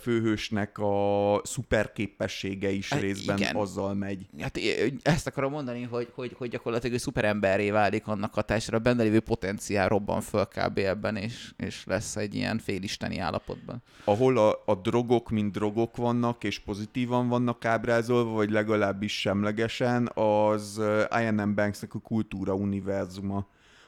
főhősnek 0.00 0.78
a 0.78 1.40
szuperképessége 1.44 2.70
is 2.70 2.92
E, 2.92 2.98
részben 2.98 3.36
igen. 3.36 3.56
azzal 3.56 3.94
megy. 3.94 4.26
Hát 4.40 4.58
ezt 5.02 5.26
akarom 5.26 5.52
mondani, 5.52 5.82
hogy, 5.82 6.08
hogy, 6.14 6.34
hogy 6.38 6.50
gyakorlatilag 6.50 6.94
ő 6.94 6.98
szuperemberré 6.98 7.70
válik 7.70 8.06
annak 8.06 8.34
hatásra, 8.34 8.76
a 8.76 8.80
benne 8.80 9.02
lévő 9.02 9.20
potenciál 9.20 9.88
robban 9.88 10.20
föl 10.20 10.44
kb. 10.44 10.78
ebben, 10.78 11.16
és, 11.16 11.52
és 11.56 11.84
lesz 11.86 12.16
egy 12.16 12.34
ilyen 12.34 12.58
félisteni 12.58 13.18
állapotban. 13.18 13.82
ahol 14.04 14.38
a, 14.38 14.62
a 14.66 14.74
drogok, 14.74 15.30
mint 15.30 15.52
drogok 15.52 15.96
vannak, 15.96 16.44
és 16.44 16.58
pozitívan 16.58 17.28
vannak 17.28 17.64
ábrázolva, 17.64 18.30
vagy 18.30 18.50
legalábbis 18.50 19.20
semlegesen, 19.20 20.10
az 20.14 20.80
I.N.M. 21.20 21.54
Banksnek 21.54 21.94
a 21.94 21.98
kultúra 21.98 22.54
univerzuma, 22.54 23.46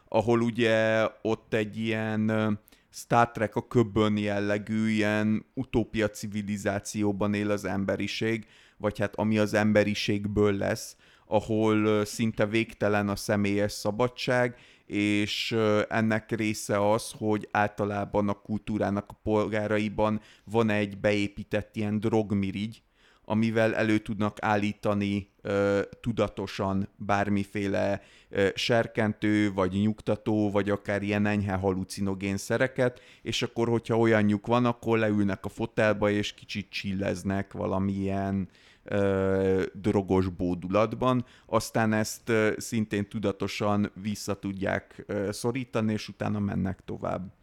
ahol 0.09 0.41
ugye 0.41 1.07
ott 1.23 1.55
egy 1.55 1.79
ilyen 1.79 2.59
Star 2.99 3.31
Trek 3.31 3.57
a 3.57 3.67
köbön 3.67 4.17
jellegű, 4.17 4.89
ilyen 4.89 5.47
utópia 5.55 6.11
civilizációban 6.11 7.35
él 7.35 7.51
az 7.51 7.65
emberiség, 7.65 8.47
vagy 8.77 8.99
hát 8.99 9.15
ami 9.15 9.39
az 9.39 9.55
emberiségből 9.55 10.57
lesz, 10.57 10.97
ahol 11.27 12.05
szinte 12.05 12.47
végtelen 12.47 13.09
a 13.09 13.17
személyes 13.17 13.73
szabadság, 13.73 14.57
és 14.87 15.57
ennek 15.89 16.31
része 16.31 16.91
az, 16.91 17.13
hogy 17.19 17.49
általában 17.51 18.29
a 18.29 18.33
kultúrának 18.33 19.05
a 19.09 19.21
polgáraiban 19.23 20.21
van 20.45 20.71
egy 20.71 20.99
beépített 20.99 21.77
ilyen 21.77 22.01
drogmirigy, 22.01 22.83
amivel 23.29 23.75
elő 23.75 23.99
tudnak 23.99 24.37
állítani 24.41 25.31
ö, 25.43 25.81
tudatosan 26.01 26.89
bármiféle 26.97 28.03
ö, 28.29 28.49
serkentő, 28.55 29.53
vagy 29.53 29.73
nyugtató, 29.73 30.51
vagy 30.51 30.71
akár 30.71 31.03
ilyen 31.03 31.27
enyhe 31.27 31.55
halucinogén 31.55 32.37
szereket, 32.37 33.01
és 33.23 33.43
akkor, 33.43 33.69
hogyha 33.69 33.99
olyanjuk 33.99 34.47
van, 34.47 34.65
akkor 34.65 34.99
leülnek 34.99 35.45
a 35.45 35.49
fotelba, 35.49 36.11
és 36.11 36.35
kicsit 36.35 36.71
csilleznek 36.71 37.53
valamilyen 37.53 38.49
ö, 38.85 39.63
drogos 39.73 40.29
bódulatban, 40.29 41.25
aztán 41.47 41.93
ezt 41.93 42.29
ö, 42.29 42.53
szintén 42.57 43.09
tudatosan 43.09 43.91
vissza 44.03 44.39
tudják 44.39 45.05
ö, 45.07 45.29
szorítani, 45.33 45.93
és 45.93 46.09
utána 46.09 46.39
mennek 46.39 46.81
tovább. 46.85 47.38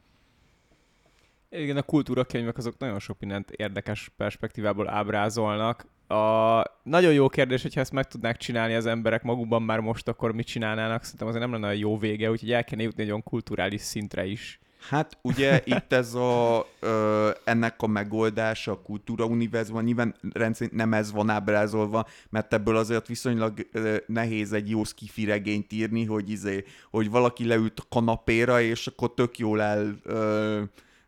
Igen, 1.57 1.77
a 1.77 1.81
kultúrakönyvek 1.81 2.57
azok 2.57 2.77
nagyon 2.77 2.99
sok 2.99 3.19
mindent 3.19 3.51
érdekes 3.51 4.11
perspektívából 4.17 4.89
ábrázolnak. 4.89 5.85
A 6.07 6.63
nagyon 6.83 7.13
jó 7.13 7.29
kérdés, 7.29 7.61
hogyha 7.61 7.79
ezt 7.79 7.91
meg 7.91 8.07
tudnák 8.07 8.37
csinálni 8.37 8.73
az 8.73 8.85
emberek 8.85 9.23
magukban 9.23 9.61
már 9.61 9.79
most, 9.79 10.07
akkor 10.07 10.33
mit 10.33 10.45
csinálnának? 10.45 11.03
Szerintem 11.03 11.27
azért 11.27 11.43
nem 11.43 11.51
lenne 11.51 11.65
olyan 11.65 11.79
jó 11.79 11.97
vége, 11.97 12.29
úgyhogy 12.29 12.51
el 12.51 12.63
kéne 12.63 12.83
jutni 12.83 13.03
egy 13.03 13.09
olyan 13.09 13.23
kulturális 13.23 13.81
szintre 13.81 14.25
is. 14.25 14.59
Hát 14.89 15.17
ugye 15.21 15.61
itt 15.65 15.93
ez 15.93 16.13
a, 16.13 16.67
ö, 16.79 17.29
ennek 17.43 17.81
a 17.81 17.87
megoldása 17.87 18.71
a 18.71 18.81
kultúra 18.81 19.25
univerzumban, 19.25 19.83
nyilván 19.83 20.15
rendszerint 20.33 20.75
nem 20.75 20.93
ez 20.93 21.11
van 21.11 21.29
ábrázolva, 21.29 22.07
mert 22.29 22.53
ebből 22.53 22.75
azért 22.75 23.07
viszonylag 23.07 23.67
ö, 23.71 23.95
nehéz 24.07 24.53
egy 24.53 24.69
jó 24.69 24.83
skifi 24.83 25.25
regényt 25.25 25.73
írni, 25.73 26.05
hogy, 26.05 26.29
izé, 26.29 26.63
hogy 26.91 27.09
valaki 27.09 27.45
leült 27.47 27.79
a 27.79 27.85
kanapéra, 27.89 28.61
és 28.61 28.87
akkor 28.87 29.13
tök 29.13 29.37
jól 29.37 29.61
el 29.61 29.95
ö, 30.03 30.61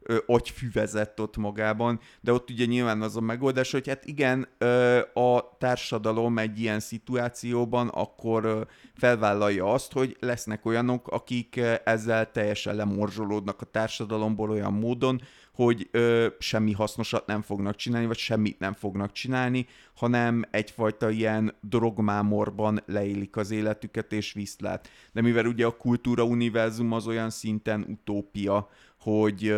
ö, 0.08 0.18
agyfüvezett 0.26 1.22
ott 1.22 1.38
magában, 1.38 2.00
de 2.22 2.34
ott 2.34 2.50
ugye 2.50 2.66
nyilván 2.66 3.02
az 3.02 3.16
a 3.16 3.22
megoldás, 3.22 3.72
hogy 3.72 3.88
hát 3.88 4.06
igen, 4.06 4.48
ö, 4.58 5.00
a 5.14 5.56
társadalom 5.58 6.38
egy 6.38 6.60
ilyen 6.60 6.80
szituációban 6.80 7.88
akkor 7.88 8.46
ö, 8.46 8.62
felvállalja 8.94 9.74
azt, 9.74 9.92
hogy 9.92 10.18
lesznek 10.20 10.66
olyanok, 10.66 11.08
akik 11.08 11.62
ezzel 11.84 12.32
teljesen 12.32 12.76
lemorzsolódnak 12.76 13.62
a 13.62 13.66
társadalomból 13.66 14.50
olyan 14.50 14.74
módon, 14.74 15.22
hogy 15.58 15.88
ö, 15.92 16.28
semmi 16.40 16.72
hasznosat 16.72 17.26
nem 17.26 17.42
fognak 17.42 17.76
csinálni, 17.76 18.08
vagy 18.08 18.18
semmit 18.18 18.60
nem 18.60 18.74
fognak 18.74 19.12
csinálni, 19.12 19.68
hanem 19.96 20.44
egyfajta 20.52 21.10
ilyen 21.10 21.56
drogmámorban 21.62 22.84
leélik 22.86 23.36
az 23.36 23.52
életüket 23.52 24.14
és 24.14 24.34
viszlát. 24.34 24.90
De 25.12 25.22
mivel 25.22 25.46
ugye 25.46 25.66
a 25.66 25.78
kultúra 25.78 26.24
univerzum 26.24 26.92
az 26.92 27.08
olyan 27.08 27.30
szinten 27.30 27.86
utópia, 27.90 28.70
hogy 29.08 29.56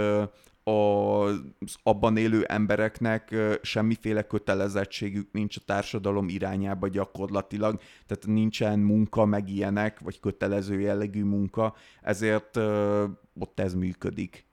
az 0.64 1.76
abban 1.84 2.18
élő 2.18 2.44
embereknek 2.44 3.36
semmiféle 3.62 4.22
kötelezettségük 4.22 5.32
nincs 5.32 5.58
a 5.58 5.62
társadalom 5.66 6.30
irányába 6.30 6.88
gyakorlatilag, 6.88 7.80
tehát 8.08 8.26
nincsen 8.26 8.80
munka 8.80 9.26
meg 9.26 9.50
ilyenek, 9.50 10.00
vagy 10.00 10.20
kötelező 10.20 10.80
jellegű 10.80 11.24
munka, 11.24 11.76
ezért 12.02 12.58
ott 13.40 13.60
ez 13.60 13.74
működik. 13.74 14.48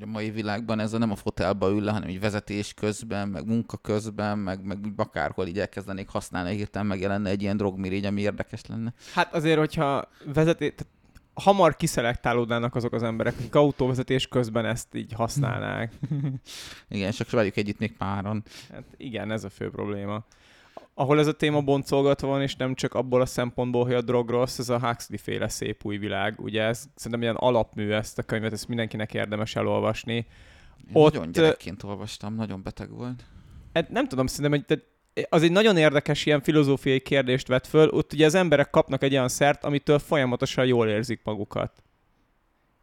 A 0.00 0.06
mai 0.06 0.30
világban 0.30 0.80
ez 0.80 0.92
a 0.92 0.98
nem 0.98 1.10
a 1.10 1.16
fotelba 1.16 1.70
ül 1.70 1.82
le, 1.82 1.90
hanem 1.92 2.08
így 2.08 2.20
vezetés 2.20 2.74
közben, 2.74 3.28
meg 3.28 3.46
munka 3.46 3.76
közben, 3.76 4.38
meg, 4.38 4.64
meg 4.64 4.78
úgy 4.84 4.92
akárhol 4.96 5.46
így 5.46 5.58
elkezdenék 5.58 6.08
használni, 6.08 6.56
hirtelen 6.56 6.86
megjelenne 6.86 7.30
egy 7.30 7.42
ilyen 7.42 7.56
drogmirigy, 7.56 8.04
ami 8.04 8.20
érdekes 8.20 8.66
lenne. 8.66 8.94
Hát 9.14 9.34
azért, 9.34 9.58
hogyha 9.58 10.08
vezeté... 10.24 10.74
hamar 11.42 11.76
kiszelektálódnának 11.76 12.74
azok 12.74 12.92
az 12.92 13.02
emberek, 13.02 13.34
akik 13.38 13.54
autóvezetés 13.54 14.26
közben 14.28 14.64
ezt 14.64 14.94
így 14.94 15.12
használnák. 15.12 15.92
Igen, 16.88 17.10
csak 17.10 17.30
velük 17.30 17.56
együtt 17.56 17.78
még 17.78 17.96
páran. 17.96 18.42
Hát 18.72 18.84
igen, 18.96 19.30
ez 19.30 19.44
a 19.44 19.50
fő 19.50 19.70
probléma. 19.70 20.24
Ahol 20.94 21.18
ez 21.18 21.26
a 21.26 21.32
téma 21.32 21.60
boncolgatva 21.60 22.28
van, 22.28 22.42
és 22.42 22.56
nem 22.56 22.74
csak 22.74 22.94
abból 22.94 23.20
a 23.20 23.26
szempontból, 23.26 23.84
hogy 23.84 23.94
a 23.94 24.02
drog 24.02 24.30
rossz, 24.30 24.58
ez 24.58 24.68
a 24.68 24.78
Huxley 24.78 25.18
féle 25.18 25.48
szép 25.48 25.84
új 25.84 25.96
világ. 25.96 26.40
Ugye 26.40 26.62
ez 26.62 26.84
szerintem 26.94 27.22
ilyen 27.22 27.34
alapmű 27.34 27.90
ezt 27.90 28.18
a 28.18 28.22
könyvet, 28.22 28.52
ezt 28.52 28.68
mindenkinek 28.68 29.14
érdemes 29.14 29.56
elolvasni. 29.56 30.14
Én 30.14 30.24
Ott, 30.92 31.12
nagyon 31.12 31.32
gyerekként 31.32 31.82
olvastam, 31.82 32.34
nagyon 32.34 32.62
beteg 32.62 32.90
volt. 32.90 33.24
Hát 33.72 33.90
nem 33.90 34.08
tudom, 34.08 34.26
szerintem, 34.26 34.64
hogy 34.66 34.78
az 35.28 35.42
egy 35.42 35.52
nagyon 35.52 35.76
érdekes 35.76 36.26
ilyen 36.26 36.42
filozófiai 36.42 37.00
kérdést 37.00 37.48
vet 37.48 37.66
föl. 37.66 37.88
Ott 37.88 38.12
ugye 38.12 38.26
az 38.26 38.34
emberek 38.34 38.70
kapnak 38.70 39.02
egy 39.02 39.12
olyan 39.12 39.28
szert, 39.28 39.64
amitől 39.64 39.98
folyamatosan 39.98 40.66
jól 40.66 40.88
érzik 40.88 41.20
magukat. 41.24 41.82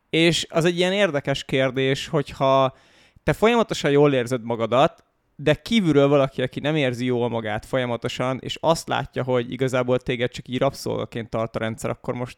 És 0.09 0.47
az 0.49 0.65
egy 0.65 0.77
ilyen 0.77 0.93
érdekes 0.93 1.43
kérdés, 1.43 2.07
hogyha 2.07 2.77
te 3.23 3.33
folyamatosan 3.33 3.91
jól 3.91 4.13
érzed 4.13 4.43
magadat, 4.43 5.03
de 5.35 5.53
kívülről 5.53 6.07
valaki, 6.07 6.41
aki 6.41 6.59
nem 6.59 6.75
érzi 6.75 7.05
jól 7.05 7.29
magát 7.29 7.65
folyamatosan, 7.65 8.39
és 8.41 8.57
azt 8.61 8.87
látja, 8.87 9.23
hogy 9.23 9.51
igazából 9.51 9.99
téged 9.99 10.31
csak 10.31 10.47
így 10.47 10.57
rabszolgaként 10.57 11.29
tart 11.29 11.55
a 11.55 11.59
rendszer, 11.59 11.89
akkor 11.89 12.13
most 12.13 12.37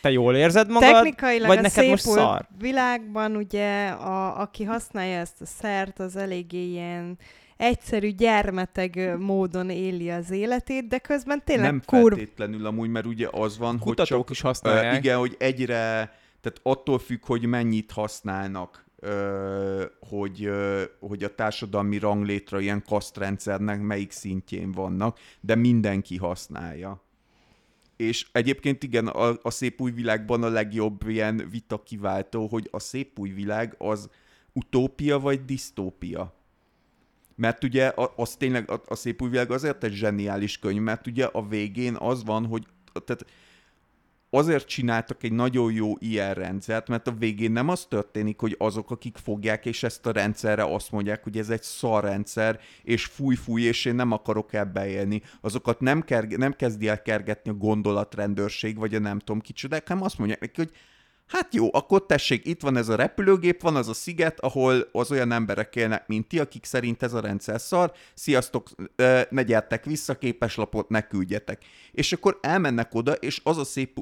te 0.00 0.10
jól 0.10 0.36
érzed 0.36 0.70
magad, 0.70 0.92
Technikailag 0.92 1.46
vagy 1.46 1.58
a 1.58 1.60
neked 1.60 1.88
most 1.88 2.02
szép 2.02 2.12
új 2.12 2.18
szar? 2.18 2.46
világban 2.58 3.36
ugye, 3.36 3.88
a, 3.88 4.40
aki 4.40 4.64
használja 4.64 5.18
ezt 5.18 5.40
a 5.40 5.46
szert, 5.46 5.98
az 5.98 6.16
eléggé 6.16 6.64
ilyen 6.64 7.18
egyszerű, 7.60 8.10
gyermeteg 8.10 9.16
módon 9.18 9.70
éli 9.70 10.10
az 10.10 10.30
életét, 10.30 10.88
de 10.88 10.98
közben 10.98 11.42
tényleg 11.44 11.70
nem 11.70 11.82
kurv... 11.86 12.14
feltétlenül 12.14 12.66
amúgy, 12.66 12.88
mert 12.88 13.06
ugye 13.06 13.28
az 13.30 13.58
van, 13.58 13.70
hogy 13.70 13.80
Kutatók 13.80 14.26
csak, 14.26 14.30
is 14.30 14.40
használják. 14.40 14.94
Ö, 14.94 14.96
igen, 14.96 15.18
hogy 15.18 15.36
egyre, 15.38 15.76
tehát 16.40 16.60
attól 16.62 16.98
függ, 16.98 17.26
hogy 17.26 17.46
mennyit 17.46 17.90
használnak, 17.90 18.84
ö, 18.98 19.84
hogy, 20.08 20.44
ö, 20.44 20.82
hogy 21.00 21.22
a 21.22 21.34
társadalmi 21.34 21.98
ranglétra 21.98 22.60
ilyen 22.60 22.82
kasztrendszernek 22.88 23.80
melyik 23.80 24.10
szintjén 24.10 24.72
vannak, 24.72 25.18
de 25.40 25.54
mindenki 25.54 26.16
használja. 26.16 27.02
És 28.00 28.26
egyébként 28.32 28.82
igen, 28.82 29.06
a, 29.06 29.38
a 29.42 29.50
szép 29.50 29.80
új 29.80 29.90
világban 29.90 30.42
a 30.42 30.48
legjobb 30.48 31.08
ilyen 31.08 31.48
vita 31.50 31.82
kiváltó, 31.82 32.46
hogy 32.46 32.68
a 32.70 32.78
szép 32.78 33.18
új 33.18 33.30
világ 33.30 33.74
az 33.78 34.08
utópia 34.52 35.18
vagy 35.18 35.44
disztópia. 35.44 36.34
Mert 37.34 37.64
ugye 37.64 37.92
az 38.16 38.36
tényleg 38.36 38.70
a, 38.70 38.82
a 38.86 38.94
szép 38.94 39.22
új 39.22 39.28
világ 39.28 39.50
azért 39.50 39.84
egy 39.84 39.92
zseniális 39.92 40.58
könyv, 40.58 40.80
mert 40.80 41.06
ugye 41.06 41.24
a 41.24 41.46
végén 41.46 41.96
az 41.96 42.24
van, 42.24 42.46
hogy 42.46 42.66
tehát 43.04 43.24
azért 44.30 44.66
csináltak 44.66 45.22
egy 45.22 45.32
nagyon 45.32 45.72
jó 45.72 45.94
ilyen 45.98 46.34
rendszert, 46.34 46.88
mert 46.88 47.06
a 47.06 47.14
végén 47.18 47.52
nem 47.52 47.68
az 47.68 47.84
történik, 47.88 48.40
hogy 48.40 48.54
azok, 48.58 48.90
akik 48.90 49.16
fogják, 49.16 49.66
és 49.66 49.82
ezt 49.82 50.06
a 50.06 50.12
rendszerre 50.12 50.64
azt 50.64 50.90
mondják, 50.90 51.22
hogy 51.22 51.38
ez 51.38 51.50
egy 51.50 51.62
szar 51.62 52.04
rendszer, 52.04 52.60
és 52.82 53.04
fúj, 53.04 53.34
fúj, 53.34 53.62
és 53.62 53.84
én 53.84 53.94
nem 53.94 54.12
akarok 54.12 54.52
ebbe 54.52 54.88
élni. 54.88 55.22
Azokat 55.40 55.80
nem, 55.80 56.02
kerge, 56.02 56.36
nem 56.36 56.52
kezdi 56.52 56.88
el 56.88 57.02
kergetni 57.02 57.50
a 57.50 57.54
gondolatrendőrség, 57.54 58.78
vagy 58.78 58.94
a 58.94 58.98
nem 58.98 59.18
tudom 59.18 59.40
kicsodák, 59.40 59.88
hanem 59.88 60.02
azt 60.02 60.18
mondják 60.18 60.40
neki, 60.40 60.54
hogy 60.56 60.70
Hát 61.30 61.54
jó, 61.54 61.68
akkor 61.72 62.06
tessék, 62.06 62.46
itt 62.46 62.60
van 62.60 62.76
ez 62.76 62.88
a 62.88 62.96
repülőgép, 62.96 63.62
van 63.62 63.76
az 63.76 63.88
a 63.88 63.94
sziget, 63.94 64.40
ahol 64.40 64.88
az 64.92 65.10
olyan 65.10 65.32
emberek 65.32 65.76
élnek, 65.76 66.06
mint 66.06 66.28
ti, 66.28 66.38
akik 66.38 66.64
szerint 66.64 67.02
ez 67.02 67.12
a 67.12 67.20
rendszer 67.20 67.60
szar, 67.60 67.92
sziasztok, 68.14 68.68
ne 69.30 69.42
gyertek 69.42 69.84
vissza, 69.84 70.18
képeslapot 70.18 70.88
ne 70.88 71.00
küldjetek. 71.00 71.64
És 71.92 72.12
akkor 72.12 72.38
elmennek 72.42 72.94
oda, 72.94 73.12
és 73.12 73.40
az 73.44 73.58
a 73.58 73.64
szép... 73.64 73.98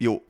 Jó, 0.00 0.22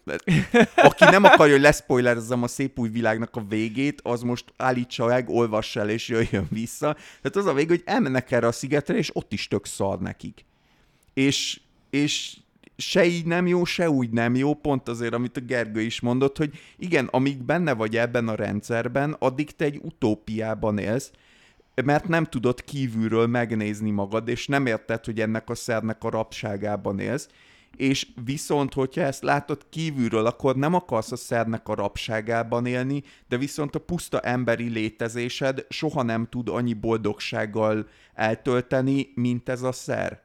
aki 0.77 1.05
nem 1.05 1.25
akarja, 1.25 1.53
hogy 1.53 1.63
leszpoilerezzem 1.63 2.43
a 2.43 2.47
szép 2.47 2.79
új 2.79 2.89
világnak 2.89 3.37
a 3.37 3.45
végét, 3.49 4.01
az 4.03 4.23
most 4.23 4.45
állítsa 4.57 5.07
meg, 5.07 5.29
olvassa 5.29 5.81
el, 5.81 5.89
és 5.89 6.09
jöjjön 6.09 6.47
vissza. 6.51 6.93
Tehát 6.95 7.37
az 7.37 7.47
a 7.47 7.53
vég, 7.53 7.69
hogy 7.69 7.83
elmennek 7.85 8.31
erre 8.31 8.47
a 8.47 8.53
szigetre, 8.53 8.97
és 8.97 9.17
ott 9.17 9.33
is 9.33 9.49
tök 9.49 9.67
szar 9.67 10.01
nekik. 10.01 10.45
És, 11.15 11.61
és 11.91 12.37
se 12.77 13.05
így 13.05 13.27
nem 13.27 13.47
jó, 13.47 13.65
se 13.65 13.91
úgy 13.91 14.11
nem 14.11 14.35
jó, 14.35 14.55
pont 14.55 14.89
azért, 14.89 15.15
amit 15.15 15.37
a 15.37 15.41
Gergő 15.41 15.81
is 15.81 16.01
mondott, 16.01 16.37
hogy 16.37 16.51
igen, 16.77 17.07
amíg 17.07 17.43
benne 17.43 17.73
vagy 17.73 17.97
ebben 17.97 18.29
a 18.29 18.35
rendszerben, 18.35 19.17
addig 19.19 19.57
te 19.57 19.65
egy 19.65 19.81
utópiában 19.83 20.79
élsz, 20.79 21.11
mert 21.85 22.09
nem 22.09 22.25
tudod 22.25 22.65
kívülről 22.65 23.27
megnézni 23.27 23.91
magad, 23.91 24.29
és 24.29 24.47
nem 24.47 24.67
érted, 24.67 25.05
hogy 25.05 25.21
ennek 25.21 25.51
a 25.51 25.55
szernek 25.55 26.05
a 26.05 26.11
rabságában 26.11 26.99
élsz, 26.99 27.29
és 27.77 28.09
viszont, 28.25 28.75
hogyha 28.75 29.01
ezt 29.01 29.23
látod 29.23 29.67
kívülről, 29.71 30.27
akkor 30.27 30.57
nem 30.57 30.75
akarsz 30.75 31.13
a 31.13 31.17
szernek 31.17 31.69
a 31.69 31.75
rabságában 31.75 32.67
élni, 32.67 33.03
de 33.29 33.37
viszont 33.37 33.75
a 33.75 33.79
puszta 33.79 34.21
emberi 34.21 34.69
létezésed 34.69 35.67
soha 35.69 36.03
nem 36.03 36.27
tud 36.27 36.49
annyi 36.49 36.73
boldogsággal 36.73 37.89
eltölteni, 38.15 39.13
mint 39.15 39.49
ez 39.49 39.63
a 39.63 39.73
szer. 39.73 40.23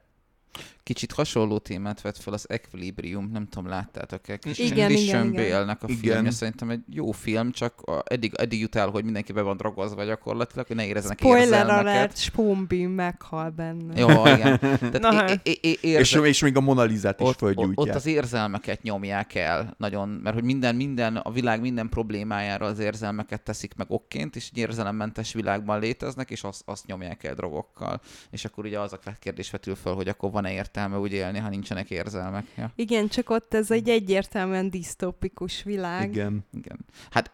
Kicsit 0.84 1.12
hasonló 1.12 1.58
témát 1.58 2.02
vett 2.02 2.18
fel 2.18 2.34
az 2.34 2.50
Equilibrium, 2.50 3.30
nem 3.32 3.48
tudom, 3.48 3.70
láttátok-e? 3.70 4.40
Igen, 4.56 4.92
igen, 4.92 5.34
igen. 5.34 5.70
A 5.70 5.78
Igen. 5.88 5.98
filmje, 5.98 6.32
szerintem 6.32 6.70
egy 6.70 6.82
jó 6.90 7.12
film, 7.12 7.52
csak 7.52 7.82
a, 7.82 8.04
eddig, 8.06 8.34
eddig 8.36 8.60
jut 8.60 8.76
el, 8.76 8.90
hogy 8.90 9.04
mindenki 9.04 9.32
be 9.32 9.42
van 9.42 9.58
drogozva 9.58 10.04
gyakorlatilag, 10.04 10.68
hogy 10.68 10.76
ne 10.76 10.86
érezzenek 10.86 11.18
Spoiler 11.20 11.42
érzelmeket. 11.42 11.80
alert, 11.86 12.18
Spoonbeam 12.18 12.92
meghal 12.92 13.50
benne. 13.50 14.00
Jó, 14.00 14.08
igen. 14.26 14.60
Tehát 14.60 15.00
Na 15.00 15.12
é- 15.14 15.16
hát. 15.30 15.48
é- 15.48 15.60
é- 15.66 15.84
És, 15.84 16.12
érze- 16.12 16.26
és 16.26 16.42
még 16.42 16.58
a 16.58 16.62
Monalizát 16.62 17.20
is 17.20 17.26
ott, 17.28 17.32
ott, 17.32 17.38
fölgyújtják. 17.38 17.78
ott 17.88 17.96
az 17.96 18.06
érzelmeket 18.06 18.82
nyomják 18.82 19.36
el 19.36 19.74
nagyon, 19.78 20.10
mert 20.10 20.36
hogy 20.36 20.44
minden, 20.44 20.76
minden, 20.76 21.16
a 21.18 21.32
világ 21.32 21.62
minden 21.62 21.90
problémájára 21.90 22.66
az 22.66 22.80
érzelmeket 22.80 23.42
teszik 23.44 23.76
meg 23.76 23.88
okként, 23.92 24.36
és 24.36 24.50
egy 24.52 24.58
érzelemmentes 24.58 25.34
világban 25.34 25.80
léteznek, 25.80 26.30
és 26.30 26.44
azt, 26.44 26.62
azt 26.66 26.86
nyomják 26.86 27.24
el 27.24 27.34
drogokkal. 27.34 28.02
És 28.32 28.46
akkor 28.46 28.66
ugye 28.66 28.80
az 28.80 28.94
a 28.94 29.00
kérdés 29.20 29.52
vetül 29.52 29.76
föl, 29.76 29.94
hogy 29.94 30.08
akkor 30.08 30.32
van-e 30.32 30.52
értelme 30.74 30.98
úgy 30.98 31.12
élni, 31.12 31.40
ha 31.40 31.50
nincsenek 31.50 31.90
érzelmek. 31.90 32.46
Ja. 32.58 32.72
Igen, 32.76 33.08
csak 33.08 33.30
ott 33.30 33.54
ez 33.54 33.72
egy 33.72 33.90
egyértelműen 33.90 34.70
disztópikus 34.70 35.64
világ. 35.64 36.10
Igen. 36.10 36.46
Igen. 36.54 36.80
Hát 37.12 37.32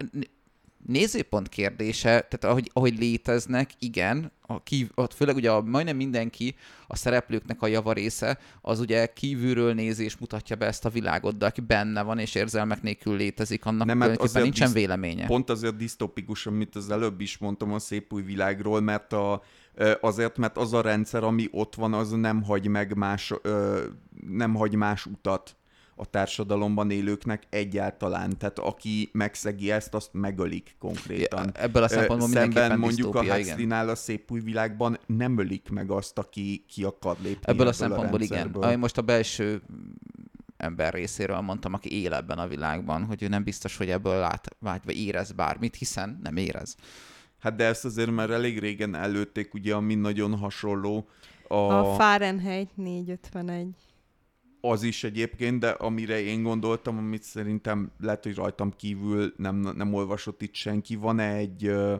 nézőpont 0.85 1.49
kérdése, 1.49 2.09
tehát 2.09 2.43
ahogy, 2.43 2.69
ahogy 2.73 2.97
léteznek, 2.97 3.71
igen, 3.79 4.31
a 4.41 4.63
kív, 4.63 4.89
ott 4.95 5.13
főleg 5.13 5.35
ugye 5.35 5.51
a, 5.51 5.61
majdnem 5.61 5.95
mindenki, 5.95 6.55
a 6.87 6.95
szereplőknek 6.95 7.61
a 7.61 7.67
javarésze, 7.67 8.37
az 8.61 8.79
ugye 8.79 9.05
kívülről 9.05 9.73
nézés 9.73 10.17
mutatja 10.17 10.55
be 10.55 10.65
ezt 10.65 10.85
a 10.85 10.89
világot, 10.89 11.37
de 11.37 11.45
aki 11.45 11.61
benne 11.61 12.01
van 12.01 12.19
és 12.19 12.35
érzelmek 12.35 12.81
nélkül 12.81 13.15
létezik, 13.15 13.65
annak 13.65 13.87
Nem, 13.87 13.97
Nem, 13.97 14.09
hát 14.09 14.21
azért 14.21 14.43
nincsen 14.43 14.67
disz- 14.67 14.75
véleménye. 14.75 15.25
Pont 15.25 15.49
azért 15.49 15.75
disztopikus, 15.75 16.45
amit 16.45 16.75
az 16.75 16.91
előbb 16.91 17.21
is 17.21 17.37
mondtam 17.37 17.73
a 17.73 17.79
szép 17.79 18.13
új 18.13 18.21
világról, 18.21 18.81
mert 18.81 19.13
a, 19.13 19.43
azért, 20.01 20.37
mert 20.37 20.57
az 20.57 20.73
a 20.73 20.81
rendszer, 20.81 21.23
ami 21.23 21.47
ott 21.51 21.75
van, 21.75 21.93
az 21.93 22.11
nem 22.11 22.43
hagy 22.43 22.67
meg 22.67 22.95
más, 22.95 23.33
nem 24.27 24.55
hagy 24.55 24.75
más 24.75 25.05
utat 25.05 25.55
a 25.95 26.05
társadalomban 26.05 26.91
élőknek 26.91 27.43
egyáltalán. 27.49 28.37
Tehát 28.37 28.59
aki 28.59 29.09
megszegi 29.11 29.71
ezt, 29.71 29.93
azt 29.93 30.09
megölik 30.11 30.75
konkrétan. 30.79 31.51
Ebből 31.53 31.83
a 31.83 31.87
szempontból 31.87 32.29
Szemben 32.29 32.79
mondjuk 32.79 33.15
a 33.15 33.19
disztópia, 33.19 33.37
igen. 33.37 33.49
Huxley-nál 33.49 33.89
a 33.89 33.95
szép 33.95 34.31
új 34.31 34.39
világban 34.39 34.99
nem 35.05 35.37
ölik 35.37 35.69
meg 35.69 35.91
azt, 35.91 36.17
aki 36.17 36.65
ki 36.67 36.83
akar 36.83 37.15
lépni 37.23 37.41
Ebből 37.51 37.67
a 37.67 37.73
szempontból 37.73 38.21
igen. 38.21 38.37
rendszerből. 38.37 38.63
Ami 38.63 38.75
most 38.75 38.97
a 38.97 39.01
belső 39.01 39.61
ember 40.57 40.93
részéről 40.93 41.39
mondtam, 41.39 41.73
aki 41.73 42.01
él 42.01 42.13
ebben 42.13 42.37
a 42.37 42.47
világban, 42.47 43.05
hogy 43.05 43.23
ő 43.23 43.27
nem 43.27 43.43
biztos, 43.43 43.77
hogy 43.77 43.89
ebből 43.89 44.19
lát, 44.19 44.55
vagy, 44.59 44.81
vagy 44.85 44.97
érez 44.97 45.31
bármit, 45.31 45.75
hiszen 45.75 46.19
nem 46.23 46.37
érez. 46.37 46.75
Hát 47.39 47.55
de 47.55 47.65
ezt 47.65 47.85
azért 47.85 48.11
már 48.11 48.29
elég 48.29 48.59
régen 48.59 48.95
előtték, 48.95 49.53
ugye, 49.53 49.75
ami 49.75 49.95
nagyon 49.95 50.37
hasonló. 50.37 51.07
A, 51.47 51.55
A 51.55 51.93
Fahrenheit 51.95 52.69
451. 52.75 53.67
az 54.61 54.83
is 54.83 55.03
egyébként, 55.03 55.59
de 55.59 55.69
amire 55.69 56.21
én 56.21 56.43
gondoltam, 56.43 56.97
amit 56.97 57.23
szerintem 57.23 57.91
lehet, 57.99 58.23
hogy 58.23 58.35
rajtam 58.35 58.71
kívül 58.75 59.33
nem, 59.37 59.55
nem 59.55 59.93
olvasott 59.93 60.41
itt 60.41 60.53
senki, 60.53 60.95
van 60.95 61.19
egy, 61.19 61.65
ö, 61.65 61.95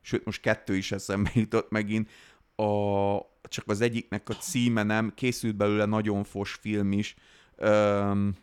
sőt 0.00 0.24
most 0.24 0.40
kettő 0.40 0.76
is 0.76 0.92
eszembe 0.92 1.30
jutott 1.34 1.70
megint, 1.70 2.10
a, 2.56 3.16
csak 3.48 3.64
az 3.66 3.80
egyiknek 3.80 4.28
a 4.28 4.34
címe 4.34 4.82
nem, 4.82 5.12
készült 5.14 5.56
belőle 5.56 5.84
nagyon 5.84 6.24
fos 6.24 6.52
film 6.52 6.92
is, 6.92 7.14
öm, 7.56 8.34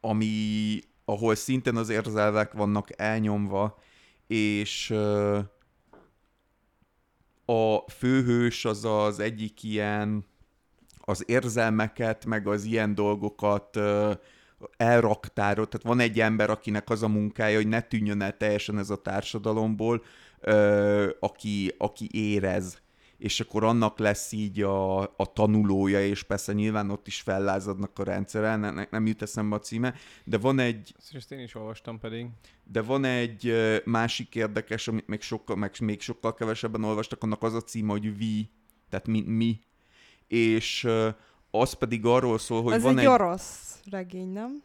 ami, 0.00 0.80
ahol 1.04 1.34
szintén 1.34 1.76
az 1.76 1.88
érzelvek 1.88 2.52
vannak 2.52 3.00
elnyomva, 3.00 3.78
és 4.26 4.90
a 7.44 7.90
főhős 7.90 8.64
az 8.64 8.84
az 8.84 9.18
egyik 9.18 9.62
ilyen 9.62 10.24
az 11.00 11.24
érzelmeket, 11.26 12.24
meg 12.24 12.46
az 12.46 12.64
ilyen 12.64 12.94
dolgokat 12.94 13.78
elraktárod. 14.76 15.68
Tehát 15.68 15.86
van 15.86 16.00
egy 16.00 16.20
ember, 16.20 16.50
akinek 16.50 16.90
az 16.90 17.02
a 17.02 17.08
munkája, 17.08 17.56
hogy 17.56 17.68
ne 17.68 17.80
tűnjön 17.80 18.22
el 18.22 18.36
teljesen 18.36 18.78
ez 18.78 18.90
a 18.90 19.02
társadalomból, 19.02 20.04
aki, 21.20 21.74
aki 21.78 22.08
érez 22.12 22.84
és 23.18 23.40
akkor 23.40 23.64
annak 23.64 23.98
lesz 23.98 24.32
így 24.32 24.62
a, 24.62 25.00
a 25.00 25.32
tanulója, 25.32 26.06
és 26.06 26.22
persze 26.22 26.52
nyilván 26.52 26.90
ott 26.90 27.06
is 27.06 27.20
fellázadnak 27.20 27.98
a 27.98 28.04
rendszeren, 28.04 28.60
ne, 28.60 28.70
ne- 28.70 28.88
nem 28.90 29.06
jut 29.06 29.22
eszembe 29.22 29.56
a 29.56 29.60
címe, 29.60 29.94
de 30.24 30.38
van 30.38 30.58
egy, 30.58 30.94
Ezt 31.12 31.32
én 31.32 31.40
is 31.40 31.54
olvastam 31.54 31.98
pedig. 31.98 32.26
de 32.64 32.82
van 32.82 33.04
egy 33.04 33.54
másik 33.84 34.34
érdekes, 34.34 34.88
amit 34.88 35.06
még 35.06 35.20
sokkal, 35.20 35.56
meg 35.56 35.74
még 35.80 36.00
sokkal 36.00 36.34
kevesebben 36.34 36.84
olvastak, 36.84 37.22
annak 37.22 37.42
az 37.42 37.54
a 37.54 37.60
címe, 37.60 37.90
hogy 37.90 38.16
vi, 38.16 38.50
tehát 38.90 39.06
mi, 39.06 39.20
mi. 39.22 39.60
És 40.28 40.88
az 41.50 41.72
pedig 41.72 42.04
arról 42.04 42.38
szól, 42.38 42.62
hogy 42.62 42.72
Az 42.72 42.82
van 42.82 42.98
egy, 42.98 43.04
egy... 43.04 43.10
orosz 43.10 43.80
regény, 43.90 44.28
nem? 44.32 44.62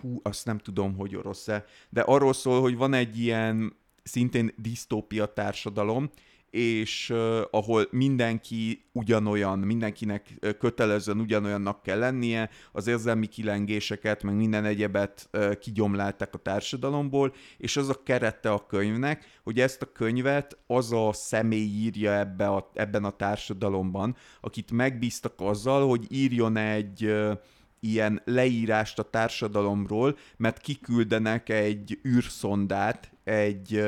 hú, 0.00 0.20
azt 0.22 0.44
nem 0.44 0.58
tudom, 0.58 0.96
hogy 0.96 1.16
orosz-e, 1.16 1.64
de 1.88 2.00
arról 2.00 2.32
szól, 2.32 2.60
hogy 2.60 2.76
van 2.76 2.92
egy 2.94 3.18
ilyen 3.18 3.76
szintén 4.02 4.52
disztópia 4.56 5.26
társadalom, 5.26 6.10
és 6.50 7.10
uh, 7.10 7.40
ahol 7.50 7.86
mindenki 7.90 8.84
ugyanolyan, 8.92 9.58
mindenkinek 9.58 10.56
kötelezően 10.58 11.20
ugyanolyannak 11.20 11.82
kell 11.82 11.98
lennie, 11.98 12.50
az 12.72 12.86
érzelmi 12.86 13.26
kilengéseket, 13.26 14.22
meg 14.22 14.34
minden 14.34 14.64
egyebet 14.64 15.28
uh, 15.32 15.54
kigyomlálták 15.54 16.34
a 16.34 16.38
társadalomból, 16.38 17.34
és 17.58 17.76
az 17.76 17.88
a 17.88 18.02
kerete 18.02 18.50
a 18.52 18.66
könyvnek, 18.66 19.40
hogy 19.42 19.60
ezt 19.60 19.82
a 19.82 19.92
könyvet 19.92 20.58
az 20.66 20.92
a 20.92 21.12
személy 21.12 21.68
írja 21.68 22.18
ebbe 22.18 22.48
a, 22.48 22.70
ebben 22.74 23.04
a 23.04 23.10
társadalomban, 23.10 24.16
akit 24.40 24.70
megbíztak 24.70 25.34
azzal, 25.36 25.88
hogy 25.88 26.06
írjon 26.08 26.56
egy 26.56 27.04
uh, 27.04 27.32
ilyen 27.80 28.22
leírást 28.24 28.98
a 28.98 29.10
társadalomról, 29.10 30.16
mert 30.36 30.60
kiküldenek 30.60 31.48
egy 31.48 32.00
űrszondát, 32.08 33.12
egy, 33.24 33.84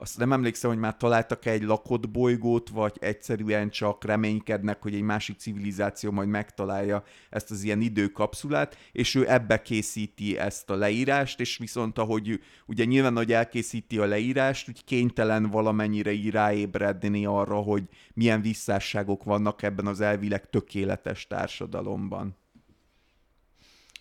azt 0.00 0.18
nem 0.18 0.32
emlékszem, 0.32 0.70
hogy 0.70 0.78
már 0.78 0.96
találtak 0.96 1.46
egy 1.46 1.62
lakott 1.62 2.08
bolygót, 2.08 2.68
vagy 2.68 2.96
egyszerűen 3.00 3.70
csak 3.70 4.04
reménykednek, 4.04 4.82
hogy 4.82 4.94
egy 4.94 5.02
másik 5.02 5.38
civilizáció 5.38 6.10
majd 6.10 6.28
megtalálja 6.28 7.04
ezt 7.30 7.50
az 7.50 7.62
ilyen 7.62 7.80
időkapszulát, 7.80 8.76
és 8.92 9.14
ő 9.14 9.30
ebbe 9.30 9.62
készíti 9.62 10.38
ezt 10.38 10.70
a 10.70 10.74
leírást, 10.74 11.40
és 11.40 11.56
viszont 11.56 11.98
ahogy 11.98 12.40
ugye 12.66 12.84
nyilván, 12.84 13.16
hogy 13.16 13.32
elkészíti 13.32 13.98
a 13.98 14.04
leírást, 14.04 14.68
úgy 14.68 14.84
kénytelen 14.84 15.50
valamennyire 15.50 16.30
ráébredni 16.30 17.26
arra, 17.26 17.56
hogy 17.56 17.84
milyen 18.14 18.40
visszásságok 18.40 19.24
vannak 19.24 19.62
ebben 19.62 19.86
az 19.86 20.00
elvileg 20.00 20.50
tökéletes 20.50 21.26
társadalomban. 21.26 22.36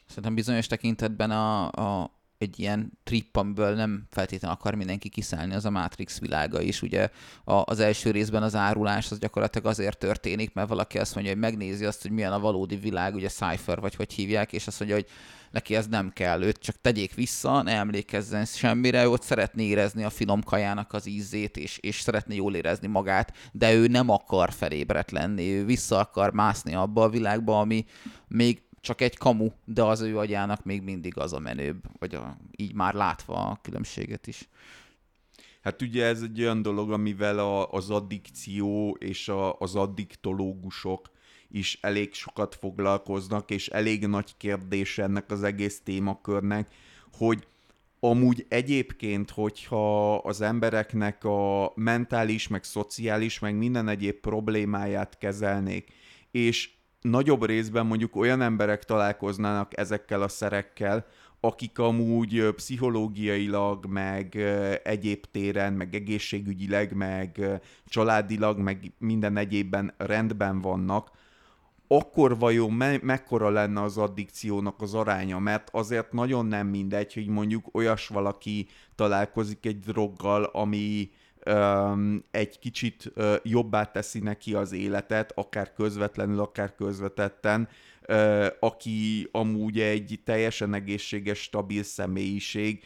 Szerintem 0.06 0.36
bizonyos 0.36 0.68
tekintetben 0.68 1.32
a, 1.32 1.72
a, 1.72 2.19
egy 2.40 2.60
ilyen 2.60 2.92
trip, 3.04 3.36
amiből 3.36 3.76
nem 3.76 4.04
feltétlenül 4.10 4.58
akar 4.58 4.76
mindenki 4.76 5.10
kiszállni, 5.10 5.54
az 5.54 5.66
a 5.66 5.70
Matrix 5.70 6.20
világa 6.20 6.62
is. 6.62 6.82
Ugye 6.82 7.10
az 7.44 7.80
első 7.80 8.12
részben 8.12 8.44
az 8.44 8.56
árulás 8.56 9.12
az 9.12 9.20
gyakorlatilag 9.20 9.68
azért 9.68 9.98
történik, 9.98 10.54
mert 10.54 10.70
valaki 10.70 10.98
azt 10.98 11.14
mondja, 11.16 11.34
hogy 11.34 11.42
megnézi 11.42 11.86
azt, 11.86 12.02
hogy 12.02 12.12
milyen 12.12 12.32
a 12.32 12.40
valódi 12.40 12.76
világ, 12.76 13.16
ugye 13.16 13.28
Cypher 13.28 13.80
vagy 13.80 13.96
hogy 13.96 14.14
hívják, 14.14 14.54
és 14.54 14.68
azt 14.68 14.80
mondja, 14.80 14.98
hogy 14.98 15.08
neki 15.52 15.76
ez 15.76 15.88
nem 15.88 16.10
kell, 16.14 16.42
őt 16.42 16.58
csak 16.58 16.76
tegyék 16.82 17.14
vissza, 17.14 17.62
ne 17.62 17.72
emlékezzen 17.72 18.46
semmire, 18.46 19.04
ő 19.04 19.10
ott 19.10 19.24
szeretné 19.24 19.64
érezni 19.64 20.04
a 20.04 20.10
finom 20.10 20.44
kajának 20.44 20.94
az 20.94 21.08
ízét, 21.08 21.58
és, 21.58 21.78
és 21.78 22.00
szeretné 22.00 22.36
jól 22.36 22.56
érezni 22.56 22.88
magát, 22.88 23.34
de 23.52 23.74
ő 23.74 23.88
nem 23.88 24.10
akar 24.10 24.52
felébredt 24.54 25.12
lenni, 25.12 25.52
ő 25.52 25.66
vissza 25.66 26.00
akar 26.00 26.34
mászni 26.34 26.76
abba 26.76 27.04
a 27.04 27.10
világba, 27.10 27.60
ami 27.60 27.86
még 28.28 28.62
csak 28.82 29.02
egy 29.02 29.18
kamu, 29.18 29.50
de 29.66 29.84
az 29.84 30.02
ő 30.02 30.18
agyának 30.18 30.64
még 30.64 30.82
mindig 30.82 31.18
az 31.18 31.34
a 31.34 31.40
menőbb, 31.40 31.82
vagy 32.00 32.16
a, 32.16 32.38
így 32.56 32.74
már 32.74 32.94
látva 32.94 33.34
a 33.34 33.60
különbséget 33.62 34.28
is. 34.28 34.50
Hát 35.62 35.82
ugye 35.82 36.06
ez 36.06 36.22
egy 36.22 36.42
olyan 36.42 36.62
dolog, 36.62 36.92
amivel 36.92 37.40
a, 37.40 37.72
az 37.72 37.90
addikció 37.90 38.98
és 39.00 39.28
a, 39.28 39.54
az 39.54 39.76
addiktológusok 39.76 41.10
is 41.52 41.78
elég 41.82 42.14
sokat 42.14 42.56
foglalkoznak, 42.56 43.52
és 43.52 43.68
elég 43.68 44.08
nagy 44.08 44.38
kérdés 44.38 44.98
ennek 44.98 45.32
az 45.32 45.44
egész 45.44 45.82
témakörnek, 45.84 46.74
hogy 47.12 47.48
amúgy 48.00 48.46
egyébként, 48.50 49.30
hogyha 49.30 50.16
az 50.16 50.42
embereknek 50.42 51.24
a 51.24 51.72
mentális, 51.76 52.48
meg 52.48 52.64
szociális, 52.64 53.40
meg 53.40 53.56
minden 53.56 53.88
egyéb 53.88 54.16
problémáját 54.16 55.18
kezelnék, 55.18 55.92
és 56.32 56.70
nagyobb 57.02 57.46
részben 57.46 57.86
mondjuk 57.86 58.16
olyan 58.16 58.42
emberek 58.42 58.84
találkoznának 58.84 59.78
ezekkel 59.78 60.22
a 60.22 60.28
szerekkel, 60.28 61.06
akik 61.40 61.80
amúgy 61.80 62.52
pszichológiailag, 62.56 63.86
meg 63.86 64.36
egyéb 64.84 65.26
téren, 65.32 65.74
meg 65.74 65.96
egészségügyileg, 65.96 66.94
meg 66.94 67.62
családilag, 67.86 68.58
meg 68.58 68.92
minden 68.98 69.38
egyébben 69.38 69.94
rendben 69.98 70.62
vannak, 70.62 71.12
akkor 71.92 72.38
vajon 72.38 72.72
me- 72.72 73.02
mekkora 73.02 73.50
lenne 73.50 73.82
az 73.82 73.98
addikciónak 73.98 74.82
az 74.82 74.94
aránya? 74.94 75.40
Mert 75.40 75.70
azért 75.72 76.12
nagyon 76.12 76.46
nem 76.46 76.68
mindegy, 76.68 77.14
hogy 77.14 77.28
mondjuk 77.28 77.70
olyas 77.72 78.08
valaki 78.08 78.68
találkozik 78.96 79.66
egy 79.66 79.80
droggal, 79.80 80.44
ami 80.44 81.10
egy 82.32 82.60
kicsit 82.60 83.14
jobbá 83.44 83.92
teszi 83.92 84.20
neki 84.20 84.54
az 84.54 84.72
életet, 84.72 85.32
akár 85.36 85.74
közvetlenül, 85.74 86.40
akár 86.40 86.76
közvetetten, 86.76 87.70
aki 88.60 89.28
amúgy 89.32 89.80
egy 89.80 90.20
teljesen 90.24 90.74
egészséges, 90.74 91.40
stabil 91.40 91.84
személyiség, 91.84 92.84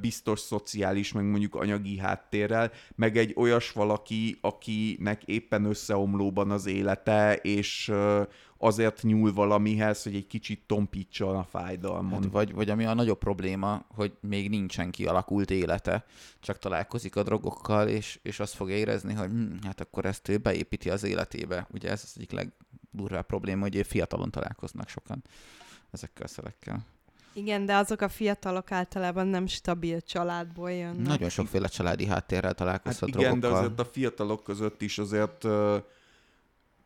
biztos 0.00 0.40
szociális, 0.40 1.12
meg 1.12 1.24
mondjuk 1.24 1.54
anyagi 1.54 1.98
háttérrel, 1.98 2.70
meg 2.94 3.16
egy 3.16 3.32
olyas 3.36 3.72
valaki, 3.72 4.38
akinek 4.40 5.22
éppen 5.24 5.64
összeomlóban 5.64 6.50
az 6.50 6.66
élete, 6.66 7.36
és 7.36 7.92
azért 8.58 9.02
nyúl 9.02 9.32
valamihez, 9.32 10.02
hogy 10.02 10.14
egy 10.14 10.26
kicsit 10.26 10.62
tompítsa 10.66 11.38
a 11.38 11.44
fájdalmon. 11.44 12.22
Hát 12.22 12.32
vagy, 12.32 12.52
vagy 12.52 12.70
ami 12.70 12.84
a 12.84 12.94
nagyobb 12.94 13.18
probléma, 13.18 13.84
hogy 13.94 14.16
még 14.20 14.48
nincsen 14.48 14.90
kialakult 14.90 15.50
élete, 15.50 16.04
csak 16.40 16.58
találkozik 16.58 17.16
a 17.16 17.22
drogokkal, 17.22 17.88
és, 17.88 18.18
és 18.22 18.40
azt 18.40 18.54
fogja 18.54 18.76
érezni, 18.76 19.14
hogy 19.14 19.28
hm, 19.28 19.52
hát 19.62 19.80
akkor 19.80 20.04
ezt 20.04 20.28
ő 20.28 20.38
beépíti 20.38 20.90
az 20.90 21.02
életébe. 21.02 21.66
Ugye 21.72 21.90
ez 21.90 22.00
az 22.04 22.12
egyik 22.16 22.30
legdurvább 22.30 23.26
probléma, 23.26 23.62
hogy 23.62 23.86
fiatalon 23.86 24.30
találkoznak 24.30 24.88
sokan 24.88 25.24
ezekkel 25.90 26.24
a 26.24 26.28
szerekkel. 26.28 26.84
Igen, 27.36 27.66
de 27.66 27.74
azok 27.74 28.00
a 28.00 28.08
fiatalok 28.08 28.72
általában 28.72 29.26
nem 29.26 29.46
stabil 29.46 30.00
családból 30.00 30.72
jönnek. 30.72 31.06
Nagyon 31.06 31.28
sokféle 31.28 31.68
családi 31.68 32.06
háttérrel 32.06 32.46
Hát 32.46 32.56
találkozhat 32.56 33.08
igen, 33.08 33.40
de 33.40 33.46
azért 33.48 33.80
a 33.80 33.84
fiatalok 33.84 34.42
között 34.42 34.82
is 34.82 34.98
azért 34.98 35.46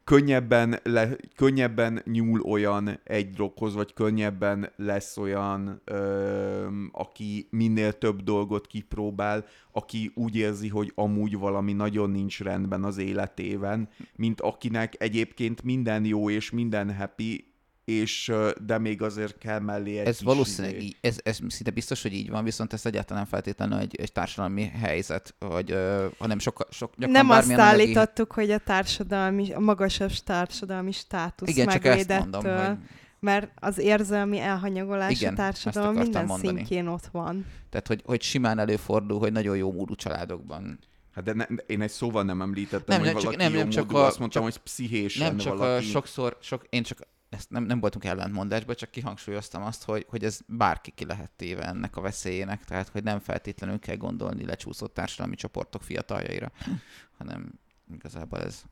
könnyebben, 0.04 0.80
le, 0.82 1.16
könnyebben 1.36 2.02
nyúl 2.04 2.40
olyan 2.40 3.00
egy 3.04 3.30
droghoz, 3.30 3.74
vagy 3.74 3.92
könnyebben 3.92 4.72
lesz 4.76 5.16
olyan, 5.16 5.80
ö, 5.84 6.66
aki 6.92 7.48
minél 7.50 7.98
több 7.98 8.22
dolgot 8.22 8.66
kipróbál, 8.66 9.44
aki 9.72 10.12
úgy 10.14 10.36
érzi, 10.36 10.68
hogy 10.68 10.92
amúgy 10.94 11.38
valami 11.38 11.72
nagyon 11.72 12.10
nincs 12.10 12.40
rendben 12.40 12.84
az 12.84 12.98
életében, 12.98 13.88
mint 14.16 14.40
akinek 14.40 14.94
egyébként 14.98 15.62
minden 15.62 16.04
jó 16.04 16.30
és 16.30 16.50
minden 16.50 16.96
happy, 16.96 17.49
és 17.90 18.32
de 18.66 18.78
még 18.78 19.02
azért 19.02 19.38
kell 19.38 19.58
mellé 19.58 19.98
egy 19.98 20.06
Ez 20.06 20.16
kis 20.16 20.26
valószínűleg 20.26 20.76
izé. 20.76 20.84
így, 20.86 20.96
ez, 21.00 21.18
ez 21.22 21.38
szinte 21.48 21.70
biztos, 21.70 22.02
hogy 22.02 22.12
így 22.12 22.30
van, 22.30 22.44
viszont 22.44 22.72
ez 22.72 22.86
egyáltalán 22.86 23.22
nem 23.22 23.30
feltétlenül 23.30 23.78
egy, 23.78 23.96
egy 24.00 24.12
társadalmi 24.12 24.64
helyzet, 24.80 25.34
vagy, 25.38 25.76
hanem 26.18 26.38
sok, 26.38 26.66
sok 26.70 26.90
gyakran 26.96 27.10
Nem 27.10 27.30
azt 27.30 27.46
anyagi- 27.46 27.62
állítottuk, 27.62 28.32
hogy 28.32 28.50
a 28.50 28.58
társadalmi, 28.58 29.52
a 29.52 29.60
magasabb 29.60 30.10
társadalmi 30.24 30.92
státusz 30.92 31.48
Igen, 31.48 31.68
csak 31.68 31.84
ezt 31.84 32.08
mondom, 32.08 32.42
megvédett, 32.42 32.66
hogy, 32.68 32.76
mert 33.20 33.50
az 33.54 33.78
érzelmi 33.78 34.38
elhanyagolás 34.40 35.10
Igen, 35.20 35.32
a 35.32 35.36
társadalom 35.36 35.94
minden 35.94 36.24
mondani. 36.24 36.56
szintjén 36.56 36.86
ott 36.86 37.06
van. 37.12 37.46
tehát, 37.70 37.86
hogy, 37.86 38.02
hogy 38.04 38.22
simán 38.22 38.58
előfordul, 38.58 39.18
hogy 39.18 39.32
nagyon 39.32 39.56
jó 39.56 39.72
módú 39.72 39.94
családokban 39.94 40.78
Hát 41.14 41.24
de 41.24 41.32
ne, 41.32 41.44
én 41.66 41.80
egy 41.80 41.90
szóval 41.90 42.22
nem 42.22 42.40
említettem, 42.42 42.84
Nem, 42.86 42.98
hogy 42.98 43.06
nem, 43.06 43.14
csak- 43.14 43.24
valaki 43.24 43.42
nem, 43.42 43.52
jó 43.52 43.58
nem, 43.58 43.68
csak 43.68 43.84
módú, 43.86 43.96
a- 43.96 44.06
azt 44.06 44.18
mondtam, 44.18 44.42
csak- 44.42 44.52
hogy 44.52 44.62
pszichésen 44.62 45.26
Nem 45.26 45.36
csak 45.36 45.58
valaki. 45.58 45.84
a, 45.84 45.88
sokszor, 45.88 46.36
sok, 46.40 46.66
én 46.70 46.82
csak 46.82 46.98
ezt 47.30 47.50
nem, 47.50 47.64
nem 47.64 47.80
voltunk 47.80 48.04
ellentmondásban, 48.04 48.74
csak 48.74 48.90
kihangsúlyoztam 48.90 49.62
azt, 49.62 49.84
hogy, 49.84 50.06
hogy 50.08 50.24
ez 50.24 50.40
bárki 50.46 50.90
ki 50.90 51.04
lehet 51.04 51.30
téve 51.30 51.66
ennek 51.66 51.96
a 51.96 52.00
veszélyének, 52.00 52.64
tehát 52.64 52.88
hogy 52.88 53.02
nem 53.02 53.18
feltétlenül 53.18 53.78
kell 53.78 53.96
gondolni 53.96 54.44
lecsúszott 54.44 54.94
társadalmi 54.94 55.34
csoportok 55.34 55.82
fiataljaira, 55.82 56.52
hanem 57.18 57.52
igazából 57.92 58.40
ez... 58.40 58.62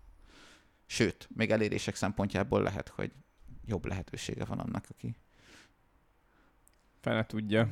Sőt, 0.86 1.28
még 1.34 1.50
elérések 1.50 1.94
szempontjából 1.94 2.62
lehet, 2.62 2.88
hogy 2.88 3.12
jobb 3.66 3.86
lehetősége 3.86 4.44
van 4.44 4.58
annak, 4.58 4.84
aki... 4.90 5.16
Fene 7.00 7.26
tudja. 7.26 7.68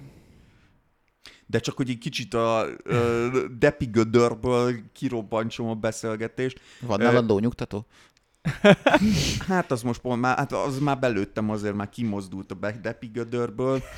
De 1.46 1.58
csak 1.58 1.76
hogy 1.76 1.90
egy 1.90 1.98
kicsit 1.98 2.34
a 2.34 2.66
ö, 2.82 3.46
depi 3.58 3.86
gödörből 3.86 4.92
kirobbantsom 4.92 5.68
a 5.68 5.74
beszélgetést. 5.74 6.60
Van 6.80 6.98
nálad 6.98 7.28
lónyugtató? 7.28 7.86
Hát 9.48 9.70
az 9.70 9.82
most 9.82 10.01
pont 10.01 10.20
már, 10.20 10.36
hát 10.36 10.52
az 10.52 10.78
már 10.78 10.98
belőttem, 10.98 11.51
azért 11.51 11.74
már 11.74 11.89
kimozdult 11.89 12.51
a 12.51 12.55
be- 12.55 12.78
depi 12.82 13.06
gödörből. 13.06 13.82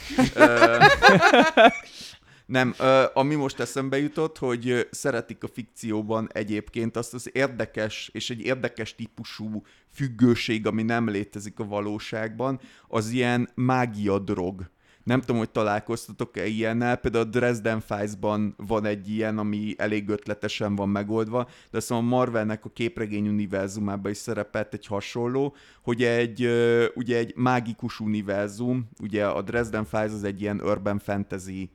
Nem, 2.46 2.74
ami 3.14 3.34
most 3.34 3.60
eszembe 3.60 3.98
jutott, 3.98 4.38
hogy 4.38 4.88
szeretik 4.90 5.42
a 5.42 5.48
fikcióban 5.48 6.28
egyébként 6.32 6.96
azt 6.96 7.14
az 7.14 7.30
érdekes, 7.32 8.10
és 8.12 8.30
egy 8.30 8.40
érdekes 8.40 8.94
típusú 8.94 9.62
függőség, 9.94 10.66
ami 10.66 10.82
nem 10.82 11.08
létezik 11.08 11.58
a 11.58 11.64
valóságban, 11.64 12.60
az 12.88 13.10
ilyen 13.10 13.48
mágia 13.54 14.18
drog. 14.18 14.70
Nem 15.08 15.20
tudom, 15.20 15.36
hogy 15.36 15.50
találkoztatok-e 15.50 16.46
ilyennel, 16.46 16.96
például 16.96 17.24
a 17.24 17.28
Dresden 17.28 17.80
Files-ban 17.80 18.54
van 18.56 18.84
egy 18.84 19.10
ilyen, 19.10 19.38
ami 19.38 19.74
elég 19.78 20.08
ötletesen 20.08 20.74
van 20.74 20.88
megoldva, 20.88 21.48
de 21.70 21.80
mondom, 21.88 22.12
a 22.12 22.16
Marvelnek 22.16 22.64
a 22.64 22.68
képregény 22.68 23.28
univerzumában 23.28 24.10
is 24.10 24.16
szerepelt 24.16 24.74
egy 24.74 24.86
hasonló, 24.86 25.54
hogy 25.82 26.02
egy, 26.02 26.48
ugye 26.94 27.16
egy 27.16 27.32
mágikus 27.36 28.00
univerzum, 28.00 28.88
ugye 29.02 29.26
a 29.26 29.42
Dresden 29.42 29.84
Files 29.84 30.12
az 30.12 30.24
egy 30.24 30.40
ilyen 30.40 30.60
urban 30.60 30.98
fantasy 30.98 31.70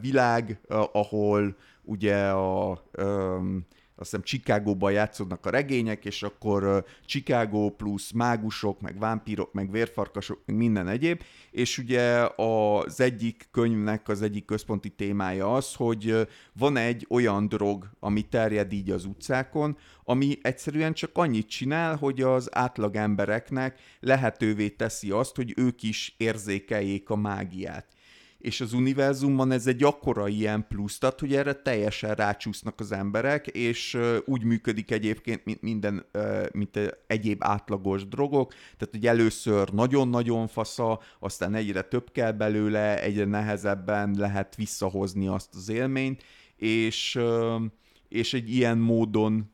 világ, 0.00 0.60
ahol 0.92 1.56
ugye 1.82 2.28
a 2.28 2.82
azt 3.96 4.10
hiszem 4.10 4.24
Chicagóban 4.24 4.92
játszódnak 4.92 5.46
a 5.46 5.50
regények, 5.50 6.04
és 6.04 6.22
akkor 6.22 6.84
Chicago 7.06 7.70
plusz 7.70 8.10
mágusok, 8.10 8.80
meg 8.80 8.98
vámpírok, 8.98 9.52
meg 9.52 9.70
vérfarkasok, 9.70 10.40
meg 10.46 10.56
minden 10.56 10.88
egyéb, 10.88 11.22
és 11.50 11.78
ugye 11.78 12.28
az 12.36 13.00
egyik 13.00 13.48
könyvnek 13.50 14.08
az 14.08 14.22
egyik 14.22 14.44
központi 14.44 14.88
témája 14.88 15.54
az, 15.54 15.74
hogy 15.74 16.28
van 16.52 16.76
egy 16.76 17.06
olyan 17.10 17.48
drog, 17.48 17.90
ami 18.00 18.22
terjed 18.22 18.72
így 18.72 18.90
az 18.90 19.04
utcákon, 19.04 19.76
ami 20.04 20.38
egyszerűen 20.42 20.92
csak 20.92 21.10
annyit 21.14 21.48
csinál, 21.48 21.96
hogy 21.96 22.20
az 22.20 22.48
átlag 22.52 22.96
embereknek 22.96 23.80
lehetővé 24.00 24.68
teszi 24.68 25.10
azt, 25.10 25.36
hogy 25.36 25.52
ők 25.56 25.82
is 25.82 26.14
érzékeljék 26.16 27.10
a 27.10 27.16
mágiát 27.16 27.93
és 28.44 28.60
az 28.60 28.72
univerzumban 28.72 29.52
ez 29.52 29.66
egy 29.66 29.82
akkora 29.82 30.28
ilyen 30.28 30.66
plusz, 30.68 30.98
tehát 30.98 31.20
hogy 31.20 31.34
erre 31.34 31.52
teljesen 31.52 32.14
rácsúsznak 32.14 32.80
az 32.80 32.92
emberek, 32.92 33.46
és 33.46 33.98
úgy 34.24 34.44
működik 34.44 34.90
egyébként, 34.90 35.44
mint 35.44 35.62
minden, 35.62 36.06
mint 36.52 36.78
egyéb 37.06 37.44
átlagos 37.44 38.08
drogok, 38.08 38.52
tehát 38.52 38.94
hogy 38.94 39.06
először 39.06 39.70
nagyon-nagyon 39.70 40.46
fasza, 40.46 41.00
aztán 41.18 41.54
egyre 41.54 41.82
több 41.82 42.10
kell 42.12 42.32
belőle, 42.32 43.02
egyre 43.02 43.24
nehezebben 43.24 44.14
lehet 44.18 44.56
visszahozni 44.56 45.26
azt 45.26 45.54
az 45.54 45.68
élményt, 45.68 46.22
és, 46.56 47.18
és 48.08 48.34
egy 48.34 48.50
ilyen 48.50 48.78
módon 48.78 49.52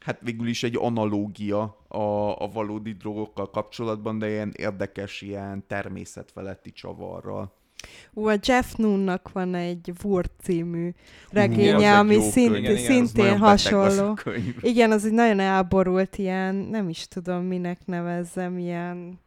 hát 0.00 0.20
végül 0.20 0.48
is 0.48 0.62
egy 0.62 0.76
analógia 0.76 1.79
a, 1.92 2.42
a 2.42 2.48
valódi 2.48 2.92
drogokkal 2.92 3.50
kapcsolatban, 3.50 4.18
de 4.18 4.28
ilyen 4.28 4.52
érdekes, 4.56 5.20
ilyen 5.20 5.64
természetfeletti 5.66 6.72
csavarral. 6.72 7.52
Ú, 8.12 8.28
a 8.28 8.36
Jeff 8.42 8.72
Noonnak 8.76 9.32
van 9.32 9.54
egy 9.54 9.92
Wurt 10.02 10.32
című 10.42 10.90
regénye, 11.30 11.76
egy 11.76 11.82
ami 11.82 12.20
szint, 12.20 12.52
könyv. 12.52 12.64
Igen, 12.64 12.76
igen, 12.76 12.84
szintén 12.84 13.32
a 13.32 13.36
hasonló. 13.36 14.18
Igen, 14.60 14.90
az 14.90 15.04
egy 15.04 15.12
nagyon 15.12 15.40
elborult 15.40 16.16
ilyen, 16.16 16.54
nem 16.54 16.88
is 16.88 17.08
tudom 17.08 17.42
minek 17.42 17.78
nevezzem, 17.86 18.58
ilyen... 18.58 19.20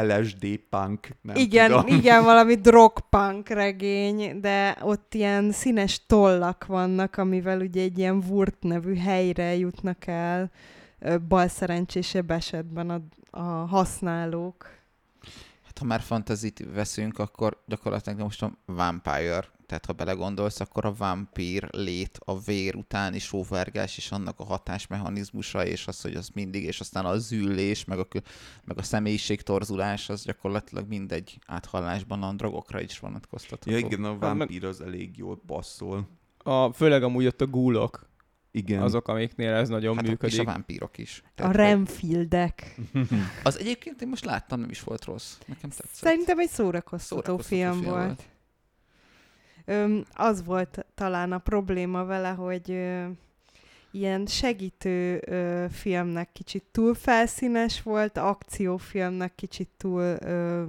LSD 0.00 0.60
punk, 0.70 1.08
nem 1.22 1.36
igen, 1.36 1.70
tudom. 1.70 1.86
igen, 1.86 2.24
valami 2.32 2.54
drogpunk 2.54 3.48
regény, 3.48 4.40
de 4.40 4.76
ott 4.82 5.14
ilyen 5.14 5.52
színes 5.52 6.06
tollak 6.06 6.66
vannak, 6.66 7.16
amivel 7.16 7.60
ugye 7.60 7.82
egy 7.82 7.98
ilyen 7.98 8.22
Wurt 8.28 8.56
nevű 8.60 8.96
helyre 8.96 9.56
jutnak 9.56 10.06
el 10.06 10.50
balszerencsésebb 11.28 12.30
esetben 12.30 12.90
a, 12.90 13.00
a 13.30 13.66
használók. 13.66 14.68
Hát 15.62 15.78
ha 15.78 15.84
már 15.84 16.00
fantazit 16.00 16.66
veszünk, 16.74 17.18
akkor 17.18 17.62
gyakorlatilag 17.66 18.18
most 18.18 18.42
a 18.42 18.52
vampire, 18.66 19.52
tehát 19.66 19.86
ha 19.86 19.92
belegondolsz, 19.92 20.60
akkor 20.60 20.84
a 20.84 20.94
vampír 20.94 21.68
lét, 21.70 22.18
a 22.24 22.38
vér 22.38 22.74
utáni 22.74 23.18
sóvárgás 23.18 23.96
és 23.96 24.10
annak 24.10 24.40
a 24.40 24.44
hatásmechanizmusa, 24.44 25.66
és 25.66 25.86
az, 25.86 26.00
hogy 26.00 26.14
az 26.14 26.28
mindig, 26.34 26.64
és 26.64 26.80
aztán 26.80 27.04
a 27.04 27.18
zűlés, 27.18 27.84
meg 27.84 27.98
a, 27.98 28.06
meg 28.64 28.78
a 28.78 28.82
személyiség 28.82 29.42
torzulás, 29.42 30.08
az 30.08 30.24
gyakorlatilag 30.24 30.88
mindegy 30.88 31.38
áthallásban 31.46 32.22
a 32.22 32.32
drogokra 32.32 32.80
is 32.80 32.98
vonatkoztatható. 32.98 33.70
Ja, 33.70 33.78
igen, 33.78 34.04
a 34.04 34.18
vámpír 34.18 34.64
az 34.64 34.80
elég 34.80 35.16
jól 35.16 35.40
passzol. 35.46 36.08
A, 36.38 36.72
főleg 36.72 37.02
amúgy 37.02 37.26
ott 37.26 37.40
a 37.40 37.46
gúlok, 37.46 38.08
Igen. 38.56 38.82
azok, 38.82 39.08
amiknél 39.08 39.52
ez 39.52 39.68
nagyon 39.68 39.94
hát 39.96 40.06
működik. 40.06 40.34
és 40.34 40.38
a 40.40 40.44
vámpírok 40.44 40.98
is. 40.98 41.22
A 41.24 41.28
Tehát, 41.34 41.56
hogy- 41.56 41.60
Renfieldek. 41.64 42.74
Az 43.42 43.58
egyébként 43.58 44.02
én 44.02 44.08
most 44.08 44.24
láttam, 44.24 44.60
nem 44.60 44.70
is 44.70 44.80
volt 44.82 45.04
rossz. 45.04 45.38
Nekem 45.46 45.70
tetszett. 45.70 45.92
Szerintem 45.92 46.38
egy 46.38 46.48
szórakoztató, 46.48 47.20
Szórakoztató 47.22 47.56
film, 47.56 47.72
film 47.80 47.92
volt. 47.94 48.04
volt. 48.04 48.22
Öm, 49.64 50.04
az 50.14 50.44
volt 50.44 50.86
talán 50.94 51.32
a 51.32 51.38
probléma 51.38 52.04
vele, 52.04 52.28
hogy 52.28 52.70
ö, 52.70 53.06
ilyen 53.90 54.26
segítő 54.26 55.22
ö, 55.26 55.66
filmnek 55.70 56.32
kicsit 56.32 56.64
túl 56.72 56.94
felszínes 56.94 57.82
volt, 57.82 58.18
akciófilmnek 58.18 59.34
kicsit 59.34 59.68
túl 59.76 60.00
ö, 60.02 60.64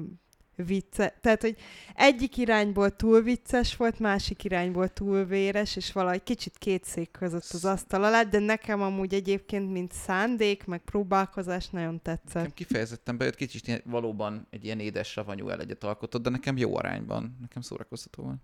vicce. 0.56 1.18
Tehát, 1.22 1.42
hogy 1.42 1.56
egyik 1.96 2.38
irányból 2.38 2.96
túl 2.96 3.22
vicces 3.22 3.76
volt, 3.76 4.00
másik 4.00 4.44
irányból 4.44 4.88
túl 4.88 5.26
véres, 5.26 5.76
és 5.76 5.92
valahogy 5.92 6.24
kicsit 6.24 6.58
két 6.58 6.84
szék 6.84 7.12
között 7.12 7.50
az 7.52 7.66
asztal 7.66 8.04
alá, 8.04 8.24
de 8.24 8.40
nekem 8.40 8.82
amúgy 8.82 9.14
egyébként, 9.14 9.72
mint 9.72 9.92
szándék, 9.92 10.66
meg 10.66 10.80
próbálkozás 10.80 11.70
nagyon 11.70 12.02
tetszett. 12.02 12.34
Nekem 12.34 12.54
kifejezetten 12.54 13.18
bejött, 13.18 13.36
kicsit 13.36 13.68
ilyen, 13.68 13.82
valóban 13.86 14.48
egy 14.50 14.66
ilyen 14.66 14.80
édes 14.80 15.08
savanyú 15.08 15.50
elegyet 15.50 15.84
alkotott, 15.84 16.24
de 16.24 16.30
nekem 16.30 16.58
jó 16.58 16.78
arányban. 16.78 17.38
Nekem 17.42 17.62
szórakoztató 17.62 18.24
volt. 18.24 18.38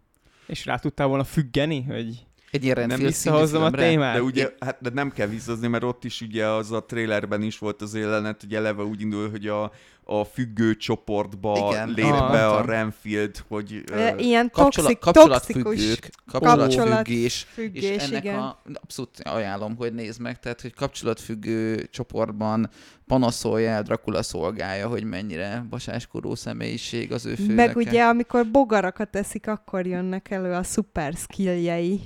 És 0.47 0.65
rá 0.65 0.77
tudtál 0.77 1.07
volna 1.07 1.23
függeni, 1.23 1.83
hogy 1.83 2.25
Egy 2.51 2.63
ilyen 2.63 2.87
Nem 2.87 2.99
visszahozzam 2.99 3.63
a 3.63 3.71
témát? 3.71 4.15
De 4.15 4.21
ugye, 4.21 4.53
hát 4.59 4.77
de 4.81 4.89
nem 4.93 5.11
kell 5.11 5.27
visszazni, 5.27 5.67
mert 5.67 5.83
ott 5.83 6.03
is 6.03 6.21
ugye 6.21 6.47
az 6.47 6.71
a 6.71 6.83
trailerben 6.85 7.41
is 7.41 7.57
volt 7.57 7.81
az 7.81 7.95
jelenet, 7.95 8.41
hogy 8.41 8.55
eleve 8.55 8.83
úgy 8.83 9.01
indul, 9.01 9.29
hogy 9.29 9.47
a, 9.47 9.71
a 10.03 10.23
függő 10.23 10.75
csoportba 10.75 11.67
Igen. 11.71 11.89
lép 11.89 12.05
Ah. 12.05 12.31
be 12.31 12.47
a 12.47 12.65
Renfield, 12.65 13.43
hogy... 13.47 13.83
Ö, 13.91 14.17
Ilyen 14.17 14.49
Kapcsolat, 14.49 14.99
kapcsolatfüggők, 14.99 16.09
kapcsolatfüggés, 16.25 17.47
függés, 17.53 17.83
és 17.83 18.03
ennek 18.03 18.23
igen. 18.23 18.39
a, 18.39 18.61
abszolút 18.73 19.19
ajánlom, 19.23 19.75
hogy 19.75 19.93
nézd 19.93 20.21
meg, 20.21 20.39
tehát, 20.39 20.61
hogy 20.61 20.73
kapcsolatfüggő 20.73 21.87
csoportban 21.91 22.69
panaszolja 23.07 23.69
el 23.69 23.83
Dracula 23.83 24.23
szolgája, 24.23 24.87
hogy 24.87 25.03
mennyire 25.03 25.65
basáskorú 25.69 26.35
személyiség 26.35 27.11
az 27.11 27.25
ő 27.25 27.35
főnöke. 27.35 27.53
Meg 27.53 27.75
ugye, 27.75 28.03
amikor 28.03 28.47
bogarakat 28.47 29.15
eszik, 29.15 29.47
akkor 29.47 29.85
jönnek 29.85 30.31
elő 30.31 30.51
a 30.51 30.63
szuper 30.63 31.13
skilljei. 31.13 32.01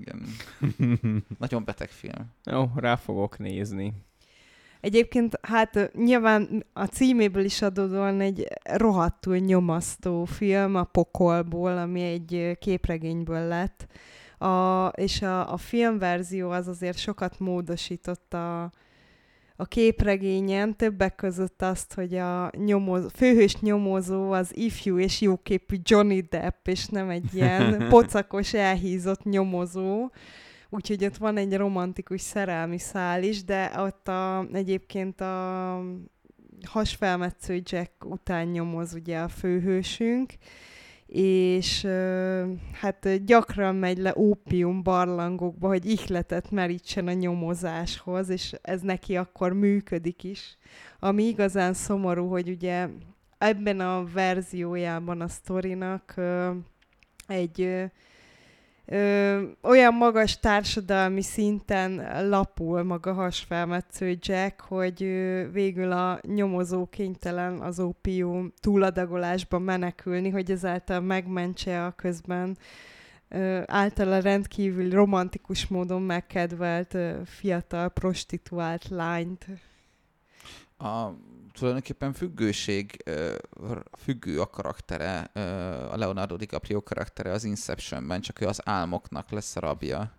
Igen. 0.00 0.26
Nagyon 1.38 1.64
beteg 1.64 1.88
film. 1.88 2.32
Jó, 2.44 2.70
rá 2.74 2.96
fogok 2.96 3.38
nézni. 3.38 3.92
Egyébként 4.80 5.38
hát 5.42 5.90
nyilván 5.94 6.64
a 6.72 6.84
címéből 6.84 7.44
is 7.44 7.62
adódóan 7.62 8.20
egy 8.20 8.46
rohadtul 8.64 9.36
nyomasztó 9.36 10.24
film 10.24 10.74
a 10.74 10.84
Pokolból, 10.84 11.78
ami 11.78 12.02
egy 12.02 12.56
képregényből 12.60 13.48
lett. 13.48 13.86
A, 14.38 14.86
és 14.86 15.22
a, 15.22 15.52
a 15.52 15.56
filmverzió 15.56 16.50
az 16.50 16.68
azért 16.68 16.98
sokat 16.98 17.38
módosított 17.38 18.34
a, 18.34 18.70
a 19.56 19.64
képregényen 19.64 20.76
többek 20.76 21.14
között 21.14 21.62
azt, 21.62 21.94
hogy 21.94 22.14
a 22.14 22.50
nyomozó, 22.56 23.08
főhős 23.08 23.60
nyomozó 23.60 24.30
az 24.30 24.56
ifjú 24.56 24.98
és 24.98 25.20
jóképű 25.20 25.76
Johnny 25.82 26.20
Depp, 26.20 26.66
és 26.66 26.86
nem 26.86 27.08
egy 27.08 27.34
ilyen 27.34 27.78
pocakos, 27.88 28.54
elhízott 28.54 29.22
nyomozó. 29.22 30.10
Úgyhogy 30.70 31.04
ott 31.04 31.16
van 31.16 31.36
egy 31.36 31.56
romantikus 31.56 32.20
szerelmi 32.20 32.78
szál 32.78 33.22
is, 33.22 33.44
de 33.44 33.72
ott 33.76 34.08
a, 34.08 34.46
egyébként 34.52 35.20
a 35.20 35.82
hasfelmetsző 36.64 37.62
Jack 37.64 38.04
után 38.04 38.46
nyomoz 38.46 38.94
ugye 38.94 39.18
a 39.18 39.28
főhősünk, 39.28 40.32
és 41.06 41.86
hát 42.72 43.24
gyakran 43.24 43.74
megy 43.74 43.98
le 43.98 44.14
ópium 44.16 44.82
barlangokba, 44.82 45.68
hogy 45.68 45.84
ihletet 45.84 46.50
merítsen 46.50 47.06
a 47.06 47.12
nyomozáshoz, 47.12 48.28
és 48.28 48.54
ez 48.62 48.80
neki 48.80 49.16
akkor 49.16 49.52
működik 49.52 50.24
is. 50.24 50.58
Ami 50.98 51.22
igazán 51.22 51.74
szomorú, 51.74 52.28
hogy 52.28 52.48
ugye 52.48 52.88
ebben 53.38 53.80
a 53.80 54.04
verziójában 54.12 55.20
a 55.20 55.28
sztorinak 55.28 56.14
egy 57.26 57.90
ö, 58.86 59.42
olyan 59.62 59.94
magas 59.94 60.40
társadalmi 60.40 61.22
szinten 61.22 62.20
lapul 62.28 62.82
maga 62.82 63.12
hasfelmetsző 63.12 64.18
Jack, 64.20 64.60
hogy 64.60 65.02
ö, 65.02 65.50
végül 65.52 65.92
a 65.92 66.20
nyomozó 66.22 66.86
kénytelen 66.86 67.60
az 67.60 67.80
ópium 67.80 68.52
túladagolásba 68.60 69.58
menekülni, 69.58 70.30
hogy 70.30 70.50
ezáltal 70.50 71.00
megmentse 71.00 71.84
a 71.84 71.90
közben 71.90 72.56
ö, 73.28 73.60
általa 73.66 74.18
rendkívül 74.18 74.90
romantikus 74.90 75.66
módon 75.66 76.02
megkedvelt 76.02 76.94
ö, 76.94 77.12
fiatal 77.24 77.88
prostituált 77.88 78.88
lányt. 78.88 79.46
A 80.78 81.08
tulajdonképpen 81.58 82.12
függőség, 82.12 83.04
függő 83.98 84.40
a 84.40 84.46
karaktere, 84.46 85.18
a 85.90 85.96
Leonardo 85.96 86.36
DiCaprio 86.36 86.82
karaktere 86.82 87.30
az 87.30 87.44
Inceptionben, 87.44 88.20
csak 88.20 88.40
ő 88.40 88.46
az 88.46 88.60
álmoknak 88.64 89.30
lesz 89.30 89.56
a 89.56 89.60
rabja. 89.60 90.12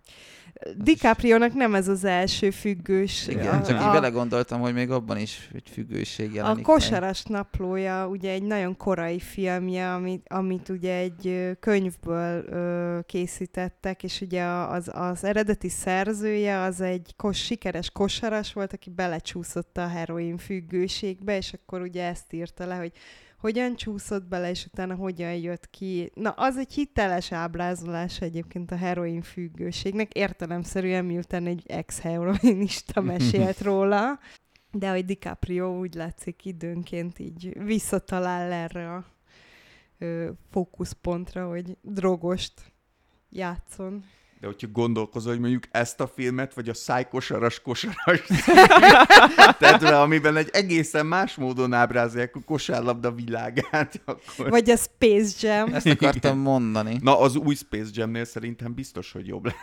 DiCaprio-nak 0.76 1.54
nem 1.54 1.74
ez 1.74 1.88
az 1.88 2.04
első 2.04 2.50
függős. 2.50 3.28
Igen, 3.28 3.54
a, 3.54 3.62
csak 3.66 3.80
így 3.80 3.92
vele 3.92 4.08
gondoltam, 4.08 4.60
hogy 4.60 4.72
még 4.74 4.90
abban 4.90 5.18
is 5.18 5.50
egy 5.54 5.68
függőség 5.72 6.34
jelenik 6.34 6.68
A 6.68 6.72
Kosaras 6.72 7.22
meg. 7.26 7.38
naplója 7.38 8.08
ugye 8.08 8.30
egy 8.30 8.42
nagyon 8.42 8.76
korai 8.76 9.18
filmje, 9.18 9.92
amit, 9.94 10.26
amit 10.28 10.68
ugye 10.68 10.94
egy 10.94 11.56
könyvből 11.60 12.44
ö, 12.48 12.98
készítettek, 13.06 14.02
és 14.02 14.20
ugye 14.20 14.44
az, 14.44 14.90
az 14.92 15.24
eredeti 15.24 15.68
szerzője 15.68 16.60
az 16.60 16.80
egy 16.80 17.14
kos, 17.16 17.44
sikeres 17.44 17.90
kosaras 17.90 18.52
volt, 18.52 18.72
aki 18.72 18.90
belecsúszott 18.90 19.76
a 19.76 19.88
heroin 19.88 20.36
függőségbe, 20.36 21.27
és 21.36 21.52
akkor 21.52 21.80
ugye 21.80 22.04
ezt 22.04 22.32
írta 22.32 22.66
le, 22.66 22.76
hogy 22.76 22.92
hogyan 23.38 23.76
csúszott 23.76 24.24
bele, 24.24 24.50
és 24.50 24.64
utána 24.64 24.94
hogyan 24.94 25.34
jött 25.34 25.70
ki. 25.70 26.10
Na, 26.14 26.30
az 26.30 26.56
egy 26.56 26.72
hiteles 26.72 27.32
ábrázolás 27.32 28.20
egyébként 28.20 28.70
a 28.70 28.76
heroin 28.76 29.22
függőségnek, 29.22 30.12
értelemszerűen 30.12 31.04
miután 31.04 31.46
egy 31.46 31.62
ex-heroinista 31.66 33.00
mesélt 33.00 33.60
róla, 33.60 34.18
de 34.72 34.90
hogy 34.90 35.04
DiCaprio 35.04 35.78
úgy 35.78 35.94
látszik 35.94 36.44
időnként 36.44 37.18
így 37.18 37.62
visszatalál 37.64 38.52
erre 38.52 38.94
a 38.94 39.04
ö, 39.98 40.30
fókuszpontra, 40.50 41.48
hogy 41.48 41.76
drogost 41.82 42.72
játszon. 43.30 44.04
De 44.40 44.46
hogyha 44.46 44.66
gondolkozol, 44.72 45.32
hogy 45.32 45.40
mondjuk 45.40 45.64
ezt 45.70 46.00
a 46.00 46.06
filmet, 46.06 46.54
vagy 46.54 46.68
a 46.68 46.74
szájkosaras 46.74 47.60
kosaras 47.60 48.26
tehát 49.58 49.82
amiben 49.82 50.36
egy 50.36 50.48
egészen 50.52 51.06
más 51.06 51.34
módon 51.34 51.72
ábrázolják 51.72 52.36
a 52.36 52.40
kosárlabda 52.44 53.12
világát. 53.12 54.00
Akkor... 54.04 54.50
Vagy 54.50 54.70
a 54.70 54.76
Space 54.76 55.46
Jam. 55.46 55.74
Ezt 55.74 55.86
akartam 55.86 56.38
mondani. 56.38 56.98
Na, 57.00 57.20
az 57.20 57.36
új 57.36 57.54
Space 57.54 57.90
Jamnél 57.92 58.24
szerintem 58.24 58.74
biztos, 58.74 59.12
hogy 59.12 59.26
jobb 59.26 59.44
lesz. 59.44 59.54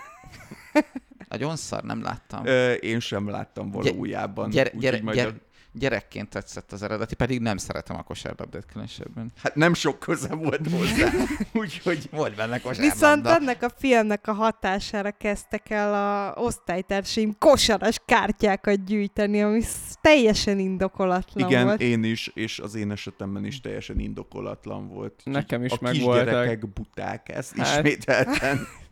Nagyon 1.30 1.56
szar, 1.56 1.84
nem 1.84 2.02
láttam. 2.02 2.46
Ö, 2.46 2.72
én 2.72 3.00
sem 3.00 3.30
láttam 3.30 3.72
valójában. 3.72 4.50
Gyere, 4.50 4.72
gyere, 4.80 4.98
gyere, 5.00 5.34
gyerekként 5.78 6.30
tetszett 6.30 6.72
az 6.72 6.84
eredeti, 6.84 7.16
pedig 7.16 7.40
nem 7.40 7.58
szeretem 7.58 7.96
a 7.96 8.04
kosárlabdát 8.04 8.66
különösebben. 8.66 9.32
Hát 9.44 9.56
nem 9.56 9.74
sok 9.74 10.00
köze 10.00 10.36
volt 10.36 10.70
hozzá, 10.72 11.12
úgyhogy... 11.62 12.10
Volt 12.12 12.36
benne 12.36 12.60
kosárlabda. 12.60 12.94
Viszont 12.94 13.28
ennek 13.28 13.64
a 13.64 13.70
filmnek 13.78 14.28
a 14.28 14.34
hatására 14.34 15.12
kezdtek 15.12 15.70
el 15.70 15.94
a 15.94 16.42
osztálytársaim 16.42 17.36
kosaras 17.40 18.02
kártyákat 18.06 18.86
gyűjteni, 18.86 19.42
ami 19.42 19.62
teljesen 20.02 20.60
indokolatlan 20.60 21.50
Igen, 21.50 21.66
volt. 21.66 21.82
én 21.82 22.04
is, 22.04 22.32
és 22.34 22.60
az 22.60 22.76
én 22.76 22.92
esetemben 22.92 23.46
is 23.46 23.62
teljesen 23.62 24.00
indokolatlan 24.00 24.88
volt. 24.88 25.22
Nekem 25.24 25.64
is 25.64 25.72
a 25.72 25.78
meg 25.82 26.00
voltak. 26.00 26.22
A 26.22 26.26
kisgyerekek 26.26 26.74
buták, 26.74 27.30
ezt 27.30 27.58
hát... 27.58 27.86
ismételten. 27.86 28.60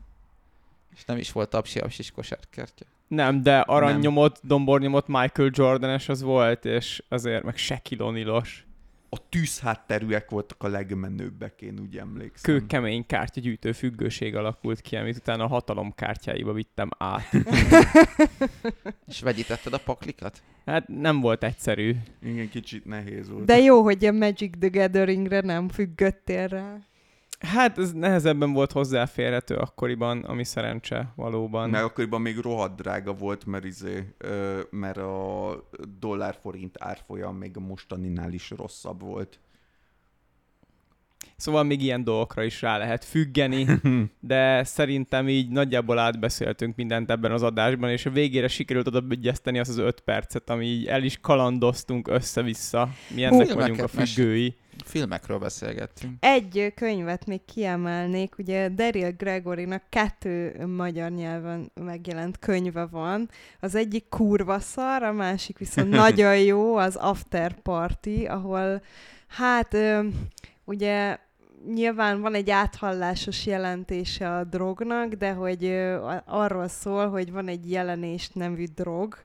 és 0.96 1.06
nem 1.06 1.18
is 1.18 1.32
volt 1.32 1.54
apsi-apsis 1.54 2.12
kosárkártya. 2.12 2.86
Nem, 3.08 3.42
de 3.42 3.60
aranynyomot, 3.60 4.40
dombornyomot 4.44 5.08
Michael 5.08 5.50
Jordanes 5.54 6.10
az 6.10 6.22
volt, 6.22 6.66
és 6.66 7.04
azért 7.08 7.44
meg 7.44 7.58
Shaquille 7.58 8.06
O'Neal-os. 8.08 8.50
A 9.10 9.30
tűzhátterűek 9.30 10.30
voltak 10.30 10.64
a 10.64 10.68
legmenőbbek, 10.68 11.62
én 11.62 11.80
úgy 11.80 11.98
emlékszem. 11.98 12.58
Kőkemény 12.58 13.06
kártyagyűjtő 13.06 13.72
függőség 13.72 14.36
alakult 14.36 14.82
ki, 14.82 14.96
amit 14.96 15.16
utána 15.16 15.44
a 15.44 15.48
hatalom 15.48 15.94
kártyáiba 15.96 16.54
vittem 16.54 16.90
át. 16.98 17.34
és 19.08 19.22
vegyítetted 19.22 19.74
a 19.74 19.78
paklikat? 19.78 20.42
Hát 20.66 20.88
nem 20.88 21.20
volt 21.20 21.44
egyszerű. 21.44 21.96
Igen, 22.22 22.50
kicsit 22.50 22.86
nehéz 22.86 23.30
volt. 23.30 23.46
De 23.46 23.58
jó, 23.58 23.84
hogy 23.84 24.06
a 24.06 24.12
Magic 24.12 24.58
the 24.60 24.70
Gatheringre 24.70 25.42
nem 25.42 25.70
függöttél 25.70 26.48
rá. 26.48 26.78
Hát 27.48 27.78
ez 27.78 27.92
nehezebben 27.92 28.54
volt 28.54 28.72
hozzáférhető 28.72 29.56
akkoriban, 29.56 30.24
ami 30.24 30.44
szerencse 30.44 31.14
valóban. 31.16 31.70
Mert 31.70 31.84
akkoriban 31.84 32.22
még 32.22 32.38
rohadt 32.38 32.76
drága 32.76 33.14
volt, 33.14 33.46
mert, 33.46 33.64
izé, 33.64 34.16
mert 34.70 34.98
a 34.98 35.70
dollár-forint 36.00 36.76
árfolyam 36.80 37.36
még 37.36 37.58
a 37.58 37.60
mostaninál 37.60 38.34
is 38.34 38.50
rosszabb 38.50 39.02
volt. 39.02 39.40
Szóval 41.36 41.64
még 41.64 41.82
ilyen 41.82 42.04
dolgokra 42.04 42.44
is 42.44 42.62
rá 42.62 42.78
lehet 42.78 43.06
függeni, 43.06 43.66
de 44.20 44.64
szerintem 44.64 45.30
így 45.30 45.50
nagyjából 45.50 46.00
átbeszéltünk 46.00 46.76
mindent 46.76 47.12
ebben 47.12 47.32
az 47.32 47.44
adásban, 47.44 47.90
és 47.90 48.06
a 48.06 48.10
végére 48.10 48.48
sikerült 48.48 48.88
oda 48.88 49.04
azt 49.24 49.48
az 49.48 49.78
öt 49.78 50.00
percet, 50.00 50.50
ami 50.50 50.66
így 50.66 50.86
el 50.86 51.04
is 51.04 51.20
kalandoztunk 51.22 52.08
össze-vissza. 52.08 52.90
Mi 53.16 53.24
ennek 53.24 53.48
Hú, 53.48 53.56
vagyunk 53.56 53.82
a 53.82 53.88
függői. 53.88 54.56
Filmekről 54.86 55.38
beszélgettünk. 55.38 56.14
Egy 56.20 56.72
könyvet 56.76 57.26
még 57.26 57.46
kiemelnék, 57.46 58.38
ugye 58.38 58.70
Daryl 58.70 59.12
Gregorynak 59.12 59.84
kettő 59.90 60.66
magyar 60.66 61.12
nyelven 61.12 61.72
megjelent 61.74 62.40
könyve 62.40 62.86
van. 62.86 63.30
Az 63.60 63.76
egyik 63.76 64.06
kurva 64.10 64.60
szar, 64.60 65.04
a 65.04 65.12
másik 65.12 65.58
viszont 65.58 65.90
nagyon 66.06 66.38
jó, 66.38 66.76
az 66.76 66.96
After 66.96 67.62
Party, 67.62 68.26
ahol 68.28 68.82
hát 69.28 69.78
ugye 70.64 71.18
nyilván 71.74 72.22
van 72.22 72.34
egy 72.34 72.50
áthallásos 72.50 73.46
jelentése 73.46 74.36
a 74.36 74.44
drognak, 74.44 75.14
de 75.14 75.32
hogy 75.32 75.66
arról 76.26 76.68
szól, 76.68 77.10
hogy 77.10 77.32
van 77.32 77.48
egy 77.48 77.72
jelenés 77.72 78.30
nevű 78.30 78.66
drog, 78.76 79.24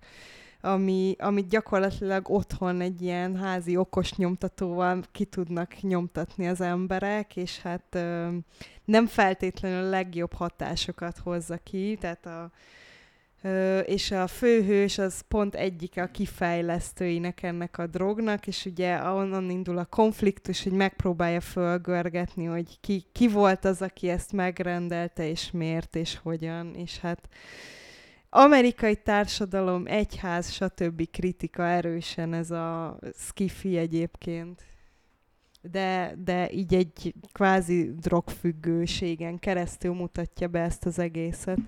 ami, 0.61 1.17
amit 1.19 1.49
gyakorlatilag 1.49 2.31
otthon 2.31 2.81
egy 2.81 3.03
ilyen 3.03 3.37
házi 3.37 3.77
okos 3.77 4.15
nyomtatóval 4.15 5.03
ki 5.13 5.25
tudnak 5.25 5.81
nyomtatni 5.81 6.49
az 6.49 6.61
emberek, 6.61 7.37
és 7.37 7.61
hát 7.61 7.95
ö, 7.95 8.29
nem 8.85 9.07
feltétlenül 9.07 9.85
a 9.87 9.89
legjobb 9.89 10.33
hatásokat 10.33 11.19
hozza 11.19 11.57
ki, 11.57 11.97
tehát 12.01 12.27
a, 12.27 12.51
és 13.85 14.11
a 14.11 14.27
főhős 14.27 14.99
az 14.99 15.21
pont 15.29 15.55
egyik 15.55 15.97
a 15.97 16.07
kifejlesztőinek 16.07 17.43
ennek 17.43 17.79
a 17.79 17.87
drognak, 17.87 18.47
és 18.47 18.65
ugye 18.65 19.03
onnan 19.03 19.51
indul 19.51 19.79
a 19.79 19.85
konfliktus, 19.85 20.63
hogy 20.63 20.73
megpróbálja 20.73 21.41
fölgörgetni, 21.41 22.45
hogy 22.45 22.81
ki, 22.81 23.05
ki 23.13 23.29
volt 23.29 23.65
az, 23.65 23.83
aki 23.83 24.09
ezt 24.09 24.33
megrendelte, 24.33 25.29
és 25.29 25.51
miért, 25.51 25.97
és 25.97 26.19
hogyan, 26.23 26.75
és 26.75 26.99
hát 26.99 27.29
amerikai 28.31 28.97
társadalom, 28.97 29.87
egyház, 29.87 30.51
stb. 30.51 31.11
kritika 31.11 31.67
erősen 31.67 32.35
ez 32.35 32.51
a 32.51 32.99
skifi 33.15 33.77
egyébként. 33.77 34.63
De, 35.61 36.15
de 36.25 36.51
így 36.53 36.75
egy 36.75 37.15
kvázi 37.33 37.95
drogfüggőségen 37.95 39.39
keresztül 39.39 39.95
mutatja 39.95 40.49
be 40.49 40.61
ezt 40.61 40.87
az 40.87 40.99
egészet. 40.99 41.59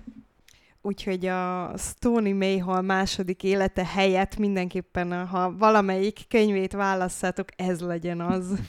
Úgyhogy 0.81 1.25
a 1.25 1.73
Stony 1.77 2.35
Mayhall 2.35 2.81
második 2.81 3.43
élete 3.43 3.85
helyett 3.85 4.37
mindenképpen, 4.37 5.27
ha 5.27 5.57
valamelyik 5.57 6.19
könyvét 6.27 6.71
válasszátok, 6.71 7.47
ez 7.55 7.81
legyen 7.81 8.21
az. 8.21 8.59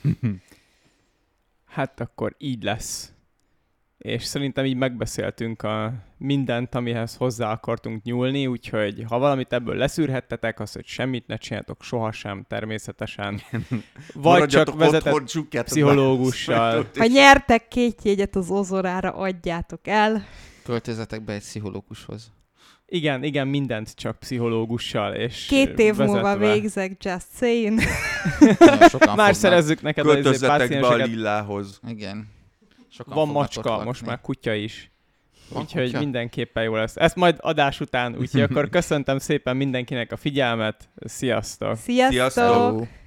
hát 1.74 2.00
akkor 2.00 2.34
így 2.38 2.62
lesz. 2.62 3.12
és 3.98 4.24
szerintem 4.24 4.64
így 4.64 4.76
megbeszéltünk 4.76 5.62
a 5.62 5.92
mindent, 6.16 6.74
amihez 6.74 7.16
hozzá 7.16 7.52
akartunk 7.52 8.02
nyúlni, 8.02 8.46
úgyhogy 8.46 9.04
ha 9.08 9.18
valamit 9.18 9.52
ebből 9.52 9.76
leszűrhettetek, 9.76 10.60
az, 10.60 10.72
hogy 10.72 10.86
semmit 10.86 11.26
ne 11.26 11.36
csináltok 11.36 11.82
sohasem 11.82 12.44
természetesen. 12.48 13.40
Vagy 14.14 14.48
csak 14.48 14.74
vezetett 14.74 15.14
otthon, 15.14 15.64
pszichológussal. 15.64 16.86
Ha 16.98 17.06
nyertek 17.06 17.68
két 17.68 18.02
jegyet 18.02 18.36
az 18.36 18.50
ozorára, 18.50 19.10
adjátok 19.10 19.86
el. 19.86 20.24
Költözetek 20.62 21.22
be 21.22 21.32
egy 21.32 21.40
pszichológushoz. 21.40 22.32
Igen, 22.86 23.22
igen, 23.22 23.48
mindent 23.48 23.94
csak 23.94 24.18
pszichológussal, 24.18 25.14
és 25.14 25.46
Két 25.46 25.78
év 25.78 25.96
múlva 25.96 26.22
vezetve. 26.22 26.52
végzek, 26.52 27.04
just 27.04 27.26
saying. 27.36 27.80
Sokan 28.90 29.16
Már 29.16 29.34
szerezzük 29.34 29.82
neked 29.82 30.06
az 30.06 30.12
izé 30.12 30.22
Költözzetek 30.22 30.80
be 30.80 30.86
a 30.86 30.94
lillához. 30.94 31.80
Igen. 31.88 32.28
Sokan 32.88 33.14
Van 33.14 33.28
macska, 33.28 33.84
most 33.84 34.06
már 34.06 34.20
kutya 34.20 34.52
is. 34.52 34.90
Van 35.48 35.62
úgyhogy 35.62 35.84
kutya? 35.84 35.98
mindenképpen 35.98 36.62
jó 36.62 36.74
lesz. 36.74 36.96
Ezt 36.96 37.16
majd 37.16 37.36
adás 37.40 37.80
után, 37.80 38.16
úgyhogy 38.18 38.40
akkor 38.50 38.68
köszöntem 38.68 39.18
szépen 39.18 39.56
mindenkinek 39.56 40.12
a 40.12 40.16
figyelmet. 40.16 40.88
Sziasztok! 41.04 41.76
Sziasztok! 41.76 42.30
Sziasztok! 42.30 43.01